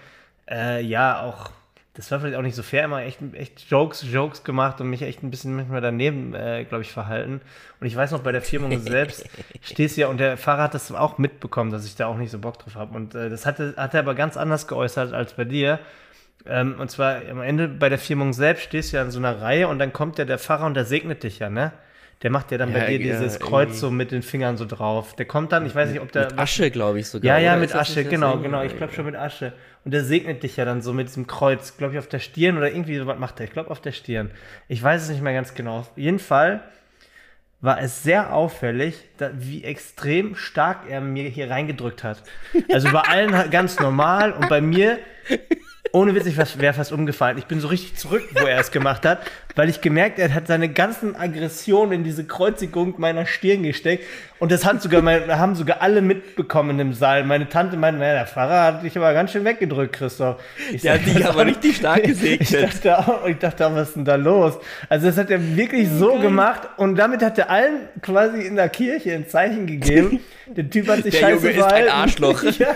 äh, 0.49 0.81
ja, 0.81 1.21
auch, 1.21 1.51
das 1.93 2.11
war 2.11 2.19
vielleicht 2.19 2.35
auch 2.37 2.41
nicht 2.43 2.55
so 2.55 2.63
fair, 2.63 2.83
immer 2.85 3.01
echt, 3.01 3.19
echt 3.33 3.69
Jokes, 3.69 4.03
Jokes 4.11 4.43
gemacht 4.43 4.81
und 4.81 4.89
mich 4.89 5.01
echt 5.01 5.23
ein 5.23 5.31
bisschen 5.31 5.55
manchmal 5.55 5.81
daneben, 5.81 6.33
äh, 6.35 6.63
glaube 6.65 6.83
ich, 6.83 6.91
verhalten. 6.91 7.41
Und 7.79 7.87
ich 7.87 7.95
weiß 7.95 8.11
noch, 8.11 8.19
bei 8.21 8.31
der 8.31 8.41
Firmung 8.41 8.79
selbst 8.79 9.27
stehst 9.61 9.97
du 9.97 10.01
ja, 10.01 10.07
und 10.07 10.19
der 10.19 10.37
Fahrer 10.37 10.63
hat 10.63 10.73
das 10.73 10.91
auch 10.91 11.17
mitbekommen, 11.17 11.71
dass 11.71 11.85
ich 11.85 11.95
da 11.95 12.07
auch 12.07 12.17
nicht 12.17 12.31
so 12.31 12.39
Bock 12.39 12.59
drauf 12.59 12.75
habe. 12.75 12.95
Und 12.95 13.15
äh, 13.15 13.29
das 13.29 13.45
hatte, 13.45 13.73
hat 13.77 13.93
er 13.93 14.01
aber 14.01 14.15
ganz 14.15 14.37
anders 14.37 14.67
geäußert 14.67 15.13
als 15.13 15.33
bei 15.33 15.43
dir. 15.45 15.79
Ähm, 16.45 16.75
und 16.79 16.89
zwar 16.91 17.21
am 17.29 17.41
Ende 17.41 17.67
bei 17.67 17.89
der 17.89 17.97
Firmung 17.99 18.31
selbst 18.33 18.63
stehst 18.63 18.93
du 18.93 18.97
ja 18.97 19.03
in 19.03 19.11
so 19.11 19.19
einer 19.19 19.41
Reihe 19.41 19.67
und 19.67 19.79
dann 19.79 19.91
kommt 19.91 20.17
ja 20.17 20.25
der 20.25 20.37
Pfarrer 20.39 20.65
und 20.65 20.75
der 20.75 20.85
segnet 20.85 21.23
dich 21.23 21.39
ja, 21.39 21.49
ne? 21.49 21.73
Der 22.23 22.31
macht 22.31 22.51
ja 22.51 22.57
dann 22.57 22.73
bei 22.73 22.79
Ja, 22.79 22.97
dir 22.97 23.05
ja, 23.05 23.19
dieses 23.19 23.39
Kreuz 23.39 23.67
irgendwie. 23.67 23.79
so 23.79 23.91
mit 23.91 24.11
den 24.11 24.21
Fingern 24.23 24.57
so 24.57 24.65
drauf. 24.65 25.15
Der 25.15 25.25
kommt 25.25 25.51
dann, 25.51 25.67
ich 25.67 25.75
weiß 25.75 25.91
nicht, 25.91 26.01
ob 26.01 26.11
der. 26.11 26.31
mit 26.31 26.39
Asche, 26.39 26.71
glaube 26.71 26.99
ich 26.99 27.07
sogar. 27.07 27.37
ja, 27.37 27.37
ja, 27.37 27.55
mit 27.57 27.75
Asche, 27.75 28.05
genau, 28.05 28.37
genau. 28.39 28.63
Ich 28.63 28.75
glaube 28.75 28.91
schon 28.93 29.05
mit 29.05 29.15
Asche. 29.15 29.53
Und 29.85 29.93
der 29.93 30.03
segnet 30.03 30.41
dich 30.41 30.57
ja 30.57 30.65
dann 30.65 30.81
so 30.81 30.93
mit 30.93 31.09
diesem 31.09 31.27
Kreuz, 31.27 31.77
glaube 31.77 31.93
ich, 31.93 31.99
auf 31.99 32.07
der 32.07 32.17
Stirn 32.19 32.57
oder 32.57 32.71
irgendwie 32.71 32.97
sowas 32.97 33.19
macht 33.19 33.39
er. 33.39 33.45
Ich 33.45 33.51
glaube 33.53 33.69
auf 33.69 33.81
der 33.81 33.91
Stirn. 33.91 34.31
Ich 34.67 34.81
weiß 34.81 35.03
es 35.03 35.09
nicht 35.09 35.21
mehr 35.21 35.33
ganz 35.33 35.53
genau. 35.53 35.79
Auf 35.79 35.91
jeden 35.95 36.17
Fall 36.19 36.61
war 37.61 37.79
es 37.81 38.01
sehr 38.03 38.33
auffällig, 38.33 38.95
da, 39.17 39.29
wie 39.35 39.63
extrem 39.63 40.35
stark 40.35 40.89
er 40.89 41.01
mir 41.01 41.29
hier 41.29 41.49
reingedrückt 41.51 42.03
hat. 42.03 42.23
Also 42.71 42.91
bei 42.91 43.01
allen 43.01 43.49
ganz 43.51 43.79
normal 43.79 44.31
und 44.33 44.49
bei 44.49 44.59
mir, 44.61 44.97
ohne 45.91 46.15
Witz, 46.15 46.25
ich 46.25 46.37
wäre 46.37 46.73
fast 46.73 46.91
umgefallen. 46.91 47.37
Ich 47.37 47.45
bin 47.45 47.59
so 47.59 47.67
richtig 47.67 47.95
zurück, 47.95 48.23
wo 48.33 48.45
er 48.45 48.59
es 48.59 48.71
gemacht 48.71 49.05
hat, 49.05 49.19
weil 49.57 49.69
ich 49.69 49.81
gemerkt, 49.81 50.19
er 50.19 50.33
hat 50.33 50.45
seine 50.47 50.69
ganzen 50.69 51.15
Aggressionen 51.15 51.91
in 51.91 52.03
diese 52.03 52.23
Kreuzigung 52.23 52.93
meiner 52.97 53.25
Stirn 53.25 53.63
gesteckt. 53.63 54.05
Und 54.37 54.51
das 54.51 54.65
hat 54.65 54.83
sogar 54.83 55.01
mein, 55.01 55.35
haben 55.35 55.55
sogar 55.55 55.81
alle 55.81 56.01
mitbekommen 56.03 56.79
im 56.79 56.93
Saal. 56.93 57.23
Meine 57.23 57.49
Tante 57.49 57.75
meinte, 57.75 57.99
naja, 57.99 58.13
der 58.13 58.27
Pfarrer 58.27 58.63
hat 58.65 58.83
dich 58.83 58.95
aber 58.95 59.11
ganz 59.13 59.31
schön 59.31 59.43
weggedrückt, 59.45 59.93
Christoph. 59.93 60.39
Ich 60.71 60.83
Der 60.83 60.93
hat 60.93 61.05
dich 61.07 61.25
aber 61.25 61.47
richtig 61.47 61.77
stark 61.77 62.03
gesegnet. 62.03 62.41
Ich 62.41 62.51
dachte, 62.51 62.99
auch, 62.99 63.25
ich 63.25 63.39
dachte 63.39 63.65
auch, 63.65 63.73
was 63.73 63.89
ist 63.89 63.95
denn 63.95 64.05
da 64.05 64.15
los? 64.15 64.59
Also 64.89 65.07
das 65.07 65.17
hat 65.17 65.31
er 65.31 65.57
wirklich 65.57 65.89
so 65.89 66.19
gemacht 66.19 66.69
und 66.77 66.95
damit 66.95 67.23
hat 67.23 67.39
er 67.39 67.49
allen 67.49 67.79
quasi 68.03 68.41
in 68.43 68.57
der 68.57 68.69
Kirche 68.69 69.13
ein 69.13 69.27
Zeichen 69.27 69.65
gegeben. 69.65 70.19
Der 70.55 70.69
Typ 70.69 70.87
hat 70.87 71.03
sich 71.03 71.13
Der 71.13 71.19
scheiße 71.19 71.49
Junge 71.49 71.59
ist 71.59 71.73
ein. 71.73 71.89
Arschloch. 71.89 72.41
ja. 72.57 72.67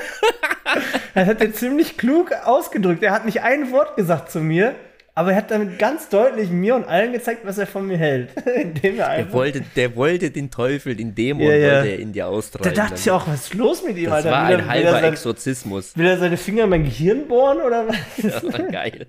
Das 1.14 1.28
hat 1.28 1.40
er 1.42 1.54
ziemlich 1.54 1.98
klug 1.98 2.34
ausgedrückt. 2.44 3.02
Er 3.02 3.14
hat 3.14 3.26
nicht 3.26 3.44
ein 3.44 3.72
Wort 3.72 3.96
gesagt 3.96 4.30
zu 4.30 4.40
mir, 4.40 4.76
aber 5.16 5.32
er 5.32 5.38
hat 5.38 5.52
damit 5.52 5.78
ganz 5.80 6.10
deutlich 6.10 6.50
mir 6.50 6.76
und 6.76 6.86
allen 6.86 7.12
gezeigt, 7.14 7.42
was 7.46 7.58
er 7.58 7.68
von 7.68 7.86
mir 7.88 7.98
hält. 7.98 8.30
Indem 8.56 9.00
er 9.00 9.18
Der 9.18 9.34
wollte, 9.34 9.62
der 9.76 9.96
wollte 9.96 10.32
den 10.32 10.50
Teufel, 10.52 10.96
den 10.96 11.14
Dämon 11.16 11.44
Ja, 11.46 11.54
ja. 11.54 11.74
wollte 11.78 11.90
er 11.90 12.00
in 12.00 12.14
dir 12.14 12.24
da 12.24 12.30
austreiben. 12.30 12.74
dachte 12.74 12.96
ich 12.96 13.12
auch, 13.12 13.28
was 13.28 13.42
ist 13.48 13.54
los 13.54 13.84
mit 13.86 13.98
ihm, 13.98 14.06
das 14.06 14.14
Alter? 14.26 14.32
war 14.32 14.48
Will 14.50 14.56
ein 14.56 14.60
er- 14.62 14.66
will 14.66 14.66
er 14.66 14.70
halber 14.88 14.92
sein- 15.02 15.14
Exorzismus. 15.14 15.98
Will 15.98 16.06
er 16.08 16.18
seine 16.18 16.38
Finger 16.38 16.64
in 16.66 16.70
mein 16.70 16.84
Gehirn 16.84 17.28
bohren 17.28 17.60
oder 17.62 17.88
was? 17.88 17.96
Ja, 18.58 18.66
geil. 18.70 19.08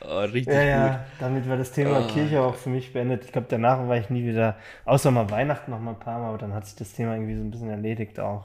Oh, 0.00 0.18
richtig 0.20 0.54
Ja, 0.54 0.60
gut. 0.62 0.92
ja, 0.92 1.04
damit 1.18 1.48
war 1.48 1.56
das 1.56 1.72
Thema 1.72 1.98
Ah. 1.98 2.06
Kirche 2.12 2.40
auch 2.40 2.54
für 2.54 2.68
mich 2.70 2.92
beendet. 2.92 3.24
Ich 3.24 3.32
glaube, 3.32 3.48
danach 3.50 3.88
war 3.88 3.96
ich 3.96 4.08
nie 4.08 4.24
wieder, 4.24 4.56
außer 4.84 5.10
mal 5.10 5.28
Weihnachten 5.30 5.72
noch 5.72 5.80
mal 5.80 5.92
ein 5.92 5.98
paar 5.98 6.20
Mal, 6.20 6.28
aber 6.28 6.38
dann 6.38 6.54
hat 6.54 6.64
sich 6.66 6.76
das 6.76 6.92
Thema 6.92 7.14
irgendwie 7.14 7.34
so 7.34 7.40
ein 7.40 7.50
bisschen 7.50 7.68
erledigt 7.70 8.20
auch. 8.20 8.44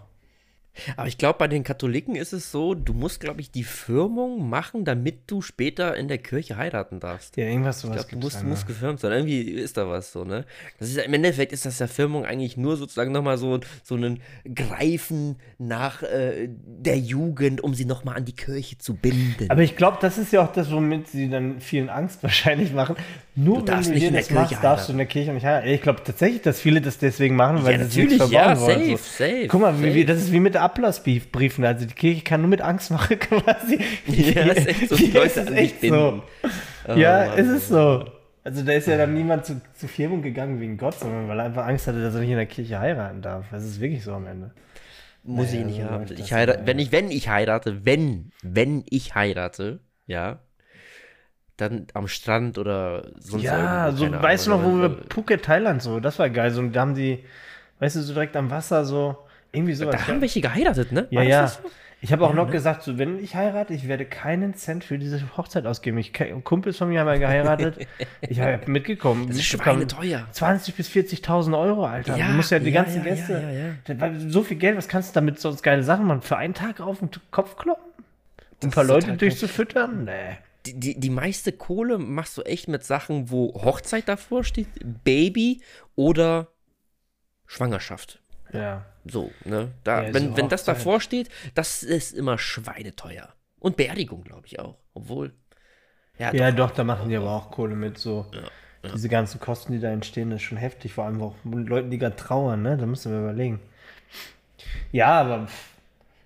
Aber 0.95 1.07
ich 1.07 1.17
glaube, 1.17 1.39
bei 1.39 1.47
den 1.47 1.63
Katholiken 1.63 2.15
ist 2.15 2.33
es 2.33 2.51
so, 2.51 2.73
du 2.73 2.93
musst, 2.93 3.19
glaube 3.19 3.41
ich, 3.41 3.51
die 3.51 3.63
Firmung 3.63 4.49
machen, 4.49 4.85
damit 4.85 5.19
du 5.27 5.41
später 5.41 5.95
in 5.95 6.07
der 6.07 6.17
Kirche 6.17 6.57
heiraten 6.57 6.99
darfst. 6.99 7.37
Ja, 7.37 7.45
irgendwas 7.45 7.77
Ich 7.77 7.81
sowas 7.83 7.95
glaube, 8.07 8.09
du 8.11 8.17
musst, 8.17 8.43
musst 8.43 8.67
gefirmt 8.67 8.99
sein. 8.99 9.11
Irgendwie 9.11 9.41
ist 9.41 9.77
da 9.77 9.87
was 9.87 10.11
so, 10.11 10.23
ne? 10.23 10.45
Das 10.79 10.89
ist 10.89 10.97
im 10.97 11.13
Endeffekt 11.13 11.51
ist 11.51 11.65
das 11.65 11.79
ja 11.79 11.87
Firmung 11.87 12.25
eigentlich 12.25 12.57
nur 12.57 12.77
sozusagen 12.77 13.11
nochmal 13.11 13.37
so, 13.37 13.59
so 13.83 13.95
ein 13.95 14.19
Greifen 14.53 15.37
nach 15.57 16.03
äh, 16.03 16.49
der 16.49 16.97
Jugend, 16.97 17.61
um 17.61 17.73
sie 17.73 17.85
nochmal 17.85 18.17
an 18.17 18.25
die 18.25 18.35
Kirche 18.35 18.77
zu 18.77 18.95
binden. 18.95 19.49
Aber 19.49 19.61
ich 19.61 19.75
glaube, 19.75 19.97
das 20.01 20.17
ist 20.17 20.33
ja 20.33 20.41
auch 20.43 20.51
das, 20.51 20.71
womit 20.71 21.07
sie 21.07 21.29
dann 21.29 21.59
vielen 21.61 21.89
Angst 21.89 22.23
wahrscheinlich 22.23 22.73
machen. 22.73 22.95
Nur 23.35 23.63
Du 23.63 23.67
wenn 23.71 23.83
du 23.83 23.91
dir 23.91 24.07
in 24.07 24.13
der 24.13 24.21
das 24.21 24.27
Kirche 24.29 24.41
machst, 24.55 24.63
darfst 24.63 24.87
du 24.87 24.91
in 24.93 24.97
der 24.97 25.07
Kirche 25.07 25.31
nicht 25.31 25.45
heiraten. 25.45 25.67
Ich 25.67 25.81
glaube 25.81 26.01
tatsächlich, 26.03 26.41
dass 26.41 26.59
viele 26.59 26.81
das 26.81 26.97
deswegen 26.97 27.35
machen, 27.35 27.63
weil 27.63 27.73
Ja, 27.79 27.85
sie 27.85 27.91
sich 27.91 27.97
nichts 28.05 28.17
natürlich, 28.17 28.33
ja, 28.33 28.55
verbauen 28.55 28.79
wollen. 28.81 28.97
safe, 28.97 29.03
safe, 29.33 29.47
Guck 29.47 29.61
mal, 29.61 29.81
wie, 29.83 29.89
safe. 29.91 30.05
das 30.05 30.17
ist 30.19 30.31
wie 30.31 30.39
mit 30.39 30.53
der 30.55 30.63
Ablassbriefen. 30.67 31.63
Also 31.65 31.85
die 31.85 31.93
Kirche 31.93 32.23
kann 32.23 32.41
nur 32.41 32.49
mit 32.49 32.61
Angst 32.61 32.91
machen 32.91 33.17
quasi. 33.19 33.79
Ja, 34.07 34.43
ist 34.51 34.67
echt 34.67 34.89
so, 34.89 34.95
die 34.95 35.11
Ja, 35.11 35.21
Leute 35.21 35.39
es 35.41 35.49
ist 35.49 35.55
echt 35.55 35.81
binden. 35.81 35.99
so. 35.99 36.23
Oh, 36.89 36.93
ja, 36.95 37.27
Mann. 37.27 37.37
ist 37.39 37.47
es 37.49 37.67
so. 37.69 38.05
Also 38.43 38.63
da 38.63 38.71
ist 38.73 38.87
ja 38.87 38.97
dann 38.97 39.13
niemand 39.13 39.45
zu, 39.45 39.59
zu 39.73 39.87
Firmung 39.87 40.21
gegangen 40.21 40.59
wegen 40.61 40.77
Gott, 40.77 40.99
sondern 40.99 41.27
weil 41.27 41.39
er 41.39 41.45
einfach 41.45 41.65
Angst 41.65 41.87
hatte, 41.87 42.01
dass 42.01 42.13
er 42.15 42.21
nicht 42.21 42.29
in 42.29 42.37
der 42.37 42.45
Kirche 42.45 42.79
heiraten 42.79 43.21
darf. 43.21 43.45
Das 43.51 43.63
ist 43.63 43.79
wirklich 43.81 44.03
so 44.03 44.13
am 44.13 44.25
Ende. 44.25 44.51
Muss 45.23 45.47
Naja, 45.47 45.59
ich 45.59 45.65
nicht 45.65 45.81
haben. 45.83 46.05
das 46.05 46.17
Ich 46.19 46.31
heirate, 46.31 46.61
wenn 46.65 46.79
ich, 46.79 46.91
wenn 46.93 47.11
ich 47.11 47.27
heirate, 47.27 47.85
wenn, 47.85 48.31
wenn 48.43 48.83
ich 48.89 49.15
heirate, 49.15 49.79
ja, 50.05 50.39
dann 51.57 51.87
am 51.93 52.07
Strand 52.07 52.57
oder 52.57 53.07
sonst 53.19 53.43
Ja, 53.43 53.91
so 53.91 54.09
weißt 54.11 54.45
du 54.47 54.51
noch, 54.51 54.59
Ahnung, 54.59 54.73
wo 54.73 54.77
wir 54.79 54.85
aber- 54.85 54.97
Phuket, 55.13 55.43
Thailand 55.43 55.81
so, 55.81 55.99
das 55.99 56.17
war 56.19 56.29
geil. 56.29 56.51
So, 56.51 56.61
da 56.67 56.81
haben 56.81 56.95
die, 56.95 57.23
weißt 57.79 57.95
du, 57.97 58.01
so 58.01 58.13
direkt 58.13 58.35
am 58.37 58.49
Wasser 58.51 58.85
so, 58.85 59.17
irgendwie 59.51 59.73
sowas. 59.73 59.95
Da 59.95 60.07
haben 60.07 60.21
welche 60.21 60.41
geheiratet, 60.41 60.91
ne? 60.91 61.07
ja, 61.09 61.21
ja. 61.21 61.47
so? 61.47 61.59
Ich 61.99 62.11
habe 62.11 62.25
auch 62.25 62.29
Ja, 62.29 62.35
noch 62.35 62.45
ne? 62.45 62.51
gesagt, 62.51 62.83
so, 62.83 62.99
wenn 62.99 63.23
ich 63.23 63.35
heirate, 63.35 63.73
ich 63.73 63.87
werde 63.87 64.05
keinen 64.05 64.53
Cent 64.53 64.83
für 64.83 64.99
diese 64.99 65.19
Hochzeit 65.35 65.65
ausgeben. 65.65 65.97
Ich, 65.97 66.13
Kumpels 66.43 66.77
von 66.77 66.89
mir 66.89 66.99
haben 66.99 67.07
ja 67.07 67.17
geheiratet. 67.17 67.87
ich 68.21 68.39
habe 68.39 68.69
mitgekommen. 68.69 69.27
Das 69.27 69.37
ist 69.37 69.51
mitbekommen, 69.51 69.89
schweineteuer. 69.89 70.27
20.000 70.31 70.75
bis 70.75 70.89
40.000 70.89 71.59
Euro, 71.59 71.85
Alter. 71.85 72.15
Ja, 72.15 72.27
du 72.27 72.33
musst 72.33 72.51
ja 72.51 72.59
die 72.59 72.69
ja, 72.69 72.83
ganzen 72.83 73.03
Gäste. 73.03 73.77
So 74.27 74.43
viel 74.43 74.57
Geld, 74.57 74.77
was 74.77 74.87
kannst 74.87 75.09
du 75.09 75.13
damit 75.15 75.39
sonst 75.39 75.63
geile 75.63 75.81
Sachen 75.81 76.05
machen? 76.05 76.21
Für 76.21 76.37
einen 76.37 76.53
Tag 76.53 76.81
auf 76.81 76.99
den 76.99 77.09
Kopf 77.31 77.55
kloppen? 77.57 77.83
Um 78.61 78.69
ein 78.69 78.71
paar 78.71 78.83
Leute 78.83 79.17
durchzufüttern? 79.17 80.05
Nee. 80.05 80.37
Die, 80.67 80.79
die, 80.79 80.99
die 80.99 81.09
meiste 81.09 81.51
Kohle 81.51 81.97
machst 81.97 82.37
du 82.37 82.43
echt 82.43 82.67
mit 82.67 82.83
Sachen, 82.83 83.31
wo 83.31 83.53
Hochzeit 83.63 84.07
davor 84.07 84.43
steht, 84.43 84.67
Baby 85.03 85.61
oder 85.95 86.49
Schwangerschaft. 87.47 88.19
Ja. 88.53 88.85
So, 89.09 89.31
ne? 89.45 89.71
Da, 89.83 90.05
Ja, 90.05 90.13
wenn, 90.13 90.23
so 90.29 90.37
wenn 90.37 90.49
das 90.49 90.63
davor 90.65 91.01
steht, 91.01 91.29
das 91.55 91.83
ist 91.83 92.13
immer 92.13 92.37
schweineteuer. 92.37 93.33
Und 93.59 93.77
Beerdigung, 93.77 94.23
glaube 94.23 94.47
ich 94.47 94.59
auch. 94.59 94.77
Obwohl. 94.93 95.33
Ja, 96.19 96.33
Ja, 96.33 96.51
doch. 96.51 96.57
doch, 96.57 96.71
da 96.71 96.83
machen 96.83 97.09
die 97.09 97.15
aber 97.15 97.31
auch 97.31 97.51
Kohle 97.51 97.75
mit 97.75 97.97
so. 97.97 98.25
Diese 98.93 99.09
ganzen 99.09 99.39
Kosten, 99.39 99.73
die 99.73 99.79
da 99.79 99.89
entstehen, 99.91 100.31
ist 100.31 100.43
schon 100.43 100.57
heftig. 100.57 100.93
Vor 100.93 101.05
allem 101.05 101.21
auch 101.21 101.35
mit 101.43 101.67
Leuten, 101.67 101.89
die 101.91 101.97
gerade 101.97 102.15
trauern, 102.15 102.61
ne? 102.61 102.77
Da 102.77 102.85
musst 102.85 103.05
du 103.05 103.09
mir 103.09 103.19
überlegen. 103.19 103.59
Ja, 104.91 105.19
aber 105.21 105.47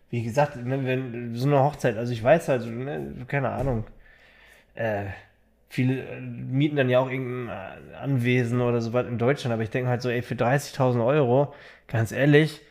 wie 0.10 0.24
gesagt, 0.24 0.58
ne, 0.58 0.86
wenn 0.86 1.36
so 1.36 1.48
eine 1.48 1.60
Hochzeit, 1.64 1.98
also 1.98 2.14
ich 2.14 2.24
weiß 2.24 2.50
halt, 2.50 2.64
so, 2.64 2.70
ne, 2.70 3.26
keine 3.28 3.50
Ahnung. 3.52 3.86
Äh, 4.76 5.06
viele 5.70 6.04
äh, 6.04 6.22
mieten 6.22 6.78
dann 6.78 6.90
ja 6.90 7.00
auch 7.00 7.10
irgendein 7.10 7.50
äh, 7.94 7.96
Anwesen 7.98 8.62
oder 8.62 8.82
sowas 8.82 9.08
in 9.08 9.18
Deutschland, 9.20 9.54
aber 9.54 9.64
ich 9.64 9.70
denke 9.72 9.90
halt 9.90 10.02
so, 10.02 10.10
ey, 10.10 10.22
für 10.22 10.36
30.000 10.36 11.04
Euro, 11.04 11.54
ganz 11.88 12.12
ehrlich, 12.12 12.62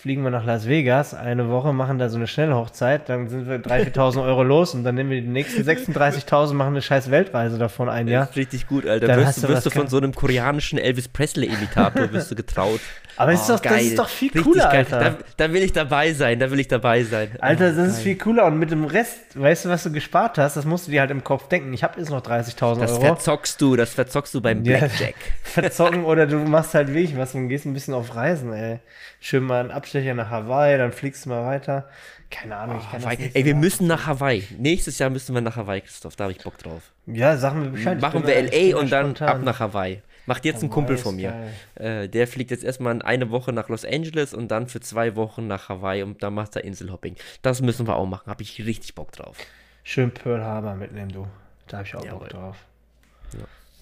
fliegen 0.00 0.24
wir 0.24 0.30
nach 0.30 0.44
Las 0.44 0.66
Vegas 0.66 1.14
eine 1.14 1.48
Woche, 1.48 1.72
machen 1.72 1.98
da 1.98 2.08
so 2.08 2.16
eine 2.16 2.26
Schnellhochzeit, 2.26 3.08
dann 3.08 3.28
sind 3.28 3.48
wir 3.48 3.58
3.000, 3.58 3.94
4.000 3.94 4.24
Euro 4.24 4.42
los 4.42 4.74
und 4.74 4.82
dann 4.82 4.96
nehmen 4.96 5.10
wir 5.10 5.20
die 5.20 5.28
nächsten 5.28 5.62
36.000, 5.62 6.54
machen 6.54 6.70
eine 6.70 6.82
scheiß 6.82 7.10
Weltreise 7.10 7.56
davon 7.56 7.88
ein 7.88 8.08
Jahr. 8.08 8.22
Das 8.22 8.30
ist 8.30 8.36
richtig 8.36 8.66
gut, 8.66 8.84
Alter. 8.84 9.06
Dann 9.06 9.20
wirst 9.20 9.44
du, 9.44 9.48
wirst 9.48 9.66
du 9.66 9.70
von 9.70 9.86
so 9.86 9.98
einem 9.98 10.12
koreanischen 10.12 10.78
Elvis 10.78 11.06
Presley-Imitator 11.08 12.12
wirst 12.12 12.32
du 12.32 12.34
getraut. 12.34 12.80
Aber 13.16 13.32
ist 13.32 13.48
doch- 13.48 13.60
das 13.60 13.82
ist 13.82 13.98
doch 13.98 14.08
viel 14.08 14.30
cooler, 14.42 14.68
Alter. 14.70 14.98
Da, 14.98 15.16
da 15.36 15.52
will 15.52 15.62
ich 15.62 15.72
dabei 15.72 16.12
sein, 16.12 16.38
da 16.40 16.50
will 16.50 16.58
ich 16.60 16.68
dabei 16.68 17.02
sein. 17.04 17.30
Alter, 17.40 17.66
Oh, 17.72 17.76
das 17.76 17.86
ist 17.88 17.94
geil. 17.96 18.02
viel 18.04 18.16
cooler 18.18 18.44
und 18.46 18.58
mit 18.58 18.70
dem 18.70 18.84
Rest, 18.84 19.18
weißt 19.40 19.64
du, 19.64 19.68
was 19.68 19.82
du 19.84 19.92
gespart 19.92 20.38
hast, 20.38 20.56
das 20.56 20.64
musst 20.64 20.86
du 20.86 20.90
dir 20.90 21.00
halt 21.00 21.10
im 21.10 21.22
Kopf 21.22 21.48
denken. 21.48 21.72
Ich 21.72 21.84
habe 21.84 21.98
jetzt 22.00 22.10
noch 22.10 22.22
30.000 22.22 22.80
Das 22.82 22.92
Euro. 22.92 23.02
verzockst 23.02 23.60
du, 23.60 23.76
das 23.76 23.90
verzockst 23.94 24.34
du 24.34 24.40
beim 24.40 24.64
Ja. 24.64 24.78
Blackjack. 24.78 25.14
verzocken 25.44 26.04
oder 26.04 26.26
du 26.26 26.38
machst 26.38 26.74
halt 26.74 26.88
wirklich 26.88 27.16
was 27.16 27.34
und 27.34 27.48
gehst 27.48 27.66
ein 27.66 27.72
bisschen 27.74 27.94
auf 27.94 28.14
Reisen, 28.16 28.52
ey. 28.52 28.80
Schön 29.20 29.44
mal 29.44 29.60
einen 29.60 29.70
Abstecher 29.70 30.14
nach 30.14 30.30
Hawaii, 30.30 30.76
dann 30.78 30.92
fliegst 30.92 31.24
du 31.24 31.30
mal 31.30 31.44
weiter. 31.46 31.88
Keine 32.30 32.56
Ahnung, 32.56 32.78
ich 32.80 32.90
kann 32.90 33.00
Hawaii. 33.02 33.16
das 33.16 33.24
nicht 33.26 33.36
Ey, 33.36 33.44
wir 33.44 33.54
müssen 33.54 33.86
nach 33.86 34.06
Hawaii. 34.06 34.42
Nächstes 34.58 34.98
Jahr 34.98 35.08
müssen 35.10 35.34
wir 35.34 35.40
nach 35.40 35.56
Hawaii, 35.56 35.82
Christoph. 35.82 36.16
Da 36.16 36.24
habe 36.24 36.32
ich 36.32 36.42
Bock 36.42 36.58
drauf. 36.58 36.82
Ja, 37.06 37.36
sagen 37.36 37.62
wir 37.62 37.70
Bescheid. 37.70 38.00
Machen 38.00 38.26
wir 38.26 38.34
LA 38.42 38.76
und 38.76 38.90
dann 38.90 39.04
spontan. 39.14 39.28
ab 39.28 39.42
nach 39.44 39.60
Hawaii. 39.60 40.02
Macht 40.26 40.44
jetzt 40.44 40.62
ein 40.62 40.70
Hawaii 40.70 40.74
Kumpel 40.74 40.96
von 40.96 41.16
mir. 41.16 41.34
Äh, 41.74 42.08
der 42.08 42.26
fliegt 42.26 42.50
jetzt 42.50 42.64
erstmal 42.64 43.00
eine 43.02 43.30
Woche 43.30 43.52
nach 43.52 43.68
Los 43.68 43.84
Angeles 43.84 44.32
und 44.34 44.48
dann 44.48 44.68
für 44.68 44.80
zwei 44.80 45.16
Wochen 45.16 45.46
nach 45.46 45.68
Hawaii 45.68 46.02
und 46.02 46.22
dann 46.22 46.34
macht 46.34 46.56
er 46.56 46.64
Inselhopping. 46.64 47.16
Das 47.42 47.60
müssen 47.60 47.86
wir 47.86 47.96
auch 47.96 48.06
machen. 48.06 48.28
Habe 48.30 48.42
ich 48.42 48.58
richtig 48.64 48.94
Bock 48.94 49.12
drauf. 49.12 49.36
Schön 49.82 50.10
Pearl 50.12 50.42
Harbor 50.42 50.74
mitnehmen, 50.74 51.10
du. 51.12 51.26
Da 51.68 51.78
habe 51.78 51.86
ich 51.86 51.94
auch 51.94 52.04
Jawohl. 52.04 52.20
Bock 52.20 52.28
drauf. 52.30 52.56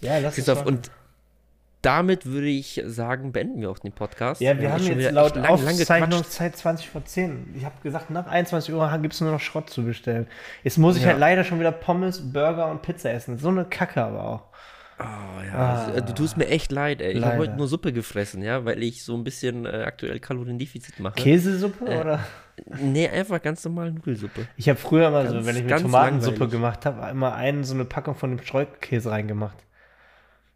Ja, 0.01 0.15
lass 0.19 0.37
uns 0.37 0.47
Christoph, 0.47 0.67
und 0.67 0.91
damit 1.81 2.27
würde 2.27 2.47
ich 2.49 2.81
sagen, 2.87 3.33
beenden 3.33 3.61
wir 3.61 3.71
auch 3.71 3.79
den 3.79 3.91
Podcast. 3.93 4.41
Ja, 4.41 4.59
wir 4.59 4.73
haben 4.73 4.83
schon 4.85 5.01
jetzt 5.01 5.13
laut 5.13 5.35
lang-. 5.35 5.47
Aufzeichnungszeit 5.47 6.57
20 6.57 6.89
vor 6.89 7.05
10. 7.05 7.55
Ich 7.57 7.65
habe 7.65 7.75
gesagt, 7.83 8.11
nach 8.11 8.27
21 8.27 8.73
Uhr 8.73 8.99
gibt 9.03 9.15
es 9.15 9.21
nur 9.21 9.33
noch 9.33 9.41
Schrott 9.41 9.69
zu 9.69 9.85
bestellen. 9.85 10.29
Jetzt 10.63 10.79
muss 10.79 10.97
ich 10.97 11.03
Ja. 11.03 11.09
halt 11.11 11.19
leider 11.19 11.43
schon 11.45 11.59
wieder 11.59 11.73
Pommes, 11.73 12.33
Burger 12.33 12.71
und 12.71 12.83
Pizza 12.83 13.13
essen. 13.13 13.39
So 13.39 13.49
eine 13.49 13.65
Kacke 13.65 14.03
aber 14.03 14.25
auch. 14.25 14.43
Oh, 15.03 15.43
ja, 15.43 15.53
Ah. 15.55 15.85
also, 15.85 15.99
äh, 15.99 16.03
du 16.03 16.15
tust 16.15 16.37
mir 16.37 16.49
echt 16.49 16.73
leid, 16.73 17.01
ey. 17.03 17.13
Ich 17.13 17.25
habe 17.25 17.39
heute 17.39 17.57
nur 17.57 17.69
Suppe 17.69 17.93
gefressen, 17.93 18.43
ja, 18.43 18.65
weil 18.65 18.83
ich 18.83 19.05
so 19.05 19.15
ein 19.17 19.25
bisschen 19.25 19.67
äh, 19.67 19.85
aktuell 19.87 20.19
Kaloriendefizit 20.21 20.99
mache. 21.01 21.15
Käsesuppe 21.15 21.87
Äh, 21.87 22.01
oder? 22.01 22.21
Nee, 22.81 23.09
einfach 23.09 23.41
ganz 23.43 23.65
normal 23.65 23.93
Nudelsuppe. 23.93 24.47
Ich 24.57 24.69
habe 24.69 24.79
früher 24.79 25.11
mal 25.11 25.29
so, 25.29 25.45
wenn 25.47 25.57
ich 25.57 25.65
mir 25.65 25.77
Tomatensuppe 25.77 26.33
langweilig. 26.41 26.53
gemacht 26.53 26.87
habe, 26.87 27.11
immer 27.11 27.35
einen 27.35 27.65
so 27.65 27.75
eine 27.75 27.85
Packung 27.85 28.15
von 28.15 28.37
dem 28.37 28.45
Streukäse 28.45 29.11
reingemacht. 29.11 29.57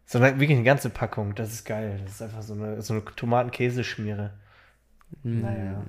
So 0.05 0.19
eine, 0.19 0.31
wirklich 0.39 0.51
eine 0.57 0.63
ganze 0.63 0.89
Packung. 0.89 1.35
Das 1.35 1.51
ist 1.51 1.65
geil. 1.65 1.99
Das 2.05 2.13
ist 2.13 2.21
einfach 2.21 2.41
so 2.43 2.53
eine, 2.53 2.81
so 2.81 2.93
eine 2.93 3.03
Tomatenkäseschmiere. 3.03 4.31
Naja. 5.23 5.83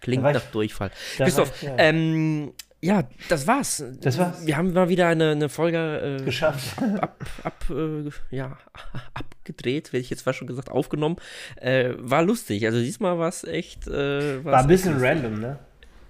Klingt 0.00 0.22
nach 0.22 0.34
ich- 0.36 0.50
Durchfall. 0.50 0.90
Christoph, 1.16 1.52
ich, 1.62 1.68
ja. 1.68 1.74
ähm, 1.78 2.52
ja, 2.80 3.08
das 3.28 3.46
war's. 3.46 3.82
Das 4.00 4.18
war's. 4.18 4.46
Wir 4.46 4.56
haben 4.56 4.72
mal 4.72 4.88
wieder 4.88 5.08
eine, 5.08 5.32
eine 5.32 5.48
Folge 5.48 6.18
äh, 6.20 6.24
Geschafft. 6.24 6.80
ab, 7.00 7.24
ab, 7.42 7.64
äh, 7.70 8.10
ja, 8.30 8.56
abgedreht, 9.14 9.88
hätte 9.88 9.98
ich 9.98 10.10
jetzt 10.10 10.22
fast 10.22 10.38
schon 10.38 10.46
gesagt, 10.46 10.70
aufgenommen. 10.70 11.16
Äh, 11.56 11.94
war 11.98 12.22
lustig. 12.22 12.64
Also 12.66 12.78
diesmal 12.80 13.18
war 13.18 13.28
es 13.28 13.44
echt. 13.44 13.88
Äh, 13.88 14.44
War 14.44 14.60
ein 14.60 14.68
bisschen 14.68 14.96
random, 14.98 15.40
ne? 15.40 15.58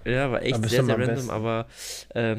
Ja, 0.05 0.31
war 0.31 0.41
echt 0.43 0.61
bist 0.61 0.73
sehr, 0.73 0.85
sehr 0.85 0.95
random, 0.95 1.15
besten. 1.15 1.29
aber 1.29 1.67
äh, 2.09 2.37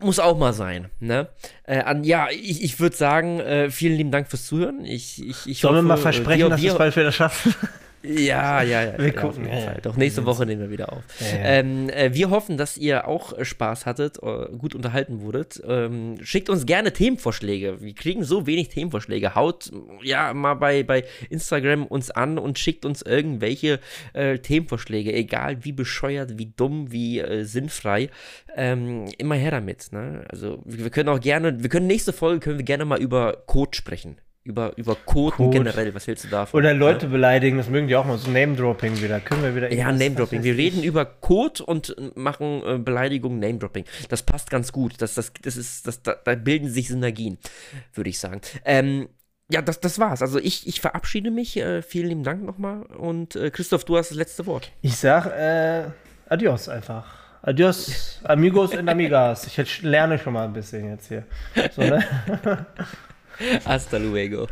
muss 0.00 0.18
auch 0.18 0.36
mal 0.36 0.52
sein. 0.52 0.90
Ne? 1.00 1.28
Äh, 1.64 1.78
an, 1.78 2.04
ja, 2.04 2.28
ich, 2.30 2.62
ich 2.62 2.78
würde 2.80 2.96
sagen, 2.96 3.40
äh, 3.40 3.70
vielen 3.70 3.96
lieben 3.96 4.10
Dank 4.10 4.28
fürs 4.28 4.46
Zuhören. 4.46 4.84
Ich, 4.84 5.26
ich, 5.26 5.46
ich 5.46 5.60
Sollen 5.60 5.76
wir 5.76 5.82
mal 5.82 5.96
versprechen, 5.96 6.50
dass 6.50 6.60
wir 6.60 6.72
es 6.72 6.78
bald 6.78 6.94
wieder 6.96 7.12
schaffen? 7.12 7.54
Ja, 8.04 8.62
ja, 8.62 8.84
ja. 8.84 8.98
Wir 8.98 9.06
ja, 9.06 9.20
gucken, 9.20 9.48
ja. 9.48 9.74
Doch 9.82 9.96
nächste 9.96 10.24
Woche 10.24 10.46
nehmen 10.46 10.60
wir 10.60 10.70
wieder 10.70 10.92
auf. 10.92 11.02
Ähm, 11.20 11.88
äh, 11.88 12.14
wir 12.14 12.30
hoffen, 12.30 12.56
dass 12.56 12.76
ihr 12.76 13.08
auch 13.08 13.32
Spaß 13.42 13.86
hattet, 13.86 14.18
äh, 14.22 14.56
gut 14.56 14.74
unterhalten 14.74 15.20
wurdet. 15.20 15.60
Ähm, 15.66 16.18
schickt 16.22 16.48
uns 16.48 16.66
gerne 16.66 16.92
Themenvorschläge. 16.92 17.80
Wir 17.80 17.94
kriegen 17.94 18.22
so 18.22 18.46
wenig 18.46 18.68
Themenvorschläge. 18.68 19.34
Haut 19.34 19.72
ja 20.02 20.32
mal 20.32 20.54
bei, 20.54 20.84
bei 20.84 21.04
Instagram 21.30 21.86
uns 21.86 22.10
an 22.12 22.38
und 22.38 22.58
schickt 22.58 22.84
uns 22.84 23.02
irgendwelche 23.02 23.80
äh, 24.12 24.38
Themenvorschläge, 24.38 25.12
egal 25.12 25.64
wie 25.64 25.72
bescheuert, 25.72 26.38
wie 26.38 26.52
dumm, 26.56 26.92
wie 26.92 27.18
äh, 27.18 27.44
sinnfrei. 27.44 28.10
Ähm, 28.56 29.06
immer 29.18 29.34
her 29.34 29.50
damit. 29.50 29.88
Ne? 29.92 30.24
Also 30.28 30.62
wir 30.64 30.84
wir 30.84 30.90
können 30.90 31.08
auch 31.08 31.20
gerne, 31.20 31.62
wir 31.62 31.70
können 31.70 31.86
nächste 31.86 32.12
Folge 32.12 32.40
können 32.40 32.58
wir 32.58 32.64
gerne 32.64 32.84
mal 32.84 33.00
über 33.00 33.42
Code 33.46 33.74
sprechen. 33.74 34.18
Über, 34.46 34.76
über 34.76 34.94
Code, 34.94 35.36
Code. 35.36 35.56
generell. 35.56 35.94
Was 35.94 36.06
hältst 36.06 36.24
du 36.24 36.28
davon? 36.28 36.58
Oder 36.58 36.74
ne? 36.74 36.78
Leute 36.78 37.06
beleidigen, 37.06 37.56
das 37.56 37.70
mögen 37.70 37.88
die 37.88 37.96
auch 37.96 38.04
mal. 38.04 38.18
So 38.18 38.30
Name-Dropping 38.30 39.00
wieder. 39.00 39.18
Können 39.20 39.42
wir 39.42 39.56
wieder 39.56 39.72
Ja, 39.72 39.90
Name-Dropping. 39.90 40.42
Wir 40.42 40.54
reden 40.54 40.82
über 40.82 41.06
Code 41.06 41.64
und 41.64 41.96
machen 42.14 42.62
äh, 42.62 42.78
Beleidigung, 42.78 43.38
Name-Dropping. 43.38 43.86
Das 44.10 44.22
passt 44.22 44.50
ganz 44.50 44.70
gut. 44.70 45.00
Das, 45.00 45.14
das, 45.14 45.32
das 45.40 45.56
ist, 45.56 45.86
das, 45.86 46.02
da, 46.02 46.16
da 46.22 46.34
bilden 46.34 46.68
sich 46.68 46.88
Synergien, 46.88 47.38
würde 47.94 48.10
ich 48.10 48.18
sagen. 48.18 48.42
Ähm, 48.66 49.08
ja, 49.50 49.62
das, 49.62 49.80
das 49.80 49.98
war's. 49.98 50.20
Also 50.20 50.38
ich, 50.38 50.66
ich 50.66 50.82
verabschiede 50.82 51.30
mich. 51.30 51.56
Äh, 51.56 51.80
vielen 51.80 52.08
lieben 52.08 52.22
Dank 52.22 52.44
nochmal. 52.44 52.82
Und 52.82 53.36
äh, 53.36 53.50
Christoph, 53.50 53.84
du 53.84 53.96
hast 53.96 54.10
das 54.10 54.18
letzte 54.18 54.44
Wort. 54.44 54.70
Ich 54.82 54.96
sag, 54.96 55.24
äh, 55.26 55.84
adios 56.28 56.68
einfach. 56.68 57.24
Adios, 57.40 58.20
amigos 58.24 58.74
und 58.74 58.88
amigas. 58.88 59.46
Ich 59.46 59.82
lerne 59.82 60.18
schon 60.18 60.32
mal 60.32 60.44
ein 60.44 60.52
bisschen 60.54 60.88
jetzt 60.88 61.08
hier. 61.08 61.24
So, 61.74 61.82
ne? 61.82 62.02
Hasta 63.64 63.98
luego. 63.98 64.48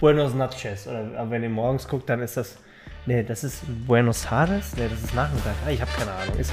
Buenos 0.00 0.34
noches. 0.34 0.86
Aber 0.86 1.30
wenn 1.30 1.42
ihr 1.42 1.48
morgens 1.48 1.88
guckt, 1.88 2.08
dann 2.08 2.20
ist 2.22 2.36
das. 2.36 2.58
Nee, 3.06 3.22
das 3.22 3.44
ist 3.44 3.62
Buenos 3.86 4.26
Aires? 4.30 4.74
Nee, 4.76 4.88
das 4.88 5.02
ist 5.02 5.14
Nachmittag. 5.14 5.54
Ah, 5.64 5.70
ich 5.70 5.80
habe 5.80 5.90
keine 5.96 6.12
Ahnung. 6.12 6.36
Ist, 6.38 6.52